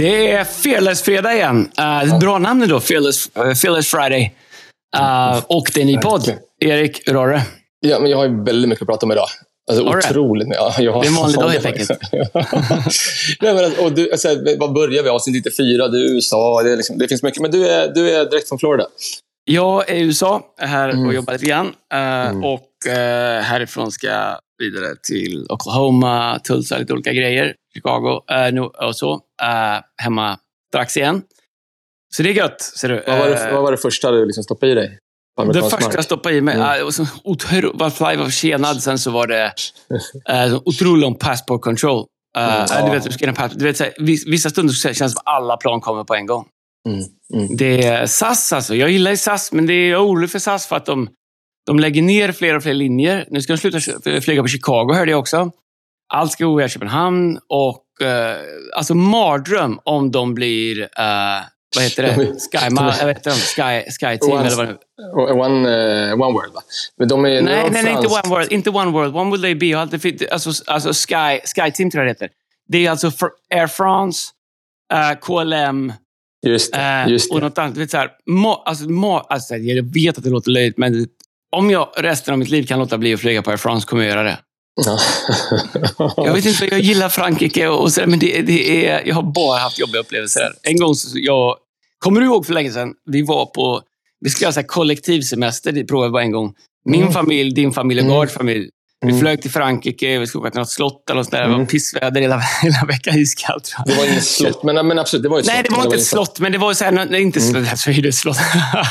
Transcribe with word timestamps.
Det 0.00 0.30
är 0.30 0.44
Fearless-fredag 0.44 1.34
igen. 1.34 1.70
Uh, 1.80 2.18
bra 2.18 2.38
namn 2.38 2.68
då, 2.68 2.80
Fearless, 2.80 3.30
uh, 3.38 3.54
Fearless 3.54 3.88
Friday. 3.90 4.34
Uh, 4.96 5.44
och 5.46 5.70
det 5.74 5.80
är 5.80 5.82
en 5.82 5.86
ny 5.86 5.98
podd. 5.98 6.34
Erik, 6.60 7.02
hur 7.06 7.14
har 7.14 7.28
du? 7.28 7.40
Ja, 7.80 8.00
men 8.00 8.10
jag 8.10 8.18
har 8.18 8.24
ju 8.24 8.44
väldigt 8.44 8.68
mycket 8.68 8.82
att 8.82 8.88
prata 8.88 9.06
om 9.06 9.12
idag. 9.12 9.26
Alltså, 9.70 9.84
otroligt 9.84 10.48
mycket. 10.48 10.62
Ja, 10.62 10.82
jag 10.82 10.92
har 10.92 11.02
det 11.02 11.06
är 11.06 11.10
en 11.10 11.16
vanlig 11.16 11.40
dag 11.40 11.48
helt 11.48 11.66
enkelt. 11.66 11.90
Nej, 13.40 13.54
men, 13.54 13.84
och 13.84 13.92
du, 13.92 14.12
alltså, 14.12 14.28
vad 14.58 14.72
börjar 14.72 15.02
vi? 15.02 15.08
Avsnitt 15.08 15.34
94, 15.34 15.88
du 15.88 16.06
är 16.06 16.14
USA. 16.14 16.62
Det, 16.62 16.72
är 16.72 16.76
liksom, 16.76 16.98
det 16.98 17.08
finns 17.08 17.22
mycket. 17.22 17.42
Men 17.42 17.50
du 17.50 17.68
är, 17.68 17.94
du 17.94 18.10
är 18.10 18.30
direkt 18.30 18.48
från 18.48 18.58
Florida? 18.58 18.86
Jag 19.44 19.90
är 19.90 19.94
i 19.94 20.00
USA, 20.00 20.42
här 20.58 20.88
och 20.88 20.94
mm. 20.94 21.14
jobbar 21.14 21.32
lite 21.32 21.46
grann. 21.46 21.72
Mm. 21.92 22.44
Och 22.44 22.68
härifrån 23.42 23.92
ska 23.92 24.06
jag 24.06 24.38
vidare 24.58 24.96
till 25.02 25.46
Oklahoma, 25.48 26.38
Tulsa, 26.38 26.78
lite 26.78 26.92
olika 26.92 27.12
grejer. 27.12 27.54
Chicago 27.74 28.22
och 28.88 28.96
så. 28.96 29.20
Uh, 29.42 29.80
hemma 30.02 30.38
strax 30.68 30.96
igen. 30.96 31.22
Så 32.16 32.22
det 32.22 32.30
är 32.30 32.34
gött, 32.34 32.60
ser 32.60 32.88
du. 32.88 33.04
Vad 33.06 33.18
var 33.18 33.28
det, 33.28 33.52
vad 33.52 33.62
var 33.62 33.70
det 33.72 33.78
första 33.78 34.10
du 34.10 34.26
liksom 34.26 34.44
stoppade 34.44 34.72
i 34.72 34.74
dig? 34.74 34.98
Det 35.52 35.62
första 35.62 35.94
jag 35.94 36.04
stoppade 36.04 36.34
i 36.34 36.40
mig, 36.40 36.54
mm. 36.54 36.86
otro, 37.24 37.76
var 37.76 38.16
var 38.16 38.24
försenad. 38.24 38.82
Sen 38.82 38.98
så 38.98 39.10
var 39.10 39.26
det 39.26 39.52
uh, 40.32 40.60
otroligt 40.64 41.02
lång 41.02 41.14
passport 41.14 41.60
control. 41.60 42.06
Mm, 42.36 42.66
du 42.86 42.90
vet, 42.90 43.58
du 43.58 43.64
vet, 43.64 43.76
så 43.76 43.84
här, 43.84 43.92
vissa 44.30 44.50
stunder 44.50 44.74
känns 44.74 44.98
det 44.98 45.08
som 45.08 45.18
att 45.24 45.34
alla 45.34 45.56
plan 45.56 45.80
kommer 45.80 46.04
på 46.04 46.14
en 46.14 46.26
gång. 46.26 46.46
Mm, 46.88 47.00
mm. 47.34 47.56
Det 47.56 47.86
är 47.86 48.06
SAS 48.06 48.52
alltså. 48.52 48.74
Jag 48.74 48.90
gillar 48.90 49.16
SAS, 49.16 49.52
men 49.52 49.66
det 49.66 49.72
är 49.72 50.04
orolig 50.04 50.30
för 50.30 50.38
SAS 50.38 50.66
för 50.66 50.76
att 50.76 50.86
de, 50.86 51.08
de 51.66 51.78
lägger 51.78 52.02
ner 52.02 52.32
fler 52.32 52.56
och 52.56 52.62
fler 52.62 52.74
linjer. 52.74 53.26
Nu 53.30 53.42
ska 53.42 53.52
de 53.52 53.58
sluta 53.58 54.20
flyga 54.20 54.42
på 54.42 54.48
Chicago, 54.48 54.92
hörde 54.94 55.10
jag 55.10 55.20
också. 55.20 55.50
Allt 56.12 56.32
ska 56.32 56.44
gå 56.44 56.56
via 56.56 56.68
Köpenhamn 56.68 57.38
och 57.48 57.84
eh, 58.02 58.36
alltså 58.76 58.94
mardröm 58.94 59.80
om 59.84 60.10
de 60.10 60.34
blir 60.34 60.80
eh, 60.80 61.44
vad 61.76 61.84
heter 61.84 62.02
det? 62.02 62.14
Sky, 62.58 62.70
ma, 62.70 62.94
jag 62.98 63.06
vet 63.06 63.16
inte, 63.16 63.30
Sky, 63.30 63.90
Sky 63.90 64.18
Team 64.18 64.32
one, 64.32 64.46
eller 64.46 64.56
vad 64.56 64.66
det 64.66 64.76
One, 65.32 65.68
uh, 65.68 66.20
one 66.20 66.32
World, 66.32 66.54
va? 66.54 66.60
Men 66.96 67.08
de 67.08 67.24
är, 67.24 67.42
nej, 67.42 67.70
nej, 67.70 67.82
nej, 67.82 67.92
inte 67.92 68.06
One 68.06 68.28
World. 68.28 68.52
Inte 68.52 68.70
One 68.70 68.90
World. 68.90 69.16
One 69.16 69.30
World 69.30 69.44
AB. 69.44 69.62
Alltså, 70.32 70.50
alltså 70.66 70.92
Sky, 70.92 71.40
Sky 71.44 71.70
Team 71.70 71.90
tror 71.90 72.04
jag 72.04 72.06
det 72.06 72.24
heter. 72.24 72.30
Det 72.68 72.86
är 72.86 72.90
alltså 72.90 73.12
Air 73.54 73.66
France, 73.66 74.30
uh, 74.92 75.18
KLM, 75.20 75.92
Just 76.46 76.72
det, 76.72 77.06
just 77.08 77.30
det. 77.30 77.34
Och 77.34 77.42
något 77.42 77.58
annat. 77.58 77.76
Vet, 77.76 77.90
så 77.90 77.96
här, 77.96 78.10
ma, 78.26 78.62
alltså, 78.64 78.88
ma, 78.88 79.20
alltså, 79.20 79.56
jag 79.56 79.94
vet 79.94 80.18
att 80.18 80.24
det 80.24 80.30
låter 80.30 80.50
löjligt, 80.50 80.78
men 80.78 81.06
om 81.52 81.70
jag 81.70 81.88
resten 81.96 82.32
av 82.32 82.38
mitt 82.38 82.48
liv 82.48 82.66
kan 82.66 82.78
låta 82.78 82.98
bli 82.98 83.14
att 83.14 83.20
flyga 83.20 83.42
på 83.42 83.50
Air 83.50 83.56
France 83.56 83.86
kommer 83.86 84.02
jag 84.02 84.10
göra 84.10 84.22
det. 84.22 84.38
Ja. 84.86 84.98
jag 86.16 86.32
vet 86.32 86.46
inte, 86.46 86.66
jag 86.66 86.80
gillar 86.80 87.08
Frankrike 87.08 87.68
och 87.68 87.92
så, 87.92 88.06
men 88.06 88.18
det, 88.18 88.42
det, 88.42 88.86
är, 88.86 89.06
jag 89.06 89.14
har 89.14 89.22
bara 89.22 89.58
haft 89.58 89.78
jobbiga 89.78 90.00
upplevelser 90.00 90.40
där. 90.40 90.52
En 90.62 90.76
gång, 90.76 90.94
så, 90.94 91.18
jag, 91.18 91.56
kommer 91.98 92.20
du 92.20 92.26
ihåg 92.26 92.46
för 92.46 92.52
länge 92.52 92.70
sedan? 92.70 92.94
Vi 93.04 93.22
var 93.22 93.46
på, 93.46 93.82
vi 94.20 94.30
skulle 94.30 94.50
göra 94.50 94.62
kollektivsemester, 94.62 95.72
det 95.72 95.84
provade 95.84 96.08
vi 96.08 96.12
bara 96.12 96.22
en 96.22 96.32
gång. 96.32 96.54
Min 96.84 97.00
mm. 97.00 97.12
familj, 97.12 97.54
din 97.54 97.72
familj 97.72 98.00
och 98.00 98.06
mm. 98.06 98.16
Gards 98.16 98.34
familj. 98.34 98.70
Vi 99.02 99.08
mm. 99.08 99.20
flög 99.20 99.42
till 99.42 99.50
Frankrike, 99.50 100.18
vi 100.18 100.26
skulle 100.26 100.40
åka 100.40 100.50
till 100.50 100.58
något 100.58 100.70
slott 100.70 101.10
eller 101.10 101.16
något 101.16 101.26
sådär. 101.26 101.38
Mm. 101.38 101.48
Det 101.48 101.52
var 101.52 101.60
mm. 101.60 101.66
pissväder 101.66 102.20
hela, 102.20 102.38
hela 102.62 102.84
veckan, 102.88 103.18
iskallt. 103.18 103.74
Det 103.86 103.94
var 103.94 104.04
inget 104.06 104.24
slott, 104.24 104.62
men, 104.62 104.86
men 104.86 104.98
absolut, 104.98 105.22
det 105.22 105.28
var 105.28 105.40
ett 105.40 105.46
Nej, 105.46 105.56
slott. 105.56 105.68
det 105.68 105.76
var 105.76 105.84
inte 105.84 105.96
ett 105.96 106.06
slott, 106.06 106.40
men 106.40 106.52
det 106.52 106.58
var 106.58 106.74
så 106.74 106.84
här, 106.84 106.92
nej, 106.92 107.22
inte 107.22 107.40
slott, 107.40 107.56
mm. 107.56 107.68
alltså, 107.70 107.90
det 107.90 108.12
slott. 108.12 108.36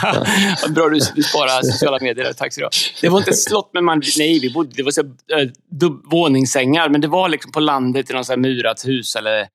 ja. 0.02 0.26
Bra 0.70 0.90
du, 0.90 1.00
du 1.16 1.24
sparar 1.24 1.64
sociala 1.64 1.98
medier 2.02 2.34
Tack 2.34 2.54
så 2.54 2.70
Det 3.02 3.10
var 3.10 3.18
inte 3.18 3.32
ett 3.32 3.40
slott, 3.40 3.70
men 3.74 3.86
man, 3.86 4.02
nej, 4.18 4.40
vi 4.40 4.50
bodde, 4.54 4.72
det 4.76 4.84
var 4.84 4.92
så 4.92 5.02
äh, 5.02 5.90
våningssängar, 6.12 6.90
men 6.90 7.02
det 7.02 7.08
var 7.08 7.30
liksom 7.30 7.52
på 7.52 7.60
landet 7.60 8.10
i 8.10 8.14
något 8.14 8.26
så 8.26 8.32
här 8.32 8.38
murat 8.38 8.88
hus 8.88 9.16
eller 9.16 9.48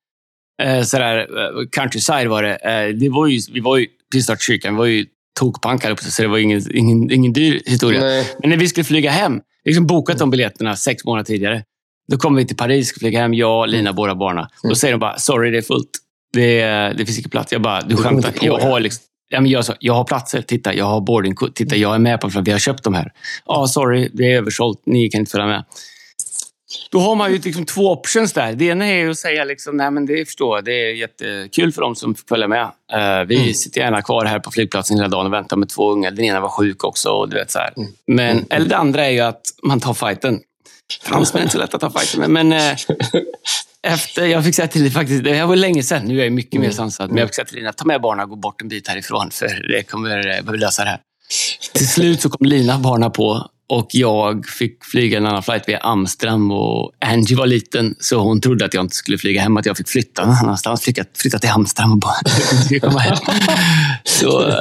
äh, 0.62 0.83
sådär, 0.83 1.19
äh, 1.19 1.69
countryside 1.77 2.29
var 2.29 2.43
det. 2.43 2.55
Äh, 2.55 2.95
det 2.95 3.09
var 3.09 3.27
ju, 3.27 3.41
vi 3.53 3.61
var 3.61 3.77
ju 3.77 3.87
precis 4.12 4.27
snart 4.27 4.43
kyrkan, 4.43 4.75
vi 4.75 4.79
var 4.79 4.87
ju 4.87 5.06
tokpankar 5.39 5.97
så 5.97 6.23
det 6.23 6.29
var 6.29 6.39
ingen, 6.39 6.77
ingen, 6.77 7.11
ingen 7.11 7.33
dyr 7.33 7.62
historia. 7.67 8.00
Nej. 8.00 8.27
Men 8.41 8.50
när 8.50 8.56
vi 8.56 8.69
skulle 8.69 8.84
flyga 8.84 9.11
hem, 9.11 9.41
liksom 9.65 9.87
bokat 9.87 10.19
de 10.19 10.31
biljetterna 10.31 10.77
sex 10.77 11.05
månader 11.05 11.25
tidigare. 11.25 11.63
Då 12.09 12.17
kommer 12.17 12.41
vi 12.41 12.47
till 12.47 12.57
Paris, 12.57 12.89
ska 12.89 12.99
flyga 12.99 13.21
hem, 13.21 13.35
jag, 13.35 13.69
Lina, 13.69 13.81
mm. 13.81 13.95
båda 13.95 14.15
barnen. 14.15 14.47
Då 14.63 14.69
mm. 14.69 14.77
säger 14.77 14.95
de 14.95 14.99
bara, 14.99 15.19
sorry 15.19 15.51
det 15.51 15.59
är 15.59 15.63
fullt. 15.63 15.91
Det, 16.33 16.63
det 16.99 17.07
finns 17.07 17.19
inte 17.19 17.31
plats. 17.31 17.53
Jag 17.53 17.63
bara, 17.63 17.81
du 17.81 17.97
skämtar. 17.97 18.33
Jag 18.41 18.59
har, 18.59 18.81
liksom, 18.81 19.03
ja, 19.29 19.41
men 19.41 19.51
jag, 19.51 19.65
sa, 19.65 19.75
jag 19.81 19.95
har 19.95 20.05
platser. 20.05 20.43
Titta, 20.43 20.75
jag 20.75 20.85
har 20.85 21.01
boarding. 21.01 21.35
Titta, 21.55 21.77
jag 21.77 21.95
är 21.95 21.99
med 21.99 22.21
på 22.21 22.31
Vi 22.45 22.53
har 22.53 22.59
köpt 22.59 22.85
de 22.85 22.95
här. 22.95 23.13
Ja, 23.47 23.55
ah, 23.55 23.67
sorry, 23.67 24.11
det 24.13 24.33
är 24.33 24.37
översålt. 24.37 24.83
Ni 24.87 25.11
kan 25.11 25.21
inte 25.21 25.31
följa 25.31 25.47
med. 25.47 25.65
Då 26.91 26.99
har 26.99 27.15
man 27.15 27.33
ju 27.33 27.39
liksom 27.39 27.65
två 27.65 27.93
options 27.93 28.33
där. 28.33 28.53
Det 28.53 28.65
ena 28.65 28.87
är 28.87 29.09
att 29.09 29.19
säga 29.19 29.45
liksom, 29.45 29.77
nej 29.77 29.91
men 29.91 30.07
det 30.07 30.25
förstår 30.25 30.57
jag, 30.57 30.65
det 30.65 30.73
är 30.73 30.95
jättekul 30.95 31.73
för 31.73 31.81
dem 31.81 31.95
som 31.95 32.15
följer 32.15 32.49
med. 32.49 32.62
Uh, 32.65 33.27
vi 33.27 33.37
mm. 33.37 33.55
sitter 33.55 33.81
gärna 33.81 34.03
kvar 34.03 34.25
här 34.25 34.39
på 34.39 34.51
flygplatsen 34.51 34.97
hela 34.97 35.09
dagen 35.09 35.27
och 35.27 35.33
väntar 35.33 35.57
med 35.57 35.69
två 35.69 35.91
ungar. 35.91 36.11
Den 36.11 36.25
ena 36.25 36.41
var 36.41 36.49
sjuk 36.49 36.85
också. 36.85 37.11
Och 37.11 37.29
du 37.29 37.37
vet, 37.37 37.51
så 37.51 37.59
mm. 37.59 37.91
Men, 38.07 38.31
mm. 38.31 38.45
Eller 38.51 38.69
det 38.69 38.77
andra 38.77 39.07
är 39.07 39.11
ju 39.11 39.21
att 39.21 39.43
man 39.62 39.81
tar 39.81 39.95
fighten. 39.95 40.41
Fransmän 41.03 41.41
är 41.41 41.43
inte 41.43 41.53
så 41.53 41.59
lätt 41.59 41.75
att 41.75 41.81
ta 41.81 41.91
fighten 41.91 42.21
med. 42.21 42.31
Men, 42.31 42.53
uh, 42.53 42.77
efter, 43.83 44.27
jag 44.27 44.45
fick 44.45 44.55
säga 44.55 44.69
till 44.69 44.91
faktiskt, 44.91 45.25
det 45.25 45.45
var 45.45 45.56
länge 45.56 45.83
sedan, 45.83 46.03
nu 46.05 46.21
är 46.21 46.25
jag 46.25 46.33
mycket 46.33 46.61
mer 46.61 46.67
mm. 46.67 46.73
sansad, 46.73 47.11
men 47.11 47.19
jag 47.19 47.29
fick 47.29 47.35
säga 47.35 47.45
till 47.45 47.56
Lina, 47.56 47.73
ta 47.73 47.85
med 47.85 48.01
barnen 48.01 48.23
och 48.23 48.31
gå 48.31 48.37
bort 48.37 48.62
en 48.62 48.69
bit 48.69 48.89
härifrån, 48.89 49.31
för 49.31 49.69
det 49.69 49.83
kommer, 49.83 50.53
vi 50.53 50.59
lösa 50.59 50.85
det 50.85 50.91
här. 50.91 51.01
Till 51.73 51.89
slut 51.89 52.21
så 52.21 52.31
kom 52.31 52.47
Lina 52.47 52.79
barna 52.79 53.11
på 53.11 53.51
och 53.67 53.89
jag 53.91 54.47
fick 54.47 54.85
flyga 54.85 55.19
en 55.19 55.27
annan 55.27 55.43
flight 55.43 55.69
via 55.69 55.79
Amsterdam 55.79 56.51
och 56.51 56.93
Angie 56.99 57.37
var 57.37 57.47
liten 57.47 57.95
så 58.01 58.19
hon 58.19 58.41
trodde 58.41 58.65
att 58.65 58.75
jag 58.75 58.85
inte 58.85 58.97
skulle 58.97 59.19
flyga 59.19 59.41
hem, 59.41 59.57
att 59.57 59.67
jag 59.67 59.77
fick 59.77 59.89
flytta 59.89 60.27
någon 60.27 60.35
annanstans. 60.35 60.81
Flytta, 60.81 61.05
flytta 61.17 61.39
till 61.39 61.51
Amsterdam 61.51 61.93
och 61.93 61.99
bara 61.99 62.81
komma 62.81 62.99
hem. 63.01 63.17
Så, 64.05 64.49
äh, 64.49 64.57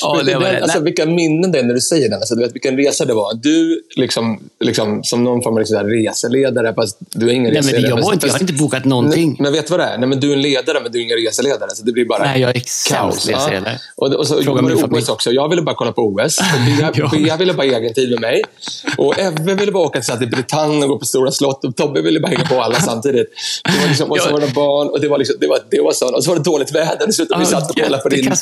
ja, 0.00 0.22
det 0.26 0.34
var, 0.34 0.54
alltså, 0.62 0.80
vilka 0.80 1.06
minnen 1.06 1.52
det 1.52 1.58
är 1.58 1.62
när 1.62 1.74
du 1.74 1.80
säger 1.80 2.08
det. 2.08 2.16
Alltså, 2.16 2.34
du 2.34 2.42
vet 2.42 2.54
vilken 2.54 2.76
resa 2.76 3.04
det 3.04 3.14
var. 3.14 3.34
Du 3.34 3.82
liksom, 3.96 4.40
liksom 4.60 5.04
som 5.04 5.24
någon 5.24 5.42
form 5.42 5.54
av 5.54 5.58
liksom, 5.58 5.86
reseledare, 5.86 6.74
fast 6.74 6.98
du 7.10 7.28
är 7.28 7.32
ingen 7.32 7.52
Nej, 7.52 7.58
reseledare. 7.58 7.82
Men 7.82 7.98
jag, 7.98 8.06
var 8.06 8.12
inte, 8.12 8.26
jag 8.26 8.34
har 8.34 8.40
inte 8.40 8.52
bokat 8.52 8.84
någonting. 8.84 9.28
Nej, 9.28 9.36
men 9.40 9.52
vet 9.52 9.66
du 9.66 9.70
vad 9.70 9.80
det 9.80 9.84
är? 9.84 9.98
Nej, 9.98 10.08
men 10.08 10.20
du 10.20 10.30
är 10.30 10.36
en 10.36 10.42
ledare, 10.42 10.80
men 10.82 10.92
du 10.92 10.98
är 10.98 11.02
ingen 11.02 11.18
reseledare. 11.18 11.70
Så 11.74 11.82
det 11.82 11.92
blir 11.92 12.04
bara 12.04 12.24
Nej, 12.24 12.40
jag 12.40 12.56
är 12.56 12.62
kaos. 12.88 13.28
Ja. 13.30 13.60
Och, 13.96 14.14
och 14.14 14.26
så 14.26 14.42
Fråga 14.42 14.62
det 14.62 14.74
OS 14.74 15.08
också. 15.08 15.30
Jag 15.30 15.48
ville 15.48 15.62
bara 15.62 15.74
kolla 15.74 15.92
på 15.92 16.02
OS. 16.02 16.38
Jag, 16.80 17.10
ja. 17.26 17.36
ville 17.36 17.54
bara 17.54 17.66
egen 17.66 17.94
tid 17.94 18.17
med 18.20 18.30
mig. 18.30 18.42
Och 18.98 19.18
Ebbe 19.18 19.54
ville 19.54 19.72
bara 19.72 19.86
åka 19.86 20.00
till 20.00 20.28
Bretagne 20.28 20.84
och 20.84 20.88
gå 20.88 20.98
på 20.98 21.04
Stora 21.04 21.30
slott 21.30 21.64
och 21.64 21.76
Tobbe 21.76 22.02
ville 22.02 22.20
bara 22.20 22.28
hänga 22.28 22.44
på 22.44 22.62
alla 22.62 22.74
samtidigt. 22.74 23.26
Det 23.64 23.80
var 23.80 23.88
liksom, 23.88 24.10
och 24.10 24.18
så 24.18 24.32
var 24.32 24.40
det 24.40 24.54
barn 24.54 24.88
och 24.88 25.00
det 25.00 25.08
var, 25.08 25.18
liksom, 25.18 25.36
det 25.40 25.46
var, 25.46 25.58
det 25.70 25.80
var 25.80 25.92
så. 25.92 26.16
Och 26.16 26.24
så 26.24 26.30
var 26.30 26.36
det 26.36 26.44
dåligt 26.44 26.74
väder. 26.74 27.06
Dessutom, 27.06 27.40
vi 27.40 27.46
satt 27.46 27.70
och 27.70 27.76
kollade 27.76 28.02
på 28.02 28.08
din, 28.08 28.32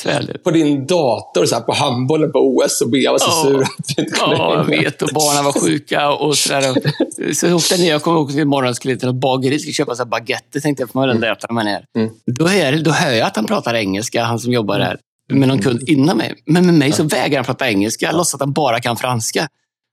på 0.44 0.50
din 0.50 0.86
dator 0.86 1.46
så 1.46 1.54
här, 1.54 1.62
på 1.62 1.72
handbollen 1.72 2.32
på 2.32 2.38
OS 2.38 2.80
och 2.80 2.90
Bea 2.90 3.12
var 3.12 3.18
så 3.18 3.30
sur 3.30 3.62
att 3.62 3.70
vi 3.96 4.02
inte 4.02 4.18
kunde 4.18 4.36
Ja, 4.36 4.54
jag 4.56 4.64
vet. 4.64 5.02
Och 5.02 5.08
barnen 5.14 5.44
var 5.44 5.52
sjuka 5.52 6.10
och 6.10 6.38
sådär. 6.38 7.34
Så 7.34 7.54
åkte 7.54 7.76
ner. 7.76 7.90
Jag 7.90 8.02
kommer 8.02 8.18
ihåg 8.18 8.32
till 8.32 8.44
morgonen 8.44 8.74
skulle 8.74 8.96
till 8.96 9.08
ett 9.08 9.14
bageri 9.14 9.56
och 9.56 9.74
köpa 9.74 9.94
så 9.94 10.02
här 10.02 10.10
baguetter. 10.10 10.60
Tänkte 10.60 10.82
jag, 10.82 10.90
får 10.90 11.00
man 11.00 11.08
väl 11.08 11.16
ändå 11.16 11.26
äta 11.26 11.46
när 11.48 11.54
man 11.54 11.66
är. 11.66 11.84
Mm. 11.96 12.10
Då, 12.26 12.46
är 12.46 12.78
då 12.78 12.90
hör 12.90 13.12
jag 13.12 13.26
att 13.26 13.36
han 13.36 13.46
pratar 13.46 13.74
engelska, 13.74 14.24
han 14.24 14.38
som 14.38 14.52
jobbar 14.52 14.78
där 14.78 14.98
med 15.32 15.48
någon 15.48 15.62
kund 15.62 15.88
innan 15.88 16.16
mig. 16.16 16.34
Men 16.46 16.66
med 16.66 16.74
mig 16.74 16.92
så 16.92 17.02
vägrar 17.02 17.36
han 17.36 17.44
prata 17.44 17.68
engelska. 17.68 18.12
Låtsas 18.12 18.34
att 18.34 18.40
han 18.40 18.52
bara 18.52 18.80
kan 18.80 18.96
franska. 18.96 19.48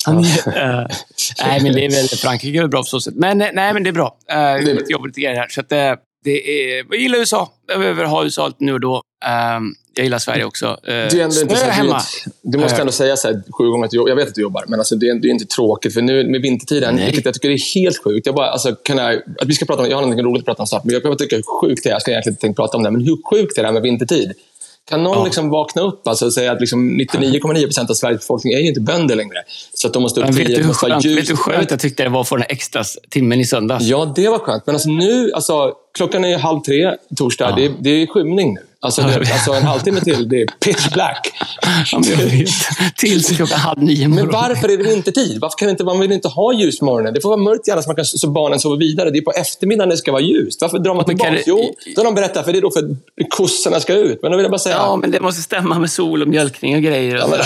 Han, 0.05 0.17
uh, 0.17 0.23
nej, 1.43 1.63
men 1.63 1.73
det 1.73 1.85
är 1.85 1.89
väl 1.89 2.07
Frankrike 2.07 2.59
är 2.59 2.67
bra 2.67 2.79
på 2.79 2.85
så 2.85 3.01
sätt. 3.01 3.13
Men 3.15 3.37
nej, 3.37 3.73
men 3.73 3.83
det 3.83 3.89
är 3.89 3.93
bra. 3.93 4.17
Uh, 4.33 4.37
jag 4.39 4.91
jobbar 4.91 5.07
lite 5.07 5.21
grejer 5.21 5.35
här. 5.35 5.47
Så 5.49 5.61
att, 5.61 5.71
uh, 5.71 5.77
det 6.23 6.51
är, 6.51 6.85
jag 6.89 6.99
gillar 6.99 7.19
USA. 7.19 7.51
Jag 7.67 7.79
behöver 7.79 8.05
ha 8.05 8.23
USA 8.23 8.47
lite 8.47 8.63
nu 8.63 8.73
och 8.73 8.79
då. 8.79 8.95
Um, 8.95 9.75
jag 9.95 10.03
gillar 10.03 10.17
Sverige 10.17 10.45
också. 10.45 10.79
Det 10.83 10.91
är 10.91 11.15
ändå 11.15 11.41
inte 11.41 11.55
så 11.55 11.65
hemma. 11.65 12.01
Du, 12.41 12.57
måste 12.57 12.81
ändå 12.81 12.91
säga 12.91 13.15
så 13.17 13.27
här, 13.27 13.43
sju 13.51 13.63
gånger 13.69 13.85
att 13.85 13.91
du, 13.91 13.97
jag 14.07 14.15
vet 14.15 14.27
att 14.27 14.35
du 14.35 14.41
jobbar, 14.41 14.65
men 14.67 14.79
alltså, 14.79 14.95
det, 14.95 15.09
är, 15.09 15.15
det 15.15 15.27
är 15.27 15.29
inte 15.29 15.45
tråkigt. 15.45 15.93
För 15.93 16.01
nu 16.01 16.27
med 16.29 16.41
vintertiden, 16.41 16.95
Nej. 16.95 17.05
vilket 17.05 17.25
jag 17.25 17.33
tycker 17.33 17.49
är 17.49 17.75
helt 17.75 18.03
sjukt. 18.03 18.25
Jag, 18.25 18.35
bara, 18.35 18.49
alltså, 18.49 18.75
kan 18.75 18.97
jag, 18.97 19.15
att 19.15 19.47
vi 19.47 19.53
ska 19.53 19.65
prata 19.65 19.83
om, 19.83 19.89
jag 19.89 19.97
har 19.97 20.05
något 20.05 20.19
roligt 20.19 20.41
att 20.41 20.45
prata 20.45 20.61
om 20.61 20.67
snart, 20.67 20.83
men 20.83 20.93
jag, 20.93 21.05
jag 21.05 21.17
tycker 21.17 21.35
hur 21.35 21.61
sjukt 21.61 21.83
det 21.83 21.89
är. 21.89 21.93
Jag 21.93 22.01
ska 22.01 22.11
egentligen 22.11 22.33
inte 22.33 22.41
tänka 22.41 22.55
prata 22.55 22.77
om 22.77 22.83
det, 22.83 22.91
men 22.91 23.01
hur 23.01 23.17
sjukt 23.29 23.57
är 23.57 23.61
det 23.61 23.67
här 23.67 23.73
med 23.73 23.81
vintertid? 23.81 24.33
Kan 24.89 25.03
någon 25.03 25.17
ja. 25.17 25.25
liksom 25.25 25.49
vakna 25.49 25.81
upp 25.81 26.07
alltså, 26.07 26.25
och 26.25 26.33
säga 26.33 26.51
att 26.51 26.59
liksom 26.59 26.99
99,9 26.99 27.63
procent 27.63 27.89
av 27.89 27.93
Sveriges 27.93 28.21
befolkning 28.21 28.53
är 28.53 28.59
ju 28.59 28.67
inte 28.67 28.81
bönder 28.81 29.15
längre? 29.15 29.37
Så 29.73 29.87
att 29.87 29.93
de 29.93 30.03
måste 30.03 30.21
upp 30.21 30.29
vet, 30.29 30.47
du 30.47 30.63
hur 30.63 30.73
skönt, 30.73 31.05
vet 31.05 31.27
du 31.27 31.33
hur 31.33 31.35
skönt 31.35 31.71
jag 31.71 31.79
tyckte 31.79 32.03
det 32.03 32.09
var 32.09 32.23
få 32.23 32.35
den 32.35 32.45
extra 32.49 32.83
timmen 33.09 33.39
i 33.39 33.45
söndags? 33.45 33.85
Ja, 33.85 34.13
det 34.15 34.29
var 34.29 34.39
skönt. 34.39 34.65
Men 34.65 34.75
alltså 34.75 34.89
nu, 34.89 35.31
alltså, 35.31 35.73
klockan 35.97 36.25
är 36.25 36.37
halv 36.37 36.61
tre 36.61 36.95
torsdag. 37.15 37.49
Ja. 37.49 37.55
Det, 37.55 37.71
det 37.79 37.89
är 37.89 38.07
skymning 38.07 38.53
nu. 38.53 38.61
Alltså, 38.83 39.01
det, 39.01 39.33
alltså 39.33 39.51
en 39.51 39.63
halvtimme 39.63 40.01
till, 40.01 40.29
det 40.29 40.41
är 40.41 40.45
pitch 40.45 40.89
black. 40.93 41.33
Ja, 41.91 42.01
Tills 42.95 43.27
klockan 43.37 43.59
halv 43.59 43.83
nio 43.83 44.07
Men 44.07 44.29
varför 44.29 44.69
är 44.69 44.77
det 44.77 44.83
vintertid? 44.83 45.37
Varför 45.41 45.57
kan 45.57 45.69
inte, 45.69 45.83
man 45.83 45.99
vill 45.99 46.11
inte 46.11 46.27
ha 46.27 46.53
ljus 46.53 46.79
på 46.79 46.85
morgonen? 46.85 47.13
Det 47.13 47.21
får 47.21 47.29
vara 47.29 47.39
mörkt 47.39 47.67
gärna 47.67 47.81
så, 47.81 47.89
man 47.89 47.95
kan, 47.95 48.05
så 48.05 48.29
barnen 48.29 48.59
sover 48.59 48.77
vidare. 48.77 49.09
Det 49.09 49.17
är 49.17 49.21
på 49.21 49.31
eftermiddagen 49.31 49.89
det 49.89 49.97
ska 49.97 50.11
vara 50.11 50.21
ljust. 50.21 50.61
Varför 50.61 50.79
drar 50.79 50.95
man 50.95 51.05
tillbaka? 51.05 51.31
Det... 51.31 51.43
Jo, 51.45 51.75
då 51.95 51.99
har 52.01 52.05
de 52.05 52.15
berättat, 52.15 52.45
för 52.45 52.51
det 52.51 52.59
är 52.59 52.61
då 52.61 52.71
för 52.71 52.95
kossorna 53.29 53.79
ska 53.79 53.93
ut. 53.93 54.19
Men 54.21 54.31
då 54.31 54.37
vill 54.37 54.43
jag 54.43 54.51
bara 54.51 54.59
säga... 54.59 54.75
Ja, 54.75 54.95
men 54.95 55.11
det 55.11 55.19
måste 55.19 55.41
stämma 55.41 55.79
med 55.79 55.91
sol 55.91 56.21
och 56.21 56.27
mjölkning 56.27 56.75
och 56.75 56.81
grejer. 56.81 57.15
Och 57.15 57.21
ja, 57.21 57.27
men... 57.27 57.39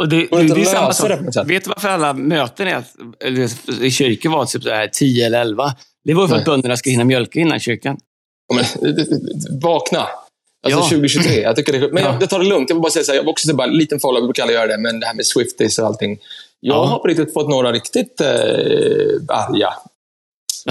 Och 0.00 0.08
det, 0.08 0.16
det, 0.16 0.54
det 0.54 0.60
är 0.60 0.64
samma 0.64 0.92
sak. 0.92 1.10
Vet 1.46 1.64
du 1.64 1.70
varför 1.70 1.88
alla 1.88 2.12
möten 2.12 2.68
är, 2.68 2.82
i 3.84 3.90
kyrkan 3.90 4.32
var 4.32 4.46
typ 4.46 4.92
10 4.92 5.26
eller 5.26 5.40
11? 5.40 5.72
Det 6.04 6.14
var 6.14 6.28
för 6.28 6.36
att 6.36 6.44
bönderna 6.44 6.76
ska 6.76 6.90
hinna 6.90 7.04
mjölka 7.04 7.40
innan 7.40 7.60
kyrkan. 7.60 7.96
Men, 8.54 8.64
vakna. 9.60 10.06
Alltså 10.66 10.94
ja. 10.94 10.98
2023. 10.98 11.40
Jag 11.40 11.56
tycker 11.56 11.72
det, 11.72 11.92
men 11.92 12.02
jag, 12.02 12.20
det 12.20 12.26
tar 12.26 12.38
det 12.38 12.44
lugnt. 12.44 12.70
Jag 12.70 12.76
vill 12.76 12.82
bara 12.82 12.92
säga 12.92 13.04
så 13.04 13.12
här, 13.12 13.16
jag 13.16 13.22
vill 13.22 13.30
också 13.30 13.54
bara 13.54 13.66
en 13.66 13.76
liten 13.76 13.98
vi 14.20 14.26
brukar 14.26 14.42
alla 14.42 14.52
göra 14.52 14.66
det, 14.66 14.78
men 14.78 15.00
det 15.00 15.06
här 15.06 15.14
med 15.14 15.26
Swifties 15.26 15.78
och 15.78 15.86
allting. 15.86 16.18
Jag 16.60 16.76
ja. 16.76 16.84
har 16.84 16.98
på 16.98 17.08
riktigt 17.08 17.32
fått 17.32 17.48
några 17.48 17.72
riktigt 17.72 18.20
eh, 18.20 18.26
arga 19.28 19.74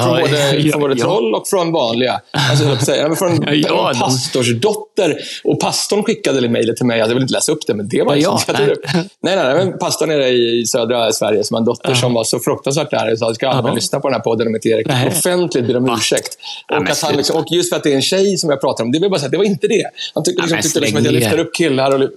från, 0.04 0.16
ja, 0.16 0.22
både, 0.22 0.56
ja, 0.58 0.72
från 0.72 0.82
både 0.82 0.96
troll 0.96 1.36
och 1.36 1.48
från 1.48 1.72
vanliga. 1.72 2.22
Alltså, 2.32 2.66
jag 2.66 2.82
säga, 2.82 3.16
från 3.16 3.44
ja, 3.54 3.92
en 3.94 4.00
pastorsdotter. 4.00 5.18
Och 5.44 5.60
pastorn 5.60 6.04
skickade 6.04 6.50
mejlet 6.50 6.78
till 6.78 6.86
mig. 6.86 7.00
Jag 7.00 7.08
vill 7.08 7.22
inte 7.22 7.34
läsa 7.34 7.52
upp 7.52 7.68
det, 7.68 7.74
men 7.74 7.88
det 7.88 8.04
var 8.04 8.16
ja, 8.16 8.40
liksom, 8.48 8.56
nej. 8.58 8.76
nej, 9.22 9.36
nej, 9.36 9.66
nej. 9.66 9.74
Pastorn 9.80 10.10
nere 10.10 10.30
i 10.30 10.66
södra 10.66 11.12
Sverige 11.12 11.44
som 11.44 11.56
har 11.56 11.60
en 11.60 11.66
dotter 11.66 11.94
som 11.94 12.14
var 12.14 12.24
så 12.24 12.40
fruktansvärt 12.40 12.94
arg 12.94 13.12
och 13.12 13.20
sa 13.20 13.30
att 13.30 13.36
ska 13.36 13.48
aldrig 13.48 13.76
lyssna 13.76 14.00
på 14.00 14.08
den 14.08 14.16
här 14.16 14.22
podden 14.22 14.48
om 14.48 14.56
inte 14.56 14.70
Erik 14.70 14.88
offentligt 15.08 15.68
ber 15.68 15.78
om 15.78 15.98
ursäkt. 15.98 16.38
Och, 16.72 16.90
att 16.90 17.02
han 17.02 17.16
liksom, 17.16 17.36
och 17.36 17.46
just 17.52 17.70
för 17.70 17.78
att 17.78 17.84
det 17.84 17.92
är 17.92 17.96
en 17.96 18.02
tjej 18.02 18.38
som 18.38 18.50
jag 18.50 18.62
pratar 18.62 18.84
om, 18.84 18.92
det 18.92 19.00
vill 19.00 19.10
bara 19.10 19.20
säga, 19.20 19.30
det 19.30 19.38
var 19.38 19.44
inte 19.44 19.68
det. 19.68 19.86
Han 20.14 20.24
tyckte, 20.24 20.42
liksom, 20.42 20.62
tyckte 20.62 20.80
liksom 20.80 21.00
att 21.00 21.06
jag 21.06 21.14
lyfter 21.14 21.40
upp 21.40 21.56
killar. 21.56 21.96
Och, 21.96 22.10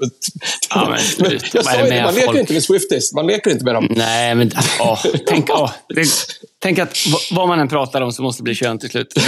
ja, 0.70 0.88
men, 0.90 0.98
men, 1.18 1.40
jag 1.52 1.64
sa 1.64 1.84
ju 1.84 1.90
det, 1.90 2.02
man 2.02 2.14
leker 2.14 2.40
inte 2.40 2.52
med 2.52 2.62
Swifties. 2.62 3.12
Man 3.12 3.26
leker 3.26 3.50
inte 3.50 3.64
med 3.64 3.74
dem. 3.74 3.88
Nej, 3.96 4.34
men 4.34 4.50
åh, 4.80 5.04
tänk, 5.26 5.50
åh, 5.50 5.70
tänk 6.62 6.78
att 6.78 6.96
vad 7.30 7.48
man 7.48 7.60
än 7.60 7.68
pratar 7.68 8.00
om 8.00 8.12
så 8.12 8.22
måste 8.22 8.40
det 8.40 8.44
bli 8.44 8.54
kön 8.54 8.78
till 8.78 8.90
slut. 8.90 9.14
Det, 9.14 9.22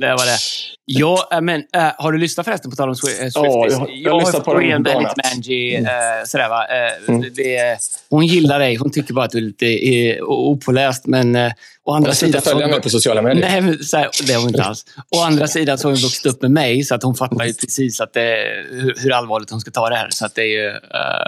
det 0.00 0.08
var 0.08 0.26
det. 0.26 0.38
Ja, 0.84 1.28
äh, 1.32 1.40
men, 1.40 1.62
äh, 1.76 1.82
har 1.98 2.12
du 2.12 2.18
lyssnat 2.18 2.46
förresten 2.46 2.70
på 2.70 2.76
tal 2.76 2.88
om 2.88 2.94
Swifties? 2.94 3.32
Ja, 3.34 3.44
jag, 3.44 3.70
jag, 3.70 3.90
jag 3.90 4.12
har 4.12 4.20
lyssnat 4.20 4.44
på 4.44 4.54
den 4.54 4.82
väldigt 4.82 5.16
med 5.16 5.26
Angie. 5.34 5.76
Mm. 5.76 5.86
Äh, 5.86 6.24
sådär, 6.26 6.48
va? 6.48 6.66
Äh, 6.66 7.14
mm. 7.14 7.34
det, 7.34 7.78
hon 8.10 8.26
gillar 8.26 8.58
dig. 8.58 8.76
Hon 8.76 8.90
tycker 8.90 9.14
bara 9.14 9.24
att 9.24 9.30
du 9.30 9.38
är 9.38 9.42
lite 9.42 10.22
opåläst. 10.22 11.06
Men 11.06 11.36
äh, 11.36 11.52
å 11.84 11.92
andra 11.92 12.10
jag 12.10 12.16
sidan... 12.16 12.42
följa 12.42 12.66
mig 12.66 12.80
på 12.80 12.90
sociala 12.90 13.22
medier. 13.22 13.48
Nej, 13.50 13.60
men, 13.60 13.84
så 13.84 13.96
här, 13.96 14.10
det 14.26 14.32
har 14.32 14.40
hon 14.40 14.48
inte 14.48 14.62
alls. 14.62 14.84
Å 15.16 15.20
andra 15.20 15.46
sidan 15.46 15.78
så 15.78 15.88
har 15.88 15.92
hon 15.92 16.02
vuxit 16.02 16.26
upp 16.26 16.42
med 16.42 16.50
mig, 16.50 16.84
så 16.84 16.94
att 16.94 17.02
hon 17.02 17.14
fattar 17.14 17.44
ju 17.44 17.54
precis 17.54 18.00
att 18.00 18.12
det, 18.12 18.46
hur, 18.70 18.94
hur 18.98 19.12
allvarligt 19.12 19.50
hon 19.50 19.60
ska 19.60 19.70
ta 19.70 19.88
det 19.88 19.96
här. 19.96 20.08
Så 20.10 20.26
att 20.26 20.34
det 20.34 20.42
är 20.42 20.46
ju, 20.46 20.72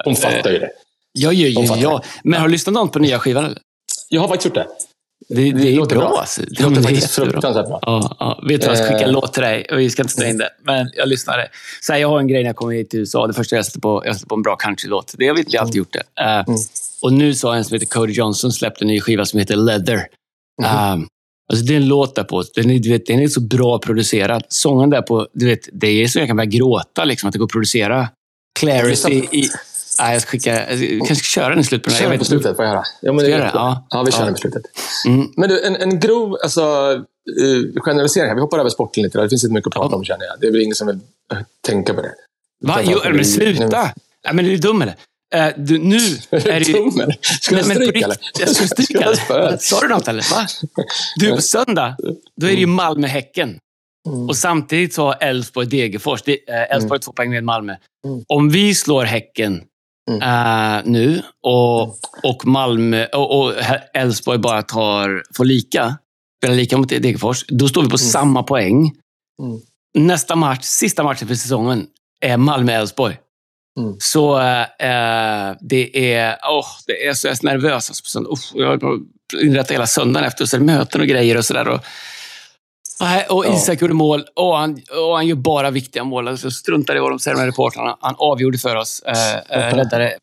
hon 0.04 0.16
fattar 0.16 0.50
ju 0.50 0.58
det. 0.58 0.70
Ja, 1.12 1.32
ja, 1.32 1.64
ja, 1.66 1.76
ja. 1.76 2.02
Men 2.24 2.40
har 2.40 2.48
du 2.48 2.52
lyssnat 2.52 2.74
något 2.74 2.92
på 2.92 2.98
nya 2.98 3.18
skivan? 3.18 3.44
Eller? 3.44 3.58
Jag 4.08 4.20
har 4.20 4.28
faktiskt 4.28 4.44
gjort 4.44 4.54
det. 4.54 4.66
Det, 5.28 5.52
det, 5.52 5.74
är 5.74 5.86
bra. 5.86 5.86
bra. 5.86 6.24
Det 6.36 6.62
låter 6.62 6.82
faktiskt 6.82 7.10
fruktansvärt 7.10 7.66
bra. 7.66 7.78
Ja, 7.82 8.16
ja. 8.18 8.42
Vet 8.48 8.60
du 8.60 8.66
vad, 8.66 8.76
jag 8.76 8.84
ska 8.84 8.92
skicka 8.92 9.04
en 9.04 9.08
eh. 9.08 9.12
låt 9.12 9.32
till 9.32 9.42
dig. 9.42 9.66
Vi 9.70 9.90
ska 9.90 10.02
inte 10.02 10.14
spela 10.14 10.28
in 10.28 10.38
det, 10.38 10.50
men 10.62 10.90
jag 10.96 11.08
lyssnade. 11.08 11.48
Så 11.82 11.92
här, 11.92 12.00
jag 12.00 12.08
har 12.08 12.18
en 12.20 12.28
grej 12.28 12.42
när 12.42 12.48
jag 12.48 12.56
kommer 12.56 12.74
hit 12.74 12.90
till 12.90 13.00
USA. 13.00 13.26
Det 13.26 13.34
första 13.34 13.56
jag 13.56 13.66
sätter 13.66 13.80
på, 13.80 14.02
jag 14.04 14.14
sätter 14.14 14.28
på 14.28 14.34
en 14.34 14.42
bra 14.42 14.56
countrylåt. 14.56 15.14
Det 15.18 15.28
har 15.28 15.34
vi 15.34 15.40
inte 15.40 15.60
alltid 15.60 15.76
gjort 15.76 15.92
det. 15.92 16.22
Uh, 16.22 16.48
mm. 16.48 16.60
Och 17.02 17.12
nu 17.12 17.34
så 17.34 17.48
har 17.48 17.56
en 17.56 17.64
som 17.64 17.74
heter 17.74 17.86
Cody 17.86 18.12
Johnson 18.12 18.52
släppt 18.52 18.82
en 18.82 18.88
ny 18.88 19.00
skiva 19.00 19.24
som 19.24 19.38
heter 19.38 19.56
Leather. 19.56 20.06
Mm. 20.62 20.92
Um, 20.92 21.08
alltså 21.52 21.64
det 21.64 21.74
är 21.74 21.76
en 21.76 21.88
låt 21.88 22.14
där 22.14 22.24
på. 22.24 22.44
Den 22.54 22.70
är, 22.70 22.78
du 22.78 22.90
vet, 22.90 23.06
den 23.06 23.20
är 23.20 23.28
så 23.28 23.40
bra 23.40 23.78
producerad. 23.78 24.44
Sången 24.48 24.90
där 24.90 25.02
på, 25.02 25.28
du 25.32 25.46
vet, 25.46 25.68
det 25.72 25.88
är 25.88 26.08
så 26.08 26.18
jag 26.18 26.26
kan 26.26 26.36
börja 26.36 26.50
gråta, 26.50 27.04
liksom, 27.04 27.28
att 27.28 27.32
det 27.32 27.38
går 27.38 27.46
att 27.46 27.52
producera 27.52 28.08
clarity 28.60 29.28
i, 29.32 29.48
Nej, 30.00 30.12
jag 30.12 30.22
ska 30.22 30.30
skicka... 30.30 30.74
Jag 30.74 31.06
kanske 31.06 31.14
ska 31.14 31.40
köra 31.40 31.48
den 31.48 31.58
i 31.58 31.64
slutet 31.64 31.84
på 31.84 31.90
den 31.90 31.96
här. 31.96 32.02
Kör 32.04 32.10
den 32.10 32.18
på 32.18 32.24
slutet, 32.24 32.56
får 32.56 32.64
jag 32.64 32.72
höra. 32.72 32.84
Ja, 33.00 33.12
men 33.12 33.24
det 33.24 33.32
är 33.32 33.50
ja. 33.54 33.86
ja, 33.90 34.02
vi 34.02 34.12
kör 34.12 34.20
ja. 34.20 34.24
den 34.24 34.34
på 34.34 34.40
slutet. 34.40 34.62
Mm. 35.06 35.28
Men 35.36 35.48
du, 35.48 35.66
en, 35.66 35.76
en 35.76 36.00
grov 36.00 36.36
alltså, 36.42 36.62
uh, 37.40 37.82
generalisering 37.82 38.28
här. 38.28 38.34
Vi 38.34 38.40
hoppar 38.40 38.58
över 38.58 38.70
sporten 38.70 39.02
lite. 39.02 39.20
Det 39.20 39.28
finns 39.28 39.44
inte 39.44 39.54
mycket 39.54 39.66
att 39.66 39.74
prata 39.74 39.96
om, 39.96 40.04
känner 40.04 40.24
jag. 40.24 40.40
Det 40.40 40.46
är 40.46 40.52
väl 40.52 40.60
ingen 40.60 40.74
som 40.74 40.86
vill 40.86 40.96
uh, 40.96 41.38
tänka 41.60 41.94
på 41.94 42.02
det. 42.02 42.14
Va? 42.64 42.80
Jo, 42.84 42.98
men 43.04 43.24
sluta! 43.24 43.82
Nej, 44.24 44.34
men 44.34 44.46
är 44.46 44.50
du 44.50 44.56
dum 44.56 44.82
eller? 44.82 44.94
Uh, 45.36 45.54
du, 45.56 45.78
nu 45.78 45.96
är 46.30 46.64
du 46.64 46.72
dum 46.72 47.00
eller? 47.00 47.16
Ska 47.40 47.56
jag 47.56 47.64
stryka 47.64 48.04
eller? 48.04 48.16
Jag 48.40 48.48
ska 48.48 48.66
stryka 48.66 49.04
eller? 49.04 49.56
Sa 49.60 49.80
du 49.80 49.88
något 49.88 50.08
eller? 50.08 50.34
Va? 50.34 50.46
Du, 51.16 51.30
på 51.30 51.42
söndag, 51.56 51.96
då 52.36 52.46
är 52.46 52.50
det 52.50 52.56
ju 52.56 52.64
mm. 52.64 52.74
Malmö-Häcken. 52.74 53.58
Mm. 54.08 54.28
Och 54.28 54.36
samtidigt 54.36 54.94
så 54.94 55.04
har 55.04 55.14
Elfsborg-Degerfors. 55.14 56.22
Elfsborg 56.46 56.96
mm. 56.96 57.00
två 57.00 57.12
poäng 57.12 57.30
med 57.30 57.44
Malmö. 57.44 57.76
Mm. 58.06 58.24
Om 58.28 58.50
vi 58.50 58.74
slår 58.74 59.04
Häcken 59.04 59.64
mm. 60.08 60.22
uh, 60.22 60.82
nu 60.84 61.22
och, 61.42 61.82
och 62.22 62.46
Malmö 62.46 63.06
och 63.06 63.52
Elfsborg 63.94 64.38
bara 64.38 64.62
tar, 64.62 65.22
får 65.36 65.44
lika, 65.44 65.98
spelar 66.40 66.54
lika 66.54 66.78
mot 66.78 66.88
Degerfors, 66.88 67.44
då 67.48 67.68
står 67.68 67.82
vi 67.82 67.88
på 67.88 67.96
mm. 67.96 68.10
samma 68.10 68.42
poäng. 68.42 68.92
Mm. 69.42 69.60
Nästa 69.98 70.36
match, 70.36 70.64
sista 70.64 71.02
matchen 71.02 71.28
för 71.28 71.34
säsongen, 71.34 71.86
är 72.24 72.36
Malmö-Elfsborg. 72.36 73.16
Mm. 73.80 73.96
Så 73.98 74.38
uh, 74.38 75.56
det 75.60 76.12
är, 76.14 76.32
oh, 76.32 76.66
det 76.86 77.06
är 77.06 77.14
så 77.14 77.26
jag 77.26 77.32
är 77.32 77.36
så 77.36 77.46
nervös. 77.46 77.90
Alltså, 77.90 78.20
jag 78.54 78.66
har 78.66 78.98
inrättat 79.42 79.70
hela 79.70 79.86
söndagen 79.86 80.26
efter, 80.26 80.46
så 80.46 80.56
är 80.56 80.60
det 80.60 80.66
möten 80.66 81.00
och 81.00 81.06
grejer 81.06 81.36
och 81.36 81.44
sådär. 81.44 81.80
Nej, 83.00 83.26
och 83.30 83.46
Isak 83.46 83.78
ja. 83.78 83.80
gjorde 83.80 83.94
mål 83.94 84.24
och 84.34 84.56
han, 84.56 84.78
och 85.08 85.16
han 85.16 85.26
gör 85.26 85.36
bara 85.36 85.70
viktiga 85.70 86.04
mål. 86.04 86.28
Alltså, 86.28 86.50
struntar 86.50 86.96
i 86.96 87.00
vad 87.00 87.10
de 87.10 87.18
säger 87.18 87.36
med 87.36 87.46
reportrarna. 87.46 87.96
Han 88.00 88.14
avgjorde 88.18 88.58
för 88.58 88.76
oss. 88.76 89.02
Eh, 89.06 89.36
eh 89.36 89.74
räddade 89.74 90.18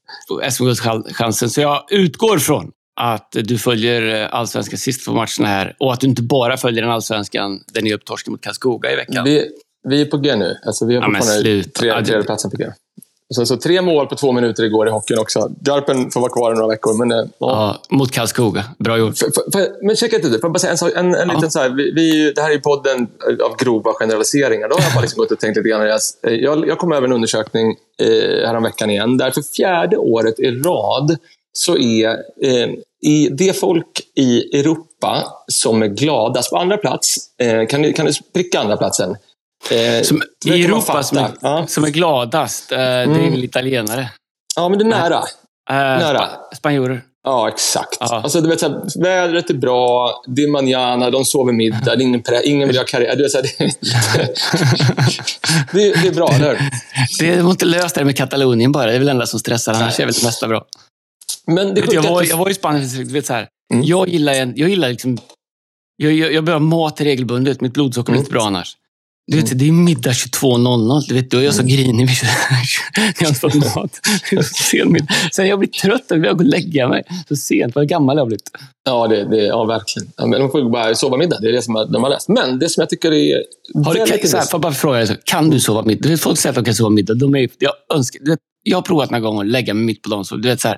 SM-guldchansen. 0.52 1.50
Så 1.50 1.62
jag 1.62 1.84
utgår 1.90 2.38
från 2.38 2.72
att 3.02 3.28
du 3.32 3.58
följer 3.58 4.24
eh, 4.24 4.36
allsvenskan 4.36 4.78
sist 4.78 5.06
på 5.06 5.14
matcherna 5.14 5.48
här 5.48 5.76
och 5.80 5.94
att 5.94 6.00
du 6.00 6.08
inte 6.08 6.22
bara 6.22 6.58
följer 6.58 6.82
den 6.82 6.92
allsvenskan 6.92 7.60
där 7.74 7.82
ni 7.82 7.90
är 7.90 7.96
upp 7.96 8.06
torsken 8.06 8.32
mot 8.32 8.42
Karlskoga 8.42 8.92
i 8.92 8.96
veckan. 8.96 9.24
Vi, 9.24 9.50
vi 9.90 10.02
är 10.02 10.06
på 10.06 10.18
G 10.18 10.36
nu. 10.36 10.58
Alltså, 10.66 10.86
vi 10.86 10.96
har 10.96 11.02
ja, 11.02 11.20
fortfarande 11.20 11.64
tre, 11.64 11.92
tredje 12.04 12.24
platsen 12.24 12.52
på 12.52 12.58
G. 12.58 12.66
Så, 13.34 13.46
så 13.46 13.58
tre 13.58 13.82
mål 13.82 14.08
på 14.08 14.16
två 14.16 14.32
minuter 14.32 14.64
igår 14.64 14.88
i 14.88 14.92
hockeyn 14.92 15.20
också. 15.20 15.50
Garpen 15.60 16.12
får 16.12 16.22
vara 16.22 16.32
kvar 16.32 16.52
i 16.52 16.56
några 16.56 16.68
veckor. 16.68 16.98
Men, 16.98 17.12
eh, 17.12 17.18
ja. 17.18 17.78
ja 17.90 17.98
mot 17.98 18.12
Karlskoga. 18.12 18.64
Bra 18.80 18.98
gjort. 18.98 19.18
För, 19.18 19.86
men 19.86 19.96
checka 19.96 20.16
inte, 20.16 20.30
får 20.30 20.40
jag 20.42 20.52
bara 20.52 20.60
säga 20.60 20.92
en, 20.96 21.06
en, 21.06 21.16
en 21.16 21.30
ja. 21.30 21.36
liten 21.36 21.52
så 21.52 21.60
här, 21.60 21.70
vi, 21.70 21.92
vi, 21.92 22.32
Det 22.32 22.42
här 22.42 22.50
är 22.50 22.54
ju 22.54 22.60
podden 22.60 23.08
av 23.44 23.58
grova 23.58 23.94
generaliseringar. 23.94 24.70
Då 24.70 24.76
har 24.76 24.84
jag 24.84 24.94
bara 24.94 25.02
liksom 25.02 25.18
gått 25.18 25.32
och 25.32 25.40
tänkt 25.40 25.58
lite 25.58 25.70
grann. 25.70 26.00
Jag, 26.22 26.68
jag 26.68 26.78
kom 26.78 26.92
över 26.92 27.08
en 27.08 27.14
undersökning 27.14 27.76
eh, 28.02 28.48
häromveckan 28.48 28.90
igen, 28.90 29.18
där 29.18 29.32
för 29.32 29.42
fjärde 29.42 29.98
året 29.98 30.40
i 30.40 30.52
rad 30.52 31.18
så 31.54 31.78
är 31.78 32.10
eh, 32.42 32.70
i 33.02 33.30
det 33.32 33.54
folk 33.54 34.02
i 34.16 34.60
Europa 34.60 35.24
som 35.48 35.84
är 35.84 35.88
gladast 35.88 36.50
på 36.50 36.58
andra 36.58 36.78
plats, 36.78 37.16
eh, 37.40 37.68
kan, 37.68 37.82
du, 37.82 37.94
kan 37.94 38.06
du 38.06 38.12
pricka 38.34 38.60
andra 38.60 38.78
platsen? 38.78 39.16
Eh, 39.72 40.02
som, 40.02 40.22
I 40.46 40.66
Europa 40.66 41.04
som 41.04 41.18
är, 41.18 41.32
ja. 41.42 41.68
som 41.68 41.84
är 41.84 41.90
gladast, 41.90 42.72
eh, 42.72 42.80
mm. 42.80 43.10
det 43.10 43.16
är 43.16 43.20
mm. 43.20 43.32
väl 43.32 43.44
italienare? 43.44 44.10
Ja, 44.56 44.70
men 44.70 44.80
det 44.80 44.86
är 44.86 44.90
nära. 44.90 45.24
Eh, 45.70 45.76
nära. 45.76 46.30
spanjorer. 46.56 47.02
Ja, 47.24 47.50
exakt. 47.50 47.98
Ja. 48.00 48.22
Alltså, 48.22 48.42
du 48.42 48.50
vet, 48.50 48.60
så 48.60 48.70
här, 48.70 49.02
vädret 49.02 49.50
är 49.50 49.54
bra, 49.54 50.12
det 50.28 50.44
är 50.44 50.48
manana, 50.48 51.10
de 51.10 51.26
sover 51.26 51.54
middag, 51.54 52.02
ingen, 52.02 52.24
ingen 52.44 52.68
vill 52.68 52.78
ha 52.78 52.86
karriär. 52.86 53.16
Du 53.16 53.24
vet, 53.24 53.32
så 53.32 53.38
här, 53.38 53.44
det, 53.44 53.68
det, 55.72 56.02
det, 56.02 56.08
är 56.08 56.14
bra, 56.14 56.30
eller? 56.34 56.70
Det 57.20 57.42
var 57.42 57.52
inte 57.52 57.66
löst 57.66 57.96
det 57.96 58.06
med 58.06 58.18
Katalonien 58.18 58.72
bara. 58.72 58.86
Det 58.86 58.94
är 58.94 58.98
väl 58.98 59.06
det 59.06 59.12
enda 59.12 59.26
som 59.26 59.40
stressar. 59.40 59.74
Annars 59.74 60.00
är 60.00 60.06
väl 60.06 60.14
det 60.14 60.24
mesta 60.24 60.48
bra. 60.48 60.66
Men 61.48 61.74
det 61.74 61.94
jag, 61.94 62.04
var, 62.04 62.24
jag 62.24 62.38
var 62.38 62.50
i 62.50 62.54
Spanien, 62.54 62.90
du 62.96 63.04
vet, 63.04 63.26
så 63.26 63.34
här, 63.34 63.48
mm. 63.74 63.86
jag 63.86 64.08
gillar, 64.08 64.34
jag 64.34 64.70
gillar 64.70 64.90
liksom, 64.90 65.18
jag, 65.98 66.12
jag, 66.12 66.34
jag 66.34 66.44
behöver 66.44 66.66
mat 66.66 67.02
regelbundet. 67.02 67.62
Mitt 67.62 67.74
blodsocker 67.74 68.10
är 68.10 68.14
mm. 68.14 68.20
inte 68.20 68.32
bra 68.32 68.44
annars. 68.44 68.78
Du 69.28 69.38
vet, 69.38 69.60
det 69.60 69.68
är 69.68 69.72
middag 69.72 70.12
22.00. 70.12 71.02
Du 71.08 71.14
vet, 71.14 71.32
då 71.32 71.38
är 71.38 71.42
jag 71.42 71.54
så 71.54 71.64
grinig 71.64 71.96
när 71.96 72.20
jag 73.20 73.28
har 73.28 73.34
fått 73.34 73.76
mat. 73.76 74.00
Sen 75.32 75.48
jag 75.48 75.60
blir 75.60 75.70
trött 75.70 76.12
och 76.12 76.18
vill 76.18 76.32
gå 76.32 76.38
och 76.38 76.44
lägga 76.46 76.88
mig. 76.88 77.04
Så 77.28 77.36
sent. 77.36 77.76
Vad 77.76 77.88
gammal 77.88 78.18
jag 78.18 78.22
har 78.22 78.28
blivit. 78.28 78.52
Ja, 78.86 79.08
det, 79.08 79.30
det, 79.30 79.38
ja 79.38 79.66
verkligen. 79.66 80.12
Ja, 80.18 80.26
men 80.26 80.40
de 80.40 80.52
får 80.52 80.70
bara 80.70 80.96
sova 80.96 81.18
middag. 81.18 81.40
Det 81.42 81.48
är 81.48 81.52
det 81.52 81.62
som 81.62 81.74
de 81.74 82.04
har 82.04 82.10
läst. 82.10 82.30
Men 82.30 82.60
det 82.60 82.70
som 82.70 82.82
jag 82.82 82.90
tycker 82.90 83.12
är... 83.12 83.44
Har 83.86 83.94
du, 83.94 84.06
kan, 84.06 84.30
så 84.30 84.38
här, 84.38 84.44
får 84.44 84.58
jag 84.58 84.62
bara 84.62 84.74
fråga 84.74 85.06
dig, 85.06 85.18
kan 85.24 85.50
du 85.50 85.60
sova 85.60 85.82
middag? 85.82 86.02
Du 86.04 86.10
vet, 86.10 86.22
folk 86.22 86.40
säger 86.40 86.52
att 86.52 86.56
de 86.56 86.66
kan 86.66 86.76
sova 86.76 86.90
middag. 86.90 87.14
De 87.14 87.36
är, 87.36 87.50
jag, 87.60 87.74
önskar, 87.94 88.30
vet, 88.30 88.40
jag 88.64 88.78
har 88.78 88.82
provat 88.82 89.12
några 89.12 89.22
gånger 89.22 89.42
att 89.42 89.48
lägga 89.52 89.74
mig 89.74 89.84
mitt 89.84 90.02
på 90.02 90.10
dagen. 90.10 90.26
Du 90.32 90.50
vet, 90.50 90.62
så 90.62 90.68
här, 90.68 90.78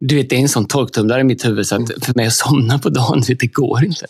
du 0.00 0.16
vet, 0.16 0.30
det 0.30 0.36
är 0.36 0.40
en 0.40 0.48
sån 0.48 0.66
torktumlare 0.66 1.20
i 1.20 1.24
mitt 1.24 1.44
huvud 1.44 1.66
så 1.66 1.74
att 1.74 2.04
för 2.04 2.14
mig 2.14 2.26
att 2.26 2.32
somna 2.32 2.78
på 2.78 2.88
dagen, 2.88 3.22
det 3.40 3.46
går 3.46 3.84
inte. 3.84 4.06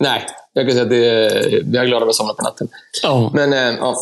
Nej, 0.00 0.26
jag 0.52 0.66
kan 0.66 0.72
säga 0.72 0.82
att 0.82 0.90
det 0.90 1.06
är, 1.06 1.50
jag 1.74 1.84
är 1.84 1.86
glad 1.86 2.02
över 2.02 2.10
att 2.10 2.16
somna 2.16 2.34
på 2.34 2.42
natten. 2.42 2.68
Oh. 3.04 3.34
Men, 3.34 3.52
äh, 3.52 3.58
ja, 3.58 3.96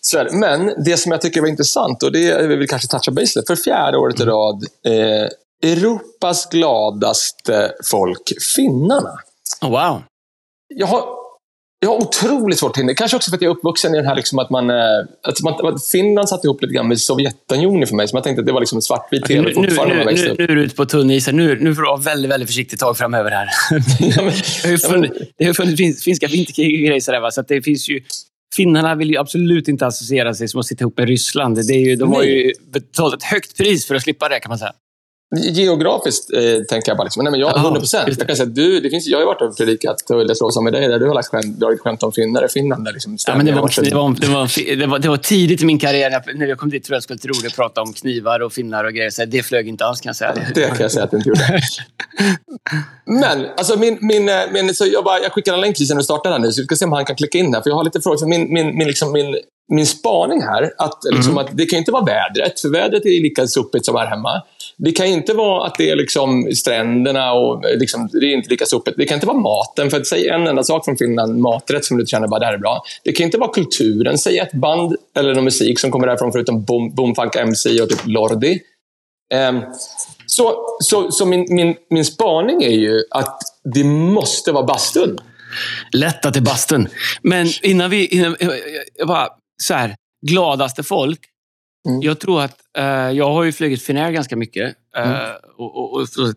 så 0.00 0.18
är 0.18 0.24
det. 0.24 0.32
Men 0.32 0.84
det 0.84 0.96
som 0.96 1.12
jag 1.12 1.20
tycker 1.20 1.40
var 1.40 1.48
intressant, 1.48 2.02
och 2.02 2.12
det 2.12 2.46
vi 2.46 2.56
vill 2.56 2.68
kanske 2.68 2.88
toucha 2.88 3.10
base 3.10 3.42
för 3.46 3.56
fjärde 3.56 3.98
året 3.98 4.20
i 4.20 4.22
mm. 4.22 4.34
rad, 4.34 4.64
eh, 4.86 5.28
Europas 5.70 6.48
gladaste 6.48 7.72
folk, 7.84 8.32
finnarna. 8.56 9.12
Oh, 9.60 9.70
wow. 9.70 10.02
Jag 10.68 10.86
har 10.86 11.19
jag 11.82 11.90
har 11.90 11.96
otroligt 11.96 12.58
svårt 12.58 12.74
det. 12.74 12.94
Kanske 12.94 13.16
också 13.16 13.30
för 13.30 13.36
att 13.36 13.42
jag 13.42 13.50
är 13.50 13.56
uppvuxen 13.56 13.94
i 13.94 13.96
den 13.96 14.06
här 14.06 14.16
liksom 14.16 14.38
att 14.38 14.50
man... 14.50 14.70
Eh, 14.70 14.76
att 15.22 15.42
man 15.42 15.66
att 15.66 15.86
Finland 15.86 16.28
satt 16.28 16.44
ihop 16.44 16.62
lite 16.62 16.74
grann 16.74 16.88
med 16.88 17.00
Sovjetunionen 17.00 17.86
för 17.86 17.94
mig. 17.94 18.08
Så 18.08 18.16
man 18.16 18.22
tänkte 18.22 18.40
att 18.40 18.46
det 18.46 18.52
var 18.52 18.60
liksom 18.60 18.78
en 18.78 18.82
svartvit 18.82 19.24
tv 19.24 19.48
nu, 19.48 19.54
fortfarande. 19.54 19.94
Nu, 19.94 20.12
nu, 20.12 20.34
nu, 20.38 20.44
är 20.44 20.48
du 20.48 20.62
ute 20.62 20.74
på 20.74 20.86
tunn 20.86 21.10
is. 21.10 21.28
Nu, 21.28 21.58
nu 21.60 21.74
får 21.74 21.82
du 21.82 21.88
vara 21.88 22.00
väldigt, 22.00 22.30
väldigt 22.30 22.48
försiktig 22.48 22.78
tag 22.78 22.98
framöver 22.98 23.30
här. 23.30 23.48
ja, 24.00 24.22
men, 24.22 25.02
det 25.36 25.44
har 25.44 25.48
ju 25.48 25.54
funnits 25.54 26.04
finska 26.04 26.26
vinterkrig 26.26 26.80
och 26.80 26.86
grejer 26.86 27.00
sådär, 27.00 27.30
så 27.30 27.40
att 27.40 27.48
det 27.48 27.62
finns 27.62 27.88
ju... 27.88 28.00
Finnarna 28.56 28.94
vill 28.94 29.10
ju 29.10 29.16
absolut 29.16 29.68
inte 29.68 29.86
associera 29.86 30.34
sig 30.34 30.48
som 30.48 30.60
att 30.60 30.66
sitta 30.66 30.82
ihop 30.82 30.98
med 30.98 31.08
Ryssland. 31.08 31.66
Det 31.66 31.74
är 31.74 31.86
ju, 31.86 31.96
de 31.96 32.12
har 32.12 32.22
ju 32.22 32.52
betalat 32.72 33.14
ett 33.14 33.22
högt 33.22 33.56
pris 33.56 33.86
för 33.86 33.94
att 33.94 34.02
slippa 34.02 34.28
det, 34.28 34.40
kan 34.40 34.48
man 34.48 34.58
säga. 34.58 34.72
Geografiskt 35.36 36.32
eh, 36.32 36.40
tänker 36.68 36.90
jag 36.90 36.96
bara 36.96 37.04
liksom, 37.04 37.24
nej 37.24 37.30
men 37.30 37.40
jag, 37.40 37.56
100 37.56 37.80
procent. 37.80 38.08
Jag 38.18 38.26
kan 38.26 38.36
säga 38.36 38.46
du, 38.46 38.80
det 38.80 38.90
finns, 38.90 39.06
jag 39.06 39.18
har 39.18 39.22
ju 39.22 39.26
varit 39.26 39.42
och 39.42 39.56
predikat 39.56 40.10
och 40.10 40.26
läst 40.26 40.40
med 40.62 40.72
dig 40.72 40.88
där 40.88 40.98
du 40.98 41.06
har 41.06 41.14
lagt 41.14 41.28
skämt, 41.28 41.60
dragit 41.60 41.80
skämt 41.80 42.02
om 42.02 42.12
finnar 42.12 42.44
i 42.44 42.48
Finland. 42.48 42.84
Där 42.84 42.92
liksom 42.92 43.16
ja, 43.26 43.36
men 43.36 43.46
det, 43.46 43.52
var, 43.52 43.82
det, 43.82 43.94
var, 43.94 44.16
det, 44.20 44.26
var, 44.26 44.76
det, 44.76 44.86
var, 44.86 44.98
det 44.98 45.08
var 45.08 45.16
tidigt 45.16 45.62
i 45.62 45.64
min 45.64 45.78
karriär. 45.78 46.22
När 46.34 46.46
jag 46.46 46.58
kom 46.58 46.70
dit 46.70 46.84
tror 46.84 46.96
jag 46.96 47.02
skulle 47.02 47.18
tro 47.18 47.32
det 47.42 47.56
prata 47.56 47.82
om 47.82 47.92
knivar 47.92 48.40
och 48.40 48.52
finnar 48.52 48.84
och 48.84 48.92
grejer. 48.92 49.10
Så 49.10 49.24
det 49.24 49.42
flög 49.42 49.68
inte 49.68 49.84
alls 49.84 50.00
kan 50.00 50.08
jag 50.08 50.16
säga. 50.16 50.34
Det 50.54 50.68
kan 50.68 50.80
jag 50.80 50.92
säga 50.92 51.04
att 51.04 51.10
det 51.10 51.16
inte 51.16 51.28
gjorde. 51.28 51.60
men, 53.04 53.46
alltså 53.56 53.78
min, 53.78 53.98
min, 54.00 54.28
eh, 54.28 54.34
min, 54.52 54.74
så 54.74 54.86
jag, 54.86 55.04
bara, 55.04 55.18
jag 55.20 55.32
skickar 55.32 55.54
en 55.54 55.60
länk 55.60 55.76
till 55.76 55.88
när 55.88 55.96
du 55.96 56.02
startar 56.02 56.30
här 56.30 56.38
nu, 56.38 56.52
så 56.52 56.60
vi 56.60 56.66
ska 56.66 56.76
se 56.76 56.84
om 56.84 56.92
han 56.92 57.04
kan 57.04 57.16
klicka 57.16 57.38
in 57.38 57.54
här. 57.54 57.62
För 57.62 57.70
jag 57.70 57.76
har 57.76 57.84
lite 57.84 58.00
frågor. 58.00 58.26
Min, 58.26 58.52
min, 58.52 58.76
min, 58.78 58.86
liksom, 58.86 59.12
min, 59.12 59.36
min 59.72 59.86
spaning 59.86 60.42
här, 60.42 60.72
att, 60.78 60.98
liksom, 61.12 61.32
mm. 61.32 61.44
att 61.44 61.56
det 61.56 61.66
kan 61.66 61.78
inte 61.78 61.92
vara 61.92 62.04
vädret, 62.04 62.60
för 62.60 62.68
vädret 62.68 63.06
är 63.06 63.22
lika 63.22 63.46
sopigt 63.46 63.84
som 63.84 63.96
här 63.96 64.06
hemma. 64.06 64.42
Det 64.84 64.92
kan 64.92 65.06
inte 65.06 65.32
vara 65.32 65.66
att 65.66 65.74
det 65.78 65.90
är 65.90 65.96
liksom 65.96 66.50
stränderna 66.54 67.32
och 67.32 67.64
eh, 67.64 67.78
liksom, 67.78 68.08
det 68.12 68.26
är 68.26 68.34
inte 68.34 68.50
lika 68.50 68.66
sopigt. 68.66 68.96
Det 68.96 69.04
kan 69.04 69.14
inte 69.14 69.26
vara 69.26 69.38
maten, 69.38 69.90
för 69.90 69.96
att 69.96 70.06
säga 70.06 70.34
en 70.34 70.46
enda 70.46 70.62
sak 70.62 70.84
från 70.84 70.96
Finland, 70.96 71.38
maträtt 71.38 71.84
som 71.84 71.98
du 71.98 72.06
känner 72.06 72.28
bara 72.28 72.40
det 72.40 72.46
här 72.46 72.54
är 72.54 72.58
bra. 72.58 72.82
Det 73.04 73.12
kan 73.12 73.24
inte 73.24 73.38
vara 73.38 73.52
kulturen, 73.52 74.18
säg 74.18 74.38
ett 74.38 74.52
band 74.52 74.96
eller 75.16 75.34
någon 75.34 75.44
musik 75.44 75.78
som 75.78 75.90
kommer 75.90 76.06
därifrån 76.06 76.32
förutom 76.32 76.64
Boom, 76.64 76.94
Boomfunk 76.94 77.36
MC 77.36 77.82
och 77.82 77.88
typ 77.88 78.06
Lordi. 78.06 78.60
Um, 79.34 79.62
så 80.26 80.66
så, 80.80 81.10
så 81.12 81.26
min, 81.26 81.46
min, 81.48 81.74
min 81.90 82.04
spaning 82.04 82.62
är 82.62 82.70
ju 82.70 83.04
att 83.10 83.40
det 83.74 83.84
måste 83.84 84.52
vara 84.52 84.64
bastun. 84.64 85.18
Lätt 85.92 86.26
att 86.26 86.34
det 86.34 86.40
är 86.40 86.44
bastun. 86.44 86.88
Men 87.22 87.46
innan 87.62 87.90
vi... 87.90 88.06
Innan, 88.06 88.36
eh, 88.40 88.48
eh, 88.48 88.54
jag 88.94 89.08
bara, 89.08 89.28
så 89.62 89.74
här, 89.74 89.94
gladaste 90.26 90.82
folk. 90.82 91.20
Mm. 91.88 92.00
Jag 92.02 92.20
tror 92.20 92.42
att... 92.42 92.56
Uh, 92.78 92.84
jag 92.84 93.32
har 93.32 93.44
ju 93.44 93.52
flugit 93.52 93.82
Finnair 93.82 94.10
ganska 94.10 94.36
mycket. 94.36 94.76
Uh, 94.98 95.06
mm. 95.06 95.36
och, 95.58 95.76
och, 95.76 96.00
och, 96.00 96.34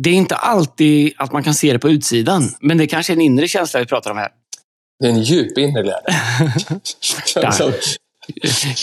det 0.00 0.10
är 0.10 0.14
inte 0.14 0.36
alltid 0.36 1.12
att 1.16 1.32
man 1.32 1.42
kan 1.42 1.54
se 1.54 1.72
det 1.72 1.78
på 1.78 1.90
utsidan. 1.90 2.50
Men 2.60 2.78
det 2.78 2.84
är 2.84 2.88
kanske 2.88 3.12
är 3.12 3.14
en 3.14 3.20
inre 3.20 3.48
känsla 3.48 3.80
vi 3.80 3.86
pratar 3.86 4.10
om 4.10 4.16
här. 4.16 4.28
Det 5.00 5.06
är 5.06 5.10
en 5.10 5.22
djup 5.22 5.58
inre 5.58 5.82
glädje. 5.82 6.22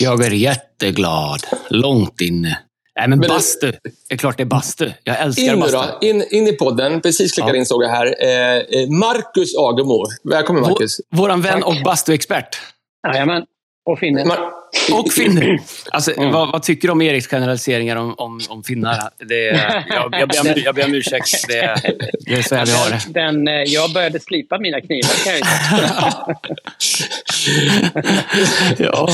jag 0.00 0.24
är 0.24 0.30
jätteglad. 0.30 1.40
Långt 1.70 2.20
inne. 2.20 2.58
Nej, 2.98 3.08
men, 3.08 3.18
men 3.18 3.28
bastu. 3.28 3.72
Det 4.08 4.14
är 4.14 4.16
klart 4.16 4.36
det 4.36 4.42
är 4.42 4.44
bastu. 4.44 4.90
Jag 5.04 5.20
älskar 5.20 5.52
in 5.52 5.60
bastu. 5.60 5.76
Då, 5.76 6.06
in, 6.06 6.24
in 6.30 6.46
i 6.46 6.52
podden. 6.52 7.00
Precis 7.00 7.32
klickade 7.32 7.52
ja. 7.52 7.58
in 7.58 7.66
såg 7.66 7.84
jag 7.84 7.88
här. 7.88 8.14
Eh, 8.20 8.80
eh 8.80 8.88
Marcus 8.88 9.56
Agemo. 9.58 10.04
Välkommen 10.24 10.62
Marcus. 10.62 11.00
Vår, 11.10 11.18
våran 11.18 11.42
vän 11.42 11.62
och 11.62 11.74
bastuexpert. 11.84 12.60
Jajamän. 13.08 13.42
Och 13.90 13.98
finne. 13.98 14.24
Mar 14.24 14.52
och 14.92 15.12
finne. 15.12 15.58
Alltså, 15.90 16.12
mm. 16.16 16.32
vad, 16.32 16.52
vad, 16.52 16.62
tycker 16.62 16.88
du 16.88 16.92
om 16.92 17.02
Eriks 17.02 17.26
generaliseringar 17.26 17.96
om, 17.96 18.14
om, 18.18 18.40
om 18.48 18.62
finnar? 18.62 19.10
Det, 19.18 19.44
jag, 19.88 20.14
jag, 20.20 20.28
ber 20.28 20.40
om, 20.40 20.62
jag 20.64 20.74
ber 20.74 20.84
om 20.84 20.94
ursäkt. 20.94 21.48
Det, 21.48 21.80
det 22.20 22.34
är 22.34 22.42
så 22.42 22.54
här 22.54 22.66
vi 22.66 22.72
har 22.72 22.90
det. 22.90 23.20
Den, 23.20 23.48
eh, 23.48 23.54
jag 23.54 23.92
började 23.92 24.20
slipa 24.20 24.58
mina 24.58 24.80
knivar 24.80 25.24
kan 25.24 25.34
jag 25.34 25.46
ja, 28.92 29.08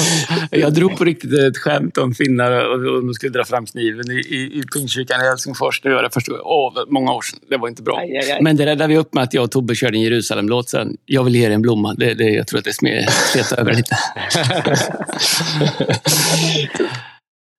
Jag 0.50 0.74
drog 0.74 0.96
på 0.96 1.04
riktigt 1.04 1.32
ett 1.32 1.58
skämt 1.58 1.98
om 1.98 2.14
finnar 2.14 2.50
och 2.52 2.98
om 2.98 3.06
de 3.06 3.14
skulle 3.14 3.32
dra 3.32 3.44
fram 3.44 3.66
kniven 3.66 4.10
i, 4.10 4.14
i, 4.14 4.58
i 4.58 4.62
Pingstkyrkan 4.74 5.20
i 5.20 5.24
Helsingfors. 5.24 5.80
Det 5.80 5.94
var 5.94 6.02
det 6.02 6.10
första, 6.10 6.32
åh, 6.42 6.72
många 6.88 7.12
år 7.12 7.22
sedan. 7.22 7.38
Det 7.48 7.56
var 7.56 7.68
inte 7.68 7.82
bra. 7.82 7.98
Aj, 7.98 8.16
aj, 8.16 8.32
aj. 8.32 8.42
Men 8.42 8.56
det 8.56 8.66
räddade 8.66 8.88
vi 8.88 8.98
upp 8.98 9.14
med 9.14 9.22
att 9.22 9.34
jag 9.34 9.44
och 9.44 9.50
Tobbe 9.50 9.74
körde 9.74 9.96
en 9.96 10.02
Jerusalem-låt 10.02 10.68
sen. 10.68 10.96
Jag 11.06 11.24
vill 11.24 11.36
ge 11.36 11.46
dig 11.46 11.54
en 11.54 11.62
blomma. 11.62 11.94
Det, 11.94 12.14
det, 12.14 12.24
jag 12.24 12.46
tror 12.46 12.58
att 12.58 12.64
det 12.64 12.72
smetar 12.72 13.60
över 13.60 13.74
lite. 13.74 13.96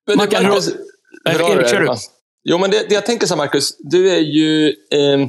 men 0.07 0.17
Mackan, 0.17 0.43
Marcus, 0.43 0.69
Erik, 1.29 1.69
kör 1.69 1.81
du. 1.81 1.95
Jo, 2.43 2.57
men 2.57 2.71
det, 2.71 2.89
det, 2.89 2.95
jag 2.95 3.05
tänker 3.05 3.27
så 3.27 3.33
här, 3.33 3.37
Marcus. 3.37 3.77
Du 3.79 4.09
är 4.09 4.19
ju... 4.19 4.67
Eh, 4.67 5.27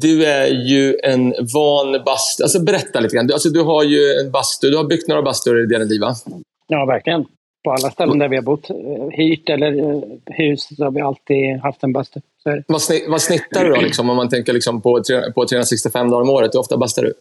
du 0.00 0.24
är 0.24 0.46
ju 0.46 0.98
en 1.02 1.34
van 1.54 2.04
bastu. 2.04 2.42
Alltså, 2.42 2.62
berätta 2.62 3.00
lite 3.00 3.16
grann. 3.16 3.26
Du, 3.26 3.32
alltså, 3.32 3.48
du 3.48 3.62
har 3.62 3.84
ju 3.84 4.12
en 4.20 4.30
bastu. 4.30 4.70
Du 4.70 4.76
har 4.76 4.84
byggt 4.84 5.08
några 5.08 5.22
bastur 5.22 5.64
i 5.64 5.66
dina 5.66 5.84
liv, 5.84 6.00
va? 6.00 6.14
Ja, 6.66 6.84
verkligen. 6.84 7.24
På 7.64 7.72
alla 7.72 7.90
ställen 7.90 8.18
där 8.18 8.28
vi 8.28 8.36
har 8.36 8.42
bott, 8.42 8.70
eh, 8.70 8.76
hyrt 9.10 9.48
eller 9.48 9.78
eh, 9.78 10.02
hus, 10.26 10.76
så 10.76 10.84
har 10.84 10.90
vi 10.90 11.00
alltid 11.00 11.60
haft 11.62 11.82
en 11.82 11.92
bastu. 11.92 12.20
Vad, 12.66 12.82
snitt, 12.82 13.04
vad 13.08 13.22
snittar 13.22 13.64
du 13.64 13.70
då, 13.70 13.80
liksom, 13.80 14.10
om 14.10 14.16
man 14.16 14.28
tänker 14.28 14.52
liksom 14.52 14.82
på, 14.82 15.02
på 15.34 15.46
365 15.46 16.10
dagar 16.10 16.22
om 16.22 16.30
året? 16.30 16.54
Hur 16.54 16.60
ofta 16.60 16.76
bastar 16.76 17.02
du? 17.02 17.14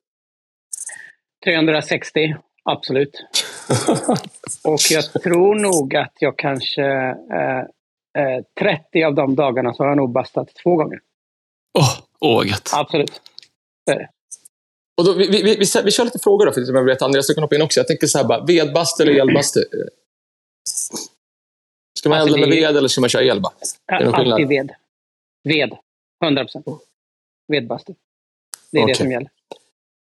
360, 1.46 2.36
absolut. 2.64 3.24
och 4.64 4.80
jag 4.92 5.14
tror 5.24 5.56
nog 5.56 5.96
att 5.96 6.14
jag 6.20 6.38
kanske... 6.38 6.84
Eh, 7.34 7.60
eh, 8.18 8.44
30 8.60 9.04
av 9.04 9.16
de 9.16 9.36
dagarna 9.36 9.74
så 9.74 9.84
har 9.84 9.88
jag 9.88 9.98
nog 9.98 10.12
bastat 10.12 10.50
två 10.64 10.76
gånger. 10.76 11.00
Åh, 11.80 12.00
oh, 12.22 12.40
oh, 12.40 12.48
gött. 12.48 12.70
Absolut. 12.74 13.22
Det 13.86 13.92
är 13.92 14.00
det. 14.00 14.10
Och 14.98 15.06
då, 15.06 15.14
vi, 15.14 15.28
vi, 15.28 15.44
vi, 15.44 15.56
vi, 15.86 15.92
kör 15.92 16.06
lite 16.06 16.20
frågor 16.20 16.46
då, 16.46 16.52
för 16.52 16.62
jag 16.62 16.84
vet 16.84 17.02
Andreas 17.02 17.28
du 17.28 17.34
kan 17.34 17.44
hoppa 17.44 17.56
in 17.56 17.62
också. 17.62 17.80
Jag 17.80 17.88
tänker 17.88 18.08
så 18.08 18.18
här 18.18 18.26
bara, 18.26 18.46
vedbastu 18.46 19.04
eller 19.04 19.22
elbastu? 19.22 19.60
Ska 22.00 22.10
man 22.10 22.20
elda 22.20 22.38
med 22.38 22.50
ved 22.50 22.78
eller 22.78 22.88
ska 22.88 23.02
man 23.02 23.10
köra 23.10 23.24
el? 23.24 23.42
Bara? 23.42 23.54
Alltid 24.14 24.48
ved. 24.48 24.72
Ved. 25.44 25.78
100 26.24 26.44
procent. 26.44 26.66
Vedbastu. 27.48 27.94
Det 28.72 28.78
är 28.78 28.84
okay. 28.84 28.94
det 28.94 28.98
som 28.98 29.12
gäller. 29.12 29.30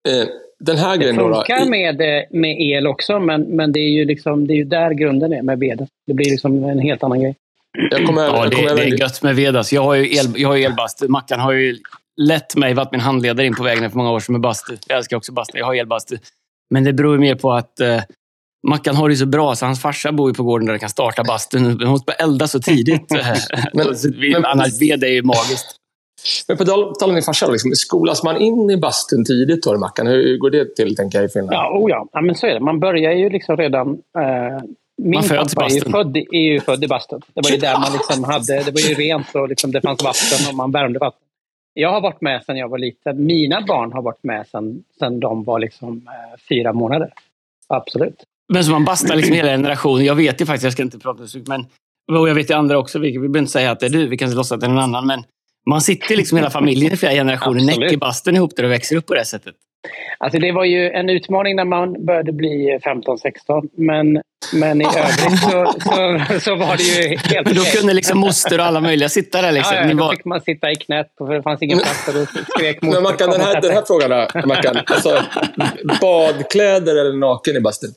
Eh, 0.09 0.27
den 0.59 0.77
här 0.77 0.91
det 0.91 0.97
grejen 0.97 1.15
funkar 1.15 1.59
då, 1.59 1.69
med, 1.69 2.01
eh, 2.01 2.23
med 2.29 2.61
el 2.61 2.87
också, 2.87 3.19
men, 3.19 3.41
men 3.41 3.71
det, 3.71 3.79
är 3.79 3.89
ju 3.89 4.05
liksom, 4.05 4.47
det 4.47 4.53
är 4.53 4.55
ju 4.55 4.63
där 4.63 4.91
grunden 4.91 5.33
är 5.33 5.41
med 5.41 5.59
veden. 5.59 5.87
Det 6.07 6.13
blir 6.13 6.29
liksom 6.29 6.63
en 6.63 6.79
helt 6.79 7.03
annan 7.03 7.21
grej. 7.21 7.35
Jag 7.91 8.05
kommer, 8.05 8.21
ja, 8.21 8.43
jag 8.43 8.53
kommer 8.53 8.69
det, 8.69 8.75
det 8.75 8.81
är 8.81 8.99
gött 8.99 9.23
med 9.23 9.35
ved. 9.35 9.55
Alltså. 9.55 9.75
Jag 9.75 9.83
har 9.83 9.95
ju, 9.95 10.17
el, 10.17 10.25
jag 10.35 10.49
har 10.49 10.55
ju 10.55 10.63
elbastu. 10.63 11.07
Mackan 11.07 11.39
har 11.39 11.51
ju 11.51 11.77
lett 12.21 12.55
mig, 12.55 12.73
varit 12.73 12.91
min 12.91 13.01
handledare 13.01 13.45
in 13.45 13.55
på 13.55 13.63
vägen 13.63 13.89
för 13.89 13.97
många 13.97 14.11
år 14.11 14.19
sedan 14.19 14.33
med 14.33 14.41
bastu. 14.41 14.77
Jag 14.87 14.97
älskar 14.97 15.17
också 15.17 15.31
bastu. 15.31 15.57
Jag 15.57 15.65
har 15.65 15.75
elbastu. 15.75 16.17
Men 16.69 16.83
det 16.83 16.93
beror 16.93 17.17
mer 17.17 17.35
på 17.35 17.51
att 17.51 17.79
eh, 17.79 18.01
Mackan 18.67 18.95
har 18.95 19.09
det 19.09 19.15
så 19.15 19.25
bra, 19.25 19.55
så 19.55 19.65
hans 19.65 19.81
farsa 19.81 20.11
bor 20.11 20.29
ju 20.29 20.33
på 20.33 20.43
gården 20.43 20.65
där 20.65 20.73
han 20.73 20.79
kan 20.79 20.89
starta 20.89 21.23
bastun. 21.23 21.65
Han 21.65 21.89
måste 21.89 22.11
elda 22.11 22.47
så 22.47 22.59
tidigt. 22.59 23.09
men, 23.73 23.87
men, 24.31 24.45
annars 24.45 24.81
ved 24.81 25.03
är 25.03 25.07
ju 25.07 25.23
magiskt. 25.23 25.78
Men 26.47 26.57
på 26.57 26.65
tal 26.65 27.09
om 27.09 27.13
din 27.13 27.23
farsa, 27.23 27.47
liksom, 27.47 27.71
skolas 27.71 28.23
man 28.23 28.37
in 28.41 28.69
i 28.69 28.77
bastun 28.77 29.25
tidigt 29.25 29.63
då, 29.63 29.77
Mackan? 29.77 30.07
Hur 30.07 30.37
går 30.37 30.49
det 30.49 30.75
till, 30.75 30.95
tänker 30.95 31.17
jag, 31.17 31.25
i 31.25 31.29
Finland? 31.29 31.53
Ja, 31.53 31.79
oh 31.79 31.91
ja. 31.91 32.07
ja 32.11 32.21
men 32.21 32.35
så 32.35 32.47
är 32.47 32.53
det. 32.53 32.59
Man 32.59 32.79
börjar 32.79 33.11
ju 33.11 33.29
liksom 33.29 33.57
redan... 33.57 33.89
Eh, 34.17 34.63
min 35.01 35.21
pappa 35.21 35.65
är 35.65 35.69
ju, 35.69 35.81
född, 35.81 36.17
är 36.17 36.39
ju 36.39 36.59
född 36.59 36.83
i 36.83 36.87
bastun. 36.87 37.21
Det 37.33 37.41
var 37.41 37.49
ju 37.49 37.57
där 37.57 37.79
man 37.79 37.93
liksom 37.93 38.23
hade... 38.33 38.63
Det 38.63 38.71
var 38.71 38.89
ju 38.89 38.95
rent 38.95 39.35
och 39.35 39.49
liksom, 39.49 39.71
det 39.71 39.81
fanns 39.81 40.03
vatten 40.03 40.49
och 40.49 40.55
man 40.55 40.71
värmde 40.71 40.99
vatten. 40.99 41.21
Jag 41.73 41.91
har 41.91 42.01
varit 42.01 42.21
med 42.21 42.43
sedan 42.43 42.57
jag 42.57 42.69
var 42.69 42.77
liten. 42.77 43.25
Mina 43.25 43.61
barn 43.61 43.93
har 43.93 44.01
varit 44.01 44.23
med 44.23 44.47
sedan, 44.47 44.83
sedan 44.99 45.19
de 45.19 45.43
var 45.43 45.59
liksom, 45.59 45.97
eh, 46.07 46.39
fyra 46.49 46.73
månader. 46.73 47.13
Absolut. 47.67 48.23
Men 48.53 48.63
så 48.63 48.71
man 48.71 48.85
bastar 48.85 49.15
liksom 49.15 49.35
hela 49.35 49.49
generationen. 49.49 50.05
Jag 50.05 50.15
vet 50.15 50.41
ju 50.41 50.45
faktiskt, 50.45 50.63
jag 50.63 50.73
ska 50.73 50.83
inte 50.83 50.99
prata 50.99 51.27
så 51.27 51.37
mycket, 51.37 51.49
men 51.49 51.65
och 52.11 52.29
jag 52.29 52.35
vet 52.35 52.49
ju 52.49 52.53
andra 52.53 52.77
också. 52.77 52.99
Vi, 52.99 53.11
vi 53.11 53.17
behöver 53.19 53.39
inte 53.39 53.51
säga 53.51 53.71
att 53.71 53.79
det 53.79 53.85
är 53.85 53.89
du, 53.89 54.07
vi 54.07 54.17
kan 54.17 54.31
låtsas 54.31 54.51
att 54.51 54.59
det 54.59 54.65
är 54.65 54.69
någon 54.69 54.83
annan. 54.83 55.07
Men 55.07 55.23
man 55.69 55.81
sitter 55.81 56.15
liksom 56.15 56.37
hela 56.37 56.49
familjen 56.49 56.93
i 56.93 56.97
flera 56.97 57.13
generationer, 57.13 57.65
näck 57.65 57.91
i 57.91 57.97
bastun 57.97 58.35
ihop 58.35 58.55
där 58.55 58.63
och 58.63 58.71
växer 58.71 58.95
upp 58.95 59.05
på 59.05 59.13
det 59.13 59.25
sättet. 59.25 59.55
Alltså 60.17 60.39
det 60.39 60.51
var 60.51 60.65
ju 60.65 60.89
en 60.89 61.09
utmaning 61.09 61.55
när 61.55 61.65
man 61.65 62.05
började 62.05 62.31
bli 62.31 62.79
15-16. 62.83 63.69
Men, 63.73 64.21
men 64.53 64.81
i 64.81 64.85
övrigt 64.85 65.39
så, 65.39 65.73
så, 65.79 66.39
så, 66.39 66.55
var 66.55 66.77
det 66.77 66.83
ju 66.83 67.17
helt 67.17 67.47
Men 67.47 67.55
då 67.55 67.63
kunde 67.63 67.93
liksom 67.93 68.19
moster 68.19 68.59
och 68.59 68.65
alla 68.65 68.81
möjliga 68.81 69.09
sitta 69.09 69.41
där? 69.41 69.51
Liksom. 69.51 69.75
Ja, 69.75 69.87
ja, 69.87 69.93
då 69.93 70.03
var... 70.03 70.11
fick 70.11 70.25
man 70.25 70.41
sitta 70.41 70.71
i 70.71 70.75
knät 70.75 71.13
för 71.17 71.33
det 71.33 71.43
fanns 71.43 71.61
ingen 71.61 71.77
plats. 71.77 72.05
Då 72.05 72.25
skrek 72.25 72.81
moster. 72.81 73.01
Men 73.01 73.03
Mackan, 73.03 73.29
den 73.29 73.41
här, 73.41 73.61
den 73.61 73.71
här 73.71 73.83
frågan 73.87 74.09
då, 74.09 74.47
Mackan. 74.47 74.77
Alltså, 74.85 75.23
badkläder 76.01 76.95
eller 77.01 77.17
naken 77.17 77.55
i 77.55 77.61
bastun? 77.61 77.89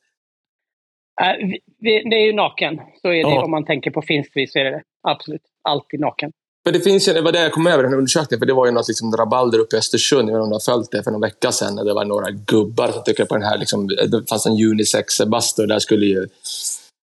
Äh, 1.21 1.49
det 1.81 2.16
är 2.16 2.26
ju 2.26 2.33
naken. 2.33 2.81
Så 3.02 3.09
är 3.09 3.19
det 3.19 3.25
oh. 3.25 3.45
om 3.45 3.50
man 3.50 3.64
tänker 3.64 3.90
på 3.90 4.02
finskt 4.02 4.37
vis. 4.37 4.52
Så 4.52 4.59
är 4.59 4.64
det 4.64 4.83
Absolut. 5.09 5.42
Alltid 5.69 6.00
naken. 6.00 6.33
För 6.64 6.73
det 6.73 6.81
finns 6.81 7.09
ju, 7.09 7.12
det 7.12 7.21
var 7.21 7.33
det 7.33 7.42
jag 7.42 7.52
kom 7.52 7.66
över 7.66 7.83
den 7.83 7.95
undersökningen, 7.95 8.38
för 8.38 8.47
det 8.47 8.52
var 8.52 8.66
ju 8.66 8.73
något 8.73 8.88
liksom 8.88 9.16
rabalder 9.16 9.59
uppe 9.59 9.76
i 9.76 9.78
Östersund, 9.78 10.31
jag 10.31 10.35
vet 10.35 10.35
inte 10.35 10.42
om 10.42 10.49
du 10.49 10.54
har 10.54 10.76
följt 10.76 10.90
det, 10.90 11.02
för 11.02 11.11
någon 11.11 11.21
vecka 11.21 11.52
sedan, 11.52 11.75
när 11.75 11.85
det 11.85 11.95
var 11.95 12.04
några 12.04 12.31
gubbar 12.31 12.92
som 12.92 13.04
tyckte 13.04 13.25
på 13.25 13.35
den 13.35 13.45
här, 13.45 13.59
liksom, 13.59 13.87
det 13.87 14.28
fanns 14.28 14.47
en 14.47 14.52
unisex-bastu, 14.52 15.66
där 15.66 15.78
skulle 15.78 16.07
ju 16.07 16.26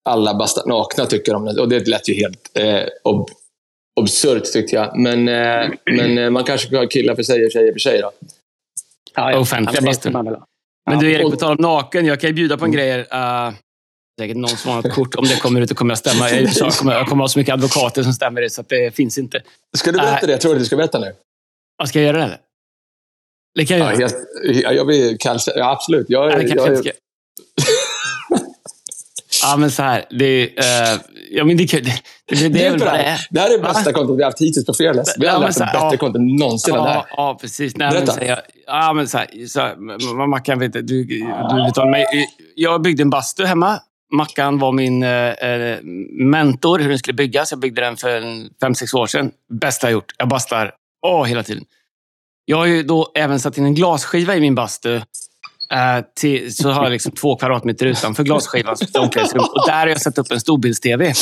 alla 0.09 0.33
basta 0.33 0.65
nakna, 0.65 1.05
tycker 1.05 1.33
de. 1.33 1.47
Och 1.47 1.69
det 1.69 1.87
lät 1.87 2.09
ju 2.09 2.13
helt 2.13 2.51
eh, 2.53 2.83
ob 3.03 3.29
absurt, 4.01 4.43
tyckte 4.43 4.75
jag. 4.75 4.97
Men, 4.97 5.27
eh, 5.27 5.69
men 5.85 6.17
eh, 6.17 6.29
man 6.29 6.43
kanske 6.43 6.69
kan 6.69 6.79
ha 6.79 6.87
killar 6.87 7.15
för 7.15 7.23
sig 7.23 7.45
och 7.45 7.51
tjejer 7.51 7.71
för 7.71 7.79
sig 7.79 8.01
då. 8.01 8.11
Ja, 9.15 9.31
ja. 9.31 9.39
Offentliga 9.39 9.81
bastun. 9.81 10.37
Men 10.89 10.99
du 10.99 11.11
Erik, 11.11 11.31
på 11.31 11.35
tal 11.35 11.51
om 11.51 11.61
naken, 11.61 12.05
jag 12.05 12.19
kan 12.19 12.27
ju 12.27 12.33
bjuda 12.33 12.57
på 12.57 12.65
en 12.65 12.73
mm. 12.73 12.77
grej. 12.77 12.99
Uh, 12.99 13.53
säkert 14.19 14.37
någon 14.37 14.49
som 14.49 14.71
har 14.71 14.87
ett 14.87 14.93
kort. 14.93 15.15
Om 15.15 15.25
det 15.25 15.39
kommer 15.39 15.61
ut, 15.61 15.69
det 15.69 15.75
kommer 15.75 15.93
att 15.93 15.99
stämma. 15.99 16.29
Jag, 16.29 16.49
jag, 16.55 16.73
kommer, 16.73 16.93
jag 16.93 17.07
kommer 17.07 17.23
ha 17.23 17.29
så 17.29 17.39
mycket 17.39 17.53
advokater 17.53 18.03
som 18.03 18.13
stämmer 18.13 18.41
det, 18.41 18.49
så 18.49 18.63
det 18.67 18.95
finns 18.95 19.17
inte. 19.17 19.41
Ska 19.77 19.91
du 19.91 19.97
berätta 19.97 20.19
äh, 20.19 20.25
det? 20.25 20.31
Jag 20.31 20.41
tror 20.41 20.53
att 20.53 20.59
du 20.59 20.65
ska 20.65 20.75
berätta 20.75 20.99
nu. 20.99 21.13
Ja, 21.77 21.85
ska 21.85 21.99
jag 21.99 22.05
göra 22.07 22.17
det? 22.17 22.23
Eller? 22.23 22.37
Det 23.55 23.65
kan 23.65 23.77
jag 23.77 24.01
göra. 24.01 24.11
Ja, 24.43 24.71
jag, 24.71 24.87
blir 24.87 25.17
kanske... 25.17 25.51
Ja, 25.55 25.71
absolut. 25.71 26.05
Jag, 26.09 26.31
ja, 26.31 26.37
det 26.37 26.47
kanske 26.47 26.73
jag, 26.73 26.85
jag... 26.85 26.93
ja, 29.43 29.57
men 29.57 29.71
så 29.71 29.83
här. 29.83 30.05
Det, 30.09 30.47
uh, 30.47 31.01
ja, 31.31 31.45
men 31.45 31.57
det, 31.57 31.65
det, 31.65 31.81
Det, 32.25 32.49
det, 32.49 32.65
är 32.65 32.71
väl 32.71 32.79
vad 32.79 32.93
det 32.93 32.99
är. 32.99 33.27
Det 33.29 33.39
här 33.39 33.53
är 33.53 33.59
bästa 33.59 33.93
kontot 33.93 34.17
vi 34.17 34.23
har 34.23 34.31
haft 34.31 34.41
hittills 34.41 34.65
på 34.65 34.73
Fearless. 34.73 35.15
Vi 35.17 35.27
har 35.27 35.33
aldrig 35.33 35.47
haft 35.47 35.61
ett 35.61 35.81
bättre 35.81 35.97
konto 35.97 36.19
någonsin 36.19 36.73
ja, 36.73 36.79
än 36.79 36.85
det 36.85 36.91
här. 36.91 37.05
Ja, 37.09 37.37
precis. 37.41 37.77
Nej, 37.77 37.91
Berätta. 37.91 38.15
Men, 38.19 38.35
så, 38.35 38.41
ja, 38.67 38.93
men 38.93 39.07
så, 39.07 39.17
här, 39.17 39.47
så 39.99 40.27
Mackan 40.27 40.59
vet 40.59 40.73
du, 40.73 40.81
du 40.81 41.03
vet 41.65 41.77
om 41.77 41.91
mig. 41.91 42.05
Jag 42.55 42.81
byggde 42.81 43.03
en 43.03 43.09
bastu 43.09 43.45
hemma. 43.45 43.79
Mackan 44.13 44.59
var 44.59 44.71
min 44.71 45.03
eh, 45.03 45.29
eh, 45.29 45.79
mentor 46.11 46.79
hur 46.79 46.89
den 46.89 46.99
skulle 46.99 47.13
byggas. 47.13 47.51
Jag 47.51 47.59
byggde 47.59 47.81
den 47.81 47.97
för 47.97 48.21
fem 48.61 48.75
sex 48.75 48.93
år 48.93 49.07
sedan. 49.07 49.31
Bästa 49.53 49.87
jag 49.87 49.91
gjort. 49.91 50.13
Jag 50.17 50.27
bastar 50.27 50.71
oh, 51.07 51.25
hela 51.25 51.43
tiden. 51.43 51.63
Jag 52.45 52.57
har 52.57 52.65
ju 52.65 52.83
då 52.83 53.11
även 53.15 53.39
satt 53.39 53.57
in 53.57 53.65
en 53.65 53.75
glasskiva 53.75 54.35
i 54.35 54.39
min 54.39 54.55
bastu 54.55 55.01
Eh, 55.73 56.03
till, 56.15 56.55
så 56.55 56.69
har 56.69 56.83
jag 56.83 56.91
liksom 56.91 57.11
två 57.11 57.35
kvadratmeter 57.35 57.85
utanför 57.85 58.23
glasskivans 58.23 58.81
omklädningsrum. 58.81 59.43
Och 59.43 59.67
där 59.67 59.79
har 59.79 59.87
jag 59.87 60.01
satt 60.01 60.17
upp 60.17 60.31
en 60.31 60.39
storbilds-tv. 60.39 61.13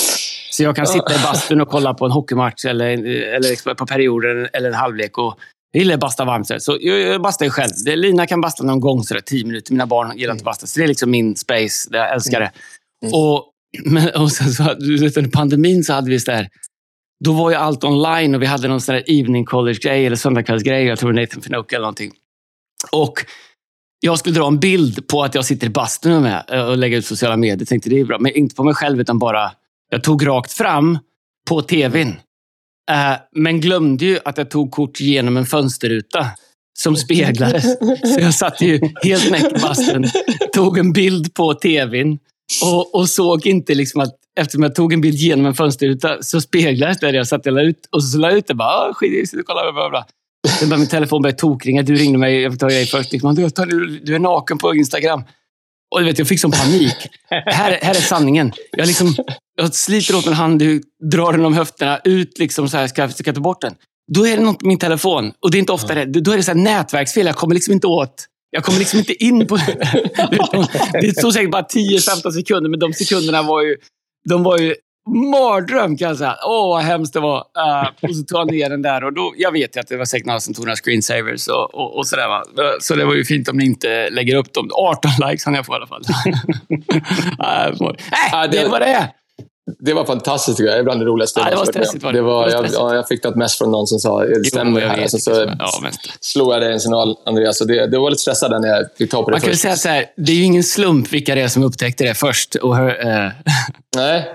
Så 0.52 0.64
jag 0.64 0.76
kan 0.76 0.88
sitta 0.88 1.16
i 1.16 1.18
bastun 1.24 1.62
och 1.62 1.70
kolla 1.70 1.94
på 1.94 2.06
en 2.06 2.12
hockeymatch 2.12 2.66
eller, 2.66 2.86
eller 2.86 3.50
liksom 3.50 3.76
på 3.76 3.86
perioder 3.86 4.50
eller 4.54 4.70
en 4.70 4.76
halvlek. 4.76 5.18
Och 5.18 5.38
jag 5.72 5.80
gillar 5.80 5.94
att 5.94 6.00
basta 6.00 6.26
varmt. 6.26 6.62
Så 6.62 6.78
jag, 6.80 7.00
jag 7.00 7.22
bastar 7.22 7.46
ju 7.46 7.52
själv. 7.52 7.72
Lina 7.86 8.28
kan 8.28 8.42
basta 8.42 8.64
någon 8.64 8.80
gång, 8.80 9.04
sådär, 9.04 9.22
tio 9.22 9.46
minuter. 9.46 9.72
Mina 9.74 9.86
barn 9.86 10.18
gillar 10.18 10.34
inte 10.34 10.42
att 10.42 10.46
basta. 10.46 10.68
Så 10.68 10.80
det 10.80 10.86
är 10.86 10.88
liksom 10.88 11.12
min 11.12 11.36
space. 11.36 11.90
Jag 11.92 12.14
älskar 12.14 12.40
det. 12.40 12.52
Mm. 13.04 13.14
Och, 13.14 13.54
men, 13.86 14.10
och 14.16 14.32
sen 14.32 14.52
så, 14.52 14.64
under 14.72 15.32
pandemin 15.32 15.84
så 15.84 15.94
hade 15.94 16.10
vi 16.10 16.20
så 16.20 16.32
där, 16.32 16.50
då 17.24 17.32
var 17.32 17.50
ju 17.50 17.56
allt 17.56 17.84
online 17.84 18.36
och 18.36 18.42
vi 18.42 18.46
hade 18.46 18.68
någon 18.68 18.82
sån 18.82 18.96
där 18.96 19.04
evening 19.08 19.46
college-grej 19.46 20.06
eller 20.06 20.16
söndagskvällsgrej. 20.16 20.86
Jag 20.86 21.00
tror 21.00 21.14
Nathan 21.14 21.42
Finoke 21.42 21.76
eller 21.76 21.84
någonting. 21.84 22.12
Och 22.92 23.26
jag 24.00 24.20
skulle 24.20 24.36
dra 24.36 24.48
en 24.48 24.60
bild 24.60 25.08
på 25.08 25.24
att 25.24 25.36
jag 25.36 25.46
sitter 25.46 25.68
i 25.68 25.70
bastun 25.70 26.22
med 26.22 26.44
eh, 26.52 26.70
och 26.70 26.78
lägga 26.78 26.98
ut 26.98 27.06
sociala 27.06 27.38
medier. 27.38 27.58
Jag 27.60 27.68
tänkte 27.68 27.90
det 27.90 28.00
är 28.00 28.06
bra. 28.06 28.20
Men 28.20 28.32
inte 28.32 28.56
på 28.56 28.64
mig 28.64 28.74
själv, 28.74 29.02
utan 29.02 29.20
bara... 29.20 29.52
Jag 29.90 30.04
tog 30.04 30.28
rakt 30.28 30.52
fram 30.52 31.00
på 31.50 31.62
tvn. 31.62 32.08
Uh, 32.92 33.18
men 33.36 33.62
glömde 33.62 34.06
ju 34.06 34.20
att 34.26 34.38
jag 34.38 34.50
tog 34.50 34.72
kort 34.72 35.00
genom 35.00 35.38
en 35.38 35.46
fönsterruta 35.46 36.28
som 36.80 36.96
speglades. 36.96 37.64
Så 38.16 38.20
jag 38.20 38.34
satt 38.34 38.62
ju 38.62 38.80
helt 39.04 39.32
näck 39.32 39.52
i 39.58 39.62
bastun, 39.62 40.06
tog 40.54 40.78
en 40.78 40.94
bild 40.94 41.34
på 41.34 41.54
tvn 41.54 42.20
och, 42.64 42.96
och 42.96 43.10
såg 43.10 43.46
inte 43.46 43.76
liksom 43.76 44.02
att 44.02 44.16
eftersom 44.40 44.64
jag 44.64 44.76
tog 44.76 44.94
en 44.94 45.02
bild 45.02 45.16
genom 45.16 45.46
en 45.46 45.54
fönsterruta 45.54 46.24
så 46.24 46.42
speglades 46.42 47.00
det. 47.00 47.12
Jag 47.12 47.28
satt 47.28 47.46
och 47.46 47.54
la 47.54 47.62
ut 47.62 47.88
och 47.92 48.04
så 48.04 48.18
la 48.18 48.30
jag 48.30 48.38
ut 48.38 48.48
det. 48.48 48.54
Bara, 48.54 48.68
ah, 48.68 48.94
skit, 48.94 49.32
kolla, 49.46 49.72
bla, 49.72 49.90
bla. 49.90 50.06
Sen 50.60 50.70
började 50.70 50.82
min 50.82 50.90
telefon 50.90 51.22
börja 51.22 51.36
tokringa. 51.36 51.84
Du 51.84 51.96
ringde 51.96 52.18
mig, 52.18 52.42
jag 52.42 52.60
tar 52.60 52.68
dig 52.68 52.86
först. 52.86 53.12
Liksom, 53.12 53.36
du, 53.36 54.00
du 54.04 54.16
är 54.16 54.20
naken 54.20 54.58
på 54.58 54.76
Instagram. 54.76 55.24
Och 55.92 56.00
du 56.00 56.06
vet, 56.06 56.20
jag 56.20 56.28
fick 56.28 56.40
sån 56.40 56.52
panik. 56.52 56.96
här, 57.30 57.80
här 57.82 57.96
är 57.96 58.02
sanningen. 58.02 58.54
Jag, 58.72 58.88
liksom, 58.88 59.16
jag 59.56 59.74
sliter 59.74 60.16
åt 60.16 60.28
en 60.28 60.34
handduk, 60.34 60.84
drar 61.12 61.32
den 61.32 61.46
om 61.46 61.54
höfterna, 61.54 62.00
ut 62.04 62.40
liksom 62.40 62.70
så 62.70 62.78
här, 62.78 62.88
ska, 62.88 63.10
ska 63.10 63.34
ta 63.34 63.42
bort 63.42 63.62
den. 63.62 63.76
Då 64.14 64.28
är 64.28 64.38
det 64.38 64.44
något 64.44 64.62
med 64.62 64.68
min 64.68 64.80
telefon. 64.80 65.32
Och 65.40 65.52
det 65.52 65.58
är 65.58 65.60
inte 65.60 65.72
ofta 65.72 65.96
det. 65.96 66.06
Då 66.06 66.32
är 66.32 66.38
det 66.38 66.44
så 66.44 66.54
nätverksfel. 66.54 67.26
Jag 67.26 67.36
kommer 67.36 67.54
liksom 67.54 67.74
inte 67.74 67.88
åt. 67.88 68.26
Jag 68.50 68.64
kommer 68.64 68.80
liksom 68.80 69.00
inte 69.00 69.24
in 69.24 69.48
på... 69.48 69.56
det 71.02 71.14
tog 71.14 71.34
säkert 71.34 71.52
bara 71.52 71.62
10-15 71.62 72.32
sekunder, 72.32 72.70
men 72.70 72.80
de 72.80 72.94
sekunderna 72.94 73.42
var 73.42 73.62
ju, 73.62 73.76
de 74.30 74.44
var 74.44 74.58
ju 74.58 74.76
mardröm 75.32 75.98
kan 75.98 76.08
jag 76.08 76.18
säga. 76.18 76.36
Åh, 76.46 76.70
vad 76.70 76.84
hemskt 76.84 77.14
det 77.14 77.20
var. 77.20 77.38
Uh, 77.38 77.90
och 78.02 78.16
så 78.16 78.24
tog 78.24 78.40
jag 78.40 78.52
ner 78.52 78.70
den 78.70 78.82
där 78.82 79.04
och 79.04 79.14
då, 79.14 79.34
jag 79.38 79.52
vet 79.52 79.76
ju 79.76 79.80
att 79.80 79.88
det 79.88 79.98
var 79.98 80.06
säkert 80.06 80.26
några 80.26 80.40
som 80.40 80.54
tog 80.54 80.66
några 80.66 80.76
screensavers 80.76 81.48
och, 81.48 81.76
och, 81.76 81.98
och 81.98 82.08
sådär. 82.08 82.28
Va? 82.28 82.44
Så 82.80 82.96
det 82.96 83.06
var 83.06 83.16
ju 83.16 83.26
fint 83.26 83.50
om 83.50 83.58
ni 83.58 83.66
inte 83.66 84.10
lägger 84.10 84.36
upp 84.36 84.54
dem. 84.54 84.70
18 84.74 85.12
likes 85.30 85.46
hann 85.46 85.54
jag 85.54 85.66
få 85.66 85.74
i 85.74 85.76
alla 85.76 85.88
fall. 85.88 86.02
uh, 88.34 88.44
äh, 88.44 88.52
det 88.52 88.68
var 88.68 88.80
det 88.80 89.14
det 89.80 89.94
var 89.94 90.06
fantastiskt. 90.06 90.58
Det 90.58 90.78
är 90.78 90.84
bland 90.84 91.02
det 91.02 91.06
roligaste 91.06 91.40
ja, 91.40 91.50
det 91.50 91.56
var 91.56 91.66
stressigt, 91.66 92.04
var 92.04 92.12
det. 92.12 92.18
det 92.18 92.22
var, 92.22 92.50
jag, 92.50 92.66
ja, 92.74 92.96
jag 92.96 93.08
fick 93.08 93.26
ett 93.26 93.36
mess 93.36 93.58
från 93.58 93.72
någon 93.72 93.88
som 93.88 94.00
sa 94.00 94.26
det 94.26 94.46
stämmer 94.46 94.82
jo, 94.82 94.88
här. 94.88 95.02
Alltså, 95.02 95.18
så 95.18 95.32
ja, 95.60 95.90
slog 96.20 96.54
jag 96.54 96.62
dig 96.62 96.74
en 96.74 96.80
signal, 96.80 97.18
Andreas. 97.26 97.62
Och 97.62 97.68
det, 97.68 97.88
det 97.88 97.98
var 97.98 98.10
lite 98.10 98.22
stressad 98.22 98.62
när 98.62 98.68
jag 98.68 98.86
fick 98.98 99.12
ta 99.12 99.24
på 99.24 99.30
det 99.30 99.34
Man 99.34 99.42
kan 99.42 99.50
först. 99.50 99.62
säga 99.62 99.76
så 99.76 99.90
här, 99.90 100.06
det 100.18 100.32
är 100.32 100.36
ju 100.36 100.44
ingen 100.44 100.64
slump 100.64 101.14
vilka 101.14 101.36
det 101.36 101.42
är 101.42 101.48
som 101.48 101.64
upptäckte 101.64 102.04
det 102.04 102.14
först. 102.14 102.56
Och, 102.56 102.74
uh... 102.76 102.88
Nej, 103.96 104.30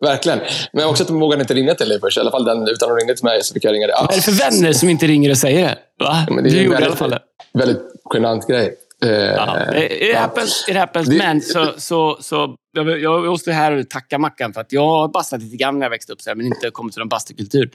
Verkligen. 0.00 0.40
Men 0.72 0.86
också 0.86 1.02
att 1.02 1.08
de 1.08 1.20
vågade 1.20 1.42
inte 1.42 1.54
ringa 1.54 1.74
till 1.74 1.88
dig 1.88 2.00
först. 2.00 2.16
I 2.16 2.20
alla 2.20 2.30
fall 2.30 2.44
den, 2.44 2.68
utan 2.68 2.88
de 2.88 2.96
ringde 2.96 3.16
till 3.16 3.24
mig 3.24 3.42
så 3.42 3.54
fick 3.54 3.64
jag 3.64 3.74
ringa 3.74 3.86
dig. 3.86 3.96
Vad 4.00 4.12
är 4.12 4.16
det 4.16 4.22
för 4.22 4.32
vänner 4.32 4.72
som 4.72 4.88
inte 4.88 5.06
ringer 5.06 5.30
och 5.30 5.38
säger 5.38 5.62
det? 5.62 6.04
Va? 6.04 6.26
Ja, 6.28 6.34
det 6.34 6.42
du 6.42 6.62
gjorde 6.62 6.82
i 6.82 6.84
alla 6.84 6.96
fall 6.96 7.10
det. 7.10 7.20
Väldigt 7.52 7.82
genant 8.14 8.46
grej. 8.46 8.74
Ja, 9.00 9.74
it 9.74 10.16
happens. 10.16 10.68
It 10.68 10.76
happens. 10.76 11.08
Det, 11.08 11.18
men 11.18 11.40
så, 11.40 11.72
så, 11.76 12.16
så, 12.20 12.56
jag, 12.72 13.00
jag 13.00 13.26
måste 13.26 13.52
här 13.52 13.72
och 13.72 13.90
tacka 13.90 14.18
Mackan 14.18 14.52
för 14.52 14.60
att 14.60 14.72
jag 14.72 14.86
har 14.86 15.08
bastat 15.08 15.42
lite 15.42 15.56
grann 15.56 15.78
när 15.78 15.86
jag 15.86 15.90
växte 15.90 16.12
upp, 16.12 16.20
så 16.20 16.30
här, 16.30 16.34
men 16.34 16.46
inte 16.46 16.70
kommit 16.70 16.92
till 16.92 17.00
någon 17.00 17.08
bastukultur. 17.08 17.70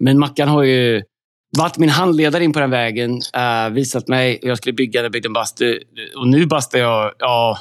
Men 0.00 0.18
Mackan 0.18 0.48
har 0.48 0.62
ju 0.62 1.02
varit 1.58 1.78
min 1.78 1.88
handledare 1.88 2.44
in 2.44 2.52
på 2.52 2.60
den 2.60 2.70
vägen. 2.70 3.10
Uh, 3.10 3.72
visat 3.72 4.08
mig 4.08 4.38
hur 4.42 4.48
jag 4.48 4.58
skulle 4.58 4.72
bygga 4.72 5.02
jag 5.02 5.12
byggde 5.12 5.28
en 5.28 5.32
bastu. 5.32 5.80
Och 6.16 6.28
nu 6.28 6.46
bastar 6.46 6.78
jag, 6.78 7.12
ja, 7.18 7.58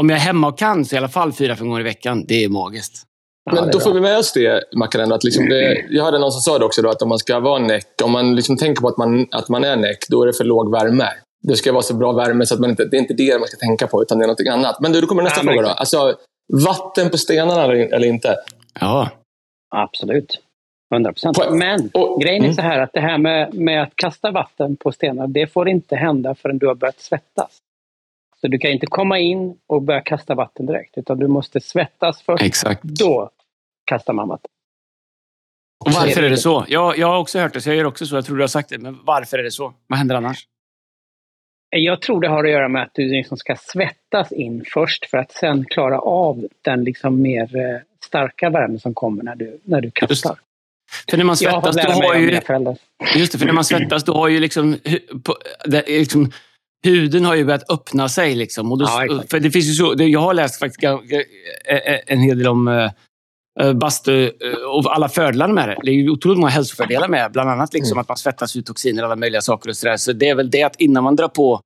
om 0.00 0.10
jag 0.10 0.16
är 0.16 0.22
hemma 0.22 0.48
och 0.48 0.58
kan, 0.58 0.84
så 0.84 0.94
i 0.94 0.98
alla 0.98 1.08
fall 1.08 1.32
fyra, 1.32 1.56
fem 1.56 1.68
gånger 1.68 1.80
i 1.80 1.84
veckan. 1.84 2.24
Det 2.28 2.44
är 2.44 2.48
magiskt. 2.48 3.06
Men 3.52 3.70
då 3.70 3.80
får 3.80 3.94
vi 3.94 4.00
med 4.00 4.18
oss 4.18 4.32
det, 4.32 4.62
Mackan, 4.76 5.12
att 5.12 5.24
liksom 5.24 5.48
det, 5.48 5.86
jag 5.90 6.04
hörde 6.04 6.18
någon 6.18 6.32
som 6.32 6.40
sa 6.40 6.58
det 6.58 6.64
också, 6.64 6.82
då, 6.82 6.90
att 6.90 7.02
om 7.02 7.08
man 7.08 7.18
ska 7.18 7.40
vara 7.40 7.58
näck, 7.58 7.86
om 8.04 8.12
man 8.12 8.36
liksom 8.36 8.56
tänker 8.56 8.82
på 8.82 8.88
att 8.88 8.98
man, 8.98 9.26
att 9.30 9.48
man 9.48 9.64
är 9.64 9.76
näck, 9.76 9.98
då 10.08 10.22
är 10.22 10.26
det 10.26 10.32
för 10.32 10.44
låg 10.44 10.72
värme. 10.72 11.08
Det 11.42 11.56
ska 11.56 11.72
vara 11.72 11.82
så 11.82 11.94
bra 11.94 12.12
värme 12.12 12.46
så 12.46 12.54
att 12.54 12.60
man 12.60 12.70
inte, 12.70 12.84
det 12.84 12.96
är 12.96 13.00
inte 13.00 13.14
det 13.14 13.38
man 13.38 13.48
ska 13.48 13.56
tänka 13.56 13.86
på, 13.86 14.02
utan 14.02 14.18
det 14.18 14.24
är 14.24 14.28
något 14.28 14.40
annat. 14.50 14.80
Men 14.80 14.92
du, 14.92 15.00
då 15.00 15.06
kommer 15.06 15.22
nästa 15.22 15.40
ja, 15.40 15.52
fråga. 15.52 15.62
Då. 15.62 15.68
Alltså, 15.68 16.16
vatten 16.66 17.10
på 17.10 17.18
stenarna 17.18 17.64
eller, 17.64 17.74
eller 17.74 18.06
inte? 18.06 18.36
Ja. 18.80 19.10
Absolut. 19.74 20.40
100 20.94 21.12
procent. 21.12 21.38
Men 21.50 21.90
och, 21.94 22.20
grejen 22.20 22.42
är 22.42 22.46
mm. 22.46 22.54
så 22.54 22.62
här 22.62 22.78
att 22.78 22.92
det 22.92 23.00
här 23.00 23.18
med, 23.18 23.54
med 23.54 23.82
att 23.82 23.96
kasta 23.96 24.30
vatten 24.30 24.76
på 24.76 24.92
stenar, 24.92 25.26
det 25.26 25.46
får 25.46 25.68
inte 25.68 25.96
hända 25.96 26.34
förrän 26.34 26.58
du 26.58 26.66
har 26.66 26.74
börjat 26.74 27.00
svettas. 27.00 27.58
Så 28.40 28.48
du 28.48 28.58
kan 28.58 28.70
inte 28.70 28.86
komma 28.86 29.18
in 29.18 29.58
och 29.66 29.82
börja 29.82 30.00
kasta 30.00 30.34
vatten 30.34 30.66
direkt, 30.66 30.98
utan 30.98 31.18
du 31.18 31.28
måste 31.28 31.60
svettas 31.60 32.22
först. 32.22 32.42
Exakt. 32.42 32.82
Då 32.82 33.30
kastar 33.84 34.12
man 34.12 34.28
vatten. 34.28 34.50
Och 35.84 35.92
varför 35.92 36.22
är 36.22 36.30
det 36.30 36.36
så? 36.36 36.64
Jag, 36.68 36.98
jag 36.98 37.06
har 37.06 37.18
också 37.18 37.38
hört 37.38 37.54
det, 37.54 37.60
så 37.60 37.68
jag 37.70 37.76
gör 37.76 37.84
också 37.84 38.06
så. 38.06 38.14
Jag 38.14 38.24
tror 38.24 38.36
du 38.36 38.42
har 38.42 38.48
sagt 38.48 38.68
det. 38.68 38.78
Men 38.78 38.98
varför 39.04 39.38
är 39.38 39.42
det 39.42 39.50
så? 39.50 39.74
Vad 39.86 39.98
händer 39.98 40.14
annars? 40.14 40.46
Jag 41.70 42.02
tror 42.02 42.20
det 42.20 42.28
har 42.28 42.44
att 42.44 42.50
göra 42.50 42.68
med 42.68 42.82
att 42.82 42.94
du 42.94 43.08
liksom 43.08 43.36
ska 43.36 43.56
svettas 43.56 44.32
in 44.32 44.64
först 44.66 45.06
för 45.06 45.18
att 45.18 45.32
sen 45.32 45.64
klara 45.64 45.98
av 45.98 46.46
den 46.62 46.84
liksom 46.84 47.22
mer 47.22 47.56
eh, 47.56 47.80
starka 48.04 48.50
värme 48.50 48.78
som 48.78 48.94
kommer 48.94 49.22
när 49.22 49.36
du, 49.36 49.60
när 49.64 49.80
du 49.80 49.90
kastar. 49.90 50.38
För 51.10 51.16
när 51.16 51.24
man 51.24 51.36
svettas, 51.36 51.76
då 51.76 51.92
har 51.92 52.14
ju... 52.14 52.40
Just 53.16 53.32
det, 53.32 53.38
för 53.38 53.46
när 53.46 53.52
man 53.52 53.64
svettas, 53.64 54.04
då 54.04 54.14
har 54.14 54.28
ju 54.28 54.40
liksom, 54.40 54.76
på, 55.24 55.36
det, 55.64 55.88
liksom 55.88 56.32
huden 56.84 57.24
har 57.24 57.34
ju 57.34 57.44
börjat 57.44 57.70
öppna 57.70 58.08
sig. 58.08 58.34
Liksom. 58.34 58.72
Och 58.72 58.78
då, 58.78 58.84
ja, 58.84 59.22
för 59.30 59.40
det 59.40 59.50
finns 59.50 59.66
ju 59.66 59.72
så, 59.72 59.94
jag 59.98 60.20
har 60.20 60.34
läst 60.34 60.58
faktiskt 60.58 60.84
en 62.06 62.18
hel 62.18 62.38
del 62.38 62.48
om 62.48 62.68
uh, 62.68 62.90
bastu 63.74 64.30
och 64.74 64.94
alla 64.94 65.08
fördelar 65.08 65.48
med 65.48 65.68
det. 65.68 65.76
Det 65.84 65.90
är 65.90 65.94
ju 65.94 66.10
otroligt 66.10 66.38
många 66.38 66.50
hälsofördelar 66.50 67.08
med 67.08 67.32
Bland 67.32 67.50
annat 67.50 67.74
liksom 67.74 67.92
mm. 67.92 68.00
att 68.00 68.08
man 68.08 68.16
svettas 68.16 68.56
ut 68.56 68.66
toxiner 68.66 69.02
och 69.02 69.06
alla 69.06 69.16
möjliga 69.16 69.40
saker. 69.40 69.70
och 69.70 69.76
Så, 69.76 69.86
där. 69.86 69.96
så 69.96 70.12
det 70.12 70.28
är 70.28 70.34
väl 70.34 70.50
det 70.50 70.62
att 70.62 70.80
innan 70.80 71.04
man 71.04 71.16
drar 71.16 71.28
på 71.28 71.60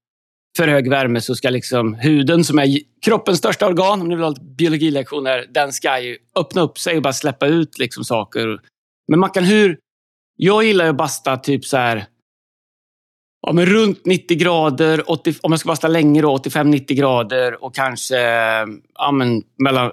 för 0.56 0.68
hög 0.68 0.90
värme 0.90 1.20
så 1.20 1.34
ska 1.34 1.50
liksom 1.50 1.94
huden, 1.94 2.44
som 2.44 2.58
är 2.58 2.78
kroppens 3.04 3.38
största 3.38 3.66
organ, 3.66 4.00
om 4.00 4.08
ni 4.08 4.14
vill 4.14 4.24
ha 4.24 4.34
biologilektioner, 4.58 5.46
den 5.50 5.72
ska 5.72 6.00
ju 6.00 6.18
öppna 6.36 6.62
upp 6.62 6.78
sig 6.78 6.96
och 6.96 7.02
bara 7.02 7.12
släppa 7.12 7.46
ut 7.46 7.78
liksom 7.78 8.04
saker. 8.04 8.60
Men 9.08 9.20
Mackan, 9.20 9.44
hur... 9.44 9.78
Jag 10.36 10.64
gillar 10.64 10.84
ju 10.84 10.90
att 10.90 10.96
basta 10.96 11.36
typ 11.36 11.64
så 11.64 11.76
här 11.76 12.06
ja, 13.46 13.52
men 13.52 13.66
runt 13.66 14.06
90 14.06 14.36
grader, 14.38 15.10
80, 15.10 15.34
om 15.42 15.52
jag 15.52 15.60
ska 15.60 15.66
basta 15.66 15.88
länge 15.88 16.22
då, 16.22 16.36
85-90 16.36 16.94
grader 16.94 17.64
och 17.64 17.74
kanske 17.74 18.16
ja, 18.94 19.12
men 19.12 19.42
mellan, 19.58 19.90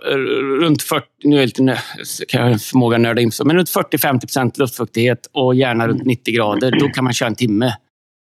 runt 0.62 0.82
40, 0.82 1.06
nu 1.24 1.36
är 1.36 1.40
jag 1.40 1.46
lite, 1.46 1.82
kan 2.28 2.52
jag 2.52 2.62
förmåga 2.62 2.98
nörda 2.98 3.22
in 3.22 3.32
men 3.46 3.56
runt 3.56 3.70
40-50 3.70 4.20
procent 4.20 4.58
luftfuktighet 4.58 5.30
och 5.32 5.56
gärna 5.56 5.88
runt 5.88 6.06
90 6.06 6.36
grader. 6.36 6.72
Då 6.80 6.88
kan 6.88 7.04
man 7.04 7.14
köra 7.14 7.30
en 7.30 7.36
timme 7.36 7.66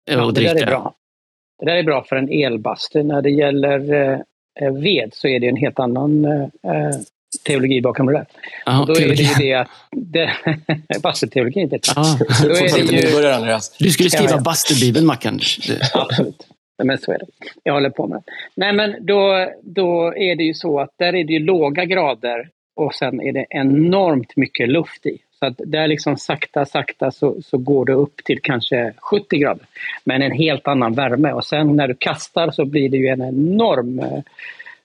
och 0.08 0.14
ja. 0.14 0.32
Det 0.32 0.42
där 0.42 0.62
är 0.62 0.66
bra. 0.66 0.94
Det 1.60 1.66
där 1.66 1.76
är 1.76 1.84
bra 1.84 2.04
för 2.04 2.16
en 2.16 2.30
elbastu. 2.30 3.04
När 3.04 3.22
det 3.22 3.30
gäller 3.30 3.94
eh, 4.62 4.74
ved 4.74 5.10
så 5.14 5.28
är 5.28 5.40
det 5.40 5.48
en 5.48 5.56
helt 5.56 5.80
annan 5.80 6.26
eh, 6.26 6.48
teologi 7.44 7.82
bakom 7.82 8.06
det 8.06 8.14
där. 8.14 8.26
Aha, 8.66 8.86
då 8.86 8.96
teologi. 8.96 9.24
är 9.24 9.38
det 9.38 9.44
ju 9.44 9.52
det 9.52 9.54
att... 9.54 9.70
Det, 9.92 10.32
bastuteologi, 11.04 11.66
det 11.66 11.94
ah. 11.96 12.18
då 12.44 12.50
är 12.50 12.88
det 12.88 13.08
ju, 13.08 13.16
börjar, 13.16 13.32
Andreas. 13.32 13.78
Du 13.78 13.90
skulle 13.90 14.10
skriva 14.10 14.32
ja, 14.32 14.42
bastubibeln, 14.42 15.06
Mackan. 15.06 15.40
Absolut. 15.94 16.48
Men 16.84 16.98
så 16.98 17.12
är 17.12 17.18
det. 17.18 17.26
Jag 17.64 17.74
håller 17.74 17.90
på 17.90 18.08
med 18.08 18.18
det. 18.26 18.32
Nej, 18.56 18.74
men 18.74 19.06
då, 19.06 19.50
då 19.62 20.14
är 20.16 20.36
det 20.36 20.44
ju 20.44 20.54
så 20.54 20.80
att 20.80 20.90
där 20.98 21.16
är 21.16 21.24
det 21.24 21.34
ju 21.34 21.40
låga 21.40 21.86
grader 21.86 22.50
och 22.76 22.96
sen 22.96 23.22
är 23.22 23.32
det 23.32 23.46
enormt 23.50 24.36
mycket 24.36 24.70
luft 24.70 25.06
i. 25.06 25.18
Så 25.40 25.46
att 25.46 25.62
där 25.66 25.88
liksom 25.88 26.18
sakta, 26.18 26.66
sakta 26.66 27.12
så, 27.12 27.42
så 27.42 27.58
går 27.58 27.86
det 27.86 27.94
upp 27.94 28.24
till 28.24 28.40
kanske 28.42 28.94
70 28.98 29.38
grader. 29.38 29.66
Men 30.04 30.22
en 30.22 30.32
helt 30.32 30.68
annan 30.68 30.94
värme 30.94 31.32
och 31.32 31.46
sen 31.46 31.76
när 31.76 31.88
du 31.88 31.94
kastar 31.94 32.52
så 32.52 32.66
blir 32.66 32.90
det 32.90 32.98
ju 32.98 33.08
en 33.08 33.22
enorm 33.22 34.00
Eh, 34.00 34.22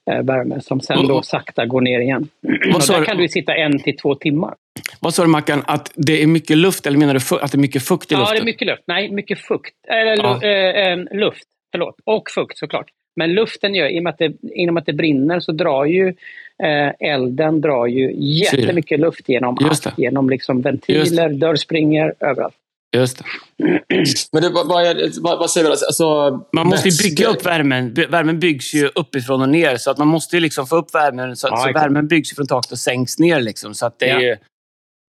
värme 0.07 0.61
som 0.61 0.81
sen 0.81 1.07
då 1.07 1.23
sakta 1.23 1.67
går 1.67 1.81
ner 1.81 2.01
igen. 2.01 2.29
Och 2.75 2.81
där 2.89 3.05
kan 3.05 3.17
du 3.17 3.29
sitta 3.29 3.55
en 3.55 3.79
till 3.79 3.97
två 3.97 4.15
timmar. 4.15 4.55
Vad 5.01 5.15
sa 5.15 5.23
du 5.23 5.29
Mackan? 5.29 5.63
Att 5.67 5.93
det 5.95 6.23
är 6.23 6.27
mycket 6.27 6.57
luft, 6.57 6.87
eller 6.87 6.99
menar 6.99 7.15
du 7.15 7.41
att 7.41 7.53
det 7.53 7.57
är 7.57 7.61
mycket 7.61 7.83
fukt 7.83 8.13
i 8.13 8.15
luften? 8.15 8.29
Ja, 8.29 8.41
det 8.41 8.43
är 8.43 8.45
mycket 8.45 8.67
luft. 8.67 8.83
Nej, 8.87 9.11
mycket 9.11 9.39
fukt. 9.39 9.75
Eller 9.89 10.17
ja. 10.17 10.93
äh, 10.93 11.19
luft. 11.19 11.45
Förlåt. 11.73 11.97
Och 12.05 12.31
fukt 12.31 12.59
såklart. 12.59 12.87
Men 13.17 13.33
luften 13.33 13.75
gör, 13.75 13.89
i 13.89 13.99
och 13.99 14.03
med 14.03 14.11
att 14.11 14.19
det, 14.19 14.33
inom 14.43 14.77
att 14.77 14.87
det 14.87 14.93
brinner 14.93 15.41
så 15.41 15.53
drar 15.53 15.85
ju 15.85 16.09
eh, 16.63 17.11
elden 17.11 17.61
drar 17.61 17.87
ju 17.87 18.13
jättemycket 18.17 19.01
luft 19.01 19.29
genom. 19.29 19.71
Genom 19.97 20.31
liksom 20.31 20.61
ventiler, 20.61 21.29
dörrspringor, 21.29 22.15
överallt. 22.21 22.55
Just 22.95 23.19
det. 23.19 23.25
Men 24.33 24.43
det, 24.43 24.49
vad, 24.49 24.67
vad, 24.67 25.39
vad, 25.39 25.51
säger 25.51 25.67
vi? 25.67 25.73
Alltså, 25.73 26.41
man 26.53 26.67
måste 26.67 26.89
ju 26.89 27.09
bygga 27.09 27.29
upp 27.29 27.47
värmen. 27.47 27.95
Värmen 27.95 28.41
byggs 28.41 28.75
ju 28.75 28.91
uppifrån 28.95 29.43
och 29.43 29.49
ner. 29.49 29.77
Så 29.77 29.91
att 29.91 29.99
man 29.99 30.09
måste 30.09 30.41
liksom 30.41 30.67
få 30.67 30.77
upp 30.77 30.95
värmen. 30.95 31.37
Så, 31.37 31.49
ja, 31.51 31.57
så 31.57 31.73
värmen 31.73 32.09
byggs 32.09 32.35
från 32.37 32.47
taket 32.47 32.73
och 32.73 32.79
sänks 32.79 33.19
ner. 33.19 33.41
Liksom. 33.41 33.75
Så 33.75 33.87
att 33.87 33.99
det, 33.99 34.09
är 34.09 34.15
ja. 34.15 34.23
ju, 34.23 34.37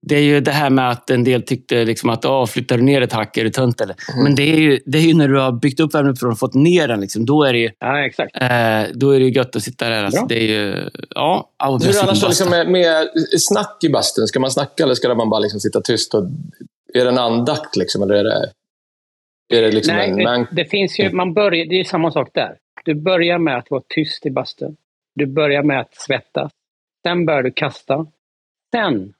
det 0.08 0.16
är 0.16 0.22
ju 0.22 0.40
det 0.40 0.52
här 0.52 0.70
med 0.70 0.90
att 0.90 1.10
en 1.10 1.24
del 1.24 1.42
tyckte 1.42 1.86
liksom 1.86 2.10
att 2.10 2.26
oh, 2.26 2.46
flyttar 2.46 2.78
du 2.78 2.84
ner 2.84 3.02
ett 3.02 3.14
hack 3.14 3.38
är 3.38 3.44
du 3.44 3.50
tönt. 3.50 3.82
Eller? 3.82 3.96
Mm. 4.14 4.24
Men 4.24 4.36
det 4.36 4.44
är, 4.44 4.58
ju, 4.58 4.80
det 4.86 4.98
är 4.98 5.02
ju 5.02 5.14
när 5.14 5.28
du 5.28 5.40
har 5.40 5.52
byggt 5.52 5.80
upp 5.80 5.96
värmen 5.96 6.12
uppifrån 6.12 6.32
och 6.32 6.40
fått 6.40 6.54
ner 6.54 6.88
den. 6.88 7.02
Liksom. 7.02 7.26
Då 7.26 7.44
är 7.44 7.54
det 7.54 7.60
ju, 7.60 7.70
ja, 7.80 8.06
exakt. 8.06 8.36
Eh, 8.36 8.84
då 8.94 9.12
är 9.12 9.20
det 9.20 9.26
gött 9.26 9.56
att 9.56 9.64
sitta 9.64 9.90
där. 9.90 10.04
Alltså, 10.04 10.26
det 10.26 10.38
är 10.38 10.48
ju, 10.48 10.90
ja, 11.10 11.52
Hur 11.64 11.90
är 11.90 11.94
det 11.94 12.02
annars 12.02 12.24
liksom 12.24 12.50
med, 12.50 12.70
med 12.70 13.08
snack 13.38 13.78
i 13.84 13.90
bastun? 13.90 14.28
Ska 14.28 14.40
man 14.40 14.52
snacka 14.52 14.84
eller 14.84 14.96
ska 14.96 15.16
man 15.16 15.30
bara 15.30 15.40
liksom 15.40 15.60
sitta 15.60 15.82
tyst 15.82 16.14
och 16.14 16.24
är 17.00 17.04
det 17.04 17.12
en 17.12 17.18
andakt 17.18 17.76
liksom, 17.76 18.04
eller 18.04 18.16
är 18.16 18.24
det, 18.24 18.52
är 19.58 19.62
det 19.62 19.72
liksom 19.72 19.96
Nej, 19.96 20.10
en... 20.10 20.24
Man... 20.24 20.48
det 20.52 20.66
finns 20.66 21.00
ju, 21.00 21.12
man 21.12 21.34
börjar, 21.34 21.66
det 21.66 21.80
är 21.80 21.84
samma 21.84 22.12
sak 22.12 22.30
där. 22.34 22.58
Du 22.86 22.94
börjar 22.94 23.38
med 23.38 23.58
att 23.58 23.72
vara 23.72 23.84
tyst 23.88 24.26
i 24.26 24.32
bastun. 24.32 24.76
Du 25.16 25.26
börjar 25.26 25.64
med 25.64 25.80
att 25.80 25.96
svettas. 25.96 26.52
Sen 27.04 27.26
börjar 27.26 27.44
du 27.44 27.52
kasta. 27.52 28.06
Sen 28.76 29.14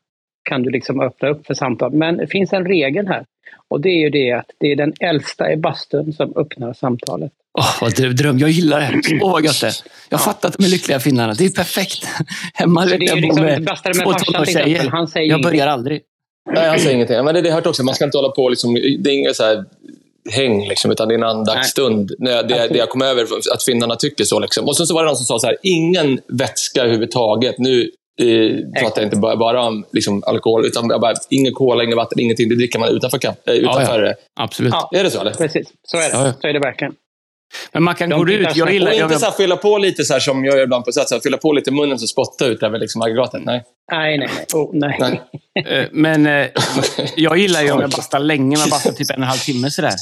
kan 0.44 0.64
du 0.64 0.70
liksom 0.70 1.02
öppna 1.02 1.30
upp 1.30 1.48
för 1.48 1.54
samtal. 1.54 1.94
Men 1.94 2.18
det 2.18 2.28
finns 2.28 2.54
en 2.54 2.66
regel 2.66 3.08
här. 3.08 3.26
Och 3.68 3.82
det 3.82 3.90
är 3.90 4.00
ju 4.00 4.10
det 4.10 4.32
att 4.32 4.52
det 4.60 4.72
är 4.72 4.76
den 4.76 4.94
äldsta 5.00 5.52
i 5.52 5.58
bastun 5.58 6.14
som 6.14 6.34
öppnar 6.38 6.74
samtalet. 6.74 7.32
Åh, 7.58 7.66
oh, 7.66 7.78
vad 7.82 8.16
dröm. 8.16 8.40
Jag 8.40 8.50
gillar 8.50 8.80
det. 8.80 9.02
Åh, 9.22 9.28
oh, 9.28 9.32
vad 9.32 9.46
gött 9.46 9.62
det 9.62 9.72
Jag 10.10 10.18
har 10.18 10.24
fattat 10.24 10.60
med 10.60 10.70
lyckliga 10.70 11.00
finnarna. 11.00 11.34
Det 11.34 11.46
är 11.46 11.50
perfekt. 11.50 12.08
Hemma 12.54 12.86
det 12.86 12.96
är 12.96 13.16
ju 13.16 13.22
liksom, 13.22 13.44
med 13.44 13.68
två 14.04 14.14
tonårstjejer. 14.14 14.92
Jag 15.16 15.42
börjar 15.42 15.68
aldrig. 15.68 16.02
Nej, 16.52 16.70
han 16.70 16.80
säger 16.80 16.96
ingenting. 16.96 17.24
Men 17.24 17.34
det, 17.36 17.42
det 17.42 17.50
har 17.50 17.52
jag 17.52 17.56
hört 17.56 17.68
också. 17.68 17.84
Man 17.84 17.96
ska 17.96 18.06
inte 18.06 18.18
hålla 18.18 18.30
på 18.30 18.50
liksom, 18.50 18.74
Det 18.74 19.10
är 19.10 19.14
inget 19.14 19.36
så 19.36 19.44
här 19.44 19.66
häng, 20.32 20.68
liksom, 20.68 20.92
utan 20.92 21.08
det 21.08 21.14
är 21.14 21.18
en 21.18 21.24
andaktsstund. 21.24 22.12
Det, 22.20 22.42
det, 22.42 22.68
det 22.68 22.78
jag 22.78 22.90
kom 22.90 23.02
över, 23.02 23.28
att 23.54 23.64
finnarna 23.64 23.96
tycker 23.96 24.24
så. 24.24 24.40
Liksom. 24.40 24.66
Och 24.66 24.78
sen 24.78 24.88
så 24.88 24.94
var 24.94 25.04
det 25.04 25.08
någon 25.08 25.18
som 25.18 25.26
sa 25.26 25.40
så 25.40 25.48
här, 25.48 25.58
ingen 25.62 26.20
vätska 26.28 26.82
överhuvudtaget. 26.82 27.56
Nu 27.58 27.92
eh, 28.22 28.82
pratar 28.82 29.02
jag 29.02 29.08
inte 29.08 29.18
bara, 29.18 29.36
bara 29.36 29.62
om 29.64 29.86
liksom, 29.92 30.24
alkohol, 30.26 30.66
utan 30.66 30.88
bara, 30.88 31.14
ingen 31.30 31.54
kola, 31.54 31.84
inget 31.84 31.96
vatten, 31.96 32.20
ingenting. 32.20 32.50
Det 32.50 32.56
dricker 32.56 32.80
man 32.80 32.90
utanför. 32.90 33.20
Äh, 33.26 33.54
utanför 33.54 34.04
ja, 34.04 34.08
ja. 34.08 34.44
Absolut. 34.44 34.74
Ja. 34.74 35.00
Är 35.00 35.04
det 35.04 35.10
så? 35.10 35.22
Eller? 35.22 35.32
Precis, 35.32 35.68
så 35.84 35.98
är 35.98 36.10
det. 36.10 36.26
Ja, 36.26 36.34
så 36.42 36.48
är 36.48 36.54
det 36.54 36.60
verkligen. 36.60 36.94
Men 37.72 37.84
man 37.84 37.96
kan 37.96 38.10
gå 38.10 38.30
ut. 38.30 38.56
Jag 38.56 38.74
gillar... 38.74 38.92
Och 38.92 38.98
inte 38.98 39.20
så 39.20 39.26
här, 39.26 39.32
fylla 39.32 39.58
på 39.58 39.78
lite 39.78 40.04
så 40.04 40.14
här, 40.14 40.20
som 40.20 40.46
jag 40.46 40.58
gör 40.58 40.64
ibland 40.64 40.86
på 40.86 40.92
sätt, 40.92 41.10
så 41.10 41.16
här, 41.16 41.22
fylla 41.22 41.38
på 41.38 41.54
lite 41.54 41.70
i 41.70 41.74
munnen 41.74 41.94
och 41.94 42.10
spotta 42.10 42.46
ut 42.46 42.64
över 42.64 42.80
liksom, 42.80 43.02
aggregatet. 43.02 43.42
Nej. 43.46 43.64
Nej, 43.92 44.18
nej, 44.18 44.30
nej. 44.36 44.46
Oh, 44.54 44.70
nej. 44.74 44.98
nej. 45.00 45.22
Eh, 45.70 45.86
men 45.92 46.26
eh, 46.26 46.48
jag 47.16 47.38
gillar 47.38 47.62
ju 47.62 47.72
om 47.72 47.82
jag 47.82 47.90
bastar 47.90 48.20
länge, 48.20 48.58
man 48.58 48.70
bastar 48.70 48.92
typ 48.92 49.10
en 49.10 49.16
och 49.16 49.22
en 49.22 49.28
halv 49.28 49.38
timme 49.38 49.72
sådär. 49.72 49.94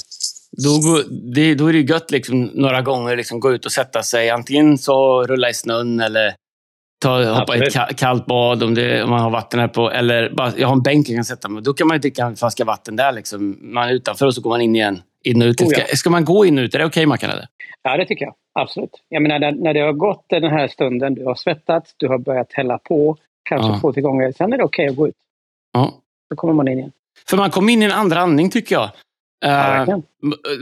Då, 0.51 1.03
det, 1.35 1.55
då 1.55 1.67
är 1.67 1.73
det 1.73 1.79
gött 1.79 2.11
liksom, 2.11 2.41
några 2.43 2.81
gånger 2.81 3.15
liksom, 3.15 3.39
gå 3.39 3.53
ut 3.53 3.65
och 3.65 3.71
sätta 3.71 4.03
sig. 4.03 4.29
Antingen 4.29 4.77
så 4.77 5.23
rulla 5.23 5.49
i 5.49 5.53
snön 5.53 5.99
eller 5.99 6.35
ta, 7.01 7.33
hoppa 7.33 7.57
i 7.57 7.59
ett 7.59 7.97
kallt 7.97 8.25
bad 8.25 8.63
om, 8.63 8.73
det, 8.73 9.03
om 9.03 9.09
man 9.09 9.19
har 9.19 9.29
vatten 9.29 9.59
här 9.59 9.67
på. 9.67 9.91
Eller 9.91 10.29
bara, 10.29 10.53
jag 10.57 10.67
har 10.67 10.75
en 10.75 10.81
bänk 10.81 11.09
jag 11.09 11.17
kan 11.17 11.25
sätta 11.25 11.49
mig 11.49 11.63
Då 11.63 11.73
kan 11.73 11.87
man 11.87 11.97
ju 11.97 11.99
dricka 12.01 12.25
en 12.25 12.35
flaska 12.35 12.65
vatten 12.65 12.95
där. 12.95 13.11
Liksom. 13.11 13.57
Man 13.61 13.87
är 13.87 13.93
utanför 13.93 14.25
och 14.25 14.35
så 14.35 14.41
går 14.41 14.49
man 14.49 14.61
in 14.61 14.75
igen. 14.75 15.01
In 15.23 15.41
och 15.41 15.45
ut. 15.45 15.61
Oh, 15.61 15.67
ja. 15.71 15.85
ska, 15.85 15.95
ska, 15.95 16.09
man 16.09 16.25
gå 16.25 16.45
in 16.45 16.57
och 16.57 16.63
ut? 16.63 16.75
Är 16.75 16.79
det 16.79 16.85
okej, 16.85 17.01
okay, 17.01 17.05
Mackan? 17.05 17.29
Ja, 17.83 17.97
det 17.97 18.05
tycker 18.05 18.25
jag. 18.25 18.35
Absolut. 18.59 19.01
Jag 19.09 19.21
menar, 19.21 19.39
när, 19.39 19.51
när 19.51 19.73
det 19.73 19.79
har 19.79 19.93
gått 19.93 20.25
den 20.29 20.43
här 20.43 20.67
stunden, 20.67 21.15
du 21.15 21.25
har 21.25 21.35
svettats, 21.35 21.93
du 21.97 22.07
har 22.07 22.17
börjat 22.17 22.53
hälla 22.53 22.77
på, 22.77 23.17
kanske 23.43 23.67
ja. 23.67 23.79
två, 23.79 23.93
tre 23.93 24.01
gånger. 24.01 24.31
Sen 24.31 24.53
är 24.53 24.57
det 24.57 24.63
okej 24.63 24.83
okay 24.83 24.91
att 24.91 24.97
gå 24.97 25.07
ut. 25.07 25.15
Ja. 25.73 25.93
Då 26.29 26.35
kommer 26.35 26.53
man 26.53 26.67
in 26.67 26.79
igen. 26.79 26.91
För 27.29 27.37
man 27.37 27.51
kommer 27.51 27.73
in 27.73 27.81
i 27.81 27.85
en 27.85 27.91
andra 27.91 28.19
andning, 28.19 28.49
tycker 28.49 28.75
jag. 28.75 28.89
Uh, 29.45 29.97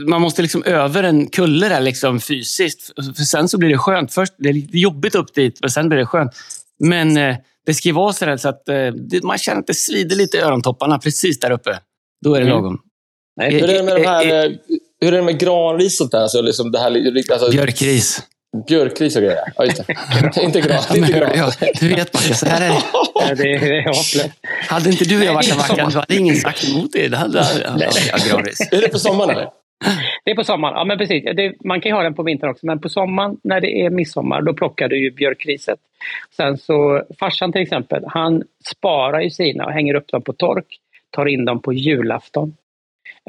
man 0.08 0.20
måste 0.20 0.42
liksom 0.42 0.62
över 0.62 1.02
en 1.02 1.26
kulle 1.26 1.68
där 1.68 1.80
liksom 1.80 2.20
fysiskt. 2.20 2.92
För 3.16 3.22
sen 3.22 3.48
så 3.48 3.58
blir 3.58 3.68
det 3.68 3.78
skönt. 3.78 4.14
Först 4.14 4.34
det 4.38 4.48
är 4.48 4.52
lite 4.52 4.78
jobbigt 4.78 5.14
upp 5.14 5.34
dit, 5.34 5.58
men 5.60 5.70
sen 5.70 5.88
blir 5.88 5.98
det 5.98 6.06
skönt. 6.06 6.32
Men 6.78 7.16
uh, 7.16 7.36
det 7.66 7.74
ska 7.74 7.92
vara 7.92 8.12
så, 8.12 8.38
så 8.38 8.48
att 8.48 8.62
uh, 8.68 9.22
man 9.22 9.38
känner 9.38 9.60
att 9.60 9.66
det 9.66 9.74
svider 9.74 10.16
lite 10.16 10.36
i 10.36 10.40
örontopparna 10.40 10.98
precis 10.98 11.40
där 11.40 11.50
uppe. 11.50 11.78
Då 12.24 12.34
är 12.34 12.40
det 12.40 12.46
mm. 12.46 12.56
lagom. 12.56 12.82
Nej, 13.36 13.52
hur 13.52 13.70
är 13.70 13.74
det 13.74 13.82
med 13.82 13.96
de 13.96 14.04
här 14.06 14.58
hur 15.02 15.12
är 15.12 15.16
det 15.16 15.22
med 15.22 15.38
granris 15.38 16.00
och 16.00 16.10
där? 16.10 16.18
Alltså, 16.18 16.42
liksom 16.42 16.72
det 16.72 16.78
här, 16.78 17.32
alltså, 17.32 17.50
Björkris. 17.50 18.28
Björkris 18.68 19.16
och 19.16 19.22
grejer. 19.22 19.52
Ja, 19.56 19.64
det. 19.64 20.42
inte 20.42 20.60
gran. 20.60 20.96
Inte 20.96 21.12
gran. 21.12 21.30
Ja, 21.34 21.50
du 21.80 21.88
vet 21.88 22.14
Mackan, 22.14 22.34
så 22.34 22.46
här 22.46 22.60
är 22.60 22.68
det. 22.68 22.82
Ja, 23.14 23.34
det, 23.34 23.42
det 23.42 23.78
är 23.78 23.82
hopplöst. 23.82 24.30
Hade 24.68 24.90
inte 24.90 25.04
du 25.04 25.18
och 25.18 25.24
jag 25.24 25.34
varit 25.34 25.52
en 25.52 25.56
Mackan, 25.56 25.90
du 25.90 25.98
hade 25.98 26.16
ingen 26.16 26.36
sagt 26.36 26.68
emot 26.68 26.92
det. 26.92 27.08
det 27.08 27.16
hade, 27.16 27.38
ja, 28.10 28.16
granris. 28.28 28.60
Är 28.72 28.80
det 28.80 28.88
på 28.88 28.98
sommaren 28.98 29.30
eller? 29.30 29.48
Det 30.24 30.30
är 30.30 30.34
på 30.34 30.44
sommaren, 30.44 30.74
ja 30.74 30.84
men 30.84 30.98
precis. 30.98 31.24
Det, 31.24 31.54
man 31.64 31.80
kan 31.80 31.90
ju 31.90 31.94
ha 31.94 32.02
den 32.02 32.14
på 32.14 32.22
vintern 32.22 32.50
också, 32.50 32.66
men 32.66 32.80
på 32.80 32.88
sommaren 32.88 33.36
när 33.44 33.60
det 33.60 33.80
är 33.84 33.90
midsommar, 33.90 34.42
då 34.42 34.54
plockar 34.54 34.88
du 34.88 35.02
ju 35.02 35.10
björkriset. 35.10 35.78
Sen 36.36 36.58
så, 36.58 37.02
farsan 37.18 37.52
till 37.52 37.62
exempel, 37.62 38.04
han 38.06 38.42
sparar 38.70 39.20
ju 39.20 39.30
sina 39.30 39.64
och 39.64 39.72
hänger 39.72 39.94
upp 39.94 40.08
dem 40.08 40.22
på 40.22 40.32
tork, 40.32 40.66
tar 41.10 41.26
in 41.26 41.44
dem 41.44 41.62
på 41.62 41.72
julafton. 41.72 42.54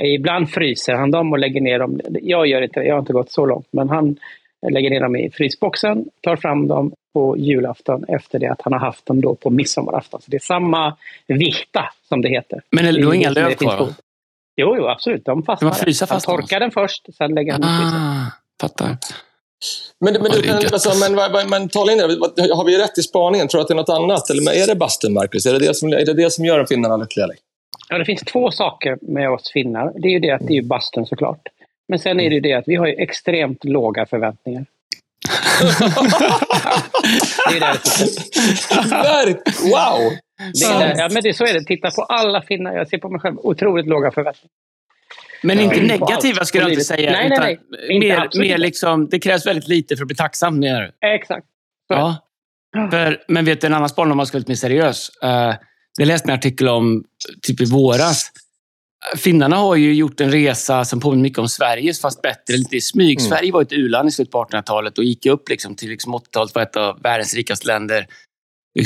Ibland 0.01 0.49
fryser 0.49 0.93
han 0.93 1.11
dem 1.11 1.31
och 1.31 1.39
lägger 1.39 1.61
ner 1.61 1.79
dem. 1.79 2.01
Jag 2.21 2.47
gör 2.47 2.61
inte 2.61 2.79
jag 2.79 2.93
har 2.93 2.99
inte 2.99 3.13
gått 3.13 3.31
så 3.31 3.45
långt, 3.45 3.67
men 3.71 3.89
han 3.89 4.17
lägger 4.71 4.89
ner 4.89 5.01
dem 5.01 5.15
i 5.15 5.31
frysboxen, 5.31 6.05
tar 6.21 6.35
fram 6.35 6.67
dem 6.67 6.93
på 7.13 7.37
julafton 7.37 8.05
efter 8.07 8.39
det 8.39 8.47
att 8.47 8.61
han 8.61 8.73
har 8.73 8.79
haft 8.79 9.05
dem 9.05 9.21
då 9.21 9.35
på 9.35 9.49
midsommarafton. 9.49 10.21
Så 10.21 10.31
det 10.31 10.37
är 10.37 10.39
samma 10.39 10.97
vikta 11.27 11.89
som 12.09 12.21
det 12.21 12.29
heter. 12.29 12.61
Men 12.71 12.85
är 12.85 12.93
det 12.93 13.15
inga 13.15 13.29
löv 13.29 13.53
kvar? 13.53 13.89
Jo, 14.55 14.75
jo, 14.77 14.87
absolut. 14.87 15.25
De 15.25 15.43
fastnar. 15.43 15.69
Man 15.69 15.75
frysa 15.75 16.07
fast 16.07 16.27
han 16.27 16.37
torkar 16.37 16.59
den 16.59 16.71
först, 16.71 17.15
sen 17.17 17.35
lägger 17.35 17.51
han 17.51 17.63
ah, 17.63 17.67
i 17.67 17.81
frysen. 17.81 18.01
Fattar. 18.61 18.97
Men, 19.99 20.13
men, 20.13 20.31
du, 20.31 20.51
alltså, 20.51 21.09
men, 21.09 21.31
men, 21.31 21.49
men 21.49 21.69
tala 21.69 21.91
in 21.91 21.97
det. 21.97 22.03
Har 22.53 22.65
vi 22.65 22.77
rätt 22.77 22.97
i 22.97 23.01
spaningen? 23.01 23.47
Tror 23.47 23.59
du 23.59 23.61
att 23.61 23.67
det 23.67 23.73
är 23.73 23.75
något 23.75 23.89
annat? 23.89 24.29
Eller 24.29 24.63
är 24.63 24.67
det 24.67 24.75
bastun, 24.75 25.13
Marcus? 25.13 25.45
Är 25.45 25.53
det 25.53 25.59
det 25.59 25.75
som, 25.75 25.89
är 25.89 26.05
det, 26.05 26.13
det 26.13 26.31
som 26.31 26.45
gör 26.45 26.65
finnarna 26.65 26.97
lyckliga? 26.97 27.27
Ja, 27.93 27.97
det 27.99 28.05
finns 28.05 28.21
två 28.21 28.51
saker 28.51 28.97
med 29.01 29.29
oss 29.29 29.51
finnar. 29.51 29.93
Det 29.99 30.07
är 30.07 30.11
ju 30.11 30.19
det 30.19 30.31
att 30.31 30.47
det 30.47 30.57
är 30.57 30.61
bastun 30.61 31.05
såklart. 31.05 31.41
Men 31.87 31.99
sen 31.99 32.19
är 32.19 32.29
det 32.29 32.35
ju 32.35 32.41
det 32.41 32.53
att 32.53 32.67
vi 32.67 32.75
har 32.75 32.87
extremt 32.87 33.63
låga 33.63 34.05
förväntningar. 34.05 34.65
det 37.49 37.55
är 37.55 37.59
där 37.59 37.73
det 39.25 39.33
Wow! 39.61 40.11
Det 40.53 40.65
är 40.65 40.79
där, 40.79 40.95
ja, 40.97 41.09
men 41.11 41.23
det, 41.23 41.33
så 41.33 41.43
är 41.43 41.53
det. 41.53 41.63
Titta 41.63 41.91
på 41.91 42.01
alla 42.01 42.41
finnar. 42.41 42.75
Jag 42.75 42.87
ser 42.87 42.97
på 42.97 43.09
mig 43.09 43.21
själv. 43.21 43.37
Otroligt 43.37 43.87
låga 43.87 44.11
förväntningar. 44.11 44.51
Men 45.43 45.59
inte 45.59 45.75
ja, 45.75 45.83
negativa 45.83 46.45
skulle 46.45 46.63
jag 46.63 46.71
inte 46.71 46.83
säga. 46.83 47.11
Nej, 47.11 47.29
nej, 47.29 47.39
nej. 47.39 47.59
Inte 47.89 48.07
mer, 48.07 48.29
mer 48.39 48.57
liksom, 48.57 49.09
det 49.09 49.19
krävs 49.19 49.47
väldigt 49.47 49.67
lite 49.67 49.95
för 49.95 50.03
att 50.03 50.07
bli 50.07 50.15
tacksam, 50.15 50.59
menar 50.59 50.81
du? 50.81 51.07
Exakt. 51.07 51.47
Ja. 51.87 52.17
För, 52.91 53.23
men 53.27 53.45
vet 53.45 53.61
du, 53.61 53.67
en 53.67 53.73
annan 53.73 53.89
spaning 53.89 54.11
om 54.11 54.17
man 54.17 54.25
ska 54.25 54.35
vara 54.35 54.39
lite 54.39 54.51
mer 54.51 54.55
seriös. 54.55 55.11
Uh, 55.23 55.55
det 55.97 56.05
läste 56.05 56.31
en 56.31 56.37
artikel 56.37 56.67
om 56.67 57.03
typ 57.41 57.61
i 57.61 57.65
våras. 57.65 58.31
Finnarna 59.17 59.55
har 59.55 59.75
ju 59.75 59.93
gjort 59.93 60.21
en 60.21 60.31
resa 60.31 60.85
som 60.85 60.99
påminner 60.99 61.21
mycket 61.21 61.39
om 61.39 61.49
Sveriges, 61.49 62.01
fast 62.01 62.21
bättre, 62.21 62.57
lite 62.57 62.75
i 62.75 62.81
smyg. 62.81 63.19
Mm. 63.19 63.29
Sverige 63.29 63.51
var 63.51 63.61
ett 63.61 63.73
u-land 63.73 64.09
i 64.09 64.11
slutet 64.11 64.31
på 64.31 64.43
1800-talet 64.43 64.97
och 64.97 65.03
gick 65.03 65.25
upp 65.25 65.49
liksom 65.49 65.75
till 65.75 65.89
liksom 65.89 66.15
80-talet 66.15 66.55
var 66.55 66.61
ett 66.61 66.75
av 66.75 67.01
världens 67.01 67.33
rikaste 67.35 67.67
länder. 67.67 68.07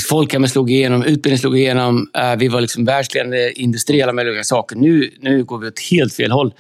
Folkhemmet 0.10 0.52
slog 0.52 0.72
igenom, 0.72 1.04
utbildningen 1.04 1.40
slog 1.40 1.58
igenom. 1.58 2.10
Eh, 2.18 2.36
vi 2.36 2.48
var 2.48 2.62
liksom 2.62 2.86
världsledande 2.86 3.52
industri, 3.52 4.02
alla 4.02 4.14
möjliga 4.14 4.44
saker. 4.44 4.76
Nu, 4.76 5.14
nu 5.20 5.44
går 5.44 5.58
vi 5.58 5.68
åt 5.68 5.80
helt 5.80 6.14
fel 6.14 6.32
håll. 6.32 6.54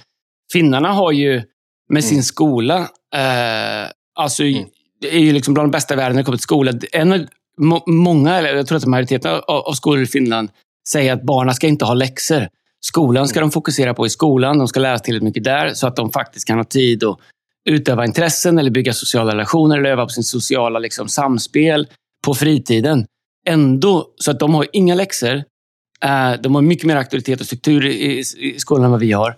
Finnarna 0.51 0.93
har 0.93 1.11
ju 1.11 1.43
med 1.89 2.03
sin 2.03 2.13
mm. 2.13 2.23
skola, 2.23 2.77
eh, 3.15 3.91
alltså, 4.15 4.43
mm. 4.43 4.65
det 5.01 5.15
är 5.15 5.19
ju 5.19 5.33
liksom 5.33 5.53
bland 5.53 5.67
de 5.67 5.71
bästa 5.71 5.93
i 5.93 5.97
världen 5.97 6.15
när 6.15 6.21
det 6.21 6.25
kommer 6.25 6.37
till 6.37 6.43
skola. 6.43 6.73
En 6.91 7.27
många, 7.87 8.35
eller 8.35 8.55
jag 8.55 8.67
tror 8.67 8.77
att 8.77 8.85
majoriteten 8.85 9.31
av, 9.31 9.41
av 9.47 9.73
skolor 9.73 10.03
i 10.03 10.07
Finland 10.07 10.49
säger 10.89 11.13
att 11.13 11.23
barnen 11.23 11.55
ska 11.55 11.67
inte 11.67 11.85
ha 11.85 11.93
läxor. 11.93 12.47
Skolan 12.79 13.27
ska 13.27 13.39
de 13.39 13.51
fokusera 13.51 13.93
på 13.93 14.05
i 14.05 14.09
skolan. 14.09 14.57
De 14.57 14.67
ska 14.67 14.79
lära 14.79 14.97
sig 14.97 15.05
tillräckligt 15.05 15.23
mycket 15.23 15.43
där 15.43 15.73
så 15.73 15.87
att 15.87 15.95
de 15.95 16.11
faktiskt 16.11 16.47
kan 16.47 16.57
ha 16.57 16.65
tid 16.65 17.03
att 17.03 17.19
utöva 17.69 18.05
intressen 18.05 18.59
eller 18.59 18.71
bygga 18.71 18.93
sociala 18.93 19.33
relationer 19.33 19.77
eller 19.77 19.89
öva 19.89 20.03
på 20.03 20.09
sin 20.09 20.23
sociala 20.23 20.79
liksom, 20.79 21.07
samspel 21.07 21.87
på 22.25 22.33
fritiden. 22.33 23.05
Ändå, 23.47 24.07
så 24.15 24.31
att 24.31 24.39
de 24.39 24.53
har 24.53 24.67
inga 24.73 24.95
läxor. 24.95 25.43
Eh, 26.03 26.33
de 26.41 26.55
har 26.55 26.61
mycket 26.61 26.85
mer 26.85 26.95
auktoritet 26.95 27.39
och 27.39 27.45
struktur 27.45 27.85
i, 27.85 28.23
i 28.37 28.59
skolan 28.59 28.85
än 28.85 28.91
vad 28.91 28.99
vi 28.99 29.11
har. 29.11 29.35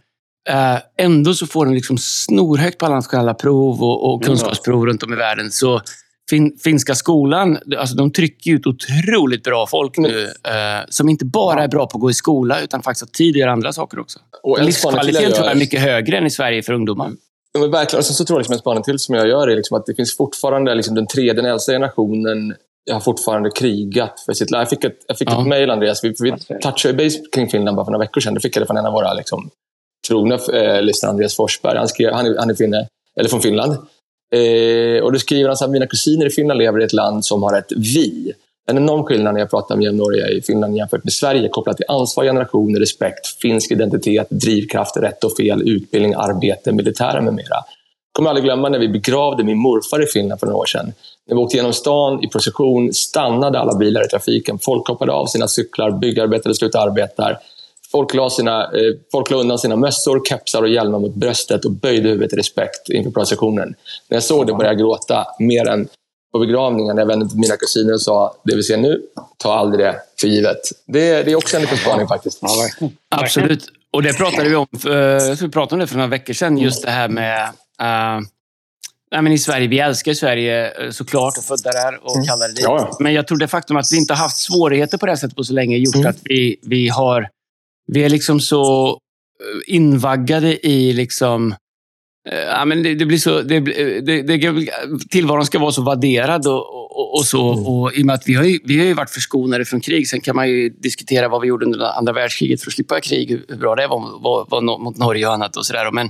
Eh, 0.49 0.77
ändå 0.97 1.33
så 1.33 1.47
får 1.47 1.65
de 1.65 1.73
liksom 1.73 1.97
snorhögt 1.97 2.77
på 2.77 2.85
alla 2.85 2.95
nationella 2.95 3.33
prov 3.33 3.83
och, 3.83 4.13
och 4.13 4.23
kunskapsprov 4.23 4.85
runt 4.85 5.03
om 5.03 5.13
i 5.13 5.15
världen. 5.15 5.51
Så 5.51 5.81
fin, 6.29 6.57
finska 6.63 6.95
skolan, 6.95 7.57
alltså 7.77 7.95
de 7.95 8.11
trycker 8.11 8.51
ut 8.51 8.67
otroligt 8.67 9.43
bra 9.43 9.67
folk 9.67 9.97
nu. 9.97 10.23
Eh, 10.23 10.85
som 10.89 11.09
inte 11.09 11.25
bara 11.25 11.63
är 11.63 11.67
bra 11.67 11.87
på 11.87 11.97
att 11.97 12.01
gå 12.01 12.09
i 12.09 12.13
skola, 12.13 12.61
utan 12.61 12.83
faktiskt 12.83 13.01
har 13.01 13.13
tid 13.13 13.35
att 13.35 13.39
göra 13.39 13.51
andra 13.51 13.73
saker 13.73 13.99
också. 13.99 14.19
Och 14.43 14.63
Livskvaliteten 14.63 15.31
tror 15.31 15.45
jag 15.45 15.51
är 15.51 15.59
mycket 15.59 15.81
högre 15.81 16.17
än 16.17 16.25
i 16.25 16.31
Sverige 16.31 16.63
för 16.63 16.73
ungdomar. 16.73 17.11
Ja, 17.53 17.59
men 17.59 17.71
verkligen. 17.71 17.99
Och 17.99 18.05
sen 18.05 18.15
så 18.15 18.25
tror 18.25 18.35
jag 18.37 18.39
liksom 18.39 18.53
en 18.53 18.59
spaning 18.59 18.83
till 18.83 18.99
som 18.99 19.15
jag 19.15 19.27
gör 19.27 19.47
är 19.47 19.55
liksom 19.55 19.77
att 19.77 19.85
det 19.85 19.95
finns 19.95 20.17
fortfarande 20.17 20.75
liksom 20.75 20.95
den 20.95 21.07
tredje, 21.07 21.33
den 21.33 21.45
äldsta 21.45 21.71
generationen 21.71 22.55
jag 22.83 22.95
har 22.95 23.01
fortfarande 23.01 23.49
krigat 23.49 24.23
för 24.25 24.33
sitt 24.33 24.51
liv. 24.51 24.59
Jag 24.59 24.69
fick 24.69 24.83
ett, 24.83 24.97
jag 25.07 25.17
fick 25.17 25.29
ja. 25.29 25.41
ett 25.41 25.47
mejl, 25.47 25.69
Andreas. 25.69 26.03
Vi, 26.03 26.13
vi 26.19 26.33
touchade 26.61 26.93
base 26.93 27.19
kring 27.31 27.49
Finland 27.49 27.77
bara 27.77 27.85
för 27.85 27.91
några 27.91 28.05
veckor 28.05 28.21
sedan. 28.21 28.33
Då 28.33 28.39
fick 28.39 28.55
jag 28.55 28.63
det 28.63 28.67
från 28.67 28.77
en 28.77 28.85
av 28.85 28.93
våra 28.93 29.13
liksom, 29.13 29.49
trogna 30.07 30.35
eh, 30.35 30.81
lyssnare, 30.81 31.09
Andreas 31.09 31.35
Forsberg. 31.35 31.77
Han, 31.77 31.87
skrev, 31.87 32.13
han, 32.13 32.25
är, 32.25 32.37
han 32.37 32.49
är 32.49 32.53
finne, 32.53 32.87
eller 33.19 33.29
från 33.29 33.41
Finland. 33.41 33.77
Eh, 34.35 35.03
och 35.03 35.13
då 35.13 35.19
skriver 35.19 35.49
han 35.49 35.57
att 35.61 35.69
mina 35.69 35.87
kusiner 35.87 36.25
i 36.25 36.29
Finland 36.29 36.57
lever 36.57 36.81
i 36.81 36.83
ett 36.83 36.93
land 36.93 37.25
som 37.25 37.43
har 37.43 37.57
ett 37.57 37.71
vi. 37.75 38.33
En 38.69 38.77
enorm 38.77 39.03
skillnad 39.03 39.33
när 39.33 39.41
jag 39.41 39.49
pratar 39.49 39.75
med 39.75 39.85
jämnåriga 39.85 40.29
i 40.29 40.41
Finland 40.41 40.77
jämfört 40.77 41.03
med 41.03 41.13
Sverige 41.13 41.49
kopplat 41.49 41.77
till 41.77 41.85
ansvar, 41.87 42.23
generationer, 42.23 42.79
respekt, 42.79 43.41
finsk 43.41 43.71
identitet, 43.71 44.27
drivkraft, 44.29 44.97
rätt 44.97 45.23
och 45.23 45.37
fel, 45.37 45.69
utbildning, 45.69 46.13
arbete, 46.13 46.71
militära 46.71 47.21
med 47.21 47.33
mera. 47.33 47.47
Jag 47.49 48.13
kommer 48.13 48.29
aldrig 48.29 48.43
glömma 48.43 48.69
när 48.69 48.79
vi 48.79 48.87
begravde 48.87 49.43
min 49.43 49.57
morfar 49.57 50.03
i 50.03 50.05
Finland 50.05 50.39
för 50.39 50.47
några 50.47 50.59
år 50.59 50.65
sedan. 50.65 50.93
När 51.27 51.35
vi 51.35 51.41
åkte 51.41 51.57
genom 51.57 51.73
stan 51.73 52.23
i 52.23 52.27
procession 52.27 52.93
stannade 52.93 53.59
alla 53.59 53.77
bilar 53.77 54.05
i 54.05 54.07
trafiken. 54.07 54.59
Folk 54.59 54.87
hoppade 54.87 55.11
av 55.11 55.25
sina 55.25 55.47
cyklar, 55.47 55.91
byggarbetare 55.91 56.53
slutade 56.53 56.83
arbeta. 56.83 57.37
Folk 57.91 58.13
la, 58.13 58.29
sina, 58.29 58.63
eh, 58.63 58.93
folk 59.11 59.29
la 59.29 59.37
undan 59.37 59.59
sina 59.59 59.75
mössor, 59.75 60.21
kepsar 60.25 60.61
och 60.61 60.69
hjälmar 60.69 60.99
mot 60.99 61.15
bröstet 61.15 61.65
och 61.65 61.71
böjde 61.71 62.09
huvudet 62.09 62.33
i 62.33 62.35
respekt 62.35 62.89
inför 62.89 63.11
processionen. 63.11 63.75
När 64.09 64.15
jag 64.15 64.23
såg 64.23 64.47
det 64.47 64.53
började 64.53 64.73
jag 64.73 64.79
gråta 64.79 65.27
mer 65.39 65.67
än 65.67 65.87
på 66.31 66.39
begravningen 66.39 66.97
jag 66.97 67.05
vände 67.05 67.29
till 67.29 67.39
mina 67.39 67.55
kusiner 67.55 67.93
och 67.93 68.01
sa 68.01 68.35
det 68.43 68.55
vi 68.55 68.63
ser 68.63 68.77
nu, 68.77 69.01
ta 69.37 69.53
aldrig 69.53 69.85
det 69.85 69.95
för 70.21 70.27
givet. 70.27 70.59
Det, 70.85 71.23
det 71.23 71.31
är 71.31 71.35
också 71.35 71.55
en 71.55 71.61
liten 71.61 71.77
spaning 71.77 72.07
faktiskt. 72.07 72.39
Ja, 72.41 72.89
Absolut. 73.09 73.65
Och 73.93 74.03
det 74.03 74.13
pratade 74.13 74.49
vi 74.49 74.55
om, 74.55 74.67
för, 74.79 75.35
vi 75.41 75.49
pratade 75.49 75.75
om 75.75 75.79
det 75.79 75.87
för 75.87 75.95
några 75.95 76.07
veckor 76.07 76.33
sedan, 76.33 76.57
just 76.57 76.83
det 76.83 76.91
här 76.91 77.09
med 77.09 77.43
uh, 77.81 78.27
Nej, 79.11 79.21
men 79.21 79.31
I 79.31 79.37
Sverige, 79.37 79.67
vi 79.67 79.79
älskar 79.79 80.13
Sverige 80.13 80.71
eh, 80.71 80.91
såklart 80.91 81.37
och 81.37 81.43
födda 81.43 81.71
där 81.71 82.03
och 82.03 82.15
mm. 82.15 82.25
kallar 82.27 82.47
det 82.47 82.61
ja. 82.61 82.97
Men 82.99 83.13
jag 83.13 83.27
tror 83.27 83.37
det 83.37 83.47
faktum 83.47 83.77
att 83.77 83.91
vi 83.91 83.97
inte 83.97 84.13
har 84.13 84.17
haft 84.17 84.37
svårigheter 84.37 84.97
på 84.97 85.05
det 85.05 85.11
här 85.11 85.17
sättet 85.17 85.35
på 85.35 85.43
så 85.43 85.53
länge 85.53 85.77
gjort 85.77 85.95
mm. 85.95 86.07
att 86.07 86.17
vi, 86.23 86.59
vi 86.61 86.89
har 86.89 87.29
vi 87.93 88.03
är 88.03 88.09
liksom 88.09 88.39
så 88.39 88.89
eh, 88.89 89.75
invaggade 89.75 90.67
i 90.67 90.93
liksom... 90.93 91.55
Eh, 92.29 92.39
ja, 92.39 92.65
men 92.65 92.83
det, 92.83 92.95
det 92.95 93.05
blir 93.05 93.17
så, 93.17 93.41
det, 93.41 93.59
det, 94.01 94.21
det, 94.21 94.69
tillvaron 95.09 95.45
ska 95.45 95.59
vara 95.59 95.71
så 95.71 95.81
vadderad 95.81 96.47
och, 96.47 96.75
och, 96.99 97.13
och 97.13 97.25
så. 97.25 97.53
Mm. 97.53 97.65
Och 97.65 97.93
I 97.93 98.01
och 98.01 98.05
med 98.05 98.15
att 98.15 98.27
vi 98.27 98.33
har, 98.33 98.43
ju, 98.43 98.59
vi 98.63 98.87
har 98.87 98.95
varit 98.95 99.09
förskonade 99.09 99.65
från 99.65 99.81
krig. 99.81 100.07
Sen 100.07 100.21
kan 100.21 100.35
man 100.35 100.49
ju 100.49 100.69
diskutera 100.69 101.27
vad 101.27 101.41
vi 101.41 101.47
gjorde 101.47 101.65
under 101.65 101.97
andra 101.97 102.13
världskriget 102.13 102.61
för 102.61 102.69
att 102.69 102.73
slippa 102.73 102.99
krig. 102.99 103.29
Hur 103.29 103.57
bra 103.57 103.75
det 103.75 103.87
var, 103.87 103.99
var, 103.99 104.45
var 104.49 104.79
mot 104.79 104.97
Norge 104.97 105.27
och 105.27 105.33
annat. 105.33 105.57
och 105.57 105.65
så 105.65 105.73
där. 105.73 105.91
Men, 105.91 106.09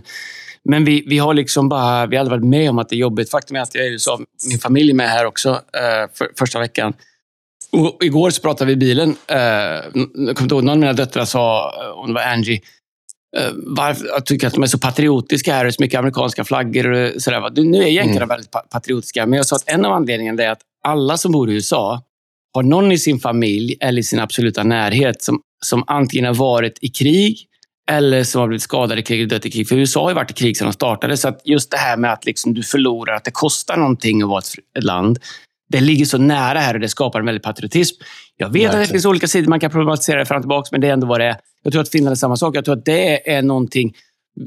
men 0.63 0.85
vi, 0.85 1.03
vi 1.07 1.17
har 1.17 1.33
liksom 1.33 1.69
bara, 1.69 2.05
vi 2.05 2.15
har 2.15 2.21
aldrig 2.21 2.39
varit 2.39 2.49
med 2.49 2.69
om 2.69 2.79
att 2.79 2.89
det 2.89 2.95
är 2.95 2.97
jobbigt. 2.97 3.31
Faktum 3.31 3.55
är 3.55 3.61
att 3.61 3.75
jag 3.75 3.85
är 3.85 3.89
i 3.89 3.91
USA, 3.91 4.19
min 4.49 4.59
familj 4.59 4.89
är 4.89 4.95
med 4.95 5.09
här 5.09 5.25
också 5.25 5.49
eh, 5.49 6.09
för, 6.13 6.27
första 6.39 6.59
veckan. 6.59 6.93
Och 7.71 8.03
igår 8.03 8.29
så 8.29 8.41
pratade 8.41 8.65
vi 8.65 8.73
i 8.73 8.75
bilen. 8.75 9.15
Eh, 9.27 9.37
jag 9.37 10.13
kommer 10.13 10.41
inte 10.41 10.55
ihåg, 10.55 10.63
någon 10.63 10.69
av 10.69 10.77
mina 10.77 10.93
döttrar 10.93 11.25
sa, 11.25 11.73
om 11.95 12.07
det 12.07 12.13
var 12.13 12.21
Angie, 12.21 12.61
eh, 13.37 13.51
varför, 13.55 14.05
jag 14.07 14.25
tycker 14.25 14.47
att 14.47 14.53
de 14.53 14.63
är 14.63 14.67
så 14.67 14.79
patriotiska 14.79 15.53
här. 15.53 15.63
Det 15.63 15.69
är 15.69 15.71
så 15.71 15.81
mycket 15.81 15.99
amerikanska 15.99 16.43
flaggor 16.43 16.91
och 16.91 17.21
sådär. 17.21 17.63
Nu 17.63 17.83
är 17.83 17.87
jänkarna 17.87 18.17
mm. 18.17 18.29
väldigt 18.29 18.51
patriotiska, 18.51 19.25
men 19.25 19.37
jag 19.37 19.45
sa 19.45 19.55
att 19.55 19.69
en 19.69 19.85
av 19.85 19.93
anledningarna 19.93 20.43
är 20.43 20.49
att 20.49 20.61
alla 20.83 21.17
som 21.17 21.31
bor 21.31 21.49
i 21.49 21.53
USA 21.53 22.01
har 22.53 22.63
någon 22.63 22.91
i 22.91 22.97
sin 22.97 23.19
familj 23.19 23.75
eller 23.79 23.99
i 23.99 24.03
sin 24.03 24.19
absoluta 24.19 24.63
närhet 24.63 25.23
som, 25.23 25.41
som 25.65 25.83
antingen 25.87 26.25
har 26.25 26.33
varit 26.33 26.77
i 26.81 26.87
krig 26.87 27.45
eller 27.91 28.23
som 28.23 28.41
har 28.41 28.47
blivit 28.47 28.63
skadade 28.63 29.01
i 29.01 29.03
krig 29.03 29.19
eller 29.19 29.29
dött 29.29 29.45
i 29.45 29.51
krig. 29.51 29.67
För 29.67 29.75
USA 29.75 30.01
har 30.01 30.09
ju 30.09 30.15
varit 30.15 30.31
i 30.31 30.33
krig 30.33 30.57
sedan 30.57 30.67
de 30.67 30.73
startade. 30.73 31.17
Så 31.17 31.27
att 31.27 31.41
just 31.45 31.71
det 31.71 31.77
här 31.77 31.97
med 31.97 32.13
att 32.13 32.25
liksom 32.25 32.53
du 32.53 32.63
förlorar, 32.63 33.15
att 33.15 33.25
det 33.25 33.31
kostar 33.31 33.77
någonting 33.77 34.21
att 34.21 34.29
vara 34.29 34.41
ett 34.77 34.83
land 34.83 35.19
det 35.69 35.81
ligger 35.81 36.05
så 36.05 36.17
nära 36.17 36.59
här 36.59 36.73
och 36.73 36.79
det 36.79 36.89
skapar 36.89 37.19
en 37.19 37.25
väldig 37.25 37.43
patriotism. 37.43 37.95
Jag 38.37 38.47
vet 38.47 38.53
Verkligen. 38.53 38.81
att 38.81 38.87
det 38.87 38.91
finns 38.91 39.05
olika 39.05 39.27
sidor 39.27 39.49
man 39.49 39.59
kan 39.59 39.71
problematisera 39.71 40.19
det 40.19 40.25
fram 40.25 40.37
och 40.37 40.43
tillbaka, 40.43 40.67
men 40.71 40.81
det 40.81 40.87
är 40.87 40.93
ändå 40.93 41.07
vad 41.07 41.19
det 41.19 41.25
är. 41.25 41.35
Jag 41.63 41.73
tror 41.73 41.81
att 41.81 41.89
Finland 41.89 42.11
är 42.11 42.15
samma 42.15 42.35
sak. 42.35 42.55
Jag 42.55 42.65
tror 42.65 42.77
att 42.77 42.85
det 42.85 43.31
är 43.31 43.41
någonting... 43.41 43.93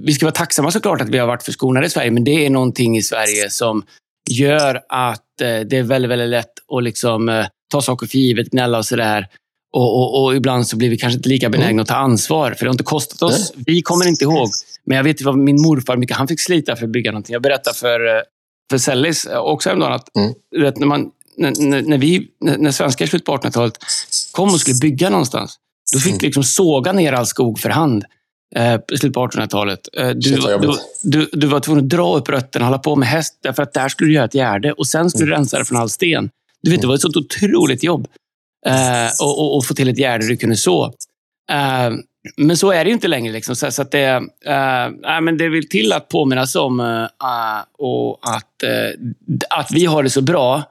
Vi 0.04 0.12
ska 0.12 0.26
vara 0.26 0.34
tacksamma 0.34 0.70
såklart 0.70 1.00
att 1.00 1.08
vi 1.08 1.18
har 1.18 1.26
varit 1.26 1.42
förskonade 1.42 1.86
i 1.86 1.90
Sverige, 1.90 2.10
men 2.10 2.24
det 2.24 2.46
är 2.46 2.50
någonting 2.50 2.96
i 2.96 3.02
Sverige 3.02 3.50
som 3.50 3.82
gör 4.30 4.80
att 4.88 5.40
eh, 5.40 5.60
det 5.60 5.78
är 5.78 5.82
väldigt, 5.82 6.10
väldigt 6.10 6.28
lätt 6.28 6.52
att 6.76 6.82
liksom, 6.82 7.28
eh, 7.28 7.46
ta 7.72 7.80
saker 7.80 8.06
för 8.06 8.18
givet, 8.18 8.50
gnälla 8.50 8.78
och 8.78 8.86
sådär. 8.86 9.28
Och, 9.72 9.98
och, 9.98 10.24
och, 10.24 10.36
ibland 10.36 10.66
så 10.66 10.76
blir 10.76 10.90
vi 10.90 10.98
kanske 10.98 11.16
inte 11.16 11.28
lika 11.28 11.50
benägna 11.50 11.70
mm. 11.70 11.82
att 11.82 11.88
ta 11.88 11.94
ansvar, 11.94 12.50
för 12.50 12.64
det 12.64 12.68
har 12.68 12.74
inte 12.74 12.84
kostat 12.84 13.22
oss. 13.22 13.52
Vi 13.66 13.82
kommer 13.82 14.08
inte 14.08 14.24
ihåg. 14.24 14.48
Men 14.84 14.96
jag 14.96 15.04
vet 15.04 15.20
ju 15.20 15.24
vad 15.24 15.38
min 15.38 15.62
morfar, 15.62 15.96
mycket 15.96 16.16
han 16.16 16.28
fick 16.28 16.40
slita 16.40 16.76
för 16.76 16.84
att 16.84 16.92
bygga 16.92 17.10
någonting. 17.10 17.32
Jag 17.32 17.42
berättade 17.42 17.76
för, 17.76 18.06
eh, 18.06 18.22
för 18.70 18.78
Sellis 18.78 19.26
också 19.26 19.68
häromdagen 19.68 19.92
att 19.92 20.16
mm. 20.16 20.34
vet, 20.56 20.78
när 20.78 20.86
man 20.86 21.10
när, 21.36 21.82
när, 21.82 21.98
vi, 21.98 22.28
när 22.40 22.70
svenskar 22.70 23.04
i 23.04 23.08
slutet 23.08 23.26
på 23.26 23.36
1800-talet 23.36 23.78
kom 24.32 24.48
och 24.48 24.60
skulle 24.60 24.78
bygga 24.80 25.10
någonstans, 25.10 25.56
då 25.92 25.98
fick 25.98 26.12
vi 26.12 26.16
mm. 26.16 26.24
liksom 26.24 26.44
såga 26.44 26.92
ner 26.92 27.12
all 27.12 27.26
skog 27.26 27.58
för 27.58 27.70
hand 27.70 28.04
eh, 28.56 28.74
i 28.74 28.98
slutet 28.98 29.14
på 29.14 29.26
1800-talet. 29.26 29.88
Eh, 29.92 30.08
du, 30.08 30.36
du, 30.36 30.78
du, 31.02 31.28
du, 31.32 31.46
var 31.46 31.60
tvungen 31.60 31.84
att 31.84 31.90
dra 31.90 32.16
upp 32.16 32.28
rötterna 32.28 32.64
hålla 32.64 32.78
på 32.78 32.96
med 32.96 33.08
häst, 33.08 33.38
därför 33.42 33.62
att 33.62 33.72
där 33.72 33.88
skulle 33.88 34.10
du 34.10 34.14
göra 34.14 34.24
ett 34.24 34.34
gärde 34.34 34.72
och 34.72 34.86
sen 34.86 35.10
skulle 35.10 35.24
du 35.24 35.32
mm. 35.32 35.38
rensa 35.38 35.58
det 35.58 35.64
från 35.64 35.78
all 35.78 35.90
sten. 35.90 36.30
Du 36.62 36.70
vet, 36.70 36.80
det 36.80 36.86
var 36.86 36.94
ett 36.94 37.00
sånt 37.00 37.16
otroligt 37.16 37.82
jobb. 37.82 38.08
Eh, 38.66 39.10
och, 39.20 39.40
och, 39.40 39.56
och, 39.56 39.66
få 39.66 39.74
till 39.74 39.88
ett 39.88 39.98
gärde 39.98 40.26
du 40.26 40.36
kunde 40.36 40.56
så. 40.56 40.84
Eh, 41.50 41.90
men 42.36 42.56
så 42.56 42.70
är 42.70 42.84
det 42.84 42.88
ju 42.88 42.94
inte 42.94 43.08
längre. 43.08 43.32
Liksom. 43.32 43.56
Så, 43.56 43.70
så 43.70 43.82
att 43.82 43.90
det, 43.90 44.16
uh, 44.16 45.20
men 45.20 45.38
det 45.38 45.48
vill 45.48 45.68
till 45.68 45.92
att 45.92 46.08
påminnas 46.08 46.56
om 46.56 46.80
uh, 46.80 47.06
och 47.78 48.18
att, 48.22 48.64
uh, 48.64 49.10
att 49.50 49.72
vi 49.72 49.84
har 49.86 50.02
det 50.02 50.10
så 50.10 50.22
bra 50.22 50.62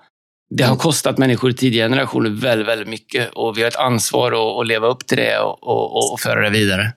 det 0.56 0.64
har 0.64 0.76
kostat 0.76 1.18
människor 1.18 1.50
i 1.50 1.54
tidigare 1.54 1.90
generationer 1.90 2.30
väldigt, 2.30 2.68
väldigt 2.68 2.88
mycket 2.88 3.30
och 3.34 3.58
vi 3.58 3.62
har 3.62 3.68
ett 3.68 3.76
ansvar 3.76 4.32
att, 4.32 4.60
att 4.62 4.68
leva 4.68 4.88
upp 4.88 5.08
till 5.08 5.18
det 5.18 5.40
och, 5.40 5.64
och, 5.64 6.14
och 6.14 6.20
föra 6.20 6.42
det 6.42 6.50
vidare. 6.50 6.94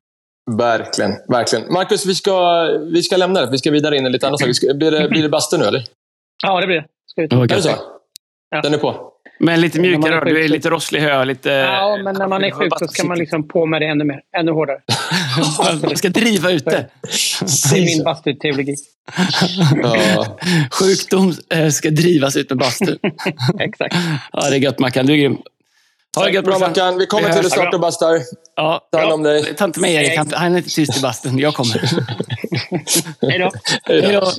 Verkligen. 0.59 1.12
verkligen. 1.29 1.73
Marcus, 1.73 2.07
vi 2.07 2.14
ska, 2.14 2.62
vi 2.93 3.03
ska 3.03 3.17
lämna 3.17 3.40
det. 3.40 3.51
Vi 3.51 3.59
ska 3.59 3.71
vidare 3.71 3.97
in 3.97 4.07
i 4.07 4.11
lite 4.11 4.27
andra 4.27 4.38
saker. 4.38 4.75
Blir 4.75 4.90
det, 4.90 5.09
blir 5.09 5.23
det 5.23 5.29
bastu 5.29 5.59
nu, 5.59 5.64
eller? 5.64 5.85
Ja, 6.43 6.61
det 6.61 6.67
blir 6.67 6.77
det. 6.77 6.87
Ska 7.07 7.23
vi 7.23 7.29
ta. 7.29 7.43
Är 7.43 7.47
det 7.47 7.62
så? 7.62 7.71
Ja. 8.51 8.61
Den 8.61 8.75
är 8.75 8.79
på? 8.79 9.13
Men 9.39 9.61
lite 9.61 9.81
mjukare 9.81 10.19
då? 10.19 10.25
Du 10.25 10.45
är 10.45 10.49
lite 10.49 10.71
rosslig 10.71 11.01
hö, 11.01 11.25
lite... 11.25 11.51
Ja, 11.51 11.99
men 12.05 12.15
när 12.15 12.29
man 12.29 12.45
är 12.45 12.51
sjuk 12.51 12.73
så 12.79 12.89
ska 12.89 13.05
man 13.05 13.19
liksom 13.19 13.49
på 13.49 13.67
med 13.67 13.83
det 13.83 13.87
ännu 13.87 14.05
mer. 14.05 14.21
Ännu 14.37 14.53
hårdare. 14.53 14.79
Man 15.83 15.97
ska 15.97 16.09
driva 16.09 16.51
ute. 16.51 16.71
Det 17.71 17.79
är 17.79 17.85
min 17.97 18.05
bastuteologi. 18.05 18.75
ja. 19.83 20.39
Sjukdom 20.71 21.35
eh, 21.51 21.69
ska 21.69 21.91
drivas 21.91 22.37
ut 22.37 22.51
med 22.51 22.59
bastu. 22.59 22.99
Exakt. 23.61 23.97
Ja, 24.33 24.51
det 24.51 24.57
är 24.57 24.61
gött 24.61 24.79
Mackan. 24.79 25.07
Du 25.07 25.13
är 25.13 25.17
grym. 25.17 25.39
Ha 26.17 26.25
det 26.25 26.31
gött 26.31 26.45
bra 26.45 26.59
Mackan. 26.59 26.99
Vi 26.99 27.07
kommer 27.07 27.29
vi 27.29 27.33
till 27.33 27.43
dig 27.43 27.51
snart 27.51 27.75
och 27.75 27.81
bastar. 27.81 28.21
Ja, 28.57 28.89
Ta 28.93 28.99
hand 28.99 29.13
om 29.13 29.23
dig. 29.23 29.55
Ta 29.55 29.65
inte 29.65 29.81
med 29.81 29.91
Erik. 29.91 30.33
Han 30.33 30.53
är 30.53 30.59
inte 30.59 30.71
tyst 30.71 30.99
i 30.99 31.01
bastun. 31.01 31.39
Jag 31.39 31.55
kommer. 31.55 31.81
Hej 33.23 33.39
då. 33.39 33.53
Hej 33.85 34.13
då. 34.13 34.33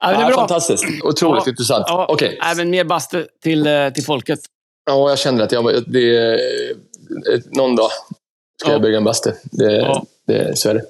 Ja, 0.00 0.10
det 0.10 0.16
är 0.16 0.26
bra. 0.26 0.36
Fantastiskt. 0.36 0.84
Otroligt 1.02 1.42
ja, 1.46 1.50
intressant. 1.50 1.84
Ja, 1.88 2.06
okay. 2.08 2.38
Även 2.52 2.70
mer 2.70 2.84
bastu 2.84 3.26
till, 3.42 3.66
eh, 3.66 3.88
till 3.88 4.04
folket. 4.04 4.40
Ja, 4.86 5.08
jag 5.08 5.18
känner 5.18 5.44
att 5.44 5.52
jag, 5.52 5.84
det, 5.86 6.40
någon 7.56 7.76
dag 7.76 7.90
ska 8.60 8.70
ja. 8.70 8.72
jag 8.72 8.82
bygga 8.82 8.96
en 8.96 9.04
bastu. 9.04 9.30
Det, 9.42 9.76
ja. 9.76 10.04
det, 10.26 10.58
så 10.58 10.68
är 10.68 10.74
det. 10.74 10.82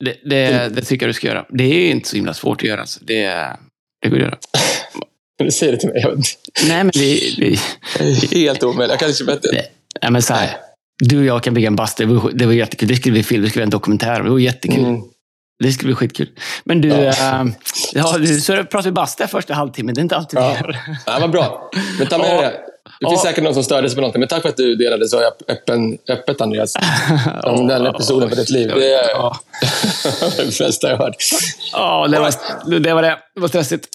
Det, 0.00 0.30
det. 0.30 0.68
det 0.74 0.82
tycker 0.82 1.06
jag 1.06 1.08
du 1.08 1.14
ska 1.14 1.26
göra. 1.26 1.46
Det 1.48 1.64
är 1.64 1.90
inte 1.90 2.08
så 2.08 2.16
himla 2.16 2.34
svårt 2.34 2.62
att 2.62 2.68
göra. 2.68 2.80
Alltså. 2.80 3.00
Det, 3.02 3.26
det 4.02 4.08
går 4.08 4.16
att 4.16 4.22
göra. 4.22 4.38
Du 5.38 5.50
säger 5.50 5.72
det 5.72 5.78
till 5.78 5.88
mig. 5.88 6.04
Nej, 6.68 6.84
men 6.84 6.90
vi... 6.94 7.34
vi... 7.38 7.58
Helt 8.44 8.62
omöjligt. 8.62 8.90
Jag 8.90 8.98
kan 8.98 9.08
inte 9.08 9.24
bättre. 9.24 9.50
Nej, 10.02 10.10
men 10.10 10.22
så 10.22 10.34
här. 10.34 10.56
Du 11.04 11.18
och 11.18 11.24
jag 11.24 11.42
kan 11.42 11.54
bygga 11.54 11.66
en 11.66 11.76
bastu. 11.76 12.06
Det 12.06 12.14
var, 12.14 12.30
det 12.30 12.46
var 12.46 12.52
jättekul. 12.52 12.88
Det 12.88 12.96
skulle 12.96 13.14
vi 13.14 13.22
filma. 13.22 13.44
Det 13.44 13.50
skulle 13.50 13.60
bli 13.60 13.64
en 13.64 13.70
dokumentär. 13.70 14.22
Det 14.22 14.30
var 14.30 14.38
jättekul. 14.38 14.84
Mm. 14.84 15.02
Det 15.58 15.72
skulle 15.72 15.88
bli 15.88 15.94
skitkul. 15.94 16.28
Men 16.64 16.80
du, 16.80 16.88
ja. 16.88 17.40
Äh, 17.40 17.44
ja, 17.92 18.04
så 18.40 18.52
pratar 18.52 18.82
vi 18.82 18.92
basta 18.92 19.28
första 19.28 19.54
halvtimmen. 19.54 19.94
Det 19.94 20.00
är 20.00 20.02
inte 20.02 20.16
alltid 20.16 20.38
ja. 20.38 20.48
vi 20.48 20.66
gör. 20.66 20.78
Ja, 21.06 21.18
vad 21.20 21.30
bra. 21.30 21.70
Men 21.98 22.06
ta 22.06 22.18
med 22.18 22.36
ja. 22.36 22.42
det. 22.42 22.60
Det 23.00 23.08
finns 23.08 23.24
ja. 23.24 23.30
säkert 23.30 23.44
någon 23.44 23.54
som 23.54 23.64
störde 23.64 23.88
sig 23.88 23.94
på 23.94 24.00
någonting, 24.00 24.20
men 24.20 24.28
tack 24.28 24.42
för 24.42 24.48
att 24.48 24.56
du 24.56 24.76
delade 24.76 25.08
så 25.08 25.20
öppen, 25.48 25.98
öppet, 26.08 26.40
Andreas. 26.40 26.74
Om 27.42 27.66
den 27.68 27.86
episoden 27.86 28.28
för 28.28 28.36
ditt 28.36 28.50
liv. 28.50 28.72
Det 28.74 28.94
är 28.94 29.10
ja. 29.10 29.36
det 30.36 30.58
bästa 30.58 30.88
jag 30.90 30.96
hört. 30.96 31.16
Ja, 31.72 32.08
det 32.08 32.18
var 32.18 32.80
det. 32.80 32.94
Var 32.94 33.02
det. 33.02 33.18
det 33.34 33.40
var 33.40 33.48
stressigt. 33.48 33.88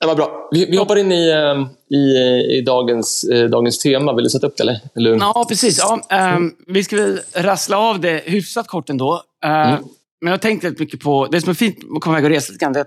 Det 0.00 0.06
var 0.06 0.14
bra. 0.14 0.48
Vi, 0.50 0.66
vi 0.66 0.76
hoppar 0.76 0.96
in 0.96 1.12
i, 1.12 1.30
eh, 1.30 1.96
i, 1.98 2.16
i 2.58 2.62
dagens, 2.66 3.24
eh, 3.24 3.44
dagens 3.44 3.78
tema. 3.78 4.14
Vill 4.14 4.24
du 4.24 4.30
sätta 4.30 4.46
upp 4.46 4.56
det? 4.56 4.62
Eller? 4.62 4.80
eller? 4.96 5.10
Ja, 5.10 5.44
precis. 5.48 5.78
Ja, 5.78 6.34
um, 6.36 6.54
vi 6.66 6.84
ska 6.84 6.96
väl 6.96 7.20
rassla 7.34 7.78
av 7.78 8.00
det 8.00 8.22
hyfsat 8.24 8.66
kort 8.66 8.90
ändå. 8.90 9.22
Uh, 9.44 9.50
mm. 9.50 9.84
Men 10.22 10.30
jag 10.30 10.32
har 10.32 10.38
tänkt 10.38 10.64
väldigt 10.64 10.80
mycket 10.80 11.00
på, 11.00 11.26
det 11.26 11.40
som 11.40 11.50
är 11.50 11.54
fint 11.54 11.82
med 11.82 11.96
att 11.96 12.02
komma 12.02 12.18
iväg 12.18 12.24
och 12.24 12.36
resa 12.36 12.52
lite 12.52 12.64
grann, 12.64 12.84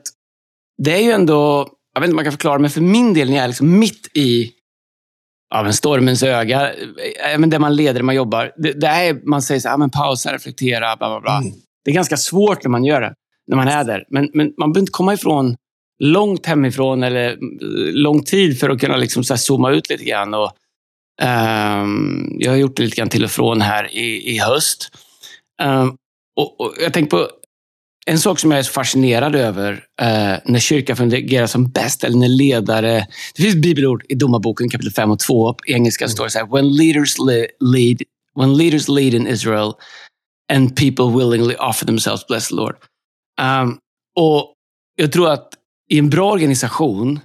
det 0.77 0.93
är 0.93 1.01
ju 1.01 1.11
ändå 1.11 1.69
jag 1.95 2.01
vet 2.01 2.07
inte 2.07 2.13
om 2.13 2.15
man 2.15 2.25
kan 2.25 2.31
förklara, 2.31 2.59
men 2.59 2.69
för 2.69 2.81
min 2.81 3.13
del 3.13 3.29
när 3.29 3.35
jag 3.35 3.43
är 3.43 3.47
liksom 3.47 3.79
mitt 3.79 4.17
i 4.17 4.51
ja, 5.49 5.63
men 5.63 5.73
stormens 5.73 6.23
öga, 6.23 6.71
men 7.37 7.49
där 7.49 7.59
man 7.59 7.75
leder, 7.75 7.93
där 7.93 8.01
man 8.03 8.15
jobbar. 8.15 8.51
Det, 8.57 8.71
det 8.73 8.87
är, 8.87 9.21
man 9.25 9.41
säger 9.41 9.61
så 9.61 9.69
här, 9.69 9.77
men 9.77 9.89
pausa, 9.89 10.33
reflektera, 10.33 10.95
bla 10.95 11.09
bla 11.09 11.21
bla. 11.21 11.37
Mm. 11.37 11.53
Det 11.85 11.91
är 11.91 11.95
ganska 11.95 12.17
svårt 12.17 12.63
när 12.63 12.69
man 12.69 12.83
gör 12.83 13.01
det, 13.01 13.13
när 13.47 13.57
man 13.57 13.67
är 13.67 13.83
där. 13.83 14.05
Men, 14.09 14.29
men 14.33 14.53
man 14.57 14.73
behöver 14.73 14.79
inte 14.79 14.91
komma 14.91 15.13
ifrån 15.13 15.55
långt 15.99 16.45
hemifrån 16.45 17.03
eller 17.03 17.31
eh, 17.31 17.37
lång 17.93 18.23
tid 18.23 18.59
för 18.59 18.69
att 18.69 18.79
kunna 18.79 18.97
liksom 18.97 19.23
så 19.23 19.37
zooma 19.37 19.71
ut 19.71 19.89
lite 19.89 20.03
grann. 20.03 20.33
Och, 20.33 20.51
um, 21.21 22.37
jag 22.39 22.51
har 22.51 22.57
gjort 22.57 22.77
det 22.77 22.83
lite 22.83 22.95
grann 22.95 23.09
till 23.09 23.23
och 23.23 23.31
från 23.31 23.61
här 23.61 23.95
i, 23.95 24.35
i 24.35 24.39
höst. 24.39 24.91
Um, 25.63 25.97
och, 26.35 26.61
och, 26.61 26.73
jag 26.79 26.93
tänker 26.93 27.17
på 27.17 27.29
en 28.05 28.19
sak 28.19 28.39
som 28.39 28.51
jag 28.51 28.59
är 28.59 28.63
så 28.63 28.71
fascinerad 28.71 29.35
över 29.35 29.73
uh, 29.73 30.37
när 30.45 30.59
kyrkan 30.59 30.95
fungerar 30.95 31.47
som 31.47 31.69
bäst, 31.69 32.03
eller 32.03 32.17
när 32.17 32.27
ledare... 32.27 33.07
Det 33.35 33.41
finns 33.41 33.55
bibelord 33.55 34.05
i 34.09 34.15
Domarboken 34.15 34.69
kapitel 34.69 34.93
5 34.93 35.11
och 35.11 35.19
2. 35.19 35.53
På 35.53 35.65
engelska 35.67 36.07
står 36.07 36.23
det 36.23 36.29
så 36.29 36.39
här, 36.39 36.45
When 36.45 36.75
leaders 36.75 37.15
lead, 37.59 38.01
when 38.35 38.57
leaders 38.57 38.87
lead 38.87 39.13
in 39.13 39.27
Israel 39.27 39.73
and 40.53 40.75
people 40.75 41.05
willingly 41.05 41.55
offer 41.55 41.85
themselves, 41.85 42.27
bless 42.27 42.47
the 42.47 42.55
Lord. 42.55 42.75
Um, 43.41 43.77
och 44.15 44.53
jag 44.95 45.11
tror 45.11 45.29
att 45.29 45.49
i 45.89 45.99
en 45.99 46.09
bra 46.09 46.31
organisation, 46.31 47.19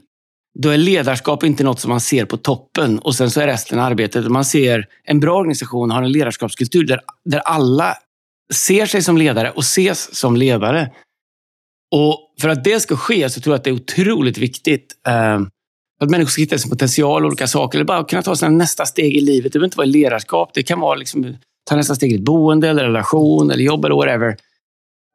då 0.59 0.69
är 0.69 0.77
ledarskap 0.77 1.45
inte 1.45 1.65
något 1.65 1.81
som 1.81 1.89
man 1.89 2.01
ser 2.01 2.25
på 2.25 2.37
toppen 2.37 2.99
och 2.99 3.15
sen 3.15 3.31
så 3.31 3.41
är 3.41 3.47
resten 3.47 3.79
arbetet. 3.79 4.29
Man 4.29 4.45
ser 4.45 4.87
en 5.05 5.21
bra 5.21 5.39
organisation 5.39 5.91
har 5.91 6.03
en 6.03 6.13
ledarskapskultur 6.13 6.85
där, 6.85 7.01
där 7.25 7.39
alla 7.39 7.97
ser 8.55 8.87
sig 8.87 9.03
som 9.03 9.17
ledare 9.17 9.51
och 9.51 9.63
ses 9.63 10.15
som 10.15 10.37
ledare. 10.37 10.91
Och 11.95 12.35
för 12.41 12.49
att 12.49 12.65
det 12.65 12.81
ska 12.81 12.97
ske 12.97 13.31
så 13.31 13.41
tror 13.41 13.53
jag 13.53 13.59
att 13.59 13.65
det 13.65 13.71
är 13.71 13.75
otroligt 13.75 14.39
viktigt 14.39 14.95
eh, 15.09 15.41
att 16.01 16.11
människor 16.11 16.31
ska 16.31 16.43
hitta 16.43 16.59
sin 16.59 16.71
potential 16.71 17.25
och 17.25 17.29
olika 17.29 17.47
saker. 17.47 17.79
Eller 17.79 17.87
bara 17.87 18.05
kunna 18.05 18.23
ta 18.23 18.37
sina 18.37 18.51
nästa 18.51 18.87
steg 18.87 19.17
i 19.17 19.21
livet. 19.21 19.53
Det 19.53 19.59
behöver 19.59 19.67
inte 19.67 19.77
vara 19.77 19.87
ledarskap. 19.87 20.51
Det 20.55 20.63
kan 20.63 20.81
vara 20.81 20.95
liksom, 20.95 21.37
ta 21.69 21.77
nästa 21.77 21.95
steg 21.95 22.13
i 22.13 22.15
ett 22.15 22.21
boende, 22.21 22.69
eller 22.69 22.85
relation, 22.85 23.51
eller 23.51 23.65
jobb 23.65 23.85
eller 23.85 23.95
whatever. 23.95 24.37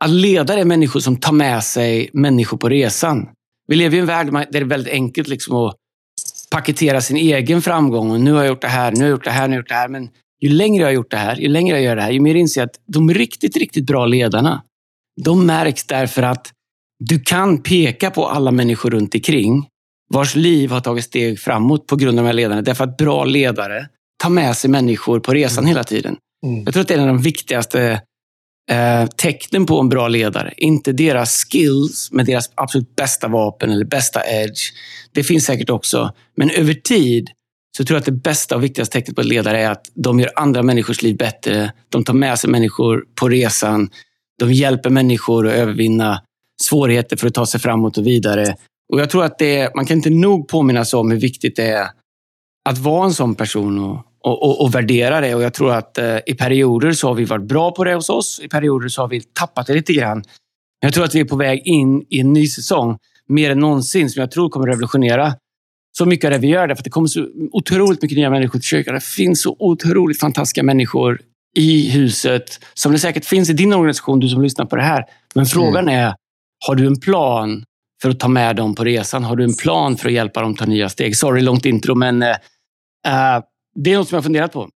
Att 0.04 0.10
ledare 0.10 0.60
är 0.60 0.66
människor 0.66 1.00
som 1.00 1.18
tar 1.18 1.34
med 1.34 1.64
sig 1.64 2.10
människor 2.14 2.58
på 2.58 2.70
resan. 2.70 3.30
Vi 3.68 3.76
lever 3.76 3.98
i 3.98 4.00
en 4.00 4.06
värld 4.06 4.32
där 4.34 4.48
det 4.52 4.58
är 4.58 4.64
väldigt 4.64 4.94
enkelt 4.94 5.28
liksom 5.28 5.56
att 5.56 5.76
paketera 6.52 7.02
sin 7.02 7.18
egen 7.18 7.62
framgång. 7.62 8.12
Och 8.12 8.22
nu 8.22 8.32
har 8.32 8.40
jag 8.40 8.48
gjort 8.48 8.62
det 8.62 8.68
här, 8.68 8.92
nu 8.92 8.98
har 8.98 9.06
jag 9.06 9.12
gjort 9.12 9.24
det 9.24 9.32
här, 9.32 9.48
nu 9.48 9.54
har 9.54 9.56
jag 9.56 9.62
gjort 9.62 9.70
det 9.70 9.76
här. 9.76 9.88
Men 9.88 10.10
ju 10.46 10.50
längre 10.50 10.82
jag 10.82 10.88
har 10.88 10.94
gjort 10.94 11.12
det 11.12 11.18
här, 11.18 11.36
ju 11.36 11.48
längre 11.48 11.76
jag 11.76 11.84
gör 11.84 11.96
det 11.96 12.02
här, 12.02 12.12
ju 12.12 12.20
mer 12.20 12.36
inser 12.36 12.62
jag 12.62 12.66
att 12.66 12.80
de 12.86 13.14
riktigt, 13.14 13.58
riktigt 13.58 13.86
bra 13.86 14.06
ledarna, 14.06 14.64
de 15.22 15.46
märks 15.46 15.84
därför 15.84 16.24
att 16.24 16.52
du 17.00 17.20
kan 17.20 17.64
peka 17.64 18.12
på 18.12 18.28
alla 18.28 18.52
människor 18.52 18.90
runt 18.92 19.16
omkring 19.16 19.68
vars 20.14 20.36
liv 20.36 20.72
har 20.72 20.82
tagit 20.82 21.06
steg 21.06 21.40
framåt 21.40 21.88
på 21.88 21.96
grund 21.96 22.20
av 22.20 22.26
de 22.26 22.28
här 22.28 22.34
ledarna. 22.34 22.62
Därför 22.62 22.84
att 22.84 22.98
bra 22.98 23.26
ledare 23.26 23.88
tar 24.24 24.30
med 24.30 24.58
sig 24.58 24.70
människor 24.70 25.20
på 25.20 25.34
resan 25.34 25.64
mm. 25.64 25.68
hela 25.68 25.84
tiden. 25.84 26.18
Mm. 26.46 26.64
Jag 26.64 26.74
tror 26.74 26.82
att 26.82 26.88
det 26.88 26.94
är 26.94 26.98
en 26.98 27.10
av 27.10 27.16
de 27.16 27.22
viktigaste 27.22 28.02
eh, 28.72 29.06
tecknen 29.06 29.66
på 29.66 29.80
en 29.80 29.90
bra 29.90 30.08
ledare. 30.08 30.54
Inte 30.58 30.92
deras 30.92 31.46
skills 31.46 32.12
med 32.12 32.26
deras 32.26 32.52
absolut 32.56 32.96
bästa 32.96 33.28
vapen 33.28 33.72
eller 33.72 33.86
bästa 33.86 34.22
edge. 34.26 34.72
Det 35.12 35.24
finns 35.24 35.46
säkert 35.46 35.70
också. 35.70 36.14
Men 36.38 36.50
över 36.50 36.74
tid 36.74 37.30
så 37.78 37.86
tror 37.86 37.96
jag 37.96 38.00
att 38.00 38.06
det 38.06 38.12
bästa 38.12 38.56
och 38.56 38.64
viktigaste 38.64 38.94
tecknet 38.94 39.16
på 39.16 39.22
en 39.22 39.28
ledare 39.28 39.62
är 39.62 39.70
att 39.70 39.92
de 39.94 40.20
gör 40.20 40.32
andra 40.36 40.64
människors 40.64 41.02
liv 41.02 41.18
bättre. 41.18 41.72
De 41.90 42.04
tar 42.04 42.14
med 42.14 42.40
sig 42.40 42.50
människor 42.50 43.06
på 43.16 43.30
resan. 43.30 43.90
De 44.40 44.54
hjälper 44.54 44.90
människor 44.90 45.48
att 45.48 45.54
övervinna 45.54 46.22
svårigheter 46.62 47.18
för 47.18 47.28
att 47.28 47.34
ta 47.34 47.46
sig 47.46 47.60
framåt 47.60 47.98
och 47.98 48.08
vidare. 48.08 48.56
Och 48.94 49.00
jag 49.00 49.10
tror 49.10 49.24
att 49.24 49.38
det, 49.38 49.76
man 49.76 49.86
kan 49.86 49.98
inte 49.98 50.10
nog 50.10 50.48
påminna 50.48 50.86
sig 50.86 51.00
om 51.00 51.12
hur 51.12 51.20
viktigt 51.20 51.56
det 51.56 51.68
är 51.68 51.88
att 52.70 52.78
vara 52.78 53.06
en 53.06 53.14
sån 53.14 53.36
person 53.36 53.80
och, 53.80 54.06
och, 54.24 54.44
och, 54.44 54.62
och 54.62 54.76
värdera 54.76 55.22
det. 55.22 55.36
Och 55.36 55.44
jag 55.44 55.54
tror 55.54 55.74
att 55.74 55.98
eh, 55.98 56.18
i 56.26 56.34
perioder 56.34 56.92
så 56.92 57.08
har 57.08 57.16
vi 57.16 57.26
varit 57.26 57.48
bra 57.48 57.72
på 57.72 57.84
det 57.84 57.96
hos 57.96 58.10
oss. 58.10 58.40
I 58.44 58.48
perioder 58.48 58.88
så 58.88 59.02
har 59.02 59.08
vi 59.08 59.22
tappat 59.22 59.68
det 59.68 59.74
lite 59.74 59.94
grann. 59.94 60.24
Jag 60.80 60.94
tror 60.94 61.04
att 61.04 61.16
vi 61.16 61.20
är 61.20 61.26
på 61.26 61.36
väg 61.36 61.62
in 61.66 62.06
i 62.10 62.20
en 62.20 62.34
ny 62.34 62.48
säsong, 62.48 62.98
mer 63.28 63.52
än 63.52 63.60
någonsin, 63.60 64.10
som 64.10 64.20
jag 64.20 64.32
tror 64.32 64.50
kommer 64.50 64.68
revolutionera 64.68 65.34
så 65.98 66.06
mycket 66.06 66.26
av 66.26 66.32
det 66.32 66.38
vi 66.38 66.48
gör. 66.48 66.68
Därför 66.68 66.82
att 66.82 66.84
det 66.84 66.90
kommer 66.90 67.08
så 67.08 67.28
otroligt 67.52 68.02
mycket 68.02 68.18
nya 68.18 68.30
människor 68.30 68.60
till 68.60 68.68
kyrkan. 68.68 68.94
Det 68.94 69.04
finns 69.04 69.42
så 69.42 69.56
otroligt 69.60 70.20
fantastiska 70.20 70.64
människor 70.64 71.22
i 71.56 71.90
huset, 71.90 72.60
som 72.74 72.92
det 72.92 73.00
säkert 73.00 73.26
finns 73.26 73.50
i 73.50 73.54
din 73.54 73.74
organisation, 73.74 74.20
du 74.20 74.30
som 74.30 74.42
lyssnar 74.42 74.66
på 74.66 74.76
det 74.76 74.82
här. 74.82 75.06
Men 75.36 75.46
frågan 75.46 75.84
mm. 75.84 75.96
är, 75.96 76.16
har 76.68 76.76
du 76.76 76.88
en 76.88 77.00
plan 77.00 77.64
för 78.02 78.10
att 78.10 78.20
ta 78.20 78.28
med 78.28 78.56
dem 78.56 78.76
på 78.76 78.84
resan? 78.84 79.24
Har 79.24 79.36
du 79.36 79.44
en 79.44 79.56
plan 79.56 79.98
för 79.98 80.08
att 80.08 80.14
hjälpa 80.14 80.42
dem 80.42 80.56
ta 80.56 80.66
nya 80.66 80.90
steg? 80.90 81.18
Sorry, 81.18 81.42
långt 81.42 81.66
intro, 81.66 81.96
men 81.96 82.24
uh, 82.24 82.36
det 83.76 83.94
är 83.94 83.98
något 83.98 84.10
som 84.10 84.16
jag 84.16 84.24
funderat 84.24 84.54
på. 84.54 84.70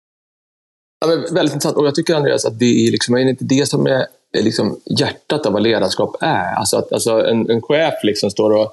Ja, 1.05 1.07
väldigt 1.31 1.53
intressant. 1.53 1.77
Och 1.77 1.87
jag 1.87 1.95
tycker 1.95 2.15
Andreas 2.15 2.45
att 2.45 2.59
det 2.59 2.87
är, 2.87 2.91
liksom, 2.91 3.15
är 3.15 3.19
inte 3.19 3.45
det 3.45 3.69
som 3.69 3.87
är, 3.87 4.05
är 4.37 4.43
liksom 4.43 4.79
hjärtat 4.99 5.45
av 5.45 5.53
vad 5.53 5.61
ledarskap 5.61 6.15
är. 6.21 6.53
Alltså 6.53 6.77
att 6.77 6.93
alltså 6.93 7.27
en, 7.27 7.49
en 7.49 7.61
chef 7.61 7.93
liksom 8.03 8.31
står 8.31 8.51
och 8.51 8.71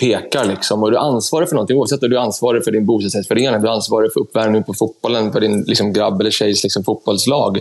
pekar. 0.00 0.44
Liksom, 0.44 0.82
och 0.82 0.90
du 0.90 0.96
är 0.96 1.00
ansvarig 1.00 1.48
för 1.48 1.54
någonting. 1.54 1.76
Oavsett 1.76 2.02
om 2.02 2.10
du 2.10 2.16
är 2.16 2.20
ansvarig 2.20 2.64
för 2.64 2.70
din 2.70 2.86
bostadsrättsförening, 2.86 3.60
du 3.60 3.68
är 3.68 3.72
ansvarig 3.72 4.12
för 4.12 4.20
uppvärmningen 4.20 4.64
på 4.64 4.74
fotbollen, 4.74 5.32
för 5.32 5.40
din 5.40 5.62
liksom, 5.62 5.92
grabb 5.92 6.20
eller 6.20 6.30
tjejs 6.30 6.62
liksom, 6.62 6.84
fotbollslag. 6.84 7.60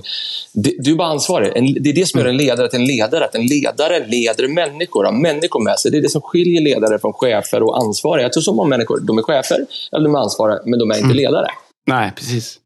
Du 0.54 0.92
är 0.92 0.96
bara 0.96 1.08
ansvarig. 1.08 1.54
det 1.84 1.90
är 1.90 1.94
det 1.94 2.06
som 2.06 2.20
gör 2.20 2.28
en 2.28 2.38
ledare 2.38 2.70
till 2.70 2.80
en 2.80 2.86
ledare. 2.86 3.26
Att 3.26 3.36
en 3.36 3.46
ledare 3.46 4.08
leder 4.08 4.48
människor, 4.48 5.04
har 5.04 5.12
människor 5.12 5.64
med 5.64 5.80
sig. 5.80 5.92
Det 5.92 5.98
är 5.98 6.02
det 6.02 6.10
som 6.10 6.22
skiljer 6.22 6.62
ledare 6.62 7.00
från 7.00 7.14
chefer 7.14 7.64
och 7.64 7.84
ansvariga. 7.84 8.26
Jag 8.26 8.34
tror 8.34 8.42
så 8.42 8.54
många 8.54 8.70
människor, 8.70 9.00
de 9.00 9.18
är 9.18 9.24
chefer 9.24 9.66
eller 9.92 10.04
de 10.04 10.16
är 10.16 10.20
ansvariga, 10.20 10.60
men 10.66 10.80
de 10.80 10.92
är 10.92 10.96
inte 10.96 11.06
mm. 11.06 11.18
ledare. 11.18 11.48
Nej, 11.88 12.12
precis. 12.16 12.60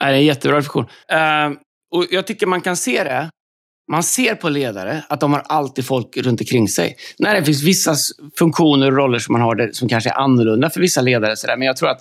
det 0.00 0.06
är 0.06 0.12
en 0.12 0.24
jättebra 0.24 0.58
reflektion. 0.58 0.84
Uh, 0.84 1.58
och 1.94 2.06
jag 2.10 2.26
tycker 2.26 2.46
man 2.46 2.60
kan 2.60 2.76
se 2.76 3.04
det 3.04 3.30
man 3.88 4.02
ser 4.02 4.34
på 4.34 4.48
ledare 4.48 5.04
att 5.08 5.20
de 5.20 5.32
har 5.32 5.42
alltid 5.46 5.86
folk 5.86 6.16
runt 6.16 6.40
omkring 6.40 6.68
sig. 6.68 6.96
När 7.18 7.34
det 7.34 7.44
finns 7.44 7.62
vissa 7.62 7.94
funktioner 8.38 8.86
och 8.86 8.96
roller 8.96 9.18
som 9.18 9.32
man 9.32 9.42
har 9.42 9.54
där, 9.54 9.72
som 9.72 9.88
kanske 9.88 10.10
är 10.10 10.18
annorlunda 10.18 10.70
för 10.70 10.80
vissa 10.80 11.00
ledare. 11.00 11.36
Så 11.36 11.46
där. 11.46 11.56
Men 11.56 11.66
jag 11.66 11.76
tror 11.76 11.88
att 11.88 12.00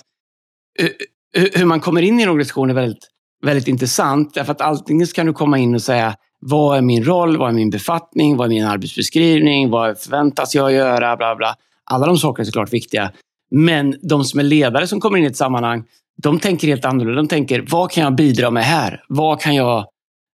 hur 1.53 1.65
man 1.65 1.79
kommer 1.79 2.01
in 2.01 2.19
i 2.19 2.23
en 2.23 2.29
organisation 2.29 2.69
är 2.69 2.73
väldigt, 2.73 3.07
väldigt 3.45 3.67
intressant. 3.67 4.33
Därför 4.33 4.51
att 4.51 4.61
antingen 4.61 5.07
kan 5.07 5.25
du 5.25 5.33
komma 5.33 5.57
in 5.57 5.75
och 5.75 5.81
säga 5.81 6.15
vad 6.39 6.77
är 6.77 6.81
min 6.81 7.03
roll? 7.03 7.37
Vad 7.37 7.49
är 7.49 7.53
min 7.53 7.69
befattning? 7.69 8.37
Vad 8.37 8.45
är 8.45 8.49
min 8.49 8.65
arbetsbeskrivning? 8.65 9.69
Vad 9.69 9.99
förväntas 9.99 10.55
jag 10.55 10.73
göra? 10.73 11.17
Bla, 11.17 11.35
bla. 11.35 11.55
Alla 11.91 12.05
de 12.05 12.17
sakerna 12.17 12.41
är 12.41 12.45
såklart 12.45 12.73
viktiga. 12.73 13.11
Men 13.51 13.95
de 14.01 14.23
som 14.23 14.39
är 14.39 14.43
ledare 14.43 14.87
som 14.87 14.99
kommer 14.99 15.17
in 15.17 15.23
i 15.23 15.27
ett 15.27 15.37
sammanhang, 15.37 15.83
de 16.23 16.39
tänker 16.39 16.67
helt 16.67 16.85
annorlunda. 16.85 17.21
De 17.21 17.27
tänker, 17.27 17.65
vad 17.69 17.91
kan 17.91 18.03
jag 18.03 18.15
bidra 18.15 18.51
med 18.51 18.63
här? 18.63 19.03
Vad 19.07 19.41
kan 19.41 19.55
jag 19.55 19.85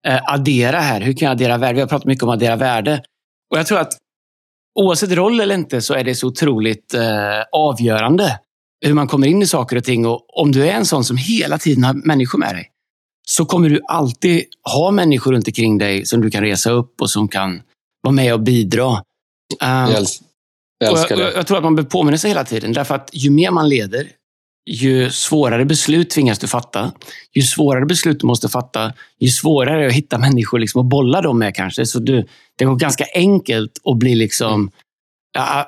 addera 0.09 0.81
här? 0.81 1.01
Hur 1.01 1.13
kan 1.13 1.27
jag 1.27 1.33
addera 1.33 1.59
värde? 1.59 1.75
Vi 1.75 1.81
har 1.81 1.89
pratat 1.89 2.07
mycket 2.07 2.23
om 2.23 2.29
att 2.29 2.35
addera 2.35 2.57
värde. 2.57 3.03
Och 3.51 3.59
jag 3.59 3.67
tror 3.67 3.79
att 3.79 3.93
oavsett 4.81 5.13
roll 5.13 5.41
eller 5.41 5.55
inte 5.55 5.81
så 5.81 5.95
är 5.95 6.05
det 6.05 6.15
så 6.15 6.27
otroligt 6.27 6.95
eh, 6.95 7.43
avgörande 7.53 8.39
hur 8.87 8.95
man 8.95 9.09
kommer 9.09 9.27
in 9.27 9.43
i 9.43 9.47
saker 9.47 9.77
och 9.77 9.85
ting. 9.85 10.07
Och 10.07 10.39
om 10.41 10.53
du 10.53 10.69
är 10.69 10.73
en 10.73 10.87
sån 10.87 11.05
som 11.05 11.17
hela 11.17 11.59
tiden 11.59 11.85
har 11.85 11.95
människor 11.95 12.39
med 12.39 12.55
dig 12.55 12.71
så 13.29 13.45
kommer 13.45 13.69
du 13.69 13.81
alltid 13.89 14.45
ha 14.73 14.91
människor 14.91 15.33
runt 15.33 15.49
omkring 15.49 15.79
dig 15.79 16.07
som 16.07 16.21
du 16.21 16.31
kan 16.31 16.43
resa 16.43 16.71
upp 16.71 17.01
och 17.01 17.11
som 17.11 17.29
kan 17.29 17.63
vara 18.03 18.13
med 18.13 18.35
och 18.35 18.41
bidra. 18.41 18.87
Um, 18.87 19.01
jag, 19.61 19.97
älskar 19.99 21.17
det. 21.17 21.23
Jag, 21.23 21.35
jag, 21.35 21.47
tror 21.47 21.57
att 21.57 21.65
man 21.65 21.75
behöver 21.75 21.91
påminna 21.91 22.19
sig 22.19 22.31
hela 22.31 22.45
tiden. 22.45 22.73
Därför 22.73 22.95
att 22.95 23.11
ju 23.13 23.31
mer 23.31 23.51
man 23.51 23.69
leder, 23.69 24.09
ju 24.71 25.11
svårare 25.11 25.65
beslut 25.65 26.11
tvingas 26.11 26.39
du 26.39 26.47
fatta. 26.47 26.93
Ju 27.35 27.43
svårare 27.43 27.87
beslut 27.87 28.21
du 28.21 28.27
måste 28.27 28.49
fatta, 28.49 28.93
ju 29.19 29.29
svårare 29.29 29.77
är 29.77 29.81
det 29.81 29.87
att 29.87 29.93
hitta 29.93 30.19
människor 30.19 30.59
liksom 30.59 30.81
att 30.81 30.87
bolla 30.87 31.23
dem 31.23 31.39
med 31.39 31.55
kanske. 31.55 31.87
Så 31.87 31.99
du, 31.99 32.27
det 32.57 32.65
går 32.65 32.77
ganska 32.77 33.05
enkelt 33.15 33.73
att 33.85 33.97
bli 33.97 34.15
liksom, 34.15 34.71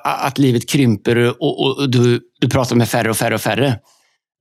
att 0.03 0.37
livet 0.37 0.69
krymper 0.69 1.43
och, 1.43 1.65
och, 1.65 1.89
du, 1.89 2.21
du 2.39 2.49
pratar 2.49 2.75
med 2.75 2.89
färre 2.89 3.09
och 3.09 3.17
färre 3.17 3.35
och 3.35 3.41
färre. 3.41 3.79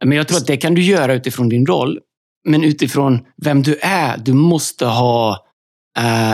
Men 0.04 0.18
jag 0.18 0.28
tror 0.28 0.38
att 0.38 0.46
det 0.46 0.56
kan 0.56 0.74
du 0.74 0.82
göra 0.82 1.14
utifrån 1.14 1.48
din 1.48 1.66
roll. 1.66 1.98
Men 2.48 2.64
utifrån 2.64 3.20
vem 3.44 3.62
du 3.62 3.78
är, 3.82 4.18
du 4.18 4.32
måste 4.32 4.86
ha 4.86 5.46
äh, 5.98 6.32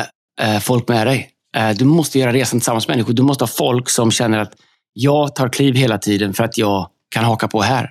äh, 0.55 0.61
folk 0.61 0.88
med 0.88 1.07
dig. 1.07 1.30
Äh, 1.57 1.70
du 1.70 1.84
måste 1.84 2.18
göra 2.18 2.32
resan 2.32 2.61
tillsammans 2.61 2.88
med 2.88 2.96
människor. 2.96 3.12
Du 3.12 3.22
måste 3.22 3.44
ha 3.44 3.48
folk 3.48 3.90
som 3.90 4.11
känner 4.11 4.38
att 4.38 4.53
jag 4.92 5.34
tar 5.34 5.48
kliv 5.48 5.74
hela 5.74 5.98
tiden 5.98 6.34
för 6.34 6.44
att 6.44 6.59
jag 6.59 6.88
kan 7.11 7.24
haka 7.24 7.48
på 7.48 7.62
här. 7.62 7.90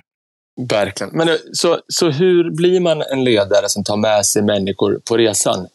Verkligen. 0.58 1.10
Men, 1.16 1.28
så, 1.52 1.78
så 1.88 2.10
hur 2.10 2.50
blir 2.50 2.80
man 2.80 3.02
en 3.02 3.24
ledare 3.24 3.68
som 3.68 3.84
tar 3.84 3.96
med 3.96 4.26
sig 4.26 4.42
människor 4.42 5.00
på 5.08 5.16
resan? 5.16 5.66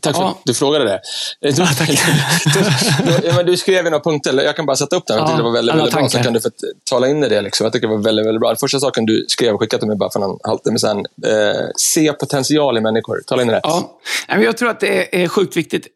Tack 0.00 0.16
för 0.16 0.22
ja. 0.22 0.30
att 0.30 0.40
du 0.44 0.54
frågade 0.54 0.84
det. 0.84 1.00
Du, 1.40 1.48
ja, 1.48 1.68
du, 3.22 3.28
du, 3.28 3.42
du 3.42 3.56
skrev 3.56 3.84
några 3.84 4.00
punkter, 4.00 4.42
jag 4.42 4.56
kan 4.56 4.66
bara 4.66 4.76
sätta 4.76 4.96
upp 4.96 5.06
den. 5.06 5.18
Jag 5.18 5.26
tyckte 5.26 5.38
det 5.38 5.44
var 5.44 5.52
väldigt, 5.52 5.74
väldigt 5.74 5.94
bra, 5.94 6.08
så 6.08 6.18
kan 6.18 6.32
du 6.32 6.40
få 6.40 6.50
tala 6.90 7.08
in 7.08 7.24
i 7.24 7.28
det. 7.28 7.42
Liksom. 7.42 7.64
Jag 7.64 7.72
tycker 7.72 7.88
det 7.88 7.94
var 7.94 8.02
väldigt, 8.02 8.26
väldigt 8.26 8.40
bra. 8.40 8.56
första 8.56 8.80
saken 8.80 9.06
du 9.06 9.24
skrev 9.28 9.54
och 9.54 9.60
skickade 9.60 9.80
till 9.80 9.88
mig 9.88 9.96
bara 9.96 10.10
för 10.10 10.20
en 10.20 10.38
halvtimme 10.44 10.78
sedan. 10.78 10.98
Eh, 10.98 11.66
se 11.76 12.12
potential 12.12 12.78
i 12.78 12.80
människor. 12.80 13.20
Tala 13.26 13.42
in 13.42 13.48
i 13.48 13.52
det. 13.52 13.60
Ja. 13.62 13.98
Jag 14.28 14.56
tror 14.56 14.70
att 14.70 14.80
det 14.80 15.22
är 15.22 15.28
sjukt 15.28 15.56
viktigt. 15.56 15.86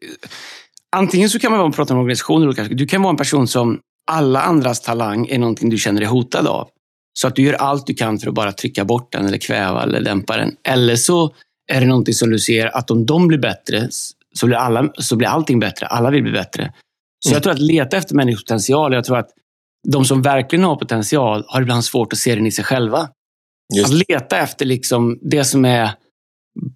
Antingen 0.95 1.29
så 1.29 1.39
kan 1.39 1.51
man 1.51 1.71
prata 1.71 1.93
om 1.93 1.99
organisationer. 1.99 2.75
Du 2.75 2.87
kan 2.87 3.01
vara 3.01 3.11
en 3.11 3.17
person 3.17 3.47
som 3.47 3.79
alla 4.11 4.41
andras 4.41 4.81
talang 4.81 5.27
är 5.27 5.37
någonting 5.37 5.69
du 5.69 5.77
känner 5.77 6.01
dig 6.01 6.09
hotad 6.09 6.47
av. 6.47 6.67
Så 7.21 7.27
att 7.27 7.35
du 7.35 7.41
gör 7.41 7.53
allt 7.53 7.87
du 7.87 7.93
kan 7.93 8.19
för 8.19 8.27
att 8.27 8.33
bara 8.33 8.51
trycka 8.51 8.85
bort 8.85 9.11
den 9.11 9.25
eller 9.25 9.37
kväva 9.37 9.83
eller 9.83 10.01
dämpa 10.01 10.37
den. 10.37 10.55
Eller 10.63 10.95
så 10.95 11.35
är 11.71 11.81
det 11.81 11.87
någonting 11.87 12.13
som 12.13 12.29
du 12.29 12.39
ser 12.39 12.77
att 12.77 12.91
om 12.91 13.05
de 13.05 13.27
blir 13.27 13.37
bättre 13.37 13.87
så 14.35 14.45
blir, 14.47 14.57
alla, 14.57 14.89
så 14.97 15.15
blir 15.15 15.27
allting 15.27 15.59
bättre. 15.59 15.85
Alla 15.85 16.09
vill 16.09 16.23
bli 16.23 16.31
bättre. 16.31 16.73
Så 17.19 17.29
mm. 17.29 17.35
jag 17.35 17.43
tror 17.43 17.53
att 17.53 17.59
leta 17.59 17.97
efter 17.97 18.15
människors 18.15 18.43
potential. 18.43 18.93
Jag 18.93 19.03
tror 19.03 19.17
att 19.17 19.29
de 19.87 20.05
som 20.05 20.21
verkligen 20.21 20.63
har 20.65 20.75
potential 20.75 21.43
har 21.47 21.61
ibland 21.61 21.85
svårt 21.85 22.13
att 22.13 22.19
se 22.19 22.35
den 22.35 22.45
i 22.45 22.51
sig 22.51 22.65
själva. 22.65 23.09
Just. 23.77 23.89
Att 23.89 24.09
leta 24.09 24.37
efter 24.37 24.65
liksom 24.65 25.19
det 25.21 25.43
som 25.43 25.65
är 25.65 25.89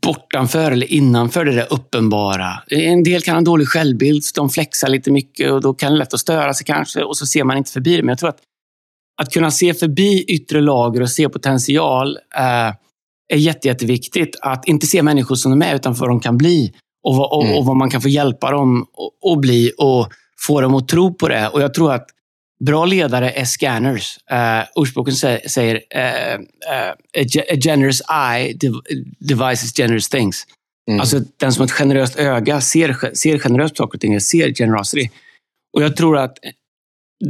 bortanför 0.02 0.72
eller 0.72 0.94
innanför 0.94 1.46
det 1.46 1.56
där 1.56 1.68
uppenbara. 1.74 2.64
En 2.68 3.04
del 3.04 3.22
kan 3.22 3.36
ha 3.36 3.42
dålig 3.42 3.68
självbild, 3.68 4.24
så 4.24 4.32
de 4.36 4.50
flexar 4.50 4.90
lite 4.90 5.12
mycket 5.12 5.52
och 5.52 5.62
då 5.62 5.74
kan 5.74 5.92
det 5.92 5.98
lätt 5.98 6.14
att 6.14 6.20
störa 6.20 6.54
sig 6.54 6.66
kanske 6.66 7.04
och 7.04 7.18
så 7.18 7.26
ser 7.26 7.44
man 7.44 7.58
inte 7.58 7.72
förbi 7.72 7.96
det. 7.96 8.02
Men 8.04 8.10
jag 8.10 8.18
tror 8.18 8.30
att 8.30 8.40
att 9.24 9.34
kunna 9.34 9.52
se 9.52 9.74
förbi 9.74 10.24
yttre 10.28 10.62
lager 10.62 11.02
och 11.02 11.10
se 11.10 11.30
potential 11.30 12.18
eh, 12.38 12.74
är 13.34 13.38
jätte, 13.38 13.68
jätteviktigt. 13.68 14.36
Att 14.42 14.68
inte 14.68 14.88
se 14.88 15.04
människor 15.04 15.36
som 15.36 15.52
de 15.60 15.66
är, 15.66 15.76
utan 15.76 15.94
vad 15.94 16.10
de 16.10 16.20
kan 16.20 16.38
bli. 16.38 16.74
Och 17.04 17.16
vad, 17.16 17.32
och, 17.32 17.44
mm. 17.44 17.58
och 17.58 17.66
vad 17.66 17.78
man 17.78 17.90
kan 17.90 18.02
få 18.02 18.10
hjälpa 18.10 18.52
dem 18.52 18.86
att 19.32 19.40
bli 19.40 19.72
och 19.78 20.08
få 20.48 20.62
dem 20.62 20.76
att 20.76 20.88
tro 20.88 21.14
på 21.14 21.28
det. 21.28 21.48
Och 21.48 21.62
jag 21.62 21.74
tror 21.74 21.94
att 21.94 22.08
bra 22.66 22.86
ledare 22.86 23.32
är 23.32 23.46
scanners. 23.46 24.18
Uh, 24.32 24.64
ordspråken 24.76 25.14
säger 25.50 25.76
uh, 25.76 26.40
uh, 26.40 26.92
a 27.54 27.56
generous 27.64 28.02
eye 28.10 28.54
devises 29.20 29.74
generous 29.78 30.10
things. 30.10 30.46
Mm. 30.90 31.00
Alltså 31.00 31.20
den 31.38 31.54
som 31.54 31.62
har 31.62 31.66
ett 31.66 31.72
generöst 31.72 32.20
öga 32.20 32.62
ser, 32.62 33.16
ser 33.16 33.40
generöst 33.40 33.78
saker 33.78 33.98
och 33.98 34.02
ting, 34.02 34.22
ser 34.22 34.54
generosity. 34.54 35.10
Och 35.74 35.84
jag 35.84 35.96
tror 35.96 36.18
att 36.18 36.38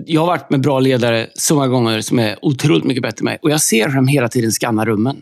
jag 0.06 0.22
har 0.22 0.28
varit 0.28 0.50
med 0.50 0.62
bra 0.62 0.80
ledare 0.80 1.28
så 1.36 1.56
många 1.56 1.68
gånger 1.68 2.02
som 2.02 2.20
är 2.20 2.38
otroligt 2.42 2.84
mycket 2.84 3.04
bättre 3.04 3.22
än 3.22 3.26
mig. 3.26 3.38
Och 3.42 3.52
jag 3.52 3.62
ser 3.62 3.88
hur 3.88 3.96
de 3.96 4.08
hela 4.08 4.30
tiden 4.30 4.52
skannar 4.52 4.86
rummen. 4.86 5.22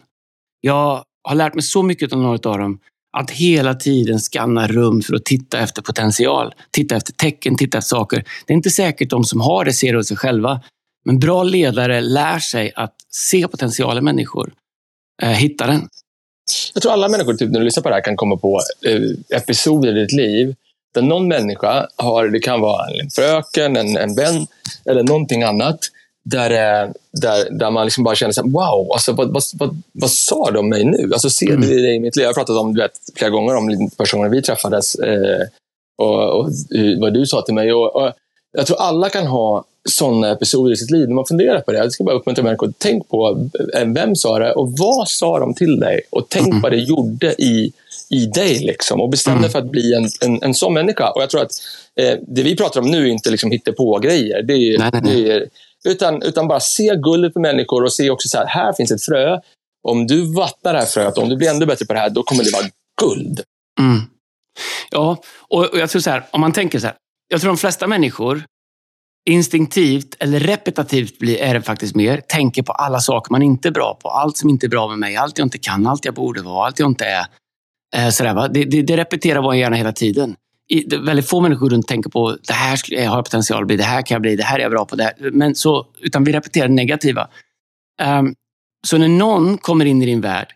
Jag 0.61 1.03
har 1.23 1.35
lärt 1.35 1.53
mig 1.53 1.63
så 1.63 1.83
mycket 1.83 2.13
av 2.13 2.19
några 2.19 2.49
av 2.49 2.57
dem. 2.57 2.79
Att 3.17 3.31
hela 3.31 3.73
tiden 3.73 4.19
skanna 4.19 4.67
rum 4.67 5.01
för 5.01 5.15
att 5.15 5.25
titta 5.25 5.59
efter 5.59 5.81
potential. 5.81 6.53
Titta 6.71 6.95
efter 6.95 7.13
tecken, 7.13 7.57
titta 7.57 7.77
efter 7.77 7.89
saker. 7.89 8.23
Det 8.45 8.53
är 8.53 8.55
inte 8.55 8.69
säkert 8.69 9.09
de 9.09 9.23
som 9.23 9.41
har 9.41 9.65
det 9.65 9.73
ser 9.73 9.91
det 9.91 9.99
hos 9.99 10.07
sig 10.07 10.17
själva. 10.17 10.61
Men 11.05 11.19
bra 11.19 11.43
ledare 11.43 12.01
lär 12.01 12.39
sig 12.39 12.71
att 12.75 12.95
se 13.09 13.47
potential 13.47 13.97
i 13.97 14.01
människor. 14.01 14.53
Eh, 15.21 15.29
hitta 15.29 15.67
den. 15.67 15.87
Jag 16.73 16.83
tror 16.83 16.93
alla 16.93 17.09
människor, 17.09 17.33
typ, 17.33 17.51
när 17.51 17.59
du 17.59 17.65
lyssnar 17.65 17.83
på 17.83 17.89
det 17.89 17.95
här, 17.95 18.03
kan 18.03 18.15
komma 18.15 18.37
på 18.37 18.59
eh, 18.85 19.37
episoder 19.37 19.97
i 19.97 20.01
ditt 20.01 20.11
liv 20.11 20.55
där 20.93 21.01
någon 21.01 21.27
människa 21.27 21.87
har, 21.95 22.27
det 22.27 22.39
kan 22.39 22.61
vara 22.61 22.85
en 22.87 23.09
fröken, 23.09 23.77
en, 23.77 23.97
en 23.97 24.15
vän 24.15 24.47
eller 24.85 25.03
någonting 25.03 25.43
annat, 25.43 25.79
där, 26.23 26.49
där, 27.11 27.59
där 27.59 27.71
man 27.71 27.85
liksom 27.85 28.03
bara 28.03 28.15
känner 28.15 28.33
så 28.33 28.41
här, 28.41 28.49
wow, 28.49 28.91
alltså, 28.91 29.13
vad, 29.13 29.33
vad, 29.33 29.43
vad, 29.53 29.81
vad 29.91 30.11
sa 30.11 30.51
de 30.51 30.69
mig 30.69 30.83
nu? 30.85 31.09
Alltså, 31.13 31.29
ser 31.29 31.49
mm. 31.49 31.61
du 31.61 31.81
det 31.81 31.93
i 31.93 31.99
mitt 31.99 32.15
liv? 32.15 32.23
Jag 32.23 32.29
har 32.29 32.33
pratat 32.33 32.57
om, 32.57 32.73
vet, 32.73 32.91
flera 33.15 33.29
gånger 33.29 33.55
om 33.55 33.89
gången 34.13 34.31
vi 34.31 34.41
träffades 34.41 34.95
eh, 34.95 35.47
och, 35.97 36.39
och, 36.39 36.49
vad 36.99 37.13
du 37.13 37.25
sa 37.25 37.41
till 37.41 37.53
mig. 37.53 37.73
Och, 37.73 37.95
och, 37.95 38.11
jag 38.51 38.67
tror 38.67 38.81
alla 38.81 39.09
kan 39.09 39.27
ha 39.27 39.63
sådana 39.89 40.31
episoder 40.31 40.73
i 40.73 40.75
sitt 40.75 40.91
liv 40.91 41.07
när 41.07 41.15
man 41.15 41.25
funderar 41.25 41.61
på 41.61 41.71
det. 41.71 41.77
Jag 41.77 41.91
ska 41.91 42.03
bara 42.03 42.15
uppmuntra 42.15 42.43
människor, 42.43 42.73
tänk 42.77 43.09
på 43.09 43.49
eh, 43.75 43.85
vem 43.85 44.15
sa 44.15 44.39
det 44.39 44.53
och 44.53 44.71
vad 44.77 45.07
sa 45.07 45.39
de 45.39 45.53
till 45.53 45.79
dig? 45.79 46.01
Och 46.09 46.25
tänk 46.29 46.47
mm. 46.47 46.61
vad 46.61 46.71
det 46.71 46.77
gjorde 46.77 47.41
i 47.41 47.73
i 48.11 48.25
dig 48.25 48.59
liksom, 48.59 49.01
och 49.01 49.09
bestäm 49.09 49.33
dig 49.33 49.39
mm. 49.39 49.51
för 49.51 49.59
att 49.59 49.71
bli 49.71 49.93
en, 49.93 50.09
en, 50.21 50.43
en 50.43 50.53
sån 50.53 50.73
människa. 50.73 51.09
Och 51.09 51.21
jag 51.21 51.29
tror 51.29 51.41
att 51.41 51.51
eh, 51.99 52.19
det 52.27 52.43
vi 52.43 52.55
pratar 52.55 52.81
om 52.81 52.91
nu 52.91 53.03
är 53.03 53.11
inte 53.11 53.31
liksom 53.31 53.51
hittepå-grejer. 53.51 54.43
Det 54.43 54.53
är, 54.53 54.79
nej, 54.79 54.89
nej, 54.93 55.01
nej. 55.03 55.23
Det 55.23 55.31
är, 55.31 55.49
utan, 55.83 56.21
utan 56.23 56.47
bara 56.47 56.59
se 56.59 56.95
guldet 56.95 57.33
på 57.33 57.39
människor 57.39 57.83
och 57.83 57.93
se 57.93 58.09
också 58.09 58.27
så 58.27 58.37
här, 58.37 58.45
här 58.45 58.73
finns 58.73 58.91
ett 58.91 59.03
frö. 59.03 59.39
Om 59.87 60.07
du 60.07 60.33
vattnar 60.33 60.73
det 60.73 60.79
här 60.79 60.85
fröet, 60.85 61.17
om 61.17 61.29
du 61.29 61.35
blir 61.35 61.49
ännu 61.49 61.65
bättre 61.65 61.85
på 61.85 61.93
det 61.93 61.99
här, 61.99 62.09
då 62.09 62.23
kommer 62.23 62.43
det 62.43 62.51
vara 62.53 62.65
guld. 63.01 63.41
Mm. 63.79 64.01
Ja, 64.91 65.17
och, 65.39 65.65
och 65.65 65.79
jag 65.79 65.89
tror 65.89 66.01
så 66.01 66.09
här, 66.09 66.23
om 66.31 66.41
man 66.41 66.51
tänker 66.51 66.79
så 66.79 66.87
här. 66.87 66.95
Jag 67.27 67.41
tror 67.41 67.51
de 67.51 67.57
flesta 67.57 67.87
människor 67.87 68.43
instinktivt 69.29 70.15
eller 70.19 70.39
repetitivt 70.39 71.19
blir, 71.19 71.37
är 71.37 71.53
det 71.53 71.61
faktiskt 71.61 71.95
mer, 71.95 72.21
tänker 72.27 72.63
på 72.63 72.71
alla 72.71 72.99
saker 72.99 73.31
man 73.31 73.41
inte 73.41 73.67
är 73.67 73.71
bra 73.71 73.97
på. 74.01 74.09
Allt 74.09 74.37
som 74.37 74.49
inte 74.49 74.65
är 74.65 74.69
bra 74.69 74.87
med 74.87 74.99
mig, 74.99 75.15
allt 75.15 75.37
jag 75.37 75.45
inte 75.45 75.57
kan, 75.57 75.87
allt 75.87 76.05
jag 76.05 76.13
borde 76.13 76.41
vara, 76.41 76.65
allt 76.65 76.79
jag 76.79 76.89
inte 76.89 77.05
är. 77.05 77.25
Eh, 77.95 78.09
sådär, 78.09 78.33
va? 78.33 78.47
Det, 78.47 78.65
det, 78.65 78.81
det 78.81 78.97
repeterar 78.97 79.41
vår 79.41 79.55
hjärna 79.55 79.75
hela 79.75 79.91
tiden. 79.91 80.35
I, 80.69 80.83
det, 80.83 80.97
väldigt 80.97 81.27
få 81.29 81.41
människor 81.41 81.69
runt 81.69 81.87
tänker 81.87 82.09
på 82.09 82.37
det 82.47 82.53
här 82.53 82.79
jag 82.87 83.03
eh, 83.03 83.09
har 83.09 83.17
jag 83.17 83.25
potential 83.25 83.61
att 83.61 83.67
bli, 83.67 83.77
det 83.77 83.83
här 83.83 84.01
kan 84.01 84.15
jag 84.15 84.21
bli, 84.21 84.35
det 84.35 84.43
här 84.43 84.59
är 84.59 84.63
jag 84.63 84.71
bra 84.71 84.85
på. 84.85 84.95
Det 84.95 85.03
här. 85.03 85.31
Men 85.31 85.55
så, 85.55 85.87
utan 86.01 86.23
vi 86.23 86.31
repeterar 86.31 86.67
det 86.67 86.73
negativa. 86.73 87.27
Um, 88.01 88.35
så 88.87 88.97
när 88.97 89.07
någon 89.07 89.57
kommer 89.57 89.85
in 89.85 90.01
i 90.01 90.05
din 90.05 90.21
värld 90.21 90.47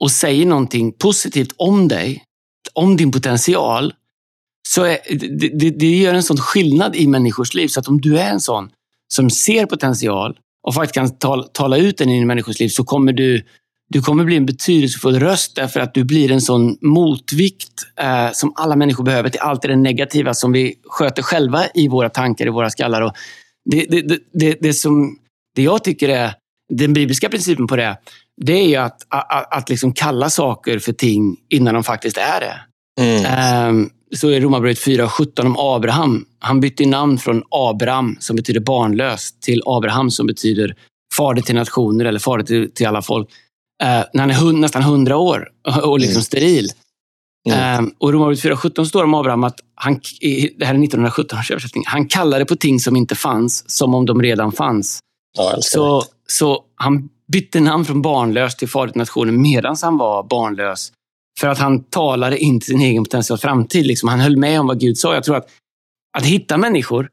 och 0.00 0.10
säger 0.10 0.46
någonting 0.46 0.92
positivt 0.92 1.52
om 1.56 1.88
dig, 1.88 2.24
om 2.74 2.96
din 2.96 3.12
potential, 3.12 3.94
så 4.68 4.84
är, 4.84 4.98
det, 5.10 5.48
det, 5.48 5.70
det 5.70 5.96
gör 5.96 6.14
en 6.14 6.22
sån 6.22 6.36
skillnad 6.36 6.96
i 6.96 7.06
människors 7.06 7.54
liv. 7.54 7.68
Så 7.68 7.80
att 7.80 7.88
om 7.88 8.00
du 8.00 8.18
är 8.18 8.30
en 8.30 8.40
sån 8.40 8.70
som 9.14 9.30
ser 9.30 9.66
potential 9.66 10.38
och 10.62 10.74
faktiskt 10.74 10.94
kan 10.94 11.18
tala, 11.18 11.42
tala 11.42 11.76
ut 11.76 11.98
den 11.98 12.10
i 12.10 12.24
människors 12.24 12.60
liv 12.60 12.68
så 12.68 12.84
kommer 12.84 13.12
du 13.12 13.44
du 13.92 14.02
kommer 14.02 14.24
bli 14.24 14.36
en 14.36 14.46
betydelsefull 14.46 15.20
röst 15.20 15.56
därför 15.56 15.80
att 15.80 15.94
du 15.94 16.04
blir 16.04 16.32
en 16.32 16.40
sån 16.40 16.78
motvikt 16.80 17.82
eh, 18.00 18.32
som 18.32 18.52
alla 18.56 18.76
människor 18.76 19.04
behöver 19.04 19.28
till 19.28 19.40
allt 19.40 19.62
det 19.62 19.76
negativa 19.76 20.34
som 20.34 20.52
vi 20.52 20.74
sköter 20.84 21.22
själva 21.22 21.64
i 21.74 21.88
våra 21.88 22.08
tankar, 22.08 22.46
i 22.46 22.50
våra 22.50 22.70
skallar. 22.70 23.02
Och 23.02 23.12
det, 23.70 23.86
det, 23.88 24.18
det, 24.32 24.56
det, 24.60 24.74
som, 24.74 25.18
det 25.56 25.62
jag 25.62 25.84
tycker 25.84 26.08
är 26.08 26.34
den 26.72 26.92
bibliska 26.92 27.28
principen 27.28 27.66
på 27.66 27.76
det, 27.76 27.96
det 28.40 28.52
är 28.52 28.68
ju 28.68 28.76
att, 28.76 29.06
att, 29.08 29.56
att 29.56 29.68
liksom 29.68 29.92
kalla 29.92 30.30
saker 30.30 30.78
för 30.78 30.92
ting 30.92 31.36
innan 31.48 31.74
de 31.74 31.84
faktiskt 31.84 32.16
är 32.16 32.40
det. 32.40 32.60
Mm. 33.00 33.24
Eh, 33.24 33.86
så 34.16 34.30
i 34.30 34.40
Romarbrevet 34.40 34.78
4.17 34.78 35.46
om 35.46 35.56
Abraham. 35.58 36.24
Han 36.38 36.60
bytte 36.60 36.86
namn 36.86 37.18
från 37.18 37.42
Abraham, 37.50 38.16
som 38.20 38.36
betyder 38.36 38.60
barnlös, 38.60 39.32
till 39.40 39.62
Abraham 39.66 40.10
som 40.10 40.26
betyder 40.26 40.74
fader 41.16 41.42
till 41.42 41.54
nationer 41.54 42.04
eller 42.04 42.18
fader 42.18 42.44
till, 42.44 42.70
till 42.74 42.86
alla 42.86 43.02
folk 43.02 43.28
när 43.80 44.20
han 44.20 44.30
är 44.30 44.34
hund, 44.34 44.60
nästan 44.60 44.82
100 44.82 45.16
år 45.16 45.48
och 45.82 45.98
liksom 45.98 46.12
mm. 46.12 46.22
steril. 46.22 46.68
Mm. 47.48 47.84
Eh, 47.84 47.90
och 47.98 48.12
Romarbrevet 48.12 48.44
4.17 48.44 48.84
står 48.84 49.04
om 49.04 49.14
Abraham 49.14 49.44
att 49.44 49.60
han, 49.74 50.00
det 50.56 50.64
här 50.64 50.74
är 50.74 50.84
1917 50.84 51.38
års 51.38 51.50
översättning, 51.50 51.84
han 51.86 52.08
kallade 52.08 52.44
på 52.44 52.56
ting 52.56 52.80
som 52.80 52.96
inte 52.96 53.14
fanns 53.14 53.70
som 53.70 53.94
om 53.94 54.06
de 54.06 54.22
redan 54.22 54.52
fanns. 54.52 54.98
Ja, 55.38 55.56
så, 55.60 56.04
så 56.28 56.64
han 56.74 57.08
bytte 57.32 57.60
namn 57.60 57.84
från 57.84 58.02
barnlös 58.02 58.56
till 58.56 58.68
fader 58.68 58.92
till 58.92 58.98
nationen 58.98 59.42
medan 59.42 59.76
han 59.82 59.98
var 59.98 60.22
barnlös. 60.22 60.92
För 61.40 61.48
att 61.48 61.58
han 61.58 61.84
talade 61.84 62.38
in 62.38 62.60
till 62.60 62.66
sin 62.66 62.80
egen 62.80 63.04
potential 63.04 63.38
framtid. 63.38 63.86
Liksom. 63.86 64.08
Han 64.08 64.20
höll 64.20 64.36
med 64.36 64.60
om 64.60 64.66
vad 64.66 64.80
Gud 64.80 64.98
sa. 64.98 65.14
Jag 65.14 65.24
tror 65.24 65.36
att, 65.36 65.48
att 66.18 66.24
hitta 66.24 66.58
människor 66.58 67.10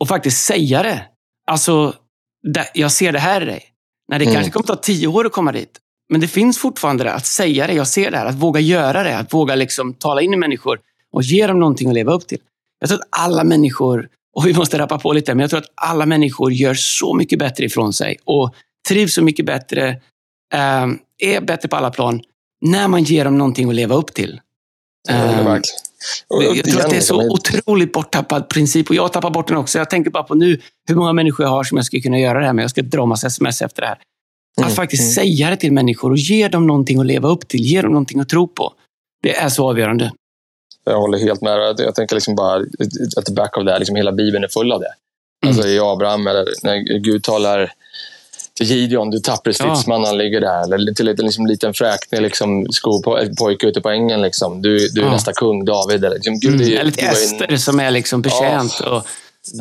och 0.00 0.08
faktiskt 0.08 0.44
säga 0.44 0.82
det. 0.82 1.04
Alltså, 1.46 1.94
jag 2.74 2.92
ser 2.92 3.12
det 3.12 3.18
här 3.18 3.42
i 3.42 3.44
dig. 3.44 3.64
När 4.08 4.18
det 4.18 4.24
mm. 4.24 4.34
kanske 4.34 4.52
kommer 4.52 4.66
ta 4.66 4.76
tio 4.76 5.06
år 5.06 5.26
att 5.26 5.32
komma 5.32 5.52
dit. 5.52 5.78
Men 6.12 6.20
det 6.20 6.28
finns 6.28 6.58
fortfarande 6.58 7.04
det, 7.04 7.12
att 7.12 7.26
säga 7.26 7.66
det, 7.66 7.72
jag 7.72 7.88
ser 7.88 8.10
det 8.10 8.16
här, 8.16 8.26
att 8.26 8.34
våga 8.34 8.60
göra 8.60 9.02
det, 9.02 9.18
att 9.18 9.34
våga 9.34 9.54
liksom 9.54 9.94
tala 9.94 10.22
in 10.22 10.34
i 10.34 10.36
människor 10.36 10.80
och 11.12 11.22
ge 11.22 11.46
dem 11.46 11.60
någonting 11.60 11.88
att 11.88 11.94
leva 11.94 12.12
upp 12.12 12.26
till. 12.26 12.38
Jag 12.80 12.88
tror 12.88 12.98
att 12.98 13.08
alla 13.10 13.44
människor, 13.44 14.08
och 14.36 14.46
vi 14.46 14.54
måste 14.54 14.78
rappa 14.78 14.98
på 14.98 15.12
lite, 15.12 15.34
men 15.34 15.40
jag 15.40 15.50
tror 15.50 15.60
att 15.60 15.72
alla 15.74 16.06
människor 16.06 16.52
gör 16.52 16.74
så 16.74 17.14
mycket 17.14 17.38
bättre 17.38 17.64
ifrån 17.64 17.92
sig 17.92 18.16
och 18.24 18.54
trivs 18.88 19.14
så 19.14 19.22
mycket 19.22 19.46
bättre, 19.46 19.88
äh, 20.54 20.86
är 21.18 21.40
bättre 21.40 21.68
på 21.68 21.76
alla 21.76 21.90
plan, 21.90 22.20
när 22.60 22.88
man 22.88 23.02
ger 23.02 23.24
dem 23.24 23.38
någonting 23.38 23.68
att 23.68 23.74
leva 23.74 23.94
upp 23.94 24.14
till. 24.14 24.40
Ja, 25.08 26.42
äh, 26.42 26.56
jag 26.56 26.64
tror 26.64 26.80
att 26.80 26.90
det 26.90 26.96
är 26.96 27.00
så 27.00 27.30
otroligt 27.30 27.92
borttappad 27.92 28.48
princip 28.48 28.88
och 28.88 28.94
jag 28.94 29.12
tappar 29.12 29.30
bort 29.30 29.48
den 29.48 29.56
också. 29.56 29.78
Jag 29.78 29.90
tänker 29.90 30.10
bara 30.10 30.22
på 30.22 30.34
nu 30.34 30.60
hur 30.88 30.94
många 30.94 31.12
människor 31.12 31.46
jag 31.46 31.50
har 31.50 31.64
som 31.64 31.76
jag 31.76 31.84
skulle 31.84 32.02
kunna 32.02 32.18
göra 32.18 32.40
det 32.40 32.46
här 32.46 32.52
med. 32.52 32.62
Jag 32.62 32.70
ska 32.70 32.82
dra 32.82 33.06
massa 33.06 33.26
sms 33.26 33.62
efter 33.62 33.82
det 33.82 33.88
här. 33.88 33.98
Att 34.56 34.64
mm, 34.64 34.74
faktiskt 34.74 35.02
mm. 35.02 35.12
säga 35.12 35.50
det 35.50 35.56
till 35.56 35.72
människor 35.72 36.10
och 36.10 36.18
ge 36.18 36.48
dem 36.48 36.66
någonting 36.66 37.00
att 37.00 37.06
leva 37.06 37.28
upp 37.28 37.48
till. 37.48 37.60
Ge 37.60 37.82
dem 37.82 37.92
någonting 37.92 38.20
att 38.20 38.28
tro 38.28 38.48
på. 38.48 38.72
Det 39.22 39.36
är 39.36 39.48
så 39.48 39.68
avgörande. 39.68 40.12
Jag 40.84 41.00
håller 41.00 41.18
helt 41.18 41.40
med. 41.40 41.74
Jag 41.78 41.94
tänker 41.94 42.14
liksom 42.16 42.34
bara 42.34 42.64
att 43.16 43.26
the 43.26 43.32
back 43.32 43.56
of 43.56 43.66
that, 43.66 43.78
liksom 43.78 43.96
hela 43.96 44.12
Bibeln 44.12 44.44
är 44.44 44.48
full 44.48 44.72
av 44.72 44.80
det. 44.80 44.94
Mm. 45.44 45.56
Alltså 45.56 45.68
i 45.68 45.78
Abraham, 45.78 46.26
eller 46.26 46.46
när 46.62 46.98
Gud 46.98 47.22
talar 47.22 47.72
till 48.54 48.66
Gideon, 48.66 49.10
du 49.10 49.18
tappre 49.18 49.54
stridsman, 49.54 50.00
ja. 50.00 50.06
han 50.06 50.18
ligger 50.18 50.40
där. 50.40 50.74
Eller 50.74 50.92
till 50.92 51.08
en 51.08 51.16
liksom, 51.16 51.46
liten 51.46 51.74
fräknig 51.74 52.22
liksom, 52.22 52.66
skopojke 52.70 53.66
ute 53.66 53.80
på 53.80 53.90
ängen. 53.90 54.22
Liksom. 54.22 54.62
Du, 54.62 54.88
du 54.88 55.00
är 55.00 55.04
ja. 55.04 55.12
nästa 55.12 55.32
kung, 55.32 55.64
David. 55.64 56.04
Eller, 56.04 56.14
liksom, 56.14 56.38
Gud, 56.38 56.60
mm. 56.60 56.78
eller 56.78 56.90
till 56.90 57.04
Ester 57.04 57.52
en... 57.52 57.58
som 57.58 57.80
är 57.80 57.90
liksom 57.90 58.22
betjänt. 58.22 58.80
Ja. 58.84 59.04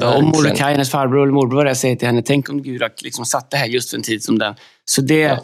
Och, 0.01 0.15
och 0.15 0.23
Mordecai, 0.23 0.71
hennes 0.71 0.89
farbror 0.89 1.23
eller 1.23 1.33
morbror, 1.33 1.67
jag 1.67 1.77
säger 1.77 1.95
till 1.95 2.07
henne, 2.07 2.21
tänk 2.25 2.49
om 2.49 2.63
Gud 2.63 2.81
har 2.81 2.91
liksom 3.03 3.25
satt 3.25 3.51
det 3.51 3.57
här 3.57 3.67
just 3.67 3.89
för 3.89 3.97
en 3.97 4.03
tid 4.03 4.23
som 4.23 4.39
den. 4.39 4.55
Så 4.91 5.01
det, 5.01 5.39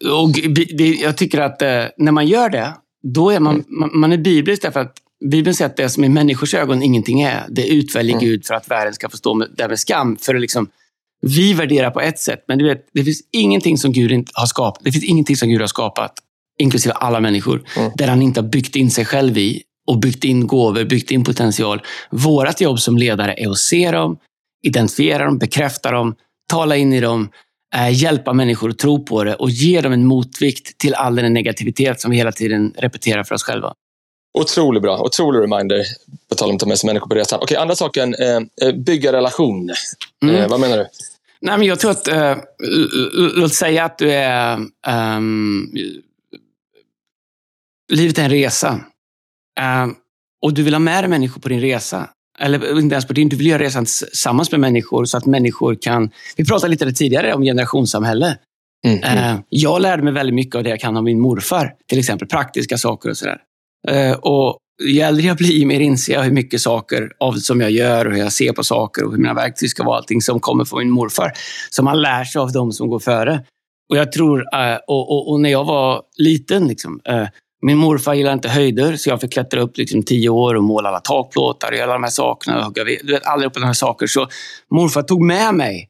ja. 0.00 0.22
och 0.22 0.30
det, 0.76 0.88
jag 0.88 1.16
tycker 1.16 1.40
att 1.40 1.62
eh, 1.62 1.84
när 1.96 2.12
man 2.12 2.26
gör 2.26 2.48
det, 2.48 2.74
då 3.02 3.30
är 3.30 3.40
man, 3.40 3.64
man, 3.68 3.90
man 3.92 4.12
är 4.12 4.16
biblisk 4.16 4.62
därför 4.62 4.80
att 4.80 4.98
Bibeln 5.30 5.54
säger 5.54 5.70
att 5.70 5.76
det 5.76 5.88
som 5.88 6.04
i 6.04 6.08
människors 6.08 6.54
ögon 6.54 6.82
ingenting 6.82 7.20
är, 7.20 7.44
det 7.48 7.66
utväljer 7.66 8.14
mm. 8.14 8.24
Gud 8.24 8.46
för 8.46 8.54
att 8.54 8.70
världen 8.70 8.94
ska 8.94 9.08
förstå 9.08 9.34
med, 9.34 9.48
det 9.56 9.68
med 9.68 9.78
skam. 9.78 10.16
För 10.16 10.34
att 10.34 10.40
liksom, 10.40 10.68
vi 11.20 11.54
värderar 11.54 11.90
på 11.90 12.00
ett 12.00 12.18
sätt, 12.18 12.44
men 12.48 12.58
du 12.58 12.64
vet, 12.64 12.86
det 12.92 13.04
finns 13.04 13.20
ingenting 13.32 13.78
som 13.78 13.92
Gud 13.92 14.12
inte 14.12 14.32
har 14.34 14.46
skapat. 14.46 14.84
Det 14.84 14.92
finns 14.92 15.04
ingenting 15.04 15.36
som 15.36 15.48
Gud 15.48 15.60
har 15.60 15.68
skapat, 15.68 16.12
inklusive 16.58 16.94
alla 16.94 17.20
människor, 17.20 17.64
mm. 17.76 17.90
där 17.94 18.08
han 18.08 18.22
inte 18.22 18.40
har 18.40 18.48
byggt 18.48 18.76
in 18.76 18.90
sig 18.90 19.04
själv 19.04 19.38
i 19.38 19.62
och 19.86 19.98
byggt 19.98 20.24
in 20.24 20.46
gåvor, 20.46 20.84
byggt 20.84 21.10
in 21.10 21.24
potential. 21.24 21.82
Vårt 22.10 22.60
jobb 22.60 22.80
som 22.80 22.98
ledare 22.98 23.34
är 23.38 23.50
att 23.50 23.58
se 23.58 23.90
dem, 23.90 24.18
identifiera 24.66 25.24
dem, 25.24 25.38
bekräfta 25.38 25.90
dem, 25.90 26.14
tala 26.50 26.76
in 26.76 26.92
i 26.92 27.00
dem, 27.00 27.28
hjälpa 27.92 28.32
människor 28.32 28.70
att 28.70 28.78
tro 28.78 29.04
på 29.04 29.24
det 29.24 29.34
och 29.34 29.50
ge 29.50 29.80
dem 29.80 29.92
en 29.92 30.06
motvikt 30.06 30.78
till 30.78 30.94
all 30.94 31.16
den 31.16 31.32
negativitet 31.32 32.00
som 32.00 32.10
vi 32.10 32.16
hela 32.16 32.32
tiden 32.32 32.74
repeterar 32.76 33.24
för 33.24 33.34
oss 33.34 33.42
själva. 33.42 33.74
Otroligt 34.38 34.82
bra. 34.82 35.00
Otrolig 35.00 35.40
reminder. 35.40 35.84
På 36.28 36.34
tal 36.34 36.48
om 36.48 36.56
att 36.56 36.60
ta 36.60 36.66
med 36.66 36.78
sig 36.78 36.86
människor 36.86 37.08
på 37.08 37.14
resan. 37.14 37.38
Okej, 37.42 37.56
andra 37.56 37.74
saken. 37.74 38.14
Eh, 38.14 38.68
eh 38.68 38.74
bygga 38.74 39.12
relation. 39.12 39.70
Mm. 40.22 40.36
Eh, 40.36 40.48
vad 40.48 40.60
menar 40.60 40.76
du? 40.76 40.86
Nej, 41.40 41.58
men 41.58 41.66
jag 41.66 41.80
tror 41.80 41.90
att... 41.90 42.08
Eh, 42.08 42.36
låt 43.34 43.54
säga 43.54 43.84
att 43.84 43.98
du 43.98 44.12
är... 44.12 44.58
Um, 45.16 45.74
livet 47.92 48.18
är 48.18 48.22
en 48.22 48.30
resa. 48.30 48.80
Um, 49.60 49.96
och 50.42 50.54
du 50.54 50.62
vill 50.62 50.74
ha 50.74 50.78
med 50.78 51.04
dig 51.04 51.08
människor 51.08 51.40
på 51.40 51.48
din 51.48 51.60
resa. 51.60 52.08
Eller 52.38 52.78
inte 52.78 52.94
ens 52.94 53.06
på 53.06 53.12
din, 53.12 53.28
du 53.28 53.36
vill 53.36 53.46
göra 53.46 53.62
resan 53.62 53.84
tillsammans 53.84 54.50
med 54.50 54.60
människor 54.60 55.04
så 55.04 55.16
att 55.16 55.26
människor 55.26 55.74
kan... 55.74 56.10
Vi 56.36 56.44
pratade 56.44 56.70
lite 56.70 56.92
tidigare 56.92 57.34
om 57.34 57.42
generationssamhälle. 57.42 58.38
Mm, 58.86 59.02
mm. 59.02 59.42
Jag 59.48 59.82
lärde 59.82 60.02
mig 60.02 60.12
väldigt 60.12 60.34
mycket 60.34 60.54
av 60.54 60.62
det 60.62 60.70
jag 60.70 60.80
kan 60.80 60.96
av 60.96 61.04
min 61.04 61.20
morfar. 61.20 61.74
Till 61.88 61.98
exempel 61.98 62.28
praktiska 62.28 62.78
saker 62.78 63.10
och 63.10 63.16
sådär. 63.16 63.38
Uh, 63.90 64.12
och 64.12 64.58
ju 64.84 65.00
äldre 65.00 65.26
jag 65.26 65.36
blir, 65.36 65.66
mer 65.66 65.80
inser 65.80 66.12
jag 66.12 66.22
hur 66.22 66.32
mycket 66.32 66.60
saker 66.60 67.10
av 67.20 67.32
som 67.32 67.60
jag 67.60 67.70
gör 67.70 68.06
och 68.06 68.12
hur 68.12 68.18
jag 68.18 68.32
ser 68.32 68.52
på 68.52 68.64
saker 68.64 69.04
och 69.04 69.10
hur 69.10 69.18
mina 69.18 69.34
verktyg 69.34 69.70
ska 69.70 69.84
vara. 69.84 69.96
Allting 69.96 70.22
som 70.22 70.40
kommer 70.40 70.64
från 70.64 70.78
min 70.78 70.90
morfar. 70.90 71.32
Som 71.70 71.84
man 71.84 72.02
lär 72.02 72.24
sig 72.24 72.40
av 72.40 72.52
de 72.52 72.72
som 72.72 72.88
går 72.88 72.98
före. 72.98 73.44
Och 73.90 73.96
jag 73.96 74.12
tror, 74.12 74.38
uh, 74.38 74.78
och, 74.86 75.10
och, 75.12 75.32
och, 75.32 75.40
när 75.40 75.50
jag 75.50 75.64
var 75.64 76.02
liten, 76.18 76.68
liksom, 76.68 77.00
min 77.64 77.78
morfar 77.78 78.14
gillade 78.14 78.34
inte 78.34 78.48
höjder, 78.48 78.96
så 78.96 79.10
jag 79.10 79.20
fick 79.20 79.32
klättra 79.32 79.60
upp 79.60 79.76
liksom 79.76 80.02
tio 80.02 80.28
år 80.28 80.54
och 80.54 80.64
måla 80.64 80.88
alla 80.88 81.00
takplåtar 81.00 81.72
och 81.72 81.78
alla 81.78 81.92
de 81.92 82.02
här 82.02 82.10
sakerna. 82.10 82.70
Du 82.74 83.12
vet, 83.12 83.26
aldrig 83.26 83.46
upp 83.46 83.54
de 83.54 83.62
här 83.62 83.72
saker. 83.72 84.06
Så 84.06 84.28
morfar 84.70 85.02
tog 85.02 85.22
med 85.22 85.54
mig. 85.54 85.88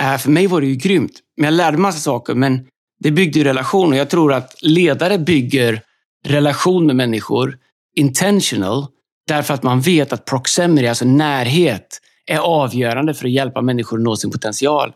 Äh, 0.00 0.18
för 0.18 0.30
mig 0.30 0.46
var 0.46 0.60
det 0.60 0.66
ju 0.66 0.74
grymt. 0.74 1.12
Men 1.36 1.44
jag 1.44 1.54
lärde 1.54 1.76
mig 1.76 1.82
massa 1.82 1.98
saker, 1.98 2.34
men 2.34 2.66
det 3.00 3.10
byggde 3.10 3.38
ju 3.38 3.44
relationer. 3.44 3.96
Jag 3.96 4.10
tror 4.10 4.32
att 4.32 4.56
ledare 4.62 5.18
bygger 5.18 5.80
relation 6.26 6.86
med 6.86 6.96
människor 6.96 7.58
intentional, 7.96 8.86
därför 9.28 9.54
att 9.54 9.62
man 9.62 9.80
vet 9.80 10.12
att 10.12 10.24
proximity, 10.24 10.86
alltså 10.86 11.04
närhet, 11.04 12.00
är 12.26 12.38
avgörande 12.38 13.14
för 13.14 13.26
att 13.26 13.32
hjälpa 13.32 13.62
människor 13.62 13.96
att 13.96 14.04
nå 14.04 14.16
sin 14.16 14.30
potential. 14.30 14.92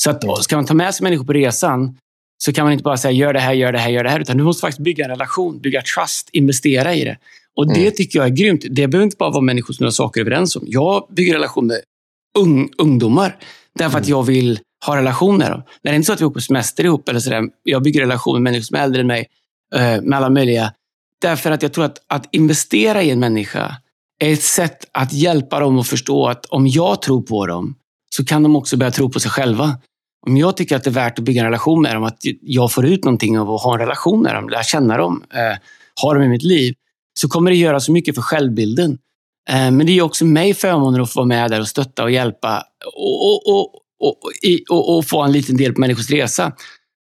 Så 0.00 0.10
att, 0.10 0.44
ska 0.44 0.56
man 0.56 0.66
ta 0.66 0.74
med 0.74 0.94
sig 0.94 1.04
människor 1.04 1.24
på 1.24 1.32
resan 1.32 1.96
så 2.38 2.52
kan 2.52 2.64
man 2.64 2.72
inte 2.72 2.82
bara 2.82 2.96
säga 2.96 3.12
gör 3.12 3.32
det 3.32 3.40
här, 3.40 3.52
gör 3.52 3.72
det 3.72 3.78
här, 3.78 3.90
gör 3.90 4.04
det 4.04 4.10
här. 4.10 4.20
Utan 4.20 4.36
du 4.36 4.44
måste 4.44 4.60
faktiskt 4.60 4.80
bygga 4.80 5.04
en 5.04 5.10
relation, 5.10 5.60
bygga 5.60 5.82
trust, 5.82 6.28
investera 6.32 6.94
i 6.94 7.04
det. 7.04 7.18
Och 7.56 7.74
Det 7.74 7.80
mm. 7.80 7.92
tycker 7.96 8.18
jag 8.18 8.26
är 8.26 8.32
grymt. 8.32 8.64
Det 8.70 8.88
behöver 8.88 9.04
inte 9.04 9.16
bara 9.18 9.30
vara 9.30 9.40
människor 9.40 9.74
som 9.74 9.84
har 9.84 9.90
saker 9.90 10.20
överens 10.20 10.56
om. 10.56 10.62
Jag 10.66 11.06
bygger 11.10 11.34
relation 11.34 11.66
med 11.66 11.80
ung, 12.38 12.70
ungdomar 12.78 13.36
därför 13.74 13.90
mm. 13.90 14.02
att 14.02 14.08
jag 14.08 14.22
vill 14.22 14.60
ha 14.86 14.96
relation 14.96 15.36
med 15.36 15.50
dem. 15.50 15.62
Det 15.82 15.88
är 15.88 15.94
inte 15.94 16.06
så 16.06 16.12
att 16.12 16.20
vi 16.20 16.24
åker 16.24 16.34
på 16.34 16.40
semester 16.40 16.84
ihop. 16.84 17.08
Eller 17.08 17.20
sådär. 17.20 17.42
Jag 17.62 17.82
bygger 17.82 18.00
relation 18.00 18.34
med 18.34 18.42
människor 18.42 18.62
som 18.62 18.76
är 18.76 18.82
äldre 18.82 19.00
än 19.00 19.06
mig, 19.06 19.26
eh, 19.74 20.02
med 20.02 20.16
alla 20.16 20.30
möjliga. 20.30 20.72
Därför 21.20 21.50
att 21.50 21.62
jag 21.62 21.72
tror 21.72 21.84
att, 21.84 21.98
att 22.06 22.28
investera 22.34 23.02
i 23.02 23.10
en 23.10 23.20
människa 23.20 23.76
är 24.18 24.32
ett 24.32 24.42
sätt 24.42 24.88
att 24.92 25.12
hjälpa 25.12 25.60
dem 25.60 25.78
att 25.78 25.88
förstå 25.88 26.28
att 26.28 26.46
om 26.46 26.66
jag 26.66 27.02
tror 27.02 27.22
på 27.22 27.46
dem 27.46 27.74
så 28.10 28.24
kan 28.24 28.42
de 28.42 28.56
också 28.56 28.76
börja 28.76 28.92
tro 28.92 29.10
på 29.10 29.20
sig 29.20 29.30
själva 29.30 29.78
om 30.28 30.36
jag 30.36 30.56
tycker 30.56 30.76
att 30.76 30.84
det 30.84 30.90
är 30.90 30.94
värt 30.94 31.18
att 31.18 31.24
bygga 31.24 31.40
en 31.40 31.46
relation 31.46 31.82
med 31.82 31.94
dem, 31.94 32.04
att 32.04 32.18
jag 32.40 32.72
får 32.72 32.86
ut 32.86 33.04
någonting 33.04 33.38
av 33.38 33.50
att 33.50 33.62
ha 33.62 33.74
en 33.74 33.80
relation 33.80 34.22
med 34.22 34.34
dem, 34.34 34.48
lära 34.48 34.62
känna 34.62 34.96
dem, 34.96 35.24
eh, 35.34 35.58
ha 36.02 36.14
dem 36.14 36.22
i 36.22 36.28
mitt 36.28 36.42
liv, 36.42 36.74
så 37.20 37.28
kommer 37.28 37.50
det 37.50 37.56
göra 37.56 37.80
så 37.80 37.92
mycket 37.92 38.14
för 38.14 38.22
självbilden. 38.22 38.98
Eh, 39.50 39.70
men 39.70 39.86
det 39.86 39.92
är 39.92 40.02
också 40.02 40.24
mig 40.24 40.54
förmånen 40.54 41.00
att 41.00 41.12
få 41.12 41.20
vara 41.20 41.26
med 41.26 41.50
där 41.50 41.60
och 41.60 41.68
stötta 41.68 42.02
och 42.02 42.10
hjälpa 42.10 42.62
och, 42.96 43.48
och, 43.48 43.74
och, 44.00 44.18
och, 44.70 44.96
och 44.96 45.06
få 45.06 45.22
en 45.22 45.32
liten 45.32 45.56
del 45.56 45.72
på 45.72 45.80
människors 45.80 46.10
resa. 46.10 46.52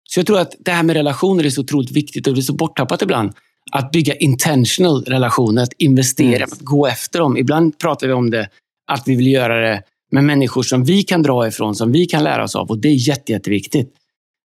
Så 0.10 0.20
jag 0.20 0.28
tror 0.28 0.40
att 0.40 0.56
det 0.60 0.72
här 0.72 0.84
med 0.84 0.96
relationer 0.96 1.44
är 1.44 1.50
så 1.50 1.62
otroligt 1.62 1.92
viktigt 1.92 2.28
och 2.28 2.34
det 2.34 2.40
är 2.40 2.42
så 2.42 2.54
borttappat 2.54 3.02
ibland. 3.02 3.32
Att 3.72 3.92
bygga 3.92 4.16
intentional 4.16 5.04
relationer, 5.04 5.64
att 5.64 5.74
investera, 5.78 6.36
mm. 6.36 6.50
att 6.52 6.60
gå 6.60 6.88
efter 6.88 7.20
dem. 7.20 7.38
Ibland 7.38 7.80
pratar 7.80 8.08
vi 8.08 8.14
om 8.14 8.30
det, 8.30 8.50
att 8.92 9.08
vi 9.08 9.16
vill 9.16 9.28
göra 9.28 9.70
det 9.70 9.84
med 10.12 10.24
människor 10.24 10.64
som 10.64 10.84
vi 10.84 11.04
kan 11.04 11.24
dra 11.24 11.48
ifrån, 11.48 11.76
som 11.76 11.92
vi 11.92 12.06
kan 12.06 12.24
lära 12.24 12.44
oss 12.44 12.56
av. 12.56 12.70
Och 12.70 12.78
det 12.78 12.88
är 12.88 13.08
jätte, 13.08 13.32
jätteviktigt. 13.32 13.94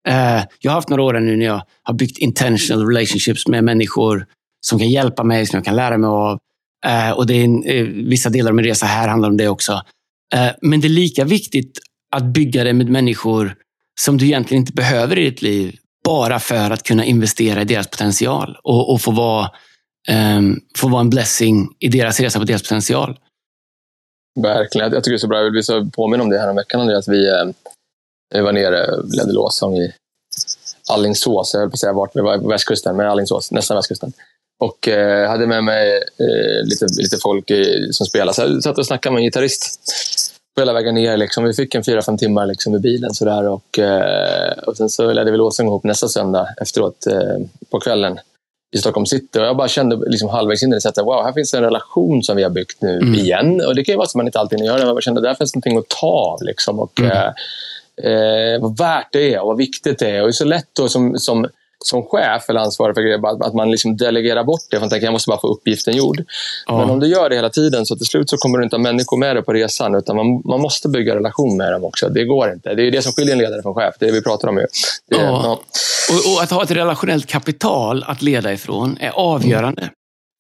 Eh, 0.09 0.43
jag 0.61 0.71
har 0.71 0.75
haft 0.75 0.89
några 0.89 1.03
år 1.03 1.21
nu 1.21 1.37
när 1.37 1.47
jag 1.47 1.63
har 1.83 1.95
byggt 1.95 2.19
intentional 2.19 2.87
relationships 2.87 3.49
med 3.49 3.65
människor 3.65 4.27
som 4.61 4.79
kan 4.79 4.91
hjälpa 4.91 5.25
mig, 5.25 5.47
som 5.47 5.57
jag 5.57 5.65
kan 5.65 5.77
lära 5.77 5.99
mig 5.99 6.09
av. 6.09 6.39
Eh, 6.87 7.11
och 7.11 7.27
det 7.27 7.35
är 7.35 7.45
en, 7.45 7.65
eh, 7.65 7.85
vissa 7.85 8.31
delar 8.31 8.51
av 8.51 8.55
min 8.55 8.65
resa 8.65 8.87
här 8.87 9.09
handlar 9.09 9.29
om 9.29 9.37
det 9.37 9.49
också. 9.49 9.83
men 10.61 10.81
det 10.81 10.87
är 10.87 10.89
lika 10.89 11.25
viktigt 11.25 11.79
att 12.17 12.25
bygga 12.25 12.65
det 12.65 12.73
med 12.73 12.89
människor 12.89 13.55
som 14.01 14.19
du 14.19 14.25
egentligen 14.25 14.63
inte 14.63 14.73
behöver 14.73 15.19
i 15.19 15.25
ditt 15.25 15.43
liv, 15.43 15.77
bara 16.05 16.39
för 16.41 16.71
att 16.71 16.83
kunna 16.83 17.05
investera 17.05 17.63
i 17.63 17.65
deras 17.65 17.87
potential 17.87 18.57
och, 18.63 18.93
och 18.93 19.01
få, 19.01 19.11
vara, 19.11 19.51
um, 20.37 20.61
få 20.79 20.89
vara 20.89 21.01
en 21.01 21.11
blessing 21.11 21.69
i 21.79 21.89
deras 21.89 22.21
resa 22.21 22.39
på 22.39 22.45
deras 22.45 22.63
potential. 22.63 23.19
Verkligen. 24.41 24.93
Jag 24.93 25.05
tycker 25.05 25.11
det 25.11 25.17
är 25.17 25.19
så 25.19 25.27
bra. 25.27 25.43
Jag 25.43 25.51
vill 25.51 25.91
påminna 25.91 26.23
om 26.23 26.31
det 26.31 26.39
här 26.39 26.51
om 26.51 26.57
veckan, 26.57 26.91
att 26.91 27.09
vi, 27.09 27.29
eh, 27.29 27.45
vi 28.35 28.41
var 28.41 28.53
nere, 28.53 28.87
och 28.87 29.05
ledde 29.05 29.33
Låsång 29.33 29.77
i 29.77 29.93
Allingsås. 30.91 31.55
Jag 31.55 31.61
höll 31.61 31.71
på 31.71 31.75
att 31.75 31.81
säga 31.81 31.93
vart, 31.93 32.17
vi 32.17 32.21
var 32.21 32.39
på 32.39 32.49
västkusten, 32.49 32.97
men 32.97 33.07
Allingsås, 33.07 33.51
nästan 33.51 33.77
västkusten. 33.77 34.13
Och 34.61 34.89
eh, 34.89 35.29
hade 35.29 35.47
med 35.47 35.65
mig 35.65 35.97
eh, 35.97 36.65
lite, 36.65 36.87
lite 36.99 37.19
folk 37.19 37.51
i, 37.51 37.89
som 37.93 38.07
spelade. 38.07 38.35
Så 38.35 38.43
jag 38.43 38.63
satt 38.63 38.79
och 38.79 38.87
snackade 38.87 39.13
med 39.13 39.21
en 39.21 39.25
gitarrist 39.25 39.81
på 40.55 40.61
hela 40.61 40.73
vägen 40.73 40.95
ner. 40.95 41.17
Liksom. 41.17 41.45
Vi 41.45 41.55
fick 41.55 41.75
en 41.75 41.85
fyra, 41.85 42.03
fem 42.03 42.19
timmar 42.19 42.47
liksom, 42.47 42.75
i 42.75 42.79
bilen. 42.79 43.15
Sådär, 43.15 43.49
och, 43.49 43.79
eh, 43.79 44.53
och 44.53 44.77
sen 44.77 44.89
så 44.89 45.13
ledde 45.13 45.31
vi 45.31 45.37
Låsång 45.37 45.67
ihop 45.67 45.85
nästa 45.85 46.09
söndag 46.09 46.49
efteråt 46.61 47.07
eh, 47.07 47.47
på 47.71 47.81
kvällen 47.81 48.19
i 48.73 48.79
Stockholm 48.79 49.07
city. 49.07 49.39
Och 49.39 49.45
jag 49.45 49.57
bara 49.57 49.69
kände 49.69 50.11
liksom 50.11 50.29
halvvägs 50.29 50.63
in 50.63 50.73
i 50.73 50.79
det 50.79 50.89
att 50.89 50.99
wow, 50.99 51.25
här 51.25 51.33
finns 51.33 51.55
en 51.55 51.63
relation 51.63 52.23
som 52.23 52.37
vi 52.37 52.43
har 52.43 52.51
byggt 52.51 52.83
nu 52.83 52.97
mm. 52.97 53.15
igen. 53.15 53.61
Och 53.67 53.75
Det 53.75 53.85
kan 53.85 53.93
ju 53.93 53.97
vara 53.97 54.09
så 54.09 54.19
man 54.19 54.27
inte 54.27 54.39
alltid 54.39 54.61
gör 54.61 54.79
det, 54.79 54.85
men 54.85 54.95
jag 54.95 55.03
kände 55.03 55.21
att 55.21 55.25
där 55.25 55.35
finns 55.35 55.55
någonting 55.55 55.79
att 55.79 55.89
ta 55.89 56.07
av. 56.07 56.43
Liksom, 56.43 56.81
och, 56.81 57.01
mm. 57.01 57.13
eh, 57.13 57.27
eh, 58.13 58.61
vad 58.61 58.79
värt 58.79 59.09
det 59.13 59.35
är 59.35 59.41
och 59.41 59.47
vad 59.47 59.57
viktigt 59.57 59.99
det 59.99 60.11
är. 60.11 60.21
Och 60.21 60.27
det 60.27 60.31
är 60.31 60.33
så 60.33 60.45
lätt 60.45 60.69
då, 60.73 60.89
som, 60.89 61.19
som 61.19 61.47
som 61.87 62.03
chef 62.03 62.49
eller 62.49 62.61
ansvarig 62.61 62.95
för 62.95 63.03
grejer, 63.03 63.47
att 63.47 63.55
man 63.55 63.71
liksom 63.71 63.97
delegerar 63.97 64.45
bort 64.45 64.61
det. 64.71 64.81
Man 64.81 64.89
tänker 64.89 65.07
jag 65.07 65.13
måste 65.13 65.29
bara 65.29 65.41
få 65.41 65.49
uppgiften 65.49 65.97
gjord. 65.97 66.25
Ja. 66.67 66.79
Men 66.79 66.91
om 66.91 67.01
du 67.01 67.07
gör 67.07 67.29
det 67.29 67.37
hela 67.37 67.51
tiden 67.51 67.87
så 67.87 67.97
till 67.97 68.07
slut 68.07 68.31
så 68.31 68.37
kommer 68.37 68.59
du 68.59 68.65
inte 68.65 68.77
ha 68.77 68.83
människor 68.83 69.17
med 69.17 69.37
dig 69.37 69.45
på 69.45 69.53
resan. 69.53 69.95
Utan 69.95 70.17
man, 70.17 70.43
man 70.45 70.61
måste 70.61 70.89
bygga 70.89 71.15
relation 71.15 71.57
med 71.57 71.73
dem 71.73 71.85
också. 71.85 72.09
Det 72.09 72.25
går 72.25 72.53
inte. 72.53 72.75
Det 72.75 72.87
är 72.87 72.91
det 72.91 73.03
som 73.03 73.13
skiljer 73.13 73.33
en 73.33 73.39
ledare 73.39 73.63
från 73.63 73.75
chef. 73.75 73.95
Det 73.99 74.07
är 74.07 74.07
det 74.07 74.15
vi 74.15 74.23
pratar 74.23 74.49
om. 74.49 74.57
Ju. 74.57 74.67
Det, 75.11 75.17
ja. 75.17 75.41
ja. 75.45 75.61
Och, 76.11 76.33
och, 76.33 76.43
att 76.43 76.51
ha 76.51 76.63
ett 76.63 76.71
relationellt 76.71 77.27
kapital 77.27 78.05
att 78.07 78.23
leda 78.23 78.53
ifrån 78.53 78.97
är 79.01 79.11
avgörande. 79.11 79.83
Mm. 79.83 79.95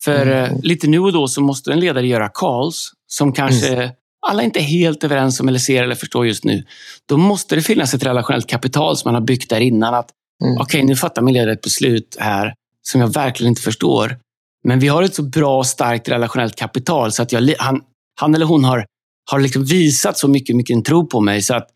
För 0.04 0.22
mm. 0.22 0.44
Eh, 0.44 0.60
lite 0.62 0.86
nu 0.86 0.98
och 0.98 1.12
då 1.12 1.28
så 1.28 1.40
måste 1.40 1.72
en 1.72 1.80
ledare 1.80 2.06
göra 2.06 2.28
calls 2.28 2.92
som 3.06 3.32
kanske 3.32 3.68
mm. 3.68 3.90
alla 4.26 4.42
inte 4.42 4.58
är 4.58 4.64
helt 4.64 5.04
överens 5.04 5.40
om 5.40 5.48
eller 5.48 5.58
ser 5.58 5.82
eller 5.82 5.94
förstår 5.94 6.26
just 6.26 6.44
nu. 6.44 6.64
Då 7.08 7.16
måste 7.16 7.54
det 7.54 7.62
finnas 7.62 7.94
ett 7.94 8.04
relationellt 8.04 8.46
kapital 8.46 8.96
som 8.96 9.08
man 9.08 9.14
har 9.14 9.26
byggt 9.26 9.50
där 9.50 9.60
innan. 9.60 9.94
Att 9.94 10.08
Mm. 10.44 10.54
Okej, 10.54 10.62
okay, 10.62 10.84
nu 10.84 10.96
fattar 10.96 11.22
min 11.22 11.34
ledare 11.34 11.52
ett 11.52 11.60
beslut 11.60 12.16
här 12.20 12.54
som 12.82 13.00
jag 13.00 13.12
verkligen 13.12 13.48
inte 13.48 13.62
förstår. 13.62 14.18
Men 14.64 14.78
vi 14.78 14.88
har 14.88 15.02
ett 15.02 15.14
så 15.14 15.22
bra 15.22 15.58
och 15.58 15.66
starkt 15.66 16.08
relationellt 16.08 16.56
kapital 16.56 17.12
så 17.12 17.22
att 17.22 17.32
jag, 17.32 17.54
han, 17.58 17.80
han 18.20 18.34
eller 18.34 18.46
hon 18.46 18.64
har, 18.64 18.86
har 19.30 19.40
liksom 19.40 19.64
visat 19.64 20.18
så 20.18 20.28
mycket, 20.28 20.56
mycket 20.56 20.76
en 20.76 20.82
tro 20.82 21.06
på 21.06 21.20
mig 21.20 21.42
så 21.42 21.54
att, 21.54 21.68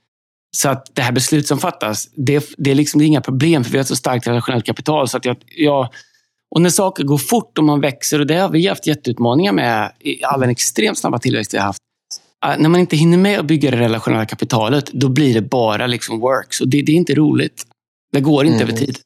så 0.57 0.69
att 0.69 0.91
det 0.93 1.03
här 1.03 1.13
beslutet 1.13 1.49
som 1.49 1.59
fattas, 1.59 2.09
det, 2.15 2.55
det 2.59 2.71
är 2.71 2.75
liksom 2.75 2.99
det 2.99 3.05
är 3.05 3.07
inga 3.07 3.21
problem 3.21 3.65
för 3.65 3.71
vi 3.71 3.79
har 3.79 3.83
ett 3.83 3.89
så 3.89 3.97
starkt 3.97 4.27
relationellt 4.27 4.65
kapital. 4.65 5.09
Så 5.09 5.17
att 5.17 5.25
jag, 5.25 5.37
jag, 5.57 5.89
och 6.55 6.63
när 6.63 6.71
saker 6.71 7.05
går 7.05 7.19
fort 7.19 7.59
och 7.59 7.65
man 7.65 7.81
växer, 7.81 8.21
och 8.21 8.27
det 8.27 8.35
har 8.35 8.49
vi 8.49 8.67
haft 8.67 8.87
jätteutmaningar 8.87 9.53
med 9.53 9.93
i 10.01 10.25
all 10.25 10.41
den 10.41 10.51
extremt 10.51 10.99
snabba 10.99 11.19
tillväxt 11.19 11.55
vi 11.55 11.59
har 11.59 11.65
haft. 11.65 11.79
Eh, 12.47 12.59
när 12.59 12.69
man 12.69 12.81
inte 12.81 12.97
hinner 12.97 13.19
med 13.19 13.41
att 13.41 13.47
bygga 13.47 13.71
det 13.71 13.77
relationella 13.77 14.27
kapitalet, 14.27 14.93
då 14.93 15.09
blir 15.09 15.35
det 15.35 15.43
bara 15.43 15.87
liksom 15.87 16.21
work. 16.21 16.55
Så 16.55 16.65
det, 16.65 16.83
det 16.83 16.93
är 16.93 16.97
inte 16.97 17.15
roligt. 17.15 17.67
Det 18.13 18.21
går 18.21 18.47
inte 18.47 18.63
mm. 18.63 18.69
över 18.69 18.79
tid. 18.79 18.99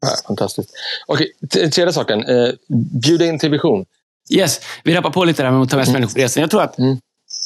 Ja, 0.00 0.08
fantastiskt. 0.26 0.70
Okej, 1.06 1.32
tredje 1.50 1.92
saken. 1.92 2.24
Eh, 2.24 2.48
bjuda 3.02 3.26
in 3.26 3.38
till 3.38 3.50
vision. 3.50 3.84
Yes, 4.30 4.60
vi 4.84 4.94
rappar 4.94 5.10
på 5.10 5.24
lite 5.24 5.42
där 5.42 5.50
med 5.50 5.62
att 5.62 5.70
ta 5.70 5.76
med 5.76 5.86
sig 5.86 5.92
mm. 5.92 6.00
människor 6.00 6.14
på 6.14 6.20
resan. 6.20 6.40
Jag 6.40 6.50
tror 6.50 6.62
att 6.62 6.78
mm. 6.78 6.98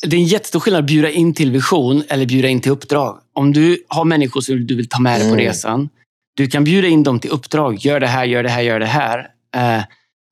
det 0.03 0.17
är 0.17 0.21
en 0.21 0.27
jättestor 0.27 0.61
skillnad 0.61 0.81
att 0.81 0.87
bjuda 0.87 1.11
in 1.11 1.35
till 1.35 1.51
vision 1.51 2.03
eller 2.09 2.27
bjuda 2.27 2.49
in 2.49 2.61
till 2.61 2.73
uppdrag. 2.73 3.21
Om 3.33 3.53
du 3.53 3.85
har 3.89 4.05
människor 4.05 4.41
som 4.41 4.67
du 4.67 4.77
vill 4.77 4.89
ta 4.89 5.01
med 5.01 5.21
dig 5.21 5.29
på 5.29 5.35
mm. 5.35 5.47
resan. 5.47 5.89
Du 6.37 6.47
kan 6.47 6.65
bjuda 6.65 6.89
in 6.89 7.03
dem 7.03 7.21
till 7.21 7.31
uppdrag. 7.31 7.77
Gör 7.79 8.01
det 8.01 8.07
här, 8.07 8.25
gör 8.25 8.43
det 8.43 8.49
här, 8.49 8.63
gör 8.63 8.81
det 8.81 8.87
här. 8.87 9.31
Eh, 9.55 9.85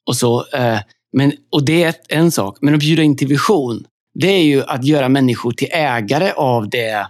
och 0.06 0.16
så, 0.16 0.46
eh, 0.52 0.78
Men, 1.12 1.32
och 1.50 1.64
det 1.64 1.84
är 1.84 1.94
en 2.08 2.30
sak. 2.30 2.58
Men 2.60 2.74
att 2.74 2.80
bjuda 2.80 3.02
in 3.02 3.16
till 3.16 3.28
vision, 3.28 3.84
det 4.14 4.28
är 4.28 4.42
ju 4.42 4.62
att 4.62 4.84
göra 4.84 5.08
människor 5.08 5.52
till 5.52 5.68
ägare 5.72 6.32
av 6.32 6.70
det 6.70 7.06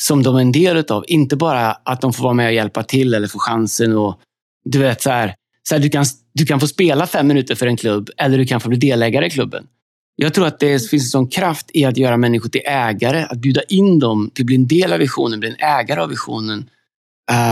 som 0.00 0.22
de 0.22 0.36
är 0.36 0.40
en 0.40 0.52
del 0.52 0.84
av. 0.90 1.04
Inte 1.06 1.36
bara 1.36 1.72
att 1.72 2.00
de 2.00 2.12
får 2.12 2.22
vara 2.22 2.34
med 2.34 2.46
och 2.46 2.52
hjälpa 2.52 2.82
till 2.82 3.14
eller 3.14 3.28
få 3.28 3.38
chansen. 3.38 3.96
och 3.96 4.20
du 4.64 4.78
vet 4.78 5.02
så 5.02 5.10
här, 5.10 5.34
så 5.68 5.74
här, 5.74 5.82
du, 5.82 5.88
kan, 5.88 6.04
du 6.34 6.46
kan 6.46 6.60
få 6.60 6.66
spela 6.66 7.06
fem 7.06 7.26
minuter 7.26 7.54
för 7.54 7.66
en 7.66 7.76
klubb 7.76 8.10
eller 8.16 8.38
du 8.38 8.46
kan 8.46 8.60
få 8.60 8.68
bli 8.68 8.78
delägare 8.78 9.26
i 9.26 9.30
klubben. 9.30 9.66
Jag 10.16 10.34
tror 10.34 10.46
att 10.46 10.60
det 10.60 10.90
finns 10.90 11.02
en 11.02 11.08
sån 11.08 11.28
kraft 11.28 11.70
i 11.74 11.84
att 11.84 11.96
göra 11.96 12.16
människor 12.16 12.48
till 12.48 12.60
ägare, 12.64 13.22
att 13.22 13.38
bjuda 13.38 13.62
in 13.62 13.98
dem 13.98 14.30
till 14.34 14.42
att 14.42 14.46
bli 14.46 14.56
en 14.56 14.66
del 14.66 14.92
av 14.92 14.98
visionen, 14.98 15.40
bli 15.40 15.48
en 15.48 15.68
ägare 15.68 16.00
av 16.00 16.08
visionen. 16.08 16.70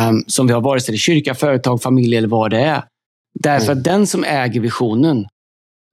Um, 0.09 0.25
som 0.27 0.47
vi 0.47 0.53
har 0.53 0.61
vare 0.61 0.81
sig 0.81 0.93
det 0.93 0.97
är 0.97 0.99
kyrka, 0.99 1.35
företag, 1.35 1.83
familj 1.83 2.17
eller 2.17 2.29
vad 2.29 2.51
det 2.51 2.61
är. 2.61 2.83
Därför 3.35 3.67
mm. 3.67 3.79
att 3.79 3.85
den 3.85 4.07
som 4.07 4.25
äger 4.25 4.61
visionen 4.61 5.27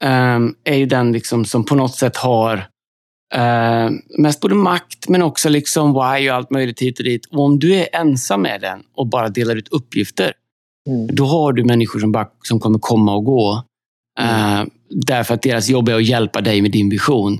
um, 0.03 0.55
är 0.63 0.75
ju 0.75 0.85
den 0.85 1.11
liksom 1.11 1.45
som 1.45 1.65
på 1.65 1.75
något 1.75 1.95
sätt 1.95 2.17
har 2.17 2.67
uh, 3.35 3.91
mest 4.17 4.41
både 4.41 4.55
makt 4.55 5.09
men 5.09 5.21
också 5.21 5.49
liksom 5.49 5.93
why 5.93 6.29
och 6.29 6.35
allt 6.35 6.51
möjligt 6.51 6.81
hit 6.81 6.99
och 6.99 7.05
dit. 7.05 7.25
Och 7.25 7.39
om 7.39 7.59
du 7.59 7.75
är 7.75 7.87
ensam 7.93 8.41
med 8.41 8.61
den 8.61 8.79
och 8.95 9.07
bara 9.07 9.29
delar 9.29 9.55
ut 9.55 9.67
uppgifter, 9.67 10.33
mm. 10.89 11.15
då 11.15 11.25
har 11.25 11.53
du 11.53 11.63
människor 11.63 11.99
som, 11.99 12.11
bara, 12.11 12.27
som 12.43 12.59
kommer 12.59 12.79
komma 12.79 13.15
och 13.15 13.23
gå. 13.23 13.63
Mm. 14.19 14.61
Uh, 14.61 14.67
därför 14.89 15.33
att 15.33 15.41
deras 15.41 15.69
jobb 15.69 15.89
är 15.89 15.95
att 15.95 16.05
hjälpa 16.05 16.41
dig 16.41 16.61
med 16.61 16.71
din 16.71 16.89
vision. 16.89 17.39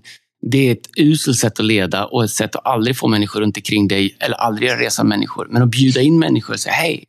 Det 0.51 0.67
är 0.67 0.71
ett 0.71 0.89
uselt 0.97 1.38
sätt 1.38 1.59
att 1.59 1.65
leda 1.65 2.05
och 2.05 2.23
ett 2.23 2.31
sätt 2.31 2.55
att 2.55 2.65
aldrig 2.65 2.97
få 2.97 3.07
människor 3.07 3.41
runt 3.41 3.57
omkring 3.57 3.88
dig 3.88 4.17
eller 4.19 4.36
aldrig 4.36 4.69
resa 4.69 5.03
människor. 5.03 5.47
Men 5.49 5.61
att 5.61 5.69
bjuda 5.69 6.01
in 6.01 6.19
människor 6.19 6.53
och 6.53 6.59
säga 6.59 6.73
hej, 6.73 7.03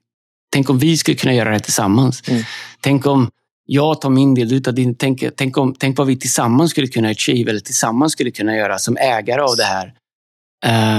tänk 0.52 0.70
om 0.70 0.78
vi 0.78 0.96
skulle 0.96 1.16
kunna 1.16 1.34
göra 1.34 1.52
det 1.52 1.60
tillsammans. 1.60 2.28
Mm. 2.28 2.42
Tänk 2.80 3.06
om 3.06 3.30
jag 3.66 4.00
tar 4.00 4.10
min 4.10 4.34
del, 4.34 4.48
du 4.48 4.60
tar 4.60 4.72
din. 4.72 4.94
Tänk, 4.94 5.24
tänk, 5.36 5.58
om, 5.58 5.74
tänk 5.78 5.98
vad 5.98 6.06
vi 6.06 6.18
tillsammans 6.18 6.70
skulle 6.70 6.86
kunna 6.86 7.08
achieve 7.08 7.50
eller 7.50 7.60
tillsammans 7.60 8.12
skulle 8.12 8.30
kunna 8.30 8.56
göra 8.56 8.78
som 8.78 8.96
ägare 8.96 9.40
av 9.40 9.56
det 9.56 9.64
här. 9.64 9.92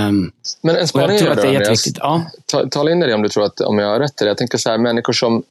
Um, 0.07 0.32
Men 0.61 0.76
en 0.76 0.88
spaning 0.88 1.09
jag 1.09 1.20
tror 1.20 1.32
att 1.32 1.41
det 1.41 1.47
är 1.47 1.51
jätteviktigt. 1.51 1.97
Ja. 1.99 2.32
Tala 2.72 2.91
in 2.91 2.99
det 2.99 3.13
om 3.13 3.22
du 3.22 3.30
tror 3.30 3.43
att 3.43 3.61
om 3.61 3.80
jag 3.80 3.88
har 3.88 3.99
rätt 3.99 4.22
i 4.22 4.24
det. 4.24 4.28
Jag 4.30 4.38
tänker 4.38 4.57
så 4.57 4.70
här, 4.70 4.78
människor 4.78 5.13
som 5.13 5.43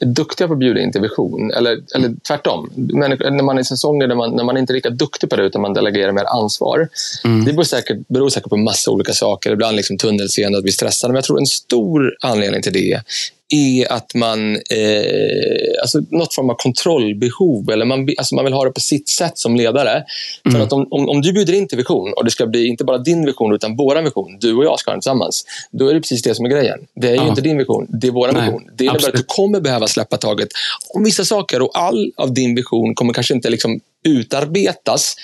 är 0.00 0.06
duktiga 0.06 0.46
på 0.46 0.52
att 0.52 0.58
bjuda 0.58 0.80
in 0.80 0.92
till 0.92 1.00
vision. 1.00 1.50
Eller, 1.50 1.80
eller 1.94 2.14
tvärtom. 2.28 2.70
Människor, 2.74 3.30
när 3.30 3.44
man 3.44 3.56
är 3.56 3.62
i 3.62 3.64
säsonger 3.64 4.06
där 4.06 4.14
man, 4.14 4.36
när 4.36 4.44
man 4.44 4.56
inte 4.56 4.72
är 4.72 4.74
lika 4.74 4.90
duktig 4.90 5.30
på 5.30 5.36
det 5.36 5.42
utan 5.42 5.62
man 5.62 5.74
delegerar 5.74 6.12
mer 6.12 6.24
ansvar. 6.24 6.88
Mm. 7.24 7.44
Det 7.44 7.52
beror 7.52 7.64
säkert, 7.64 8.08
beror 8.08 8.28
säkert 8.28 8.50
på 8.50 8.56
massa 8.56 8.90
olika 8.90 9.12
saker. 9.12 9.52
Ibland 9.52 9.76
liksom 9.76 9.98
tunnelseende, 9.98 10.58
att 10.58 10.64
vi 10.64 10.72
stressade. 10.72 11.12
Men 11.12 11.16
jag 11.16 11.24
tror 11.24 11.38
en 11.38 11.46
stor 11.46 12.16
anledning 12.20 12.62
till 12.62 12.72
det 12.72 13.02
är 13.48 13.92
att 13.92 14.14
man... 14.14 14.56
Eh, 14.56 15.80
alltså 15.82 16.00
något 16.10 16.34
form 16.34 16.50
av 16.50 16.54
kontrollbehov. 16.54 17.70
Eller 17.70 17.84
man, 17.84 18.08
alltså 18.18 18.34
man 18.34 18.44
vill 18.44 18.54
ha 18.54 18.64
det 18.64 18.70
på 18.70 18.80
sitt 18.80 19.08
sätt 19.08 19.38
som 19.38 19.56
ledare. 19.56 19.90
Mm. 19.90 20.52
För 20.52 20.60
att 20.60 20.72
om, 20.72 20.88
om, 20.90 21.08
om, 21.08 21.22
du 21.22 21.32
bjuder 21.32 21.52
in 21.52 21.68
till 21.68 21.78
vision 21.78 22.12
och 22.16 22.24
det 22.24 22.30
ska 22.30 22.46
bli 22.46 22.66
inte 22.66 22.84
bara 22.84 22.98
din 22.98 23.26
vision 23.26 23.54
utan 23.54 23.76
vår 23.76 24.02
vision. 24.02 24.38
Du 24.40 24.54
och 24.54 24.64
jag 24.64 24.78
ska 24.78 24.90
ha 24.90 24.94
den 24.94 25.00
tillsammans. 25.00 25.44
Då 25.70 25.88
är 25.88 25.94
det 25.94 26.00
precis 26.00 26.22
det 26.22 26.34
som 26.34 26.44
är 26.44 26.50
grejen. 26.50 26.78
Det 26.94 27.08
är 27.08 27.14
ja. 27.14 27.28
inte 27.28 27.40
din 27.40 27.58
vision, 27.58 27.86
det 27.88 28.06
är 28.06 28.12
vår 28.12 28.28
vision. 28.28 28.62
Det 28.76 28.84
innebär 28.84 28.96
Absolut. 28.96 29.14
att 29.14 29.20
du 29.20 29.24
kommer 29.34 29.60
behöva 29.60 29.86
släppa 29.86 30.16
taget 30.16 30.48
om 30.94 31.04
vissa 31.04 31.24
saker 31.24 31.62
och 31.62 31.70
all 31.78 32.12
av 32.16 32.34
din 32.34 32.54
vision 32.54 32.94
kommer 32.94 33.12
kanske 33.12 33.34
inte 33.34 33.50
liksom 33.50 33.80
utarbetas 34.04 35.16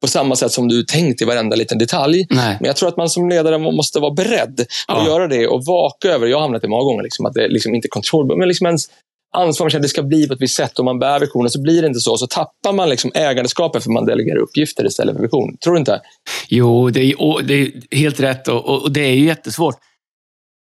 på 0.00 0.08
samma 0.08 0.36
sätt 0.36 0.52
som 0.52 0.68
du 0.68 0.82
tänkt 0.82 1.22
i 1.22 1.24
varenda 1.24 1.56
liten 1.56 1.78
detalj. 1.78 2.26
Nej. 2.30 2.56
Men 2.60 2.66
jag 2.66 2.76
tror 2.76 2.88
att 2.88 2.96
man 2.96 3.08
som 3.08 3.28
ledare 3.28 3.58
måste 3.58 4.00
vara 4.00 4.14
beredd 4.14 4.66
ja. 4.88 5.00
att 5.00 5.06
göra 5.06 5.28
det 5.28 5.46
och 5.46 5.64
vaka 5.64 6.08
över. 6.08 6.26
Jag 6.26 6.36
har 6.36 6.42
hamnat 6.42 6.64
i 6.64 6.68
många 6.68 6.84
gånger, 6.84 7.02
liksom, 7.02 7.26
att 7.26 7.34
det 7.34 7.48
liksom 7.48 7.74
inte 7.74 7.86
är 7.86 7.90
kontroll, 7.90 8.38
men 8.38 8.48
liksom 8.48 8.66
ens 8.66 8.88
ansvar. 9.36 9.70
Man 9.72 9.82
det 9.82 9.88
ska 9.88 10.02
bli 10.02 10.28
på 10.28 10.34
ett 10.34 10.40
visst 10.40 10.56
sätt 10.56 10.78
och 10.78 10.84
man 10.84 10.98
bär 10.98 11.20
visionen 11.20 11.50
så 11.50 11.60
blir 11.60 11.82
det 11.82 11.88
inte 11.88 12.00
så. 12.00 12.16
Så 12.16 12.26
tappar 12.26 12.72
man 12.72 12.88
liksom 12.88 13.10
ägandeskapet 13.14 13.82
för 13.82 13.90
man 13.90 14.06
delegerar 14.06 14.38
uppgifter 14.38 14.86
istället 14.86 15.16
för 15.16 15.22
vision. 15.22 15.56
Tror 15.56 15.74
du 15.74 15.78
inte? 15.78 16.00
Jo, 16.48 16.90
det 16.90 17.00
är, 17.00 17.42
det 17.42 17.54
är 17.54 17.96
helt 17.96 18.20
rätt 18.20 18.48
och, 18.48 18.64
och, 18.68 18.82
och 18.82 18.92
det 18.92 19.00
är 19.00 19.14
ju 19.14 19.24
jättesvårt. 19.24 19.76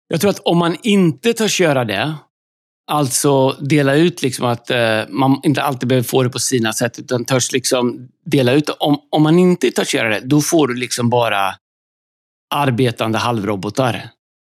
Jag 0.08 0.22
tror 0.22 0.32
att 0.32 0.40
om 0.40 0.58
man 0.58 0.78
inte 0.84 1.34
törs 1.34 1.62
göra 1.62 1.86
det, 1.86 2.14
Alltså 2.92 3.50
dela 3.50 3.96
ut 3.96 4.22
liksom 4.22 4.46
att 4.46 4.70
eh, 4.70 5.02
man 5.10 5.40
inte 5.44 5.62
alltid 5.62 5.90
behöver 5.90 6.08
få 6.08 6.24
det 6.24 6.30
på 6.30 6.40
sina 6.40 6.74
sätt, 6.74 7.00
utan 7.00 7.26
törs 7.26 7.52
liksom 7.52 8.08
dela 8.26 8.52
ut 8.52 8.70
Om, 8.70 8.98
om 9.12 9.24
man 9.24 9.40
inte 9.40 9.72
törs 9.72 9.96
göra 9.96 10.10
det, 10.10 10.22
då 10.24 10.42
får 10.42 10.68
du 10.68 10.76
liksom 10.76 11.10
bara 11.10 11.56
arbetande 12.54 13.18
halvrobotar. 13.18 14.10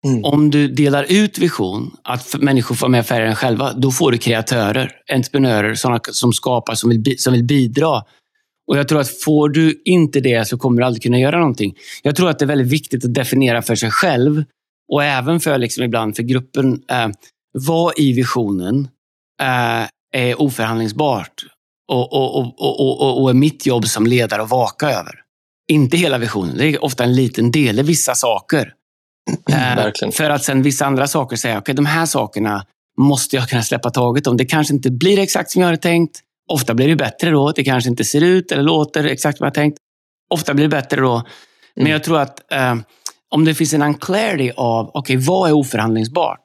Mm. 0.07 0.24
Om 0.24 0.51
du 0.51 0.68
delar 0.68 1.07
ut 1.09 1.39
vision, 1.39 1.97
att 2.03 2.34
människor 2.39 2.74
får 2.74 2.89
med 2.89 3.07
färre 3.07 3.28
än 3.28 3.36
själva, 3.36 3.72
då 3.72 3.91
får 3.91 4.12
du 4.12 4.18
kreatörer, 4.18 4.93
entreprenörer, 5.12 5.74
sådana 5.74 6.01
som 6.12 6.32
skapar, 6.32 6.74
som 6.74 6.91
vill, 6.91 7.18
som 7.18 7.32
vill 7.32 7.45
bidra. 7.45 8.03
Och 8.68 8.78
Jag 8.78 8.89
tror 8.89 9.01
att 9.01 9.20
får 9.20 9.49
du 9.49 9.82
inte 9.84 10.20
det 10.20 10.49
så 10.49 10.59
kommer 10.59 10.80
du 10.80 10.86
aldrig 10.86 11.03
kunna 11.03 11.18
göra 11.18 11.39
någonting. 11.39 11.74
Jag 12.03 12.16
tror 12.16 12.30
att 12.30 12.39
det 12.39 12.45
är 12.45 12.47
väldigt 12.47 12.72
viktigt 12.72 13.05
att 13.05 13.14
definiera 13.14 13.62
för 13.62 13.74
sig 13.74 13.91
själv 13.91 14.45
och 14.93 15.05
även 15.05 15.41
för 15.41 15.59
liksom 15.59 15.84
ibland 15.84 16.16
för 16.16 16.22
gruppen. 16.22 16.82
Eh, 16.91 17.09
vad 17.53 17.93
i 17.97 18.13
visionen 18.13 18.89
eh, 19.43 19.89
är 20.13 20.41
oförhandlingsbart 20.41 21.45
och, 21.89 22.13
och, 22.13 22.61
och, 22.61 23.23
och, 23.23 23.31
är 23.31 23.35
mitt 23.35 23.67
jobb 23.67 23.87
som 23.87 24.07
ledare 24.07 24.43
att 24.43 24.51
vaka 24.51 24.91
över. 24.91 25.15
Inte 25.69 25.97
hela 25.97 26.19
visionen, 26.19 26.57
det 26.57 26.67
är 26.67 26.85
ofta 26.85 27.05
en 27.05 27.15
liten 27.15 27.51
del, 27.51 27.83
vissa 27.83 28.15
saker. 28.15 28.73
Eh, 29.51 30.11
för 30.13 30.31
att 30.31 30.45
sen 30.45 30.63
vissa 30.63 30.87
andra 30.87 31.07
saker 31.07 31.37
säga, 31.37 31.55
okej 31.55 31.61
okay, 31.61 31.75
de 31.75 31.87
här 31.87 32.07
sakerna 32.07 32.65
måste 32.99 33.37
jag 33.37 33.49
kunna 33.49 33.63
släppa 33.63 33.91
taget 33.91 34.27
om. 34.27 34.37
Det 34.37 34.45
kanske 34.45 34.75
inte 34.75 34.91
blir 34.91 35.19
exakt 35.19 35.51
som 35.51 35.63
jag 35.63 35.67
hade 35.67 35.79
tänkt. 35.79 36.21
Ofta 36.53 36.75
blir 36.75 36.89
det 36.89 36.97
bättre 36.97 37.31
då. 37.31 37.53
Det 37.53 37.65
kanske 37.65 37.91
inte 37.91 38.05
ser 38.05 38.21
ut 38.21 38.53
eller 38.53 38.63
låter 38.63 39.05
exakt 39.05 39.39
som 39.39 39.45
jag 39.45 39.55
tänkt. 39.55 39.79
Ofta 40.31 40.55
blir 40.55 40.65
det 40.65 40.77
bättre 40.77 41.01
då. 41.01 41.23
Men 41.75 41.83
mm. 41.83 41.93
jag 41.93 42.05
tror 42.05 42.19
att 42.19 42.53
eh, 42.53 42.75
om 43.31 43.45
det 43.45 43.55
finns 43.55 43.75
en 43.75 43.83
unclarity 43.83 44.51
av, 44.57 44.91
okej, 44.95 45.17
okay, 45.17 45.27
vad 45.27 45.49
är 45.51 45.53
oförhandlingsbart? 45.53 46.45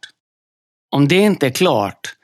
Om 0.94 1.08
det 1.08 1.16
inte 1.16 1.46
är 1.46 1.52
klart, 1.52 2.16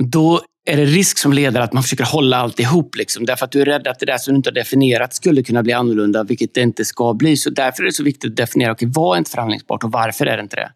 då 0.00 0.40
är 0.66 0.76
det 0.76 0.84
risk 0.84 1.18
som 1.18 1.32
ledare 1.32 1.64
att 1.64 1.72
man 1.72 1.82
försöker 1.82 2.04
hålla 2.04 2.36
alltihop. 2.36 2.96
Liksom, 2.96 3.26
därför 3.26 3.44
att 3.44 3.52
du 3.52 3.60
är 3.60 3.64
rädd 3.64 3.86
att 3.86 3.98
det 3.98 4.06
där 4.06 4.18
som 4.18 4.34
du 4.34 4.36
inte 4.36 4.50
har 4.50 4.54
definierat 4.54 5.14
skulle 5.14 5.42
kunna 5.42 5.62
bli 5.62 5.72
annorlunda, 5.72 6.24
vilket 6.24 6.54
det 6.54 6.60
inte 6.60 6.84
ska 6.84 7.14
bli. 7.14 7.36
Så 7.36 7.50
därför 7.50 7.82
är 7.82 7.86
det 7.86 7.92
så 7.92 8.02
viktigt 8.02 8.30
att 8.30 8.36
definiera, 8.36 8.72
okay, 8.72 8.88
vad 8.92 9.16
är 9.16 9.18
inte 9.18 9.30
förhandlingsbart 9.30 9.84
och 9.84 9.92
varför 9.92 10.26
är 10.26 10.36
det 10.36 10.42
inte 10.42 10.56
det? 10.56 10.72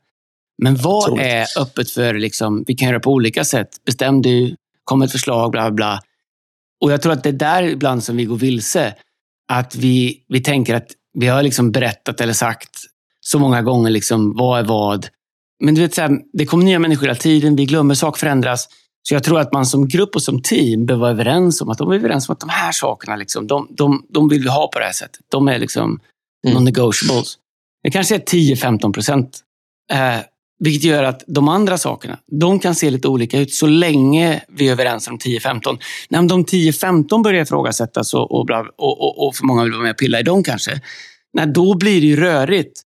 Men 0.63 0.77
vad 0.77 1.21
är 1.21 1.47
öppet 1.61 1.91
för, 1.91 2.15
liksom, 2.15 2.65
vi 2.67 2.75
kan 2.75 2.89
göra 2.89 3.01
på 3.01 3.13
olika 3.13 3.45
sätt. 3.45 3.69
Bestäm 3.87 4.23
du, 4.23 4.57
kom 4.85 5.03
ett 5.03 5.13
förslag, 5.13 5.51
bla 5.51 5.71
bla. 5.71 6.01
Och 6.81 6.93
jag 6.93 7.03
tror 7.03 7.13
att 7.13 7.23
det 7.23 7.29
är 7.29 7.33
där 7.33 7.63
ibland 7.63 8.05
som 8.05 8.17
vi 8.17 8.25
går 8.25 8.37
vilse. 8.37 8.95
Att 9.53 9.77
vi, 9.77 10.25
vi 10.29 10.41
tänker 10.41 10.75
att 10.75 10.89
vi 11.19 11.27
har 11.27 11.43
liksom 11.43 11.73
berättat 11.73 12.21
eller 12.21 12.33
sagt 12.33 12.71
så 13.21 13.39
många 13.39 13.63
gånger 13.63 13.91
liksom, 13.91 14.37
vad 14.37 14.61
är 14.61 14.65
vad. 14.65 15.07
Men 15.65 15.75
du 15.75 15.81
vet, 15.81 15.95
så 15.95 16.01
här, 16.01 16.19
det 16.33 16.47
kommer 16.47 16.65
nya 16.65 16.79
människor 16.79 17.03
hela 17.03 17.15
tiden, 17.15 17.57
vi 17.57 17.65
glömmer, 17.65 17.95
saker 17.95 18.19
förändras. 18.19 18.69
Så 19.09 19.15
jag 19.15 19.25
tror 19.25 19.41
att 19.41 19.53
man 19.53 19.67
som 19.67 19.89
grupp 19.89 20.15
och 20.15 20.23
som 20.23 20.43
team 20.43 20.87
behöver 20.87 21.01
vara 21.01 21.11
överens 21.11 21.61
om 21.61 21.69
att 21.69 21.79
de 21.79 21.91
är 21.91 21.95
överens 21.95 22.29
om 22.29 22.33
att 22.33 22.41
de 22.41 22.49
här 22.49 22.73
sakerna, 22.73 23.17
liksom, 23.17 23.47
de, 23.47 23.69
de, 23.71 24.07
de 24.09 24.29
vill 24.29 24.43
vi 24.43 24.49
ha 24.49 24.71
på 24.73 24.79
det 24.79 24.85
här 24.85 24.93
sättet. 24.93 25.21
De 25.31 25.49
är 25.49 25.59
liksom 25.59 26.01
mm. 26.47 26.59
non-negotiables. 26.59 27.35
Det 27.83 27.91
kanske 27.91 28.15
är 28.15 28.19
10-15 28.19 28.93
procent. 28.93 29.41
Eh, 29.93 30.21
vilket 30.59 30.85
gör 30.85 31.05
att 31.05 31.25
de 31.27 31.49
andra 31.49 31.79
sakerna, 31.79 32.19
de 32.41 32.59
kan 32.59 32.75
se 32.75 32.91
lite 32.91 33.09
olika 33.09 33.39
ut 33.39 33.55
så 33.55 33.67
länge 33.67 34.43
vi 34.49 34.69
är 34.69 34.73
överens 34.73 35.09
om 35.09 35.19
10-15. 35.19 35.79
När 36.09 36.23
de 36.23 36.45
10-15 36.45 37.23
börjar 37.23 37.43
ifrågasättas 37.43 38.15
och, 38.15 38.33
och, 38.33 38.51
och, 38.77 39.27
och, 39.27 39.37
för 39.37 39.45
många 39.45 39.63
vill 39.63 39.73
vara 39.73 39.83
med 39.83 39.91
och 39.91 39.99
pilla 39.99 40.21
i 40.21 40.23
dem 40.23 40.43
kanske, 40.43 40.81
nej, 41.33 41.47
då 41.47 41.75
blir 41.75 42.01
det 42.01 42.07
ju 42.07 42.17
rörigt. 42.17 42.83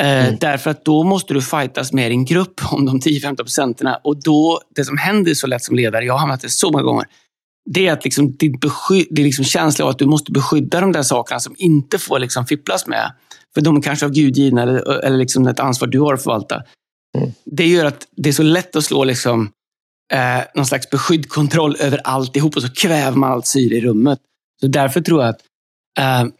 Eh, 0.00 0.26
mm. 0.26 0.36
Därför 0.40 0.70
att 0.70 0.84
då 0.84 1.02
måste 1.02 1.34
du 1.34 1.42
fightas 1.42 1.92
med 1.92 2.10
din 2.10 2.24
grupp 2.24 2.60
om 2.72 2.86
de 2.86 3.00
10-15 3.00 3.36
procenten. 3.36 3.94
Och 4.04 4.22
då, 4.22 4.60
det 4.74 4.84
som 4.84 4.98
händer 4.98 5.34
så 5.34 5.46
lätt 5.46 5.64
som 5.64 5.76
ledare, 5.76 6.04
jag 6.04 6.14
har 6.14 6.20
hamnat 6.20 6.40
det 6.40 6.50
så 6.50 6.70
många 6.70 6.84
gånger, 6.84 7.06
det 7.70 7.86
är 7.86 7.92
att 7.92 8.04
liksom, 8.04 8.36
det, 8.38 8.60
besky, 8.60 9.06
det 9.10 9.22
är 9.22 9.24
liksom 9.24 9.44
känslan 9.44 9.86
av 9.86 9.90
att 9.90 9.98
du 9.98 10.06
måste 10.06 10.32
beskydda 10.32 10.80
de 10.80 10.92
där 10.92 11.02
sakerna 11.02 11.40
som 11.40 11.54
inte 11.58 11.98
får 11.98 12.18
liksom 12.18 12.46
fipplas 12.46 12.86
med. 12.86 13.12
För 13.54 13.60
de 13.60 13.82
kanske 13.82 14.06
av 14.06 14.12
Gud 14.12 14.36
givna 14.36 14.62
eller, 14.62 15.04
eller 15.04 15.18
liksom 15.18 15.46
ett 15.46 15.60
ansvar 15.60 15.88
du 15.88 16.00
har 16.00 16.14
att 16.14 16.22
förvalta. 16.22 16.62
Mm. 17.18 17.30
Det 17.44 17.66
gör 17.66 17.84
att 17.84 18.06
det 18.16 18.28
är 18.28 18.32
så 18.32 18.42
lätt 18.42 18.76
att 18.76 18.84
slå 18.84 19.04
liksom, 19.04 19.50
eh, 20.12 20.44
någon 20.54 20.66
slags 20.66 20.90
beskydd 20.90 21.28
kontroll 21.28 21.76
över 21.80 22.00
alltihop 22.04 22.56
och 22.56 22.62
så 22.62 22.72
kväver 22.72 23.16
man 23.16 23.32
allt 23.32 23.46
syre 23.46 23.74
i 23.74 23.80
rummet. 23.80 24.18
Så 24.60 24.66
därför 24.66 25.00
tror 25.00 25.22
jag 25.22 25.28
att 25.28 25.40
eh, 25.98 26.32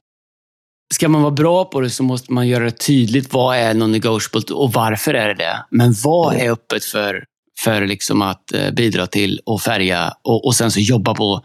ska 0.95 1.09
man 1.09 1.23
vara 1.23 1.31
bra 1.33 1.65
på 1.65 1.81
det 1.81 1.91
så 1.91 2.03
måste 2.03 2.33
man 2.33 2.49
göra 2.49 2.65
det 2.65 2.71
tydligt. 2.71 3.33
Vad 3.33 3.57
är 3.57 3.75
non-negotiable 3.75 4.53
och 4.53 4.73
varför 4.73 5.15
är 5.15 5.29
det 5.29 5.35
det? 5.35 5.65
Men 5.71 5.95
vad 6.05 6.35
är 6.35 6.51
öppet 6.51 6.85
för, 6.85 7.25
för 7.59 7.87
liksom 7.87 8.23
att 8.23 8.53
eh, 8.53 8.71
bidra 8.71 9.07
till 9.07 9.41
och 9.47 9.63
färga 9.63 10.13
och, 10.23 10.47
och 10.47 10.55
sen 10.55 10.71
så 10.71 10.81
jobba 10.81 11.15
på 11.15 11.43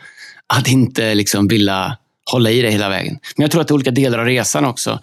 att 0.54 0.68
inte 0.68 1.16
liksom 1.16 1.48
vilja 1.48 1.98
hålla 2.32 2.50
i 2.50 2.62
det 2.62 2.70
hela 2.70 2.89
vägen. 2.89 3.20
Men 3.36 3.43
jag 3.43 3.52
tror 3.52 3.62
att 3.62 3.68
det 3.68 3.72
är 3.72 3.76
olika 3.76 3.91
delar 3.91 4.20
av 4.20 4.26
resan 4.26 4.66
också. 4.66 5.00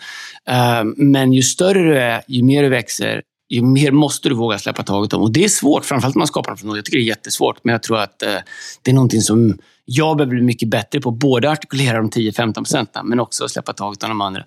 Eh, 0.49 0.85
men 0.97 1.33
ju 1.33 1.43
större 1.43 1.83
du 1.83 1.99
är, 1.99 2.23
ju 2.29 2.43
mer 2.43 2.63
du 2.63 2.69
växer, 2.69 3.23
ju 3.51 3.63
mer 3.63 3.91
måste 3.91 4.29
du 4.29 4.35
våga 4.35 4.59
släppa 4.59 4.83
taget 4.83 5.13
om. 5.13 5.23
Och 5.23 5.33
det 5.33 5.45
är 5.45 5.49
svårt, 5.49 5.85
framförallt 5.85 6.15
när 6.15 6.21
man 6.21 6.27
skapar 6.27 6.51
något 6.51 6.61
från 6.61 6.69
noll. 6.69 6.79
Jag 6.79 6.85
tycker 6.85 6.99
det 6.99 7.05
är 7.05 7.09
jättesvårt, 7.09 7.57
men 7.63 7.73
jag 7.73 7.83
tror 7.83 7.99
att 7.99 8.23
eh, 8.23 8.37
det 8.83 8.91
är 8.91 8.95
någonting 8.95 9.21
som 9.21 9.59
jag 9.85 10.17
behöver 10.17 10.35
bli 10.35 10.43
mycket 10.43 10.69
bättre 10.69 11.01
på. 11.01 11.11
Både 11.11 11.51
artikulera 11.51 11.97
de 11.97 12.11
10-15 12.11 12.55
procenten, 12.55 13.09
men 13.09 13.21
också 13.21 13.49
släppa 13.49 13.73
taget 13.73 14.03
om 14.03 14.09
de 14.09 14.21
andra. 14.21 14.45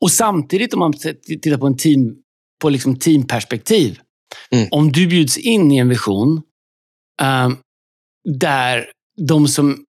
Och 0.00 0.10
samtidigt, 0.10 0.74
om 0.74 0.80
man 0.80 0.92
tittar 1.42 1.58
på 1.58 1.66
en 1.66 1.76
team, 1.76 2.16
på 2.62 2.70
liksom 2.70 2.98
teamperspektiv. 2.98 3.98
Mm. 4.50 4.68
Om 4.70 4.92
du 4.92 5.06
bjuds 5.06 5.38
in 5.38 5.72
i 5.72 5.76
en 5.76 5.88
vision 5.88 6.42
eh, 7.22 7.48
där 8.38 8.84
de 9.26 9.48
som, 9.48 9.84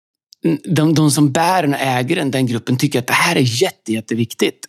de, 0.76 0.94
de 0.94 1.12
som 1.12 1.32
bär 1.32 1.62
den 1.62 1.74
och 1.74 1.80
äger 1.80 2.16
den, 2.16 2.32
den 2.32 2.46
gruppen, 2.46 2.78
tycker 2.78 3.00
att 3.00 3.08
det 3.08 3.14
här 3.14 3.36
är 3.36 3.62
jätte, 3.62 3.94
jätteviktigt 3.94 4.68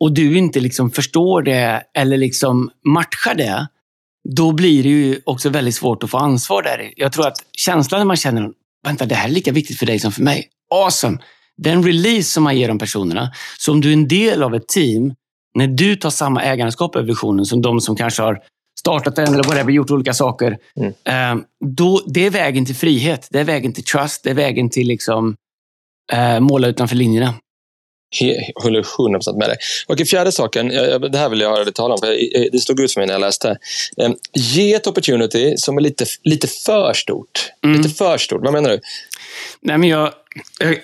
och 0.00 0.12
du 0.12 0.38
inte 0.38 0.60
liksom 0.60 0.90
förstår 0.90 1.42
det 1.42 1.82
eller 1.94 2.16
liksom 2.16 2.70
matchar 2.84 3.34
det, 3.34 3.68
då 4.34 4.52
blir 4.52 4.82
det 4.82 4.88
ju 4.88 5.20
också 5.24 5.48
väldigt 5.48 5.74
svårt 5.74 6.02
att 6.02 6.10
få 6.10 6.18
ansvar 6.18 6.62
där. 6.62 6.92
Jag 6.96 7.12
tror 7.12 7.26
att 7.26 7.36
känslan 7.52 8.00
när 8.00 8.06
man 8.06 8.16
känner, 8.16 8.50
vänta, 8.86 9.06
det 9.06 9.14
här 9.14 9.28
är 9.28 9.32
lika 9.32 9.52
viktigt 9.52 9.78
för 9.78 9.86
dig 9.86 9.98
som 9.98 10.12
för 10.12 10.22
mig. 10.22 10.48
Awesome! 10.74 11.18
Den 11.56 11.84
release 11.84 12.30
som 12.30 12.42
man 12.44 12.56
ger 12.56 12.68
de 12.68 12.78
personerna, 12.78 13.32
så 13.58 13.72
om 13.72 13.80
du 13.80 13.88
är 13.88 13.92
en 13.92 14.08
del 14.08 14.42
av 14.42 14.54
ett 14.54 14.68
team, 14.68 15.14
när 15.54 15.66
du 15.66 15.96
tar 15.96 16.10
samma 16.10 16.42
ägandeskap 16.42 16.96
över 16.96 17.06
visionen 17.06 17.46
som 17.46 17.62
de 17.62 17.80
som 17.80 17.96
kanske 17.96 18.22
har 18.22 18.38
startat 18.80 19.16
den 19.16 19.34
eller 19.34 19.44
whatever, 19.44 19.72
gjort 19.72 19.90
olika 19.90 20.14
saker. 20.14 20.58
Mm. 20.76 21.38
Eh, 21.38 21.44
då, 21.64 22.02
det 22.06 22.26
är 22.26 22.30
vägen 22.30 22.66
till 22.66 22.74
frihet. 22.74 23.28
Det 23.30 23.40
är 23.40 23.44
vägen 23.44 23.72
till 23.72 23.84
trust. 23.84 24.24
Det 24.24 24.30
är 24.30 24.34
vägen 24.34 24.70
till 24.70 24.86
liksom, 24.86 25.36
eh, 26.12 26.40
måla 26.40 26.68
utanför 26.68 26.96
linjerna. 26.96 27.34
Jag 28.10 28.62
håller 28.62 28.82
100% 28.82 29.38
med 29.38 29.48
dig. 29.48 29.56
Okej, 29.86 30.06
fjärde 30.06 30.32
saken, 30.32 30.68
det 31.12 31.18
här 31.18 31.28
vill 31.28 31.40
jag 31.40 31.50
höra 31.50 31.64
dig 31.64 31.72
tala 31.72 31.94
om, 31.94 32.00
för 32.00 32.50
det 32.52 32.58
stod 32.58 32.80
ut 32.80 32.92
för 32.92 33.00
mig 33.00 33.06
när 33.06 33.14
jag 33.14 33.20
läste. 33.20 33.58
Ehm, 33.96 34.16
ge 34.34 34.74
ett 34.74 34.86
opportunity 34.86 35.54
som 35.56 35.78
är 35.78 35.80
lite, 35.80 36.04
lite 36.24 36.48
för 36.48 36.92
stort. 36.94 37.50
Mm. 37.64 37.76
Lite 37.76 37.94
för 37.94 38.18
stort, 38.18 38.40
vad 38.42 38.52
menar 38.52 38.70
du? 38.70 38.80
Nej, 39.60 39.78
men 39.78 39.88
jag, 39.88 40.12
jag, 40.60 40.78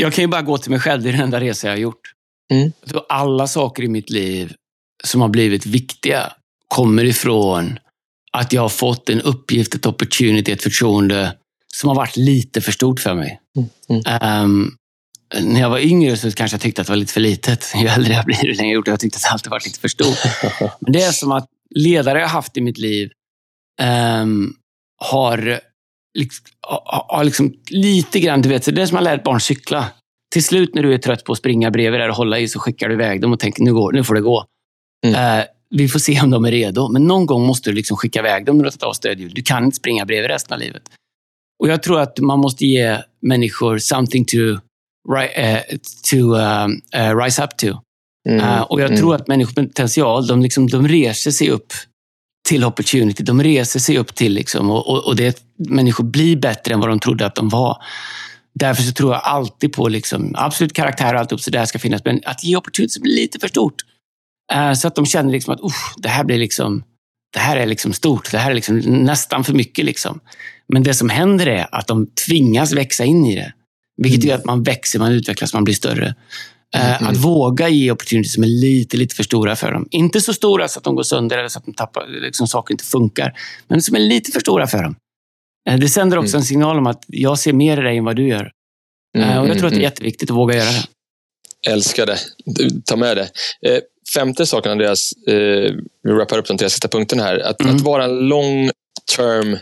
jag 0.00 0.12
kan 0.12 0.24
ju 0.24 0.28
bara 0.28 0.42
gå 0.42 0.58
till 0.58 0.70
mig 0.70 0.80
själv, 0.80 1.02
det 1.02 1.08
är 1.08 1.12
den 1.12 1.22
enda 1.22 1.40
resa 1.40 1.66
jag 1.66 1.72
har 1.72 1.78
gjort. 1.78 2.12
Mm. 2.52 2.72
Alla 3.08 3.46
saker 3.46 3.82
i 3.82 3.88
mitt 3.88 4.10
liv 4.10 4.52
som 5.04 5.20
har 5.20 5.28
blivit 5.28 5.66
viktiga 5.66 6.32
kommer 6.68 7.04
ifrån 7.04 7.78
att 8.32 8.52
jag 8.52 8.62
har 8.62 8.68
fått 8.68 9.10
en 9.10 9.20
uppgift, 9.20 9.74
ett 9.74 9.86
opportunity, 9.86 10.52
ett 10.52 10.62
förtroende 10.62 11.36
som 11.74 11.88
har 11.88 11.96
varit 11.96 12.16
lite 12.16 12.60
för 12.60 12.72
stort 12.72 13.00
för 13.00 13.14
mig. 13.14 13.40
Mm. 13.88 14.44
Um, 14.44 14.76
när 15.40 15.60
jag 15.60 15.70
var 15.70 15.78
yngre 15.78 16.16
så 16.16 16.30
kanske 16.30 16.54
jag 16.54 16.60
tyckte 16.60 16.80
att 16.80 16.86
det 16.86 16.92
var 16.92 16.96
lite 16.96 17.12
för 17.12 17.20
litet. 17.20 17.72
Ju 17.82 17.86
äldre 17.86 18.12
jag 18.12 18.24
blir, 18.24 18.44
ju 18.44 18.54
längre 18.54 18.68
jag 18.68 18.74
gjort 18.74 18.84
det. 18.84 18.90
Jag 18.90 19.00
tyckte 19.00 19.16
att 19.16 19.22
det 19.22 19.28
alltid 19.28 19.50
varit 19.50 19.66
lite 19.66 19.80
för 19.80 19.88
stort. 19.88 20.18
Men 20.80 20.92
det 20.92 21.02
är 21.02 21.12
som 21.12 21.32
att 21.32 21.48
ledare 21.74 22.20
jag 22.20 22.28
haft 22.28 22.56
i 22.56 22.60
mitt 22.60 22.78
liv 22.78 23.10
um, 23.82 24.54
har, 24.96 25.60
liksom, 26.18 26.46
har 27.08 27.24
liksom 27.24 27.54
lite 27.70 28.20
grann, 28.20 28.42
du 28.42 28.48
vet, 28.48 28.74
det 28.74 28.82
är 28.82 28.86
som 28.86 28.96
att 28.98 29.04
lära 29.04 29.14
ett 29.14 29.24
barn 29.24 29.40
cykla. 29.40 29.86
Till 30.32 30.44
slut 30.44 30.74
när 30.74 30.82
du 30.82 30.94
är 30.94 30.98
trött 30.98 31.24
på 31.24 31.32
att 31.32 31.38
springa 31.38 31.70
bredvid 31.70 32.00
där 32.00 32.08
och 32.08 32.16
hålla 32.16 32.38
i 32.38 32.48
så 32.48 32.58
skickar 32.58 32.88
du 32.88 32.94
iväg 32.94 33.20
dem 33.20 33.32
och 33.32 33.40
tänker 33.40 33.62
nu, 33.62 33.72
går, 33.74 33.92
nu 33.92 34.04
får 34.04 34.14
det 34.14 34.20
gå. 34.20 34.44
Mm. 35.06 35.38
Uh, 35.38 35.44
vi 35.70 35.88
får 35.88 35.98
se 35.98 36.20
om 36.20 36.30
de 36.30 36.44
är 36.44 36.50
redo. 36.50 36.88
Men 36.88 37.04
någon 37.04 37.26
gång 37.26 37.46
måste 37.46 37.70
du 37.70 37.74
liksom 37.74 37.96
skicka 37.96 38.18
iväg 38.18 38.46
dem 38.46 38.56
när 38.56 38.64
du 38.64 38.66
har 38.66 38.70
tagit 38.70 38.82
av 38.82 38.92
stödhjul. 38.92 39.32
Du 39.34 39.42
kan 39.42 39.64
inte 39.64 39.76
springa 39.76 40.06
bredvid 40.06 40.30
resten 40.30 40.54
av 40.54 40.60
livet. 40.60 40.82
Och 41.58 41.68
Jag 41.68 41.82
tror 41.82 42.00
att 42.00 42.18
man 42.18 42.38
måste 42.38 42.66
ge 42.66 42.98
människor 43.20 43.78
something 43.78 44.24
to 44.24 44.36
to 46.10 46.16
um, 46.16 46.80
uh, 46.96 47.16
rise 47.16 47.44
up 47.44 47.56
to. 47.56 47.66
Mm. 48.28 48.44
Uh, 48.44 48.60
och 48.60 48.80
jag 48.80 48.88
mm. 48.88 49.00
tror 49.00 49.14
att 49.14 49.28
människor 49.28 49.62
med 49.62 49.68
potential, 49.68 50.26
de, 50.26 50.42
liksom, 50.42 50.66
de 50.66 50.88
reser 50.88 51.30
sig 51.30 51.50
upp 51.50 51.72
till 52.48 52.64
opportunity. 52.64 53.22
De 53.22 53.42
reser 53.42 53.80
sig 53.80 53.98
upp 53.98 54.14
till 54.14 54.32
liksom, 54.32 54.70
och, 54.70 54.88
och, 54.88 55.06
och 55.06 55.16
det, 55.16 55.42
människor 55.56 56.04
blir 56.04 56.36
bättre 56.36 56.74
än 56.74 56.80
vad 56.80 56.88
de 56.88 57.00
trodde 57.00 57.26
att 57.26 57.34
de 57.34 57.48
var. 57.48 57.82
Därför 58.54 58.82
så 58.82 58.92
tror 58.92 59.12
jag 59.12 59.22
alltid 59.24 59.72
på 59.72 59.88
liksom, 59.88 60.34
absolut 60.36 60.72
karaktär 60.72 61.14
och 61.14 61.20
allt 61.20 61.32
upp 61.32 61.40
så 61.40 61.50
där 61.50 61.64
ska 61.64 61.78
finnas. 61.78 62.04
Men 62.04 62.20
att 62.24 62.44
ge 62.44 62.56
opportunity 62.56 63.00
blir 63.00 63.14
lite 63.14 63.38
för 63.38 63.48
stort. 63.48 63.82
Uh, 64.54 64.72
så 64.72 64.88
att 64.88 64.94
de 64.94 65.06
känner 65.06 65.32
liksom 65.32 65.54
att 65.54 65.60
det 65.96 66.08
här 66.08 66.24
blir 66.24 66.38
liksom, 66.38 66.84
det 67.32 67.38
här 67.38 67.56
är 67.56 67.66
liksom 67.66 67.92
stort. 67.92 68.30
Det 68.30 68.38
här 68.38 68.50
är 68.50 68.54
liksom 68.54 68.78
nästan 68.78 69.44
för 69.44 69.52
mycket. 69.52 69.84
Liksom. 69.84 70.20
Men 70.68 70.82
det 70.82 70.94
som 70.94 71.08
händer 71.08 71.46
är 71.46 71.66
att 71.72 71.86
de 71.86 72.06
tvingas 72.26 72.72
växa 72.72 73.04
in 73.04 73.26
i 73.26 73.34
det. 73.34 73.52
Vilket 73.96 74.20
mm. 74.20 74.28
gör 74.28 74.38
att 74.38 74.44
man 74.44 74.62
växer, 74.62 74.98
man 74.98 75.12
utvecklas, 75.12 75.54
man 75.54 75.64
blir 75.64 75.74
större. 75.74 76.14
Eh, 76.74 77.02
mm. 77.02 77.10
Att 77.10 77.16
våga 77.16 77.68
ge 77.68 77.90
opportunities 77.90 78.32
som 78.32 78.42
är 78.42 78.48
lite, 78.48 78.96
lite 78.96 79.14
för 79.14 79.22
stora 79.22 79.56
för 79.56 79.72
dem. 79.72 79.88
Inte 79.90 80.20
så 80.20 80.34
stora 80.34 80.68
så 80.68 80.78
att 80.78 80.84
de 80.84 80.94
går 80.94 81.02
sönder 81.02 81.38
eller 81.38 81.48
så 81.48 81.58
att 81.58 81.64
de 81.64 81.74
tappar, 81.74 82.06
liksom, 82.08 82.48
saker 82.48 82.74
inte 82.74 82.84
funkar. 82.84 83.38
Men 83.68 83.82
som 83.82 83.96
är 83.96 84.00
lite 84.00 84.32
för 84.32 84.40
stora 84.40 84.66
för 84.66 84.82
dem. 84.82 84.96
Eh, 85.70 85.78
det 85.78 85.88
sänder 85.88 86.18
också 86.18 86.34
mm. 86.34 86.40
en 86.40 86.44
signal 86.44 86.78
om 86.78 86.86
att 86.86 87.04
jag 87.06 87.38
ser 87.38 87.52
mer 87.52 87.78
i 87.78 87.82
dig 87.82 87.98
än 87.98 88.04
vad 88.04 88.16
du 88.16 88.28
gör. 88.28 88.50
Mm. 89.18 89.38
Och 89.38 89.48
Jag 89.48 89.58
tror 89.58 89.66
att 89.66 89.74
det 89.74 89.80
är 89.80 89.82
jätteviktigt 89.82 90.30
att 90.30 90.36
våga 90.36 90.56
göra 90.56 90.70
det. 90.70 90.84
Älskar 91.70 92.06
det. 92.06 92.18
Ta 92.84 92.96
med 92.96 93.16
det. 93.16 93.30
Femte 94.14 94.46
saken, 94.46 94.72
Andreas. 94.72 95.12
Vi 96.02 96.12
wrappar 96.12 96.38
upp 96.38 96.46
de 96.46 96.58
tre 96.58 96.70
sista 96.70 96.88
punkterna 96.88 97.22
här. 97.22 97.38
Att, 97.38 97.66
att 97.66 97.80
vara 97.80 98.04
en 98.04 98.18
long 98.18 98.70
term 99.16 99.58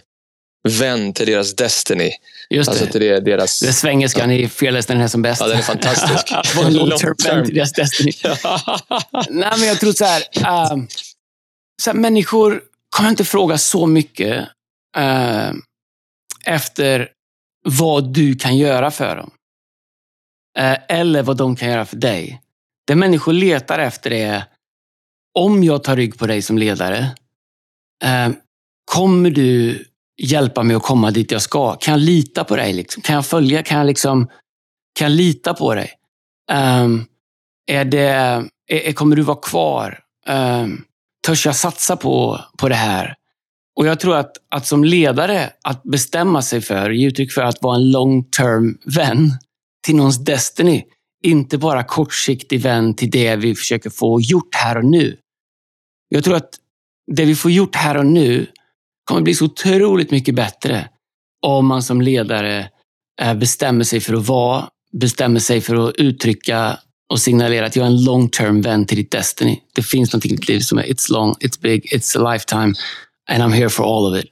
vän 0.69 1.13
till 1.13 1.27
deras 1.27 1.57
Destiny. 1.57 2.11
Just 2.53 2.69
alltså 2.69 2.87
det. 2.87 2.99
Det, 2.99 3.21
deras... 3.21 3.61
det 3.61 3.73
svengelskan 3.73 4.31
ja. 4.31 4.37
i 4.37 4.49
Fearless, 4.49 4.87
den 4.87 5.01
är 5.01 5.09
som 5.09 5.23
bäst. 5.23 5.41
Ja, 5.41 5.49
den 5.49 5.59
är 5.59 5.63
fantastisk. 5.63 6.31
long 6.71 6.91
term 6.91 7.15
vän 7.25 7.45
till 7.45 7.55
deras 7.55 7.73
Destiny. 7.73 8.13
Nej, 9.31 9.53
men 9.59 9.69
jag 9.69 9.81
tror 9.81 9.93
så 9.93 10.05
här, 10.05 10.21
uh, 10.21 10.85
så 11.83 11.91
här, 11.91 11.99
Människor 11.99 12.63
kommer 12.91 13.11
inte 13.11 13.25
fråga 13.25 13.59
så 13.59 13.87
mycket 13.87 14.49
uh, 14.99 15.53
efter 16.45 17.09
vad 17.65 18.13
du 18.13 18.35
kan 18.35 18.57
göra 18.57 18.91
för 18.91 19.17
dem. 19.17 19.31
Uh, 20.59 20.77
eller 20.89 21.23
vad 21.23 21.37
de 21.37 21.57
kan 21.57 21.69
göra 21.69 21.85
för 21.85 21.97
dig. 21.97 22.43
Det 22.87 22.95
människor 22.95 23.33
letar 23.33 23.79
efter 23.79 24.13
är, 24.13 24.45
om 25.39 25.65
jag 25.65 25.85
tar 25.85 25.97
rygg 25.97 26.19
på 26.19 26.27
dig 26.27 26.43
som 26.43 26.59
ledare, 26.59 27.11
kommer 28.85 29.31
du 29.31 29.85
hjälpa 30.23 30.63
mig 30.63 30.77
att 30.77 30.83
komma 30.83 31.11
dit 31.11 31.31
jag 31.31 31.43
ska? 31.43 31.75
Kan 31.75 31.93
jag 31.93 32.01
lita 32.01 32.45
på 32.45 32.57
dig? 32.57 32.73
Liksom? 32.73 33.03
Kan 33.03 33.15
jag 33.15 33.27
följa? 33.27 33.63
Kan 33.63 33.79
jag, 33.79 33.87
liksom, 33.87 34.29
kan 34.95 35.11
jag 35.11 35.17
lita 35.17 35.55
på 35.55 35.75
dig? 35.75 35.91
Um, 36.53 37.07
är 37.67 37.85
det, 37.85 38.45
är, 38.69 38.93
kommer 38.93 39.17
du 39.17 39.23
vara 39.23 39.37
kvar? 39.37 39.99
Um, 40.29 40.85
törs 41.27 41.47
jag 41.47 41.57
satsa 41.57 41.97
på, 41.97 42.41
på 42.59 42.69
det 42.69 42.75
här? 42.75 43.15
Och 43.77 43.87
Jag 43.87 44.01
tror 44.01 44.17
att, 44.17 44.33
att 44.49 44.67
som 44.67 44.85
ledare, 44.85 45.51
att 45.65 45.83
bestämma 45.83 46.43
sig 46.43 46.61
för, 46.61 46.91
ge 46.91 47.07
uttryck 47.07 47.33
för 47.33 47.43
att 47.43 47.63
vara 47.63 47.77
en 47.77 47.91
long 47.91 48.25
term 48.25 48.79
vän 48.85 49.31
till 49.87 49.97
någons 49.97 50.25
destiny. 50.25 50.85
Inte 51.25 51.59
bara 51.59 51.85
kortsiktig 51.85 52.61
vän 52.61 52.95
till 52.95 53.11
det 53.11 53.37
vi 53.37 53.55
försöker 53.55 53.91
få 53.91 54.21
gjort 54.21 54.55
här 54.55 54.77
och 54.77 54.85
nu. 54.85 55.17
Jag 56.09 56.25
tror 56.25 56.37
att 56.37 56.51
det 57.13 57.25
vi 57.25 57.35
får 57.35 57.51
gjort 57.51 57.77
här 57.77 57.97
och 57.97 58.07
nu 58.07 58.47
kommer 59.05 59.21
bli 59.21 59.35
så 59.35 59.45
otroligt 59.45 60.11
mycket 60.11 60.35
bättre 60.35 60.89
om 61.47 61.67
man 61.67 61.83
som 61.83 62.01
ledare 62.01 62.69
eh, 63.21 63.35
bestämmer 63.35 63.85
sig 63.85 64.01
för 64.01 64.15
att 64.15 64.29
vara, 64.29 64.69
bestämmer 64.93 65.41
sig 65.41 65.61
för 65.61 65.89
att 65.89 65.95
uttrycka 65.95 66.79
och 67.13 67.21
signalera 67.21 67.67
att 67.67 67.77
jag 67.77 67.83
är 67.83 67.91
en 67.91 68.05
long 68.05 68.29
term 68.29 68.61
vän 68.61 68.87
till 68.87 68.97
ditt 68.97 69.11
Destiny. 69.11 69.61
Det 69.75 69.83
finns 69.83 70.13
någonting 70.13 70.33
i 70.33 70.37
ditt 70.37 70.49
liv 70.49 70.61
som 70.61 70.79
är 70.79 70.83
it's 70.83 71.13
long, 71.13 71.35
it's 71.41 71.61
big, 71.61 71.93
it's 71.93 72.19
a 72.19 72.33
lifetime 72.33 72.75
and 73.31 73.43
I'm 73.43 73.53
here 73.53 73.69
for 73.69 73.85
all 73.85 74.13
of 74.13 74.25
it. 74.25 74.31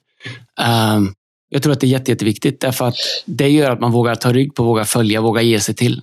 Um, 0.60 1.14
jag 1.48 1.62
tror 1.62 1.72
att 1.72 1.80
det 1.80 1.86
är 1.86 1.88
jätte, 1.88 2.10
jätteviktigt 2.10 2.60
därför 2.60 2.88
att 2.88 2.96
det 3.26 3.48
gör 3.48 3.70
att 3.70 3.80
man 3.80 3.92
vågar 3.92 4.14
ta 4.14 4.32
rygg 4.32 4.54
på, 4.54 4.62
vågar 4.62 4.84
följa, 4.84 5.20
vågar 5.20 5.42
ge 5.42 5.60
sig 5.60 5.74
till. 5.74 6.02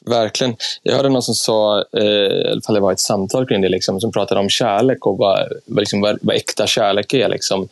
Verkligen. 0.00 0.56
Jag 0.82 0.96
hörde 0.96 1.08
någon 1.08 1.22
som 1.22 1.34
sa, 1.34 1.84
eh, 1.96 2.04
i 2.04 2.48
alla 2.50 2.60
fall 2.60 2.74
det 2.74 2.80
var 2.80 2.92
ett 2.92 3.00
samtal 3.00 3.48
kring 3.48 3.60
det, 3.60 3.68
liksom, 3.68 4.00
som 4.00 4.12
pratade 4.12 4.40
om 4.40 4.48
kärlek 4.48 5.06
och 5.06 5.18
vad, 5.18 5.52
vad, 5.66 5.78
liksom, 5.78 6.00
vad, 6.00 6.18
vad 6.22 6.36
äkta 6.36 6.66
kärlek 6.66 7.14
är. 7.14 7.28
Liksom. 7.28 7.68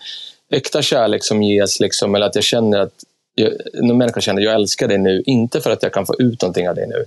Äkta 0.51 0.83
kärlek 0.83 1.25
som 1.25 1.43
ges, 1.43 1.81
liksom, 1.81 2.15
eller 2.15 2.27
att 2.27 2.35
jag 2.35 2.45
känner 2.45 2.79
att 2.79 2.93
jag, 3.35 3.53
någon 3.75 3.99
människa 3.99 4.21
känner 4.21 4.43
jag 4.43 4.55
älskar 4.55 4.89
dig 4.89 4.99
nu, 4.99 5.23
inte 5.27 5.61
för 5.61 5.71
att 5.71 5.83
jag 5.83 5.93
kan 5.93 6.07
få 6.07 6.15
ut 6.19 6.43
någonting 6.43 6.69
av 6.69 6.75
det 6.75 6.87
nu, 6.87 7.05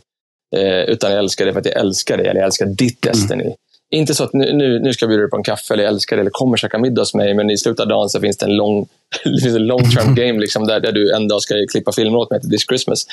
eh, 0.60 0.84
utan 0.84 1.12
jag 1.12 1.20
älskar 1.20 1.45
dig 1.45 1.54
för 1.54 1.60
att 1.60 1.66
jag 1.66 1.80
älskar 1.80 2.18
dig, 2.18 2.28
eller 2.28 2.39
jag 2.39 2.45
älskar 2.45 2.66
ditt 2.66 3.06
mm. 3.06 3.14
Destiny. 3.14 3.43
Mm. 3.43 3.56
Inte 3.92 4.16
så 4.16 4.24
att 4.24 4.34
nu, 4.34 4.80
nu 4.80 4.94
ska 4.94 5.04
jag 5.04 5.10
bjuda 5.10 5.22
dig 5.22 5.30
på 5.30 5.38
en 5.38 5.44
kaffe, 5.44 5.74
eller 5.74 5.84
jag 5.84 5.94
älskar 5.94 6.16
dig, 6.16 6.22
eller 6.22 6.32
kommer 6.32 6.58
käka 6.58 6.78
middag 6.78 7.02
hos 7.02 7.14
mig, 7.14 7.34
men 7.34 7.50
i 7.50 7.58
slutet 7.58 7.80
av 7.80 7.88
dagen 7.88 8.10
så 8.10 8.20
finns 8.20 8.38
det 8.38 8.46
en 8.46 8.56
lång 8.56 8.88
det 9.24 9.42
finns 9.42 9.56
en 9.56 9.68
long 9.68 9.92
term 9.92 10.16
game 10.16 10.40
liksom, 10.40 10.68
där, 10.68 10.80
där 10.80 10.92
du 10.92 11.16
en 11.16 11.28
dag 11.28 11.42
ska 11.42 11.54
klippa 11.72 11.92
filmer 11.92 12.18
åt 12.18 12.32
mig 12.32 12.42
till 12.42 12.50
This 12.50 12.66
Christmas. 12.68 13.06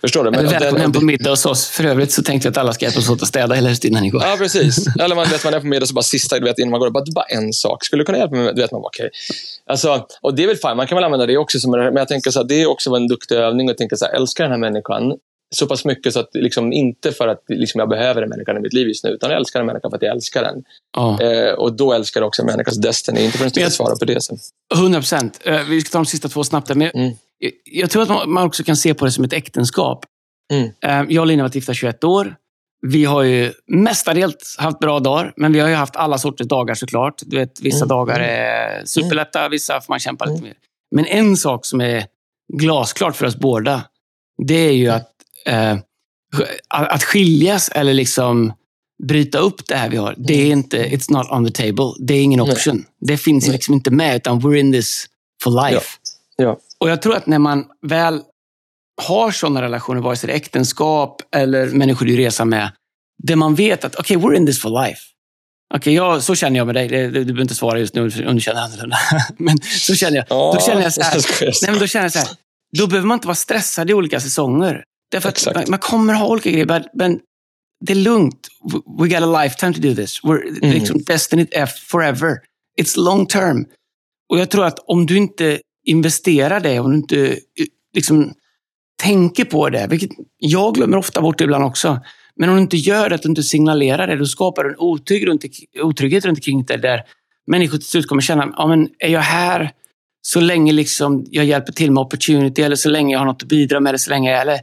Förstår 0.00 0.24
du? 0.24 0.30
Men, 0.30 0.46
välkommen 0.46 0.80
hem 0.80 0.92
på 0.92 1.00
middag 1.00 1.30
hos 1.30 1.46
oss. 1.46 1.68
För 1.68 1.84
övrigt 1.84 2.12
så 2.12 2.22
tänkte 2.22 2.46
jag 2.46 2.50
att 2.50 2.58
alla 2.58 2.72
ska 2.72 2.84
hjälpas 2.84 3.10
åt 3.10 3.22
att 3.22 3.28
städa 3.28 3.54
hela 3.54 3.68
huset 3.68 3.84
innan 3.84 4.02
ni 4.02 4.08
går. 4.08 4.22
Ja, 4.22 4.36
precis. 4.38 4.86
Eller 5.00 5.16
man, 5.16 5.26
vet, 5.28 5.44
man 5.44 5.54
är 5.54 5.60
på 5.60 5.66
middag 5.66 5.86
så 5.86 5.94
bara 5.94 6.02
sista, 6.02 6.38
du 6.38 6.44
vet, 6.44 6.58
innan 6.58 6.70
man 6.70 6.80
går, 6.80 6.90
bara, 6.90 7.04
bara 7.14 7.24
en 7.24 7.52
sak. 7.52 7.84
Skulle 7.84 8.00
du 8.00 8.04
kunna 8.04 8.18
hjälpa 8.18 8.36
mig? 8.36 8.54
Du 8.54 8.62
vet, 8.62 8.72
man 8.72 8.82
bara, 8.82 8.88
okay. 8.88 9.10
alltså, 9.66 10.06
och 10.20 10.34
det 10.34 10.42
är 10.42 10.46
väl 10.46 10.56
fint, 10.56 10.76
man 10.76 10.86
kan 10.86 10.96
väl 10.96 11.04
använda 11.04 11.26
det 11.26 11.36
också. 11.36 11.60
Som, 11.60 11.70
men 11.70 11.96
jag 11.96 12.08
tänker 12.08 12.30
så 12.30 12.38
här, 12.38 12.46
det 12.46 12.62
är 12.62 12.66
också 12.66 12.90
en 12.90 13.08
duktig 13.08 13.34
övning 13.34 13.70
att 13.70 13.78
tänka 13.78 13.96
så 13.96 14.04
här, 14.04 14.12
älskar 14.12 14.44
den 14.44 14.52
här 14.52 14.58
människan 14.58 15.12
så 15.54 15.66
pass 15.66 15.84
mycket 15.84 16.12
så 16.12 16.20
att 16.20 16.30
liksom, 16.32 16.72
inte 16.72 17.12
för 17.12 17.28
att 17.28 17.42
liksom, 17.48 17.78
jag 17.78 17.88
behöver 17.88 18.22
en 18.22 18.28
människa 18.28 18.56
i 18.56 18.60
mitt 18.60 18.72
liv 18.72 18.88
just 18.88 19.04
nu, 19.04 19.10
utan 19.10 19.30
jag 19.30 19.38
älskar 19.38 19.60
en 19.60 19.66
människa 19.66 19.90
för 19.90 19.96
att 19.96 20.02
jag 20.02 20.12
älskar 20.12 20.42
den. 20.42 20.64
Oh. 20.96 21.22
Eh, 21.22 21.52
och 21.52 21.76
då 21.76 21.92
älskar 21.92 22.20
jag 22.20 22.28
också 22.28 22.42
en 22.42 22.46
människas 22.46 22.76
Destiny, 22.76 23.24
inte 23.24 23.38
förrän 23.38 23.50
jag 23.54 23.72
ska 23.72 23.84
svara 23.84 23.96
på 23.96 24.04
det 24.04 24.22
sen. 24.22 24.38
100 24.74 24.98
procent. 24.98 25.40
Eh, 25.44 25.62
vi 25.68 25.80
ska 25.80 25.90
ta 25.90 25.98
de 25.98 26.06
sista 26.06 26.28
två 26.28 26.44
snabbt. 26.44 26.68
Men 26.68 26.82
mm. 26.82 27.12
jag, 27.38 27.52
jag, 27.64 27.90
tror 27.90 28.02
att 28.02 28.28
man 28.28 28.46
också 28.46 28.64
kan 28.64 28.76
se 28.76 28.94
på 28.94 29.04
det 29.04 29.12
som 29.12 29.24
ett 29.24 29.32
äktenskap. 29.32 30.04
Mm. 30.52 30.70
Eh, 30.80 31.14
jag 31.14 31.22
och 31.22 31.26
Lina 31.26 31.42
har 31.42 31.48
varit 31.48 31.54
gifta 31.54 31.74
21 31.74 32.04
år. 32.04 32.36
Vi 32.86 33.04
har 33.04 33.22
ju 33.22 33.52
mestadels 33.66 34.56
haft 34.58 34.78
bra 34.78 35.00
dagar, 35.00 35.32
men 35.36 35.52
vi 35.52 35.60
har 35.60 35.68
ju 35.68 35.74
haft 35.74 35.96
alla 35.96 36.18
sorters 36.18 36.48
dagar 36.48 36.74
såklart. 36.74 37.22
Du 37.26 37.36
vet, 37.36 37.60
vissa 37.60 37.84
mm. 37.84 37.88
dagar 37.88 38.20
är 38.20 38.84
superlätta, 38.84 39.48
vissa 39.48 39.80
får 39.80 39.92
man 39.92 39.98
kämpa 39.98 40.24
lite 40.24 40.38
mm. 40.38 40.44
mer. 40.44 40.56
Men 40.90 41.06
en 41.06 41.36
sak 41.36 41.66
som 41.66 41.80
är 41.80 42.06
glasklart 42.52 43.16
för 43.16 43.26
oss 43.26 43.36
båda, 43.36 43.82
det 44.46 44.54
är 44.54 44.72
ju 44.72 44.88
att, 44.88 45.12
eh, 45.46 45.78
att 46.68 47.02
skiljas 47.02 47.68
eller 47.68 47.94
liksom 47.94 48.52
bryta 49.02 49.38
upp 49.38 49.66
det 49.68 49.76
här 49.76 49.88
vi 49.88 49.96
har. 49.96 50.14
Det 50.16 50.34
är 50.34 50.46
inte, 50.46 50.88
it's 50.88 51.12
not 51.12 51.26
on 51.30 51.46
the 51.46 51.52
table. 51.52 52.06
Det 52.06 52.14
är 52.14 52.22
ingen 52.22 52.40
option. 52.40 52.76
Nej. 52.76 52.86
Det 53.00 53.18
finns 53.18 53.46
Nej. 53.46 53.52
liksom 53.52 53.74
inte 53.74 53.90
med, 53.90 54.16
utan 54.16 54.40
we're 54.40 54.56
in 54.56 54.72
this 54.72 55.06
for 55.42 55.70
life. 55.70 55.86
Ja. 56.36 56.44
ja. 56.44 56.58
Och 56.80 56.90
jag 56.90 57.02
tror 57.02 57.16
att 57.16 57.26
när 57.26 57.38
man 57.38 57.64
väl 57.86 58.20
har 59.02 59.30
sådana 59.30 59.62
relationer, 59.62 60.00
vare 60.00 60.16
sig 60.16 60.26
det 60.26 60.32
är 60.32 60.36
äktenskap 60.36 61.22
eller 61.34 61.66
människor 61.66 62.06
du 62.06 62.16
reser 62.16 62.44
med, 62.44 62.72
där 63.22 63.36
man 63.36 63.54
vet 63.54 63.84
att 63.84 63.94
okej, 63.94 64.16
okay, 64.16 64.30
we're 64.30 64.36
in 64.36 64.46
this 64.46 64.62
for 64.62 64.84
life. 64.84 65.00
Okej, 65.74 66.00
okay, 66.00 66.20
så 66.20 66.34
känner 66.34 66.56
jag 66.56 66.66
med 66.66 66.74
dig. 66.74 66.88
Du 66.88 67.10
behöver 67.10 67.42
inte 67.42 67.54
svara 67.54 67.78
just 67.78 67.94
nu 67.94 68.00
om 68.26 68.34
du 68.34 68.40
känner 68.40 68.60
annorlunda. 68.60 68.96
Men 69.36 69.58
så 69.62 69.94
känner 69.94 70.16
jag. 70.16 70.26
då 70.28 70.60
känner 70.66 70.82
jag 70.82 70.92
så 70.92 71.02
här. 71.02 71.22
Nej, 71.62 71.70
men 71.70 71.78
då 71.80 71.86
känner 71.86 72.04
jag 72.04 72.12
så 72.12 72.18
här. 72.18 72.28
Då 72.78 72.86
behöver 72.86 73.06
man 73.06 73.16
inte 73.16 73.26
vara 73.26 73.34
stressad 73.34 73.90
i 73.90 73.94
olika 73.94 74.20
säsonger. 74.20 74.84
Därför 75.10 75.28
att 75.28 75.68
man, 75.68 75.78
kommer 75.78 76.14
ha 76.14 76.28
olika 76.28 76.50
grejer, 76.50 76.84
men 76.94 77.20
det 77.84 77.92
är 77.92 77.96
lugnt. 77.96 78.48
We 78.98 79.08
got 79.08 79.22
a 79.22 79.42
lifetime 79.42 79.74
to 79.74 79.80
do 79.80 79.94
this. 79.94 80.20
We're, 80.22 80.62
mm. 80.62 80.74
liksom, 80.74 81.02
Destiny 81.02 81.46
forever. 81.90 82.38
It's 82.80 82.98
long 82.98 83.26
term. 83.26 83.66
Och 84.28 84.38
jag 84.38 84.50
tror 84.50 84.64
att 84.64 84.78
om 84.78 85.06
du 85.06 85.16
inte 85.16 85.60
investerar 85.86 86.60
det, 86.60 86.80
om 86.80 86.90
du 86.90 86.96
inte 86.96 87.38
liksom, 87.94 88.34
tänker 89.02 89.44
på 89.44 89.70
det, 89.70 89.86
vilket 89.90 90.10
jag 90.38 90.74
glömmer 90.74 90.96
ofta 90.96 91.20
bort 91.20 91.40
ibland 91.40 91.64
också. 91.64 92.00
Men 92.36 92.48
om 92.48 92.56
du 92.56 92.62
inte 92.62 92.76
gör 92.76 93.08
det, 93.08 93.14
att 93.14 93.22
du 93.22 93.28
inte 93.28 93.42
signalerar 93.42 94.06
det, 94.06 94.16
då 94.16 94.26
skapar 94.26 94.64
du 94.64 94.70
en 94.70 94.78
otrygg 94.78 95.26
runt, 95.26 95.44
otrygghet 95.82 96.24
runt 96.24 96.38
omkring 96.38 96.64
det 96.64 96.76
där 96.76 97.02
människor 97.46 97.78
till 97.78 97.86
slut 97.86 98.06
kommer 98.06 98.22
känna, 98.22 98.54
ja, 98.56 98.66
men 98.66 98.88
är 98.98 99.08
jag 99.08 99.20
här 99.20 99.72
så 100.22 100.40
länge 100.40 100.72
liksom 100.72 101.26
jag 101.30 101.44
hjälper 101.44 101.72
till 101.72 101.92
med 101.92 102.00
opportunity 102.00 102.62
eller 102.62 102.76
så 102.76 102.90
länge 102.90 103.12
jag 103.12 103.18
har 103.18 103.26
något 103.26 103.42
att 103.42 103.48
bidra 103.48 103.80
med, 103.80 103.90
eller 103.90 103.98
så 103.98 104.10
länge 104.10 104.30
jag, 104.30 104.40
eller, 104.40 104.60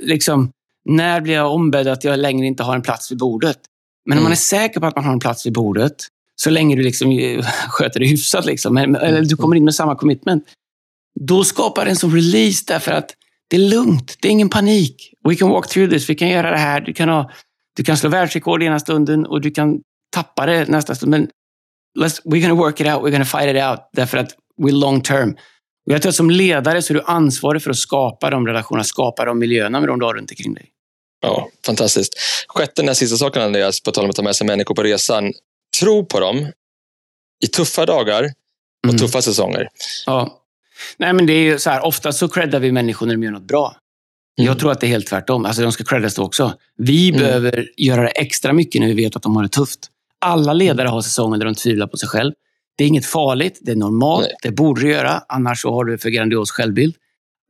liksom, 0.00 0.50
när 0.84 1.20
blir 1.20 1.34
jag 1.34 1.54
ombedd 1.54 1.88
att 1.88 2.04
jag 2.04 2.18
längre 2.18 2.46
inte 2.46 2.62
har 2.62 2.74
en 2.74 2.82
plats 2.82 3.12
vid 3.12 3.18
bordet? 3.18 3.58
Men 4.04 4.12
mm. 4.12 4.18
om 4.18 4.24
man 4.24 4.32
är 4.32 4.36
säker 4.36 4.80
på 4.80 4.86
att 4.86 4.96
man 4.96 5.04
har 5.04 5.12
en 5.12 5.20
plats 5.20 5.46
vid 5.46 5.52
bordet, 5.52 5.96
så 6.36 6.50
länge 6.50 6.76
du 6.76 6.82
liksom 6.82 7.12
sköter 7.68 8.00
det 8.00 8.06
hyfsat, 8.06 8.46
liksom, 8.46 8.76
eller 8.76 9.22
du 9.22 9.36
kommer 9.36 9.56
in 9.56 9.64
med 9.64 9.74
samma 9.74 9.96
commitment, 9.96 10.44
då 11.20 11.44
skapar 11.44 11.84
det 11.84 11.90
en 11.90 11.96
sån 11.96 12.14
release 12.14 12.64
därför 12.66 12.92
att 12.92 13.14
det 13.48 13.56
är 13.56 13.60
lugnt. 13.60 14.16
Det 14.20 14.28
är 14.28 14.32
ingen 14.32 14.48
panik. 14.48 15.12
We 15.28 15.34
can 15.34 15.50
walk 15.50 15.68
through 15.68 15.90
this. 15.90 16.10
Vi 16.10 16.14
kan 16.14 16.28
göra 16.28 16.50
det 16.50 16.58
här. 16.58 16.80
Du 16.80 16.92
kan, 16.92 17.08
ha, 17.08 17.30
du 17.76 17.84
kan 17.84 17.96
slå 17.96 18.10
världsrekord 18.10 18.62
ena 18.62 18.80
stunden 18.80 19.26
och 19.26 19.40
du 19.40 19.50
kan 19.50 19.80
tappa 20.12 20.46
det 20.46 20.68
nästa 20.68 20.94
stund. 20.94 21.10
Men 21.10 21.28
let's, 21.98 22.22
we're 22.24 22.40
gonna 22.40 22.54
work 22.54 22.80
it 22.80 22.86
out. 22.86 23.02
We're 23.02 23.10
gonna 23.10 23.24
fight 23.24 23.56
it 23.56 23.62
out. 23.62 23.78
Därför 23.92 24.18
att 24.18 24.30
we're 24.62 24.72
long 24.72 25.00
term. 25.00 25.36
Och 25.86 25.92
jag 25.92 26.02
tror 26.02 26.10
att 26.10 26.16
som 26.16 26.30
ledare 26.30 26.82
så 26.82 26.92
är 26.92 26.94
du 26.94 27.02
ansvarig 27.06 27.62
för 27.62 27.70
att 27.70 27.76
skapa 27.76 28.30
de 28.30 28.46
relationerna, 28.46 28.84
skapa 28.84 29.24
de 29.24 29.38
miljöerna 29.38 29.80
med 29.80 29.88
de 29.88 29.98
du 29.98 30.06
har 30.06 30.14
runt 30.14 30.30
omkring 30.30 30.54
dig. 30.54 30.70
Ja, 31.20 31.48
fantastiskt. 31.66 32.14
Sjätte, 32.48 32.82
den 32.82 32.94
sista 32.94 33.16
saken 33.16 33.42
Andreas, 33.42 33.80
på 33.80 33.90
tal 33.90 34.04
om 34.04 34.10
att 34.10 34.16
ta 34.16 34.22
med 34.22 34.36
sig 34.36 34.46
människor 34.46 34.74
på 34.74 34.82
resan. 34.82 35.32
Tro 35.80 36.06
på 36.06 36.20
dem 36.20 36.46
i 37.44 37.46
tuffa 37.46 37.86
dagar 37.86 38.24
och 38.86 38.88
mm. 38.88 38.98
tuffa 38.98 39.22
säsonger. 39.22 39.68
Ja. 40.06 40.40
Nej, 40.96 41.12
men 41.12 41.26
det 41.26 41.32
är 41.32 41.42
ju 41.42 41.58
så 41.58 41.70
här, 41.70 41.84
ofta 41.84 42.12
så 42.12 42.28
creddar 42.28 42.60
vi 42.60 42.72
människor 42.72 43.06
när 43.06 43.14
de 43.14 43.22
gör 43.22 43.30
något 43.30 43.42
bra. 43.42 43.76
Mm. 44.38 44.46
Jag 44.46 44.58
tror 44.58 44.72
att 44.72 44.80
det 44.80 44.86
är 44.86 44.88
helt 44.88 45.06
tvärtom. 45.06 45.44
Alltså, 45.44 45.62
de 45.62 45.72
ska 45.72 45.84
creddas 45.84 46.18
också. 46.18 46.54
Vi 46.76 47.08
mm. 47.08 47.20
behöver 47.20 47.70
göra 47.76 48.02
det 48.02 48.08
extra 48.08 48.52
mycket 48.52 48.80
när 48.80 48.88
vi 48.88 48.94
vet 48.94 49.16
att 49.16 49.22
de 49.22 49.36
har 49.36 49.42
det 49.42 49.48
tufft. 49.48 49.80
Alla 50.20 50.52
ledare 50.52 50.88
har 50.88 51.02
säsonger 51.02 51.38
där 51.38 51.44
de 51.44 51.54
tvivlar 51.54 51.86
på 51.86 51.96
sig 51.96 52.08
själv. 52.08 52.32
Det 52.78 52.84
är 52.84 52.88
inget 52.88 53.06
farligt, 53.06 53.58
det 53.62 53.72
är 53.72 53.76
normalt, 53.76 54.26
Nej. 54.26 54.36
det 54.42 54.50
borde 54.50 54.80
du 54.80 54.90
göra. 54.90 55.22
Annars 55.28 55.60
så 55.60 55.72
har 55.72 55.84
du 55.84 55.98
för 55.98 56.10
grandios 56.10 56.50
självbild. 56.50 56.94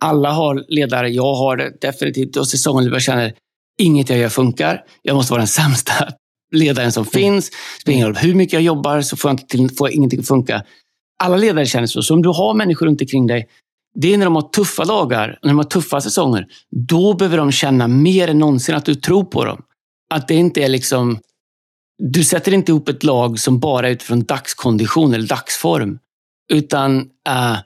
Alla 0.00 0.32
har 0.32 0.64
ledare, 0.68 1.08
jag 1.08 1.34
har 1.34 1.56
det 1.56 1.72
definitivt. 1.80 2.36
Och 2.36 2.48
säsongen 2.48 2.84
jag 2.84 3.02
känner, 3.02 3.34
inget 3.78 4.10
jag 4.10 4.18
gör 4.18 4.28
funkar. 4.28 4.84
Jag 5.02 5.16
måste 5.16 5.32
vara 5.32 5.40
den 5.40 5.48
sämsta 5.48 5.92
ledaren 6.52 6.92
som 6.92 7.02
mm. 7.02 7.10
finns. 7.10 7.50
Spelar 7.80 7.94
ingen 7.94 8.06
roll 8.06 8.16
hur 8.16 8.34
mycket 8.34 8.52
jag 8.52 8.62
jobbar 8.62 9.00
så 9.00 9.16
får 9.16 9.28
jag, 9.28 9.34
inte 9.34 9.46
till, 9.46 9.70
får 9.76 9.88
jag 9.88 9.94
ingenting 9.94 10.20
att 10.20 10.28
funka. 10.28 10.64
Alla 11.22 11.36
ledare 11.36 11.66
känner 11.66 11.86
så. 11.86 12.02
Så 12.02 12.14
om 12.14 12.22
du 12.22 12.28
har 12.28 12.54
människor 12.54 12.86
runt 12.86 13.00
omkring 13.00 13.26
dig, 13.26 13.48
det 13.94 14.14
är 14.14 14.18
när 14.18 14.24
de 14.24 14.34
har 14.34 14.42
tuffa 14.42 14.84
dagar, 14.84 15.38
när 15.42 15.48
de 15.48 15.56
har 15.56 15.64
tuffa 15.64 16.00
säsonger. 16.00 16.46
Då 16.70 17.14
behöver 17.14 17.36
de 17.36 17.52
känna 17.52 17.88
mer 17.88 18.28
än 18.28 18.38
någonsin 18.38 18.74
att 18.74 18.84
du 18.84 18.94
tror 18.94 19.24
på 19.24 19.44
dem. 19.44 19.62
Att 20.14 20.28
det 20.28 20.34
inte 20.34 20.62
är 20.62 20.68
liksom... 20.68 21.18
Du 22.02 22.24
sätter 22.24 22.54
inte 22.54 22.72
ihop 22.72 22.88
ett 22.88 23.02
lag 23.02 23.38
som 23.38 23.58
bara 23.58 23.88
utifrån 23.88 24.24
dagskondition 24.24 25.14
eller 25.14 25.28
dagsform. 25.28 25.98
Utan 26.52 27.00
uh, 27.28 27.58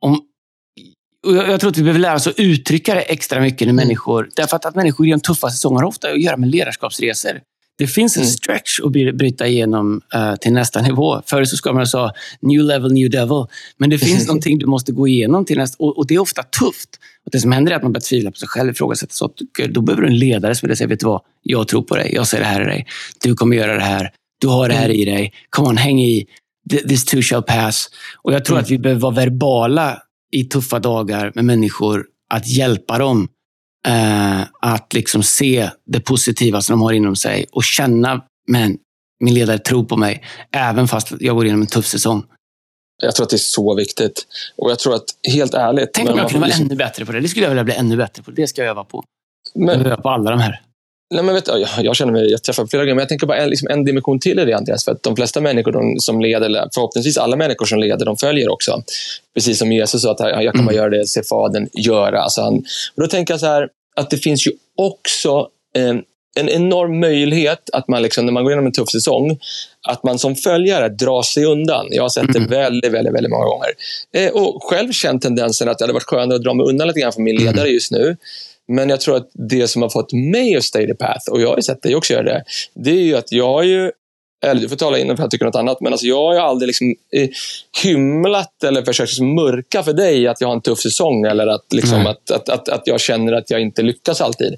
om, 0.00 0.20
jag 1.26 1.60
tror 1.60 1.70
att 1.70 1.78
vi 1.78 1.82
behöver 1.82 2.00
lära 2.00 2.14
oss 2.14 2.26
att 2.26 2.38
uttrycka 2.38 2.94
det 2.94 3.00
extra 3.00 3.40
mycket 3.40 3.60
när 3.60 3.72
mm. 3.72 3.86
människor... 3.86 4.30
Därför 4.36 4.56
att, 4.56 4.66
att 4.66 4.74
människor 4.74 5.06
i 5.06 5.10
de 5.10 5.20
tuffa 5.20 5.50
säsongerna 5.50 5.80
har 5.80 5.88
ofta 5.88 6.08
att 6.08 6.22
göra 6.22 6.36
med 6.36 6.50
ledarskapsresor. 6.50 7.40
Det 7.78 7.86
finns 7.86 8.16
en 8.16 8.22
mm. 8.22 8.32
stretch 8.32 8.80
att 8.80 8.92
bryta 8.92 9.46
igenom 9.46 10.00
uh, 10.14 10.36
till 10.36 10.52
nästa 10.52 10.82
nivå. 10.82 11.22
Förut 11.26 11.48
så 11.48 11.56
ska 11.56 11.72
man 11.72 11.86
säga 11.86 12.12
new 12.40 12.60
level, 12.60 12.92
new 12.92 13.10
devil. 13.10 13.46
Men 13.76 13.90
det 13.90 13.98
finns 13.98 14.26
någonting 14.26 14.58
du 14.58 14.66
måste 14.66 14.92
gå 14.92 15.08
igenom 15.08 15.44
till 15.44 15.58
nästa. 15.58 15.84
Och, 15.84 15.98
och, 15.98 16.06
det 16.06 16.14
är 16.14 16.18
ofta 16.18 16.42
tufft. 16.42 16.88
Och 17.24 17.30
det 17.32 17.40
som 17.40 17.52
händer 17.52 17.72
är 17.72 17.76
att 17.76 17.82
man 17.82 17.92
börjar 17.92 18.02
tvivla 18.02 18.30
på 18.30 18.36
sig 18.36 18.48
själv, 18.48 18.70
ifrågasätta 18.70 19.12
saker. 19.12 19.68
Då 19.68 19.80
behöver 19.80 20.02
du 20.02 20.08
en 20.08 20.18
ledare 20.18 20.54
som 20.54 20.76
säger, 20.76 20.88
vet 20.88 21.00
du 21.00 21.06
vad? 21.06 21.20
Jag 21.42 21.68
tror 21.68 21.82
på 21.82 21.96
dig. 21.96 22.14
Jag 22.14 22.26
ser 22.26 22.38
det 22.38 22.44
här 22.44 22.62
i 22.62 22.64
dig. 22.64 22.86
Du 23.22 23.34
kommer 23.34 23.56
göra 23.56 23.74
det 23.74 23.84
här. 23.84 24.10
Du 24.40 24.48
har 24.48 24.68
det 24.68 24.74
här 24.74 24.84
mm. 24.84 24.96
i 24.96 25.04
dig. 25.04 25.32
Come 25.50 25.68
on, 25.68 25.76
häng 25.76 26.00
i. 26.00 26.26
This 26.88 27.04
too 27.04 27.22
shall 27.22 27.42
pass. 27.42 27.88
Och 28.22 28.32
jag 28.32 28.44
tror 28.44 28.56
mm. 28.56 28.64
att 28.64 28.70
vi 28.70 28.78
behöver 28.78 29.00
vara 29.00 29.14
verbala 29.14 29.98
i 30.32 30.44
tuffa 30.44 30.78
dagar 30.78 31.32
med 31.34 31.44
människor. 31.44 32.04
Att 32.30 32.48
hjälpa 32.48 32.98
dem 32.98 33.28
Eh, 33.86 34.40
att 34.60 34.92
liksom 34.92 35.22
se 35.22 35.70
det 35.86 36.00
positiva 36.00 36.60
som 36.60 36.72
de 36.72 36.82
har 36.82 36.92
inom 36.92 37.16
sig 37.16 37.46
och 37.52 37.64
känna, 37.64 38.22
men 38.48 38.78
min 39.24 39.34
ledare 39.34 39.58
tror 39.58 39.84
på 39.84 39.96
mig, 39.96 40.24
även 40.52 40.88
fast 40.88 41.12
jag 41.20 41.36
går 41.36 41.44
igenom 41.44 41.60
en 41.60 41.66
tuff 41.66 41.86
säsong. 41.86 42.24
Jag 43.02 43.14
tror 43.14 43.24
att 43.24 43.30
det 43.30 43.36
är 43.36 43.38
så 43.38 43.74
viktigt. 43.74 44.26
Och 44.56 44.70
jag 44.70 44.78
tror 44.78 44.94
att, 44.94 45.04
helt 45.32 45.54
ärligt... 45.54 45.90
Tänk 45.92 46.10
om 46.10 46.18
jag 46.18 46.28
kunde 46.28 46.40
vara 46.40 46.48
liksom... 46.48 46.66
ännu 46.66 46.76
bättre 46.76 47.06
på 47.06 47.12
det. 47.12 47.20
Det 47.20 47.28
skulle 47.28 47.44
jag 47.44 47.50
vilja 47.50 47.64
bli 47.64 47.74
ännu 47.74 47.96
bättre 47.96 48.22
på. 48.22 48.30
Det 48.30 48.46
ska 48.46 48.62
jag 48.62 48.70
öva 48.70 48.84
på. 48.84 49.04
Men... 49.54 49.78
Jag 49.78 49.86
öva 49.86 49.96
på 49.96 50.08
alla 50.08 50.30
de 50.30 50.40
här. 50.40 50.62
Nej, 51.10 51.24
men 51.24 51.34
vet, 51.34 51.48
jag, 51.48 51.68
jag 51.78 51.96
känner 51.96 52.12
mig, 52.12 52.30
jag 52.30 52.42
träffar 52.42 52.66
flera 52.66 52.82
gånger, 52.82 52.94
men 52.94 53.02
jag 53.02 53.08
tänker 53.08 53.26
bara 53.26 53.38
en, 53.38 53.50
liksom 53.50 53.68
en 53.68 53.84
dimension 53.84 54.20
till 54.20 54.38
i 54.38 54.44
det, 54.44 54.52
Andreas. 54.52 54.84
För 54.84 54.92
att 54.92 55.02
de 55.02 55.16
flesta 55.16 55.40
människor 55.40 55.72
de, 55.72 56.00
som 56.00 56.20
leder, 56.20 56.46
eller 56.46 56.68
förhoppningsvis 56.74 57.18
alla 57.18 57.36
människor 57.36 57.66
som 57.66 57.78
leder, 57.78 58.06
de 58.06 58.16
följer 58.16 58.52
också. 58.52 58.82
Precis 59.34 59.58
som 59.58 59.72
Jesus 59.72 60.02
sa, 60.02 60.12
att 60.12 60.20
jag 60.20 60.54
kan 60.54 60.64
bara 60.64 60.72
mm. 60.72 60.76
göra 60.76 60.90
det 60.90 61.06
se 61.06 61.22
Fadern 61.22 61.68
göra. 61.72 62.22
Alltså 62.22 62.40
han, 62.40 62.54
och 62.94 63.02
då 63.02 63.06
tänker 63.06 63.34
jag 63.34 63.40
så 63.40 63.46
här, 63.46 63.68
att 63.96 64.10
det 64.10 64.16
finns 64.16 64.46
ju 64.46 64.52
också 64.76 65.48
eh, 65.76 65.94
en 66.38 66.48
enorm 66.48 67.00
möjlighet 67.00 67.70
att 67.72 67.88
man 67.88 68.02
liksom, 68.02 68.26
när 68.26 68.32
man 68.32 68.44
går 68.44 68.52
igenom 68.52 68.66
en 68.66 68.72
tuff 68.72 68.90
säsong, 68.90 69.38
att 69.88 70.02
man 70.02 70.18
som 70.18 70.36
följare 70.36 70.88
drar 70.88 71.22
sig 71.22 71.44
undan. 71.44 71.86
Jag 71.90 72.02
har 72.02 72.08
sett 72.08 72.32
det 72.32 72.38
mm. 72.38 72.50
väldigt, 72.50 72.92
väldigt, 72.92 73.14
väldigt 73.14 73.30
många 73.30 73.44
gånger. 73.44 73.68
Eh, 74.12 74.30
och 74.30 74.62
själv 74.62 74.92
känt 74.92 75.22
tendensen 75.22 75.68
att 75.68 75.78
det 75.78 75.84
hade 75.84 75.92
varit 75.92 76.02
skönare 76.02 76.36
att 76.36 76.42
dra 76.42 76.54
mig 76.54 76.66
undan 76.66 76.88
lite 76.88 77.00
grann 77.00 77.12
från 77.12 77.24
min 77.24 77.36
ledare 77.36 77.60
mm. 77.60 77.72
just 77.72 77.90
nu. 77.90 78.16
Men 78.68 78.88
jag 78.88 79.00
tror 79.00 79.16
att 79.16 79.30
det 79.32 79.68
som 79.68 79.82
har 79.82 79.88
fått 79.88 80.12
mig 80.12 80.56
att 80.56 80.64
stay 80.64 80.86
the 80.86 80.94
path, 80.94 81.30
och 81.30 81.40
jag 81.40 81.48
har 81.48 81.56
ju 81.56 81.62
sett 81.62 81.82
dig 81.82 81.94
också 81.94 82.12
göra 82.12 82.22
det, 82.22 82.44
det 82.74 82.90
är 82.90 83.02
ju 83.02 83.16
att 83.16 83.32
jag 83.32 83.52
har 83.52 83.62
ju 83.62 83.92
eller 84.44 84.60
du 84.60 84.68
får 84.68 84.76
tala 84.76 84.98
innan 84.98 85.16
för 85.16 85.24
jag 85.24 85.30
tycker 85.30 85.44
något 85.44 85.54
annat, 85.54 85.80
men 85.80 85.92
alltså 85.92 86.06
jag 86.06 86.16
har 86.16 86.34
ju 86.34 86.40
aldrig 86.40 86.66
liksom, 86.66 86.94
eh, 87.12 87.28
hymlat 87.82 88.64
eller 88.64 88.82
försökt 88.82 89.10
liksom 89.10 89.34
mörka 89.34 89.82
för 89.82 89.92
dig 89.92 90.26
att 90.26 90.40
jag 90.40 90.48
har 90.48 90.54
en 90.54 90.60
tuff 90.60 90.78
säsong 90.78 91.24
eller 91.24 91.46
att, 91.46 91.72
liksom, 91.72 92.06
att, 92.06 92.30
att, 92.30 92.48
att, 92.48 92.68
att 92.68 92.82
jag 92.84 93.00
känner 93.00 93.32
att 93.32 93.50
jag 93.50 93.60
inte 93.60 93.82
lyckas 93.82 94.20
alltid. 94.20 94.56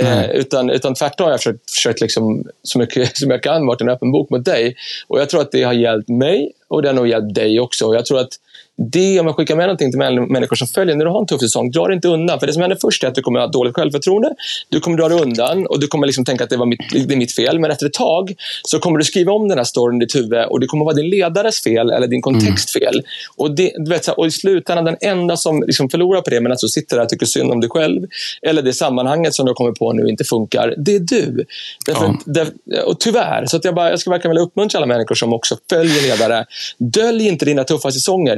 Eh, 0.00 0.30
utan, 0.30 0.70
utan 0.70 0.94
tvärtom 0.94 1.24
har 1.24 1.30
jag 1.30 1.40
försökt, 1.40 1.70
försökt 1.70 2.00
liksom, 2.00 2.44
så 2.62 2.78
mycket 2.78 3.16
som 3.16 3.30
jag 3.30 3.42
kan 3.42 3.66
vara 3.66 3.78
en 3.80 3.88
öppen 3.88 4.12
bok 4.12 4.30
mot 4.30 4.44
dig. 4.44 4.76
Och 5.08 5.20
Jag 5.20 5.28
tror 5.28 5.40
att 5.40 5.52
det 5.52 5.62
har 5.62 5.72
hjälpt 5.72 6.08
mig 6.08 6.52
och 6.68 6.82
det 6.82 6.88
har 6.88 6.94
nog 6.94 7.08
hjälpt 7.08 7.34
dig 7.34 7.60
också. 7.60 7.86
Och 7.86 7.94
jag 7.94 8.06
tror 8.06 8.18
att 8.18 8.32
det, 8.76 9.20
om 9.20 9.26
jag 9.26 9.36
skickar 9.36 9.56
med 9.56 9.66
någonting 9.66 9.90
till 9.90 10.00
människor 10.00 10.56
som 10.56 10.68
följer, 10.68 10.96
när 10.96 11.04
du 11.04 11.10
har 11.10 11.20
en 11.20 11.26
tuff 11.26 11.40
säsong, 11.40 11.70
dra 11.70 11.86
dig 11.86 11.94
inte 11.94 12.08
undan. 12.08 12.40
För 12.40 12.46
det 12.46 12.52
som 12.52 12.62
händer 12.62 12.78
först 12.80 13.04
är 13.04 13.08
att 13.08 13.14
du 13.14 13.22
kommer 13.22 13.38
att 13.38 13.46
ha 13.46 13.52
dåligt 13.52 13.74
självförtroende. 13.74 14.34
Du 14.68 14.80
kommer 14.80 14.96
dra 14.96 15.08
dig 15.08 15.20
undan 15.20 15.66
och 15.66 15.80
du 15.80 15.86
kommer 15.86 16.06
liksom 16.06 16.24
tänka 16.24 16.44
att 16.44 16.50
det, 16.50 16.56
var 16.56 16.66
mitt, 16.66 16.80
det 16.92 17.14
är 17.14 17.16
mitt 17.16 17.32
fel. 17.32 17.58
Men 17.58 17.70
efter 17.70 17.86
ett 17.86 17.92
tag 17.92 18.34
så 18.62 18.78
kommer 18.78 18.98
du 18.98 19.04
skriva 19.04 19.32
om 19.32 19.48
den 19.48 19.58
här 19.58 19.64
storyn 19.64 20.02
i 20.02 20.04
ditt 20.04 20.14
huvud 20.14 20.44
och 20.44 20.60
det 20.60 20.66
kommer 20.66 20.84
att 20.84 20.86
vara 20.86 20.94
din 20.94 21.10
ledares 21.10 21.62
fel 21.62 21.90
eller 21.90 22.06
din 22.06 22.22
kontext 22.22 22.76
mm. 22.76 22.92
fel. 22.92 23.02
Och, 23.36 23.50
det, 23.50 23.72
du 23.76 23.90
vet, 23.90 24.08
och 24.08 24.26
i 24.26 24.30
slutändan, 24.30 24.84
den 24.84 24.96
enda 25.00 25.36
som 25.36 25.62
liksom 25.62 25.90
förlorar 25.90 26.20
på 26.20 26.30
det, 26.30 26.40
men 26.40 26.52
alltså 26.52 26.68
sitter 26.68 26.96
där 26.96 27.02
och 27.02 27.08
tycker 27.08 27.26
synd 27.26 27.52
om 27.52 27.60
dig 27.60 27.70
själv, 27.70 28.06
eller 28.42 28.62
det 28.62 28.72
sammanhanget 28.72 29.34
som 29.34 29.46
du 29.46 29.50
har 29.50 29.54
kommit 29.54 29.78
på 29.78 29.92
nu 29.92 30.08
inte 30.08 30.24
funkar, 30.24 30.74
det 30.76 30.94
är 30.94 31.00
du. 31.00 31.44
Därför, 31.86 32.04
ja. 32.04 32.18
där, 32.24 32.48
och 32.86 33.00
tyvärr, 33.00 33.46
så 33.46 33.56
att 33.56 33.64
jag, 33.64 33.74
bara, 33.74 33.90
jag 33.90 34.00
ska 34.00 34.10
verkligen 34.10 34.30
vilja 34.30 34.44
uppmuntra 34.44 34.78
alla 34.78 34.86
människor 34.86 35.14
som 35.14 35.32
också 35.32 35.56
följer 35.70 36.02
ledare. 36.02 36.44
Dölj 36.78 37.28
inte 37.28 37.44
dina 37.44 37.64
tuffa 37.64 37.90
säsonger. 37.90 38.36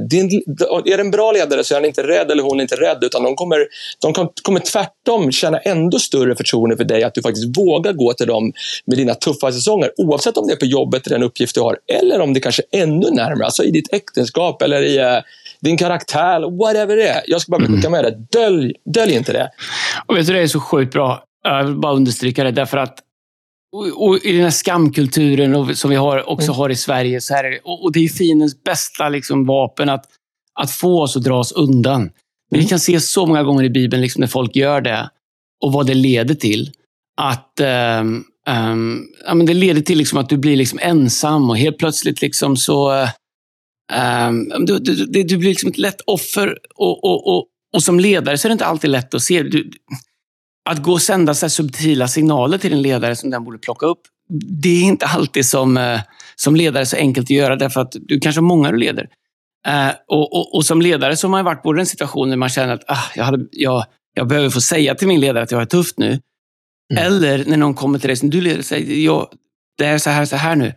Är 0.85 0.97
det 0.97 1.01
en 1.01 1.11
bra 1.11 1.33
ledare 1.33 1.65
så 1.65 1.75
är 1.75 1.77
han 1.79 1.85
inte 1.85 2.03
rädd 2.03 2.31
eller 2.31 2.43
hon 2.43 2.59
är 2.59 2.63
inte 2.63 2.77
rädd. 2.77 2.99
Utan 3.05 3.23
de 3.23 3.37
kommer, 3.37 3.67
de 4.03 4.29
kommer 4.43 4.61
tvärtom 4.61 5.33
känna 5.33 5.59
ändå 5.59 5.99
större 5.99 6.37
förtroende 6.37 6.77
för 6.77 6.85
dig. 6.85 7.05
Att 7.05 7.15
du 7.15 7.23
faktiskt 7.23 7.59
vågar 7.59 7.93
gå 7.93 8.13
till 8.13 8.27
dem 8.27 8.53
med 8.87 8.99
dina 8.99 9.15
tuffa 9.15 9.53
säsonger. 9.53 9.91
Oavsett 9.97 10.37
om 10.37 10.47
det 10.47 10.53
är 10.53 10.57
på 10.57 10.67
jobbet, 10.67 11.05
den 11.05 11.23
uppgift 11.23 11.55
du 11.55 11.61
har. 11.61 11.79
Eller 12.01 12.21
om 12.21 12.35
det 12.35 12.41
kanske 12.41 12.63
är 12.71 12.83
ännu 12.83 13.11
närmare. 13.11 13.45
Alltså 13.45 13.65
i 13.65 13.71
ditt 13.71 13.93
äktenskap 13.93 14.63
eller 14.63 14.83
i 14.83 14.99
uh, 14.99 15.23
din 15.61 15.77
karaktär. 15.77 16.59
Whatever 16.59 16.97
det 16.97 17.09
är. 17.09 17.23
Jag 17.27 17.41
ska 17.41 17.51
bara 17.51 17.65
mm. 17.65 17.77
skicka 17.77 17.91
med 17.91 18.05
det. 18.05 18.39
Dölj, 18.39 18.75
dölj 18.95 19.15
inte 19.15 19.33
det. 19.33 19.51
Och 20.07 20.17
vet 20.17 20.27
du, 20.27 20.33
det 20.33 20.41
är 20.41 20.47
så 20.47 20.61
sjukt 20.61 20.93
bra. 20.93 21.23
Jag 21.43 21.65
vill 21.65 21.75
bara 21.75 21.93
understryka 21.93 22.45
det. 22.45 22.51
Därför 22.51 22.79
att 22.79 22.99
och 23.95 24.25
i 24.25 24.33
den 24.33 24.43
här 24.43 24.51
skamkulturen 24.51 25.77
som 25.77 25.91
vi 25.91 25.97
har, 25.97 26.29
också 26.29 26.47
mm. 26.47 26.57
har 26.57 26.71
i 26.71 26.77
Sverige, 26.77 27.21
så 27.21 27.35
här, 27.35 27.59
och, 27.65 27.85
och 27.85 27.93
det 27.93 28.05
är 28.05 28.09
fiendens 28.09 28.65
bästa 28.65 29.09
liksom, 29.09 29.47
vapen 29.47 29.89
att 29.89 30.05
att 30.57 30.71
få 30.71 31.03
oss 31.03 31.17
att 31.17 31.25
dra 31.25 31.39
oss 31.39 31.53
undan. 31.53 32.01
Mm. 32.01 32.13
Vi 32.51 32.65
kan 32.65 32.81
se 32.81 33.01
så 33.01 33.27
många 33.27 33.43
gånger 33.43 33.65
i 33.65 33.71
Bibeln 33.71 34.03
liksom 34.03 34.21
när 34.21 34.29
folk 34.29 34.57
gör 34.57 34.81
det 34.81 35.11
och 35.65 35.73
vad 35.73 35.87
det 35.87 35.95
leder 35.95 36.35
till. 36.35 36.73
Att 37.17 37.61
um, 38.01 38.25
um, 38.49 39.09
ja, 39.27 39.35
men 39.35 39.47
Det 39.47 39.55
leder 39.55 39.81
till 39.81 39.99
liksom 39.99 40.19
att 40.19 40.29
du 40.29 40.37
blir 40.37 40.57
liksom 40.57 40.79
ensam 40.83 41.51
och 41.51 41.59
helt 41.59 41.79
plötsligt 41.79 42.23
liksom 42.23 42.57
så... 42.57 43.09
Um, 44.29 44.67
du, 44.67 44.79
du, 44.79 45.23
du, 45.23 45.37
blir 45.37 45.49
liksom 45.49 45.71
ett 45.71 45.79
lätt 45.79 46.01
offer 46.07 46.59
och, 46.75 47.05
och, 47.05 47.37
och, 47.37 47.47
och, 47.75 47.83
som 47.83 48.01
ledare 48.01 48.39
så 48.39 48.47
är 48.47 48.51
det 48.51 48.53
inte 48.53 48.67
alltid 48.67 48.91
lätt 48.91 49.15
att 49.15 49.23
se. 49.23 49.43
Du, 49.43 49.71
att 50.67 50.83
gå 50.83 50.93
och 50.93 51.03
sända 51.03 51.35
så 51.35 51.49
subtila 51.49 52.09
signaler 52.09 52.59
till 52.59 52.73
en 52.73 52.83
ledare 52.83 53.17
som 53.17 53.31
den 53.31 53.45
borde 53.45 53.59
plocka 53.59 53.87
upp, 53.87 54.01
det 54.63 54.69
är 54.69 54.83
inte 54.83 55.07
alltid 55.07 55.47
som, 55.47 55.77
uh, 55.77 56.01
som 56.37 56.57
ledare 56.57 56.87
så 56.87 56.97
enkelt 56.97 57.27
att 57.27 57.31
göra 57.31 57.57
därför 57.57 57.81
att 57.81 57.93
du 58.01 58.21
kanske 58.21 58.41
har 58.41 58.47
många 58.47 58.71
du 58.71 58.79
leder. 58.79 59.09
Eh, 59.67 59.91
och, 60.09 60.33
och, 60.33 60.55
och, 60.55 60.65
som 60.65 60.83
ledare 60.83 61.17
så 61.17 61.27
har 61.27 61.31
man 61.31 61.45
varit 61.45 61.63
både 61.63 61.79
i 61.79 61.81
en 61.81 61.87
situation 61.87 62.31
där 62.31 62.37
man 62.37 62.49
känner 62.49 62.75
att 62.75 62.85
ah, 62.87 63.05
jag, 63.15 63.25
hade, 63.25 63.47
jag, 63.51 63.85
jag 64.15 64.29
behöver 64.29 64.51
få 64.51 64.61
säga 64.61 64.95
till 64.95 65.09
min 65.09 65.21
ledare 65.21 65.43
att 65.43 65.51
jag 65.51 65.59
har 65.59 65.65
det 65.65 65.71
tufft 65.71 65.99
nu. 65.99 66.21
Mm. 66.93 67.07
Eller 67.07 67.45
när 67.47 67.57
någon 67.57 67.75
kommer 67.75 67.99
till 67.99 68.09
dig 68.09 68.17
som 68.17 68.31
du 68.31 68.41
leder 68.41 68.59
och 68.59 68.65
säger 68.65 69.05
jag, 69.05 69.29
det 69.79 69.85
är 69.85 69.99
så 69.99 70.11
här, 70.11 70.25
så 70.25 70.37
här 70.37 70.57
nu. 70.57 70.73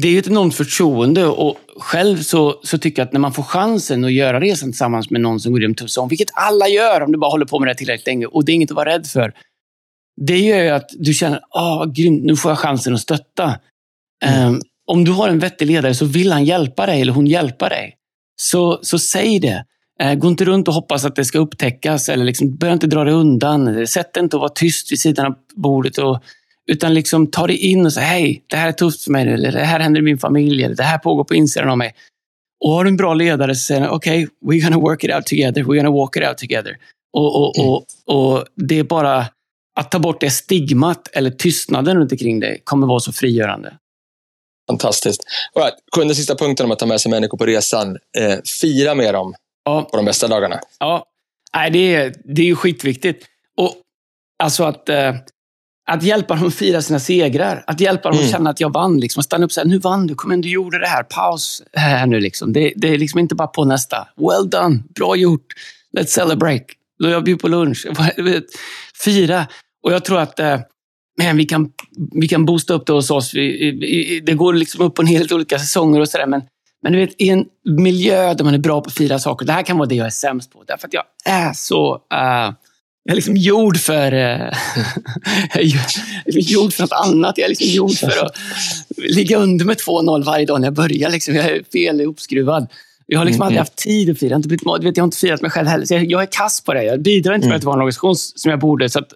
Det 0.00 0.08
är 0.08 0.18
ett 0.18 0.26
enormt 0.26 0.54
förtroende 0.54 1.26
och 1.26 1.56
själv 1.76 2.16
så, 2.16 2.60
så 2.62 2.78
tycker 2.78 3.02
jag 3.02 3.06
att 3.06 3.12
när 3.12 3.20
man 3.20 3.32
får 3.32 3.42
chansen 3.42 4.04
att 4.04 4.12
göra 4.12 4.40
resan 4.40 4.68
tillsammans 4.68 5.10
med 5.10 5.20
någon 5.20 5.40
som 5.40 5.52
går 5.52 5.60
igenom 5.60 5.74
tuff 5.74 5.90
säsong, 5.90 6.08
vilket 6.08 6.30
alla 6.32 6.68
gör 6.68 7.00
om 7.00 7.12
du 7.12 7.18
bara 7.18 7.30
håller 7.30 7.46
på 7.46 7.58
med 7.58 7.68
det 7.68 7.74
tillräckligt 7.74 8.06
länge 8.06 8.26
och 8.26 8.44
det 8.44 8.52
är 8.52 8.54
inget 8.54 8.70
att 8.70 8.76
vara 8.76 8.90
rädd 8.90 9.06
för. 9.06 9.32
Det 10.26 10.38
gör 10.38 10.62
ju 10.62 10.68
att 10.68 10.88
du 10.92 11.14
känner, 11.14 11.40
ah, 11.50 11.84
grymt, 11.84 12.24
nu 12.24 12.36
får 12.36 12.50
jag 12.50 12.58
chansen 12.58 12.94
att 12.94 13.00
stötta. 13.00 13.58
Mm. 14.24 14.48
Um, 14.48 14.62
om 14.86 15.04
du 15.04 15.12
har 15.12 15.28
en 15.28 15.38
vettig 15.38 15.66
ledare 15.66 15.94
så 15.94 16.04
vill 16.04 16.32
han 16.32 16.44
hjälpa 16.44 16.86
dig 16.86 17.00
eller 17.00 17.12
hon 17.12 17.26
hjälpa 17.26 17.68
dig. 17.68 17.94
Så, 18.36 18.78
så 18.82 18.98
säg 18.98 19.38
det. 19.38 19.64
Eh, 20.00 20.14
gå 20.14 20.28
inte 20.28 20.44
runt 20.44 20.68
och 20.68 20.74
hoppas 20.74 21.04
att 21.04 21.16
det 21.16 21.24
ska 21.24 21.38
upptäckas. 21.38 22.08
Eller 22.08 22.24
liksom, 22.24 22.56
börja 22.56 22.72
inte 22.72 22.86
dra 22.86 23.04
dig 23.04 23.14
undan. 23.14 23.86
Sätt 23.86 24.14
dig 24.14 24.22
inte 24.22 24.36
och 24.36 24.42
var 24.42 24.48
tyst 24.48 24.92
vid 24.92 25.00
sidan 25.00 25.26
av 25.26 25.34
bordet. 25.54 25.98
Och, 25.98 26.22
utan 26.70 26.94
liksom, 26.94 27.26
ta 27.26 27.46
dig 27.46 27.56
in 27.56 27.86
och 27.86 27.92
säg 27.92 28.04
hej, 28.04 28.44
det 28.46 28.56
här 28.56 28.68
är 28.68 28.72
tufft 28.72 29.04
för 29.04 29.10
mig. 29.10 29.28
Eller 29.28 29.52
det 29.52 29.64
här 29.64 29.80
händer 29.80 30.00
i 30.00 30.04
min 30.04 30.18
familj. 30.18 30.64
Eller 30.64 30.76
det 30.76 30.82
här 30.82 30.98
pågår 30.98 31.24
på 31.24 31.34
insidan 31.34 31.68
av 31.68 31.78
mig. 31.78 31.94
Och 32.64 32.70
har 32.70 32.84
du 32.84 32.88
en 32.88 32.96
bra 32.96 33.14
ledare 33.14 33.54
så 33.54 33.60
säger 33.60 33.88
okej, 33.88 34.24
okay, 34.24 34.56
we're 34.58 34.64
gonna 34.64 34.78
work 34.78 35.04
it 35.04 35.14
out 35.14 35.26
together. 35.26 35.62
We're 35.62 35.76
gonna 35.76 35.90
walk 35.90 36.16
it 36.16 36.28
out 36.28 36.38
together. 36.38 36.76
Och, 37.12 37.36
och, 37.36 37.58
och, 37.58 37.84
och 38.06 38.44
Det 38.56 38.78
är 38.78 38.84
bara 38.84 39.26
att 39.80 39.90
ta 39.90 39.98
bort 39.98 40.20
det 40.20 40.30
stigmat 40.30 41.08
eller 41.12 41.30
tystnaden 41.30 41.96
runt 41.96 42.12
omkring 42.12 42.40
dig 42.40 42.62
kommer 42.64 42.86
vara 42.86 43.00
så 43.00 43.12
frigörande. 43.12 43.76
Fantastiskt. 44.70 45.24
Right. 45.56 45.74
Sjunde 45.96 46.14
sista 46.14 46.34
punkten 46.34 46.66
om 46.66 46.72
att 46.72 46.78
ta 46.78 46.86
med 46.86 47.00
sig 47.00 47.10
människor 47.10 47.38
på 47.38 47.46
resan. 47.46 47.98
Eh, 48.18 48.38
fira 48.60 48.94
med 48.94 49.14
dem 49.14 49.34
ja. 49.64 49.88
på 49.90 49.96
de 49.96 50.06
bästa 50.06 50.28
dagarna. 50.28 50.60
Ja, 50.78 51.06
Nej, 51.54 51.70
det, 51.70 51.94
är, 51.94 52.14
det 52.24 52.42
är 52.42 52.46
ju 52.46 52.56
skitviktigt. 52.56 53.26
Och, 53.56 53.74
alltså 54.42 54.64
att, 54.64 54.88
eh, 54.88 55.14
att 55.90 56.02
hjälpa 56.02 56.34
dem 56.34 56.46
att 56.46 56.54
fira 56.54 56.82
sina 56.82 56.98
segrar. 56.98 57.64
Att 57.66 57.80
hjälpa 57.80 58.08
dem 58.08 58.18
mm. 58.18 58.26
att 58.26 58.32
känna 58.32 58.50
att 58.50 58.60
jag 58.60 58.72
vann. 58.72 59.00
Liksom. 59.00 59.22
Stanna 59.22 59.44
upp 59.44 59.48
och 59.48 59.52
säga, 59.52 59.64
nu 59.64 59.78
vann 59.78 60.06
du, 60.06 60.14
kom 60.14 60.32
igen, 60.32 60.40
du 60.40 60.50
gjorde 60.50 60.78
det 60.78 60.86
här. 60.86 61.02
Paus 61.02 61.62
här 61.72 62.06
nu. 62.06 62.20
Liksom. 62.20 62.52
Det, 62.52 62.72
det 62.76 62.88
är 62.88 62.98
liksom 62.98 63.20
inte 63.20 63.34
bara 63.34 63.48
på 63.48 63.64
nästa. 63.64 64.08
Well 64.16 64.50
done, 64.50 64.82
bra 64.94 65.16
gjort. 65.16 65.46
Let's 65.98 66.06
celebrate. 66.06 66.64
Jag 66.98 67.24
bjuder 67.24 67.40
på 67.40 67.48
lunch. 67.48 67.86
Fira. 69.04 69.46
Och 69.82 69.92
jag 69.92 70.04
tror 70.04 70.20
att 70.20 70.40
eh, 70.40 70.60
men 71.18 71.36
vi 71.36 71.44
kan, 71.44 71.70
vi 72.12 72.28
kan 72.28 72.44
boosta 72.44 72.74
upp 72.74 72.86
det 72.86 72.92
hos 72.92 73.10
oss. 73.10 73.34
Vi, 73.34 74.22
det 74.26 74.34
går 74.34 74.52
liksom 74.52 74.80
upp 74.86 74.98
och 74.98 75.04
ner 75.04 75.32
i 75.32 75.34
olika 75.34 75.58
säsonger 75.58 76.00
och 76.00 76.08
sådär. 76.08 76.26
Men, 76.26 76.42
men 76.82 76.92
du 76.92 76.98
vet, 76.98 77.14
i 77.18 77.28
en 77.28 77.44
miljö 77.64 78.34
där 78.34 78.44
man 78.44 78.54
är 78.54 78.58
bra 78.58 78.80
på 78.80 78.86
att 78.86 78.94
fira 78.94 79.18
saker. 79.18 79.46
Det 79.46 79.52
här 79.52 79.62
kan 79.62 79.78
vara 79.78 79.88
det 79.88 79.94
jag 79.94 80.06
är 80.06 80.10
sämst 80.10 80.52
på. 80.52 80.64
Därför 80.66 80.86
att 80.86 80.94
jag 80.94 81.04
är 81.24 81.52
så... 81.52 81.94
Uh, 81.94 82.52
jag 83.04 83.12
är 83.12 83.16
liksom 83.16 83.36
gjord 83.36 83.76
för... 83.76 84.14
Uh, 84.14 84.18
jag 85.54 85.80
är 86.26 86.52
gjord 86.52 86.72
för 86.72 86.82
något 86.82 86.92
annat. 86.92 87.38
Jag 87.38 87.44
är 87.44 87.48
liksom 87.48 87.68
gjord 87.68 87.92
för 87.92 88.24
att 88.24 88.36
ligga 88.96 89.38
under 89.38 89.64
med 89.64 89.76
2-0 89.76 90.24
varje 90.24 90.46
dag 90.46 90.60
när 90.60 90.66
jag 90.66 90.74
börjar. 90.74 91.10
Liksom. 91.10 91.34
Jag 91.34 91.44
är 91.44 91.62
fel 91.72 92.00
uppskruvad. 92.00 92.66
Jag 93.06 93.18
har 93.18 93.24
liksom 93.24 93.42
mm. 93.42 93.46
aldrig 93.46 93.58
haft 93.58 93.76
tid 93.76 94.10
att 94.10 94.18
fira. 94.18 94.28
Jag 94.28 94.34
har 94.34 94.38
inte, 94.38 94.48
blivit, 94.48 94.96
jag 94.96 95.02
har 95.02 95.06
inte 95.06 95.16
firat 95.16 95.40
mig 95.40 95.50
själv 95.50 95.68
heller. 95.68 95.86
Så 95.86 95.94
jag, 95.94 96.10
jag 96.10 96.22
är 96.22 96.26
kass 96.26 96.60
på 96.60 96.74
det. 96.74 96.84
Jag 96.84 97.02
bidrar 97.02 97.34
inte 97.34 97.46
mm. 97.46 97.56
att 97.56 97.64
vara 97.64 97.74
en 97.74 97.80
organisation 97.80 98.16
som 98.16 98.50
jag 98.50 98.60
borde. 98.60 98.90
Så 98.90 98.98
att 98.98 99.12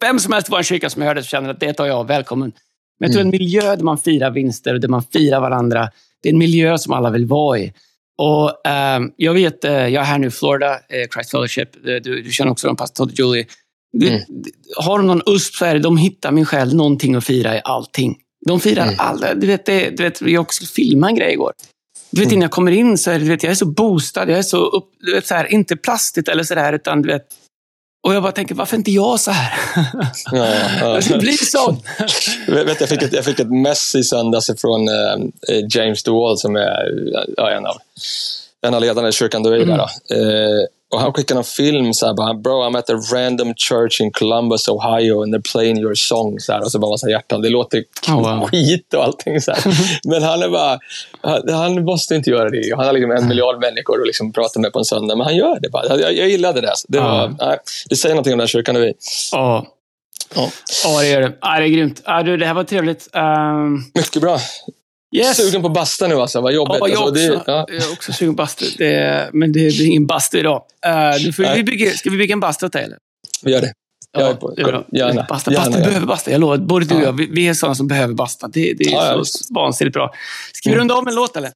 vem 0.00 0.18
som 0.18 0.32
helst 0.32 0.48
var 0.48 0.58
en 0.58 0.64
kyrka 0.64 0.90
som 0.90 1.02
jag 1.02 1.08
hörde 1.08 1.22
känner 1.22 1.50
att 1.50 1.60
det 1.60 1.72
tar 1.72 1.86
jag 1.86 2.06
välkommen. 2.06 2.52
Men 3.00 3.06
jag 3.06 3.12
tror 3.12 3.20
mm. 3.20 3.34
en 3.34 3.40
miljö 3.40 3.76
där 3.76 3.84
man 3.84 3.98
firar 3.98 4.30
vinster 4.30 4.74
och 4.74 4.80
där 4.80 4.88
man 4.88 5.02
firar 5.02 5.40
varandra, 5.40 5.88
det 6.22 6.28
är 6.28 6.32
en 6.32 6.38
miljö 6.38 6.78
som 6.78 6.92
alla 6.92 7.10
vill 7.10 7.26
vara 7.26 7.58
i. 7.58 7.72
Och, 8.20 8.66
eh, 8.66 9.00
jag 9.16 9.34
vet, 9.34 9.64
eh, 9.64 9.72
jag 9.72 9.94
är 9.94 10.04
här 10.04 10.18
nu 10.18 10.26
i 10.26 10.30
Florida, 10.30 10.72
eh, 10.74 11.08
Christ 11.14 11.30
Fellowship. 11.30 11.68
Du, 11.84 12.00
du 12.00 12.30
känner 12.30 12.50
också 12.50 12.66
dem, 12.66 12.76
pastor 12.76 13.10
Julie. 13.12 13.46
Mm. 14.02 14.20
har 14.76 14.98
de 14.98 15.06
någon 15.06 15.22
USP 15.26 15.54
så 15.54 15.64
är 15.64 15.74
det, 15.74 15.80
de 15.80 15.96
hittar 15.96 16.32
min 16.32 16.44
själ 16.44 16.74
någonting 16.74 17.14
att 17.14 17.24
fira 17.24 17.56
i 17.56 17.60
allting. 17.64 18.16
De 18.46 18.60
firar 18.60 18.82
mm. 18.82 18.94
alla. 18.98 19.34
Du 19.34 19.46
vet, 19.46 19.66
det, 19.66 19.90
du 19.90 20.02
vet, 20.02 20.20
jag 20.20 20.40
också 20.40 20.64
filmade 20.64 21.10
en 21.10 21.16
grej 21.16 21.32
igår. 21.32 21.52
Du 22.10 22.20
vet, 22.20 22.26
mm. 22.26 22.34
innan 22.34 22.42
jag 22.42 22.50
kommer 22.50 22.72
in 22.72 22.98
så 22.98 23.10
är 23.10 23.18
det, 23.18 23.24
du 23.24 23.30
vet, 23.30 23.42
jag 23.42 23.50
är 23.50 23.54
så 23.54 23.66
boostad. 23.66 24.30
Jag 24.30 24.38
är 24.38 24.42
så, 24.42 24.66
upp, 24.66 24.84
du 25.00 25.12
vet, 25.12 25.26
så 25.26 25.34
här, 25.34 25.52
inte 25.52 25.76
plastigt 25.76 26.28
eller 26.28 26.42
sådär, 26.42 26.72
utan 26.72 27.02
du 27.02 27.08
vet, 27.08 27.26
och 28.02 28.14
jag 28.14 28.22
bara 28.22 28.32
tänker, 28.32 28.54
varför 28.54 28.76
inte 28.76 28.90
jag 28.90 29.20
så 29.20 29.30
här? 29.30 29.52
Ja, 30.32 30.46
ja. 30.80 31.00
det 31.08 31.18
blir 31.18 31.44
så. 31.44 31.76
vet, 32.46 32.80
jag, 32.80 32.88
fick 32.88 33.02
ett, 33.02 33.12
jag 33.12 33.24
fick 33.24 33.40
ett 33.40 33.50
mess 33.50 33.94
i 33.94 34.04
söndags 34.04 34.50
från 34.58 34.88
eh, 34.88 35.16
James 35.70 36.02
DeWall 36.02 36.38
som 36.38 36.56
är 36.56 37.12
ja, 37.36 37.50
en, 37.50 37.66
av, 37.66 37.76
en 38.66 38.74
av 38.74 38.80
ledarna 38.80 39.08
i 39.08 39.12
kyrkan 39.12 39.42
du 39.42 39.54
är 39.54 39.62
mm. 39.62 39.78
där. 39.78 39.84
Eh, 39.84 40.66
och 40.90 41.00
han 41.00 41.12
skickade 41.12 41.40
en 41.40 41.44
film 41.44 41.94
så 41.94 42.06
här, 42.06 42.14
bara, 42.14 42.34
bro 42.34 42.62
I'm 42.62 42.78
at 42.78 42.90
a 42.90 43.00
random 43.14 43.54
church 43.56 44.00
in 44.00 44.10
Columbus, 44.12 44.68
Ohio 44.68 45.22
and 45.22 45.34
they're 45.34 45.52
playing 45.52 45.78
your 45.78 45.94
song. 45.94 46.40
Så 46.40 46.52
här, 46.52 46.60
och 46.60 46.72
så 46.72 46.78
bara 46.78 46.90
massa 46.90 47.10
hjärtan. 47.10 47.42
Det 47.42 47.48
låter 47.48 47.84
oh, 48.08 48.14
wow. 48.14 48.48
skit 48.48 48.94
och 48.94 49.04
allting. 49.04 49.40
Så 49.40 49.52
här. 49.52 49.62
Men 50.08 50.22
han 50.22 50.42
är 50.42 50.48
bara, 50.48 50.78
han, 51.20 51.48
han, 51.48 51.84
måste 51.84 52.14
inte 52.14 52.30
göra 52.30 52.50
det. 52.50 52.76
Han 52.76 52.86
har 52.86 52.92
liksom 52.92 53.10
en 53.10 53.28
miljard 53.28 53.60
människor 53.60 54.00
att 54.00 54.06
liksom 54.06 54.32
prata 54.32 54.60
med 54.60 54.72
på 54.72 54.78
en 54.78 54.84
söndag. 54.84 55.16
Men 55.16 55.26
han 55.26 55.36
gör 55.36 55.60
det 55.60 55.68
bara. 55.68 55.98
Jag, 55.98 56.16
jag 56.16 56.28
gillade 56.28 56.60
det. 56.60 56.72
Det, 56.88 57.00
var, 57.00 57.26
oh. 57.26 57.34
nej, 57.38 57.58
det 57.88 57.96
säger 57.96 58.14
någonting 58.14 58.32
om 58.32 58.38
den 58.38 58.44
här 58.44 58.48
kyrkan 58.48 58.74
nu 58.74 58.84
är. 58.84 58.94
Ja. 59.32 59.66
Ja, 60.34 60.50
oh. 60.86 61.00
det 61.00 61.08
gör 61.08 61.20
det. 61.20 61.32
Ah, 61.40 61.58
det 61.58 61.64
är 61.64 61.68
grymt. 61.68 62.02
Ah, 62.04 62.22
du, 62.22 62.36
det 62.36 62.46
här 62.46 62.54
var 62.54 62.64
trevligt. 62.64 63.08
Um... 63.12 63.84
Mycket 63.94 64.22
bra. 64.22 64.38
Yes. 65.16 65.36
Sugen 65.36 65.62
på 65.62 65.68
basta 65.68 66.06
nu 66.06 66.14
alltså, 66.14 66.40
vad 66.40 66.52
jobbigt. 66.52 66.76
Ja, 66.80 66.88
jag, 66.88 67.02
alltså, 67.02 67.32
också, 67.32 67.44
det, 67.46 67.52
ja. 67.52 67.66
jag 67.68 67.76
är 67.76 67.92
också 67.92 68.12
sugen 68.12 68.34
på 68.34 68.42
bastu. 68.42 68.66
Det, 68.78 69.30
men 69.32 69.52
det 69.52 69.58
blir 69.58 69.86
ingen 69.86 70.06
bastu 70.06 70.38
idag. 70.38 70.62
Uh, 70.86 71.32
får, 71.32 71.54
vi 71.54 71.64
bygga, 71.64 71.90
ska 71.90 72.10
vi 72.10 72.16
bygga 72.16 72.32
en 72.32 72.40
bastu 72.40 72.66
åt 72.66 72.72
dig? 72.72 72.84
Eller? 72.84 72.98
Vi 73.42 73.52
gör 73.52 73.60
det. 73.60 73.72
Jag 74.12 74.30
är 74.30 74.34
på. 74.34 74.54
Ja, 74.56 74.84
gärna. 74.92 75.26
Basta, 75.28 75.52
gärna, 75.52 75.64
basta 75.64 75.80
behöver 75.80 76.06
basta. 76.06 76.30
Jag 76.30 76.40
lovar. 76.40 76.56
Både 76.56 76.84
du 76.84 76.94
och 76.94 77.02
jag, 77.02 77.12
vi, 77.12 77.26
vi 77.26 77.48
är 77.48 77.54
sådana 77.54 77.74
som 77.74 77.86
behöver 77.88 78.14
basta. 78.14 78.48
Det, 78.48 78.74
det 78.78 78.84
är 78.84 78.90
ja, 78.90 79.24
så 79.24 79.54
vansinnigt 79.54 79.94
bra. 79.94 80.14
Ska 80.52 80.68
vi 80.68 80.74
mm. 80.74 80.80
runda 80.80 80.94
av 80.94 81.04
med 81.04 81.10
en 81.10 81.16
låt 81.16 81.36
eller? 81.36 81.50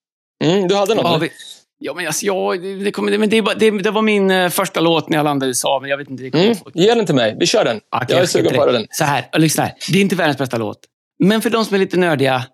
Mm, 0.45 0.69
du 0.69 0.75
hade 0.75 0.95
något? 0.95 1.05
Ja, 1.05 1.19
vi, 1.19 1.31
Ja, 1.79 1.95
men 1.95 2.07
alltså, 2.07 2.27
ja, 2.27 2.55
det, 2.85 2.91
kom, 2.91 3.05
men 3.05 3.29
det, 3.29 3.41
det, 3.41 3.71
det, 3.71 3.91
var 3.91 4.03
min 4.03 4.31
uh, 4.31 4.49
första 4.49 4.81
låt 4.81 5.09
när 5.09 5.17
jag 5.17 5.25
landade 5.25 5.47
i 5.47 5.51
USA, 5.51 5.79
men 5.81 5.91
jag 5.91 5.97
vet 5.97 6.11
inte. 6.11 6.23
Det 6.23 6.45
mm. 6.45 6.57
Ge 6.75 6.95
den 6.95 7.07
till 7.07 7.15
mig. 7.15 7.37
Vi 7.41 7.47
kör 7.47 7.65
den. 7.65 7.77
Okay, 7.77 8.07
jag 8.09 8.21
är 8.21 8.27
sugen 8.27 8.55
på 8.55 8.67
den. 8.67 8.87
Så 8.91 9.05
här, 9.05 9.29
lyssna 9.39 9.65
här. 9.65 9.75
Det 9.93 9.99
är 9.99 10.03
inte 10.03 10.17
världens 10.17 10.39
bästa 10.39 10.59
låt. 10.59 10.79
Men 11.19 11.43
för 11.43 11.51
de 11.51 11.65
som 11.65 11.75
är 11.75 11.79
lite 11.79 11.97
nördiga, 11.97 12.45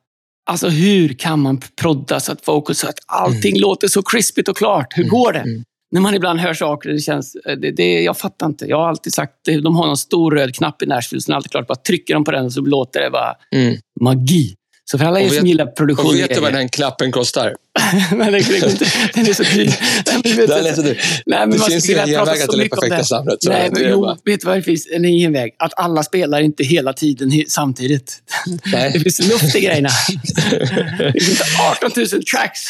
alltså 0.47 0.69
hur 0.69 1.09
kan 1.09 1.41
man 1.41 1.61
prodda 1.81 2.21
så 2.21 2.33
att 2.33 2.45
fokus, 2.45 2.79
så 2.79 2.89
att 2.89 2.99
allting 3.07 3.53
mm. 3.53 3.61
låter 3.61 3.89
så 3.89 4.03
krispigt 4.03 4.49
och 4.49 4.57
klart? 4.57 4.87
Hur 4.97 5.03
mm. 5.03 5.11
går 5.11 5.33
det? 5.33 5.39
Mm. 5.39 5.65
När 5.93 6.01
man 6.01 6.15
ibland 6.15 6.41
hör 6.41 6.55
saker, 6.55 6.91
det 6.91 6.99
känns... 6.99 7.35
Eh, 7.35 7.57
det, 7.57 7.71
det, 7.71 8.03
jag 8.03 8.19
fattar 8.19 8.47
inte. 8.47 8.67
Jag 8.67 8.77
har 8.77 8.89
alltid 8.89 9.13
sagt, 9.13 9.33
de 9.63 9.77
har 9.77 9.87
någon 9.87 9.97
stor 9.97 10.31
röd 10.31 10.55
knapp 10.55 10.83
i 10.83 10.87
Nashville, 10.87 11.21
så 11.21 11.33
är 11.33 11.37
alltid 11.37 11.51
klart, 11.51 11.67
bara 11.67 11.79
trycker 11.79 12.15
de 12.15 12.25
på 12.25 12.31
den 12.31 12.51
så 12.51 12.61
låter 12.61 13.01
det 13.01 13.11
bara 13.11 13.35
mm. 13.55 13.77
magi. 14.01 14.55
Så 14.91 14.99
för 14.99 15.05
alla 15.05 15.21
er 15.21 15.29
som 15.29 15.47
gillar 15.47 15.67
produktion... 15.67 16.07
Och 16.07 16.15
vet 16.15 16.35
du 16.35 16.41
vad 16.41 16.53
den 16.53 16.69
klappen 16.69 17.13
kostar? 17.13 17.55
Nej, 18.17 18.31
det, 18.31 18.61
det, 18.61 18.71
inte. 18.71 18.87
Den 19.15 19.27
är 19.27 19.33
så 19.33 19.43
dyr. 19.43 20.47
den 20.47 20.67
är 20.67 20.75
så 20.75 20.83
dyr. 20.83 21.01
Nej, 21.27 21.39
men 21.39 21.51
det 21.51 21.65
finns 21.65 21.91
ingen 21.91 22.07
genväg 22.07 22.49
till 22.51 22.59
det 22.59 22.69
perfekta 22.69 23.05
samhället. 23.05 23.41
Nej, 23.47 23.71
men, 23.73 23.91
jo, 23.91 24.17
vet 24.25 24.41
du 24.41 24.47
vad 24.47 24.57
det 24.57 24.63
finns? 24.63 24.89
En 24.93 25.03
genväg. 25.03 25.55
Att 25.59 25.73
alla 25.77 26.03
spelar 26.03 26.41
inte 26.41 26.65
hela 26.65 26.93
tiden 26.93 27.45
samtidigt. 27.49 28.23
Nej. 28.73 28.91
Det 28.93 29.01
finns 29.01 29.19
luft 29.19 29.57
i 29.57 29.61
grejerna. 29.61 29.89
det 30.99 31.13
finns 31.13 31.31
inte 31.31 31.45
18 31.71 31.91
000 31.97 32.07
tracks. 32.25 32.61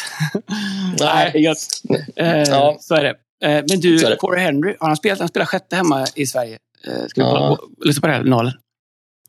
Nej, 0.99 1.31
Nej 1.33 2.05
eh, 2.15 2.43
ja. 2.49 2.77
Så 2.81 2.95
är 2.95 3.03
det. 3.03 3.15
Eh, 3.43 3.63
men 3.69 3.79
du, 3.79 4.15
Corey 4.15 4.43
Henry, 4.43 4.75
har 4.79 4.87
han 4.87 4.97
spelat? 4.97 5.19
Han 5.19 5.27
spelar 5.27 5.45
sjätte 5.45 5.75
hemma 5.75 6.07
i 6.15 6.25
Sverige. 6.25 6.57
Eh, 6.87 7.07
ska 7.07 7.23
vi 7.23 7.29
ja. 7.29 7.59
lyssna 7.85 8.01
på 8.01 8.07
det 8.07 8.13
här, 8.13 8.23
Nalen? 8.23 8.53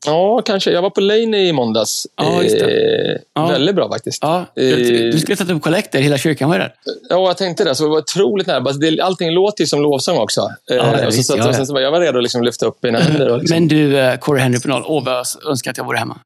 Ja, 0.06 0.42
kanske. 0.44 0.70
Jag 0.70 0.82
var 0.82 0.90
på 0.90 1.00
Lane 1.00 1.38
i 1.38 1.52
måndags. 1.52 2.06
Ja, 2.16 2.42
just 2.42 2.58
det. 2.58 3.10
Eh, 3.12 3.20
ja. 3.34 3.46
Väldigt 3.46 3.76
bra 3.76 3.88
faktiskt. 3.88 4.18
Ja. 4.22 4.44
Du 4.54 5.18
skulle 5.18 5.36
sätta 5.36 5.52
upp 5.52 5.62
kollekter. 5.62 6.00
Hela 6.00 6.18
kyrkan 6.18 6.50
var 6.50 6.58
där. 6.58 6.74
Ja, 7.08 7.26
jag 7.26 7.36
tänkte 7.36 7.64
det. 7.64 7.74
Så 7.74 7.84
det 7.84 7.90
var 7.90 7.98
otroligt 7.98 8.46
nära. 8.46 9.04
Allting 9.04 9.30
låter 9.30 9.62
ju 9.62 9.66
som 9.66 9.82
lovsång 9.82 10.18
också. 10.18 10.50
Ja, 10.66 10.74
eh, 10.74 11.06
och 11.06 11.14
så, 11.14 11.22
så, 11.22 11.36
ja, 11.36 11.64
så, 11.64 11.80
jag 11.80 11.90
var 11.90 12.00
redo 12.00 12.18
att 12.18 12.22
liksom 12.22 12.42
lyfta 12.42 12.66
upp 12.66 12.82
mina 12.82 12.98
händer. 13.00 13.30
Och 13.30 13.38
liksom. 13.38 13.56
Men 13.56 13.68
du, 13.68 14.16
Corey 14.20 14.42
Henry 14.42 14.60
Penal. 14.60 14.82
Åh, 14.86 15.04
vad 15.04 15.14
jag 15.14 15.50
önskar 15.50 15.70
att 15.70 15.76
jag 15.76 15.84
vore 15.84 15.98
hemma. 15.98 16.18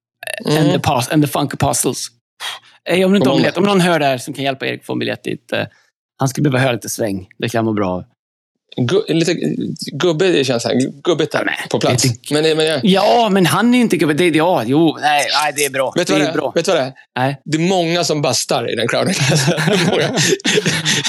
Mm. 0.44 0.62
And, 0.62 0.72
the 0.72 0.78
past, 0.78 1.12
and 1.12 1.24
the 1.24 1.28
Funk 1.28 1.54
Apostles. 1.54 2.06
Hey, 2.84 3.04
om, 3.04 3.12
du 3.12 3.16
inte 3.16 3.30
om, 3.30 3.44
om 3.56 3.64
någon 3.64 3.80
hör 3.80 3.98
det 3.98 4.06
här 4.06 4.18
som 4.18 4.34
kan 4.34 4.44
hjälpa 4.44 4.66
Erik 4.66 4.84
få 4.84 4.92
en 4.92 4.98
biljett 4.98 5.24
dit. 5.24 5.52
Uh, 5.52 5.64
han 6.18 6.28
skulle 6.28 6.50
behöva 6.50 6.64
höra 6.64 6.72
lite 6.72 6.88
sväng. 6.88 7.28
Det 7.38 7.48
kan 7.48 7.64
må 7.64 7.72
bra. 7.72 8.04
Gu 8.76 9.02
lite 9.08 9.34
gubbe, 9.92 10.44
känns 10.44 10.64
här. 10.64 10.74
Gubbigt 11.02 11.32
där 11.32 11.44
nej, 11.44 11.66
på 11.70 11.80
plats. 11.80 12.04
Inte, 12.04 12.34
men, 12.34 12.56
men, 12.56 12.66
ja. 12.66 12.80
ja, 12.82 13.28
men 13.28 13.46
han 13.46 13.74
är 13.74 13.78
inte 13.78 13.96
gubbe. 13.96 14.14
Det, 14.14 14.28
ja, 14.28 14.62
jo, 14.66 14.98
nej, 15.00 15.26
nej, 15.42 15.52
det 15.56 15.64
är 15.64 15.70
bra. 15.70 15.92
Vet 15.96 16.06
du 16.06 16.12
vad 16.12 16.22
det 16.22 16.28
är? 16.28 16.32
Bra. 16.32 16.52
Vet 16.54 16.68
vad 16.68 16.76
det 16.76 16.82
är? 16.82 16.92
Nej. 17.16 17.40
Det 17.44 17.56
är 17.56 17.68
många 17.68 18.04
som 18.04 18.22
bastar 18.22 18.72
i 18.72 18.76
den 18.76 18.88
crowden. 18.88 19.14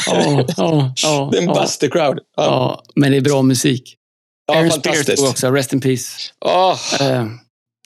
oh, 0.07 0.39
oh, 0.57 0.91
oh, 1.05 1.31
det 1.31 1.37
är 1.37 1.41
en 1.41 1.49
oh. 1.49 1.61
buster 1.61 1.89
crowd. 1.89 2.19
Ja. 2.37 2.43
ja. 2.43 2.83
men 2.95 3.11
det 3.11 3.17
är 3.17 3.21
bra 3.21 3.41
musik. 3.41 3.95
Ja, 4.47 4.55
Aaron 4.55 4.69
fantastiskt. 4.69 5.23
också. 5.23 5.51
Rest 5.51 5.73
in 5.73 5.81
peace. 5.81 6.07
Oh. 6.45 6.77
Uh, 7.01 7.27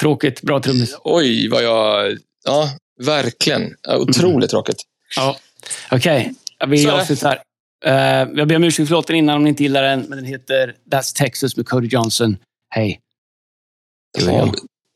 tråkigt. 0.01 0.41
Bra 0.41 0.59
trummis. 0.59 0.95
Oj, 1.03 1.47
vad 1.49 1.63
jag... 1.63 2.17
Ja, 2.45 2.69
verkligen. 3.03 3.75
Otroligt 3.87 4.17
mm. 4.27 4.47
tråkigt. 4.47 4.81
Ja. 5.15 5.37
Okej, 5.91 6.33
okay. 6.59 6.69
vi 6.69 6.89
avslutar. 6.89 7.41
Uh, 7.85 7.91
jag 8.35 8.47
ber 8.47 8.55
om 8.55 8.63
ursäkt 8.63 8.87
för 8.87 8.95
låten 8.95 9.15
innan 9.15 9.35
om 9.35 9.43
ni 9.43 9.49
inte 9.49 9.63
gillar 9.63 9.83
den, 9.83 10.01
men 10.01 10.17
den 10.17 10.25
heter 10.25 10.75
That's 10.91 11.15
Texas 11.15 11.57
med 11.57 11.67
Cody 11.67 11.87
Johnson. 11.87 12.37
Hej. 12.69 12.99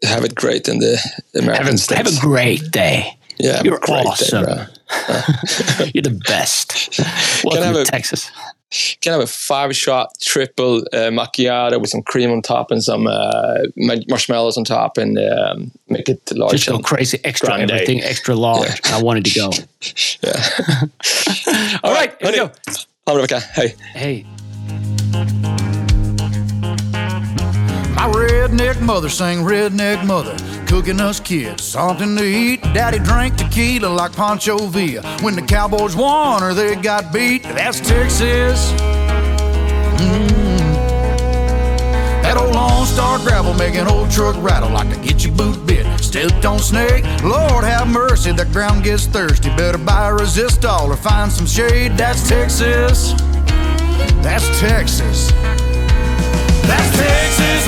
Have 0.08 0.26
it 0.26 0.36
great 0.36 0.68
in 0.68 0.80
the 0.80 0.98
American 1.40 1.66
have 1.66 1.76
a, 1.76 1.78
States. 1.78 2.20
Have 2.22 2.32
a 2.32 2.36
great 2.36 2.72
day. 2.72 3.18
Yeah, 3.40 3.64
You're 3.64 3.80
awesome. 3.90 4.46
Day, 4.46 4.66
You're 5.94 6.04
the 6.04 6.20
best. 6.28 7.00
Welcome 7.44 7.74
to 7.74 7.86
Texas. 7.86 8.32
Can 9.02 9.14
I 9.14 9.16
have 9.18 9.24
a 9.24 9.28
five-shot 9.28 10.10
triple 10.22 10.80
uh, 10.92 11.10
macchiato 11.12 11.80
with 11.80 11.90
some 11.90 12.02
cream 12.02 12.32
on 12.32 12.42
top 12.42 12.72
and 12.72 12.84
some 12.84 13.08
uh, 13.08 13.60
marshmallows 13.78 14.58
on 14.58 14.64
top, 14.64 14.98
and 14.98 15.18
um, 15.20 15.72
make 15.88 16.10
it 16.10 16.20
large. 16.32 16.52
Just 16.52 16.68
go 16.68 16.80
crazy, 16.80 17.20
extra 17.24 17.50
grande. 17.50 17.72
everything, 17.72 18.02
extra 18.02 18.36
large. 18.36 18.82
Yeah. 18.86 18.98
I 18.98 19.02
wanted 19.04 19.26
to 19.26 19.34
go. 19.36 19.52
yeah. 20.24 21.78
All 21.84 21.94
right, 21.94 22.16
here 22.20 22.32
we 22.32 22.38
go. 22.38 22.52
Ha 23.06 23.12
en 23.12 23.18
bra 23.18 23.22
vecka. 23.22 23.40
Hej. 23.40 23.76
Hej. 23.94 24.26
My 27.96 28.08
redneck 28.12 28.82
mother 28.82 29.10
sang 29.10 29.46
redneck 29.46 30.06
mother, 30.06 30.36
cooking 30.76 31.00
us 31.00 31.22
kids 31.22 31.64
something 31.64 32.18
to 32.18 32.24
eat. 32.26 32.62
Daddy 32.74 33.00
drank 33.00 33.38
tequila 33.38 33.88
like 33.88 34.12
Pancho 34.12 34.58
Villa. 34.68 35.02
When 35.22 35.34
the 35.34 35.42
Cowboys 35.42 35.96
won 35.96 36.44
or 36.44 36.54
they 36.54 36.76
got 36.76 37.14
beat, 37.14 37.44
that's 37.44 37.80
Texas. 37.80 38.74
Mm. 40.02 40.28
That 42.24 42.36
old 42.36 42.54
Lone 42.54 42.86
Star 42.86 43.20
gravel 43.20 43.54
making 43.54 43.88
old 43.88 44.12
truck 44.12 44.36
rattle 44.44 44.70
like 44.70 44.94
to 44.94 45.00
get 45.00 45.24
your 45.24 45.34
boot 45.34 45.66
bit. 45.66 45.86
Stepped 46.02 46.44
on 46.44 46.60
snake, 46.60 47.06
Lord 47.24 47.64
have 47.64 47.88
mercy, 47.88 48.34
the 48.34 48.44
ground 48.44 48.84
gets 48.84 49.06
thirsty. 49.06 49.56
Better 49.56 49.78
buy 49.78 50.10
a 50.10 50.12
resistol 50.12 50.90
or 50.90 50.98
find 50.98 51.32
some 51.32 51.46
shade. 51.46 51.94
That's 51.94 52.28
Texas. 52.28 53.14
That's 54.22 54.60
Texas. 54.60 55.32
That's 56.68 56.98
Texas, 56.98 57.68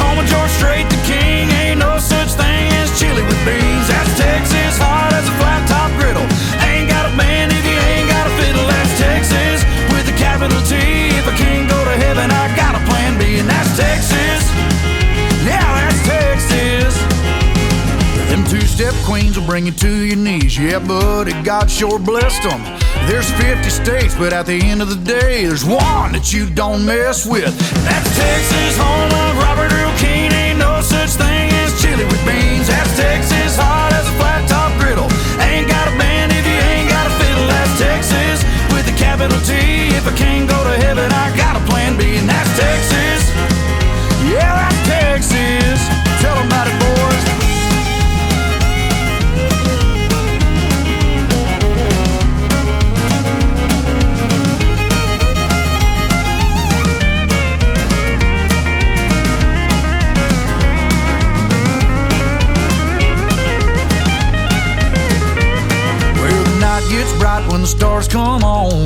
bring 19.57 19.65
you 19.65 19.71
to 19.71 20.05
your 20.05 20.17
knees. 20.17 20.55
Yeah, 20.55 20.77
buddy, 20.77 21.33
God 21.41 21.65
sure 21.65 21.97
blessed 21.97 22.43
them. 22.43 22.61
There's 23.09 23.25
50 23.41 23.67
states, 23.71 24.13
but 24.13 24.31
at 24.31 24.45
the 24.45 24.53
end 24.53 24.83
of 24.83 24.89
the 24.89 25.01
day, 25.01 25.49
there's 25.49 25.65
one 25.65 26.13
that 26.13 26.29
you 26.31 26.45
don't 26.47 26.85
mess 26.85 27.25
with. 27.25 27.57
That's 27.81 28.05
Texas, 28.13 28.77
home 28.77 29.09
of 29.09 29.33
Robert 29.41 29.73
Earl 29.73 29.89
Keen. 29.97 30.29
Ain't 30.29 30.59
no 30.61 30.77
such 30.85 31.17
thing 31.17 31.49
as 31.65 31.73
chili 31.81 32.05
with 32.05 32.21
beans. 32.21 32.69
That's 32.69 32.93
Texas, 33.01 33.57
hot 33.57 33.97
as 33.97 34.05
a 34.05 34.13
flat 34.21 34.45
top 34.45 34.77
griddle. 34.77 35.09
Ain't 35.41 35.65
got 35.65 35.89
a 35.89 35.93
band 35.97 36.37
if 36.37 36.45
you 36.45 36.59
ain't 36.77 36.93
got 36.93 37.09
a 37.09 37.13
fiddle. 37.17 37.49
That's 37.49 37.73
Texas, 37.81 38.45
with 38.69 38.85
a 38.85 38.93
capital 38.93 39.41
T. 39.41 39.57
If 39.97 40.05
I 40.05 40.13
can't 40.13 40.45
go 40.45 40.61
to 40.69 40.77
heaven, 40.85 41.09
I 41.09 41.33
got 41.33 41.57
a 41.57 41.63
plan 41.65 41.97
B, 41.97 42.21
and 42.21 42.29
that's 42.29 42.53
Texas. 42.61 43.33
Yeah, 44.21 44.53
that's 44.53 44.77
Texas. 44.85 45.81
Tell 46.21 46.37
them 46.37 46.45
about 46.45 46.69
it, 46.69 46.76
when 67.49 67.61
the 67.61 67.67
stars 67.67 68.07
come 68.07 68.43
on. 68.43 68.85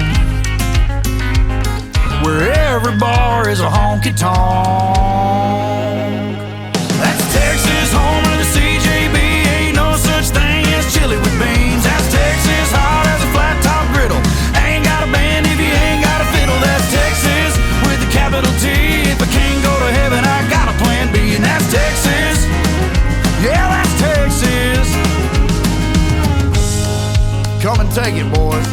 Where 2.24 2.52
every 2.54 2.98
bar 2.98 3.50
is 3.50 3.60
a 3.60 3.68
honky 3.68 4.16
tonk. 4.16 4.38
That's 7.02 7.34
Texas, 7.34 7.94
home 7.94 8.26
of 8.32 8.38
the 8.42 8.48
CJB. 8.54 9.18
Ain't 9.18 9.76
no 9.76 9.96
such 9.96 10.28
thing 10.30 10.66
as 10.74 10.94
chili 10.94 11.18
with 11.18 11.40
beans. 11.40 11.61
Take 27.94 28.16
it, 28.16 28.34
boys. 28.34 28.71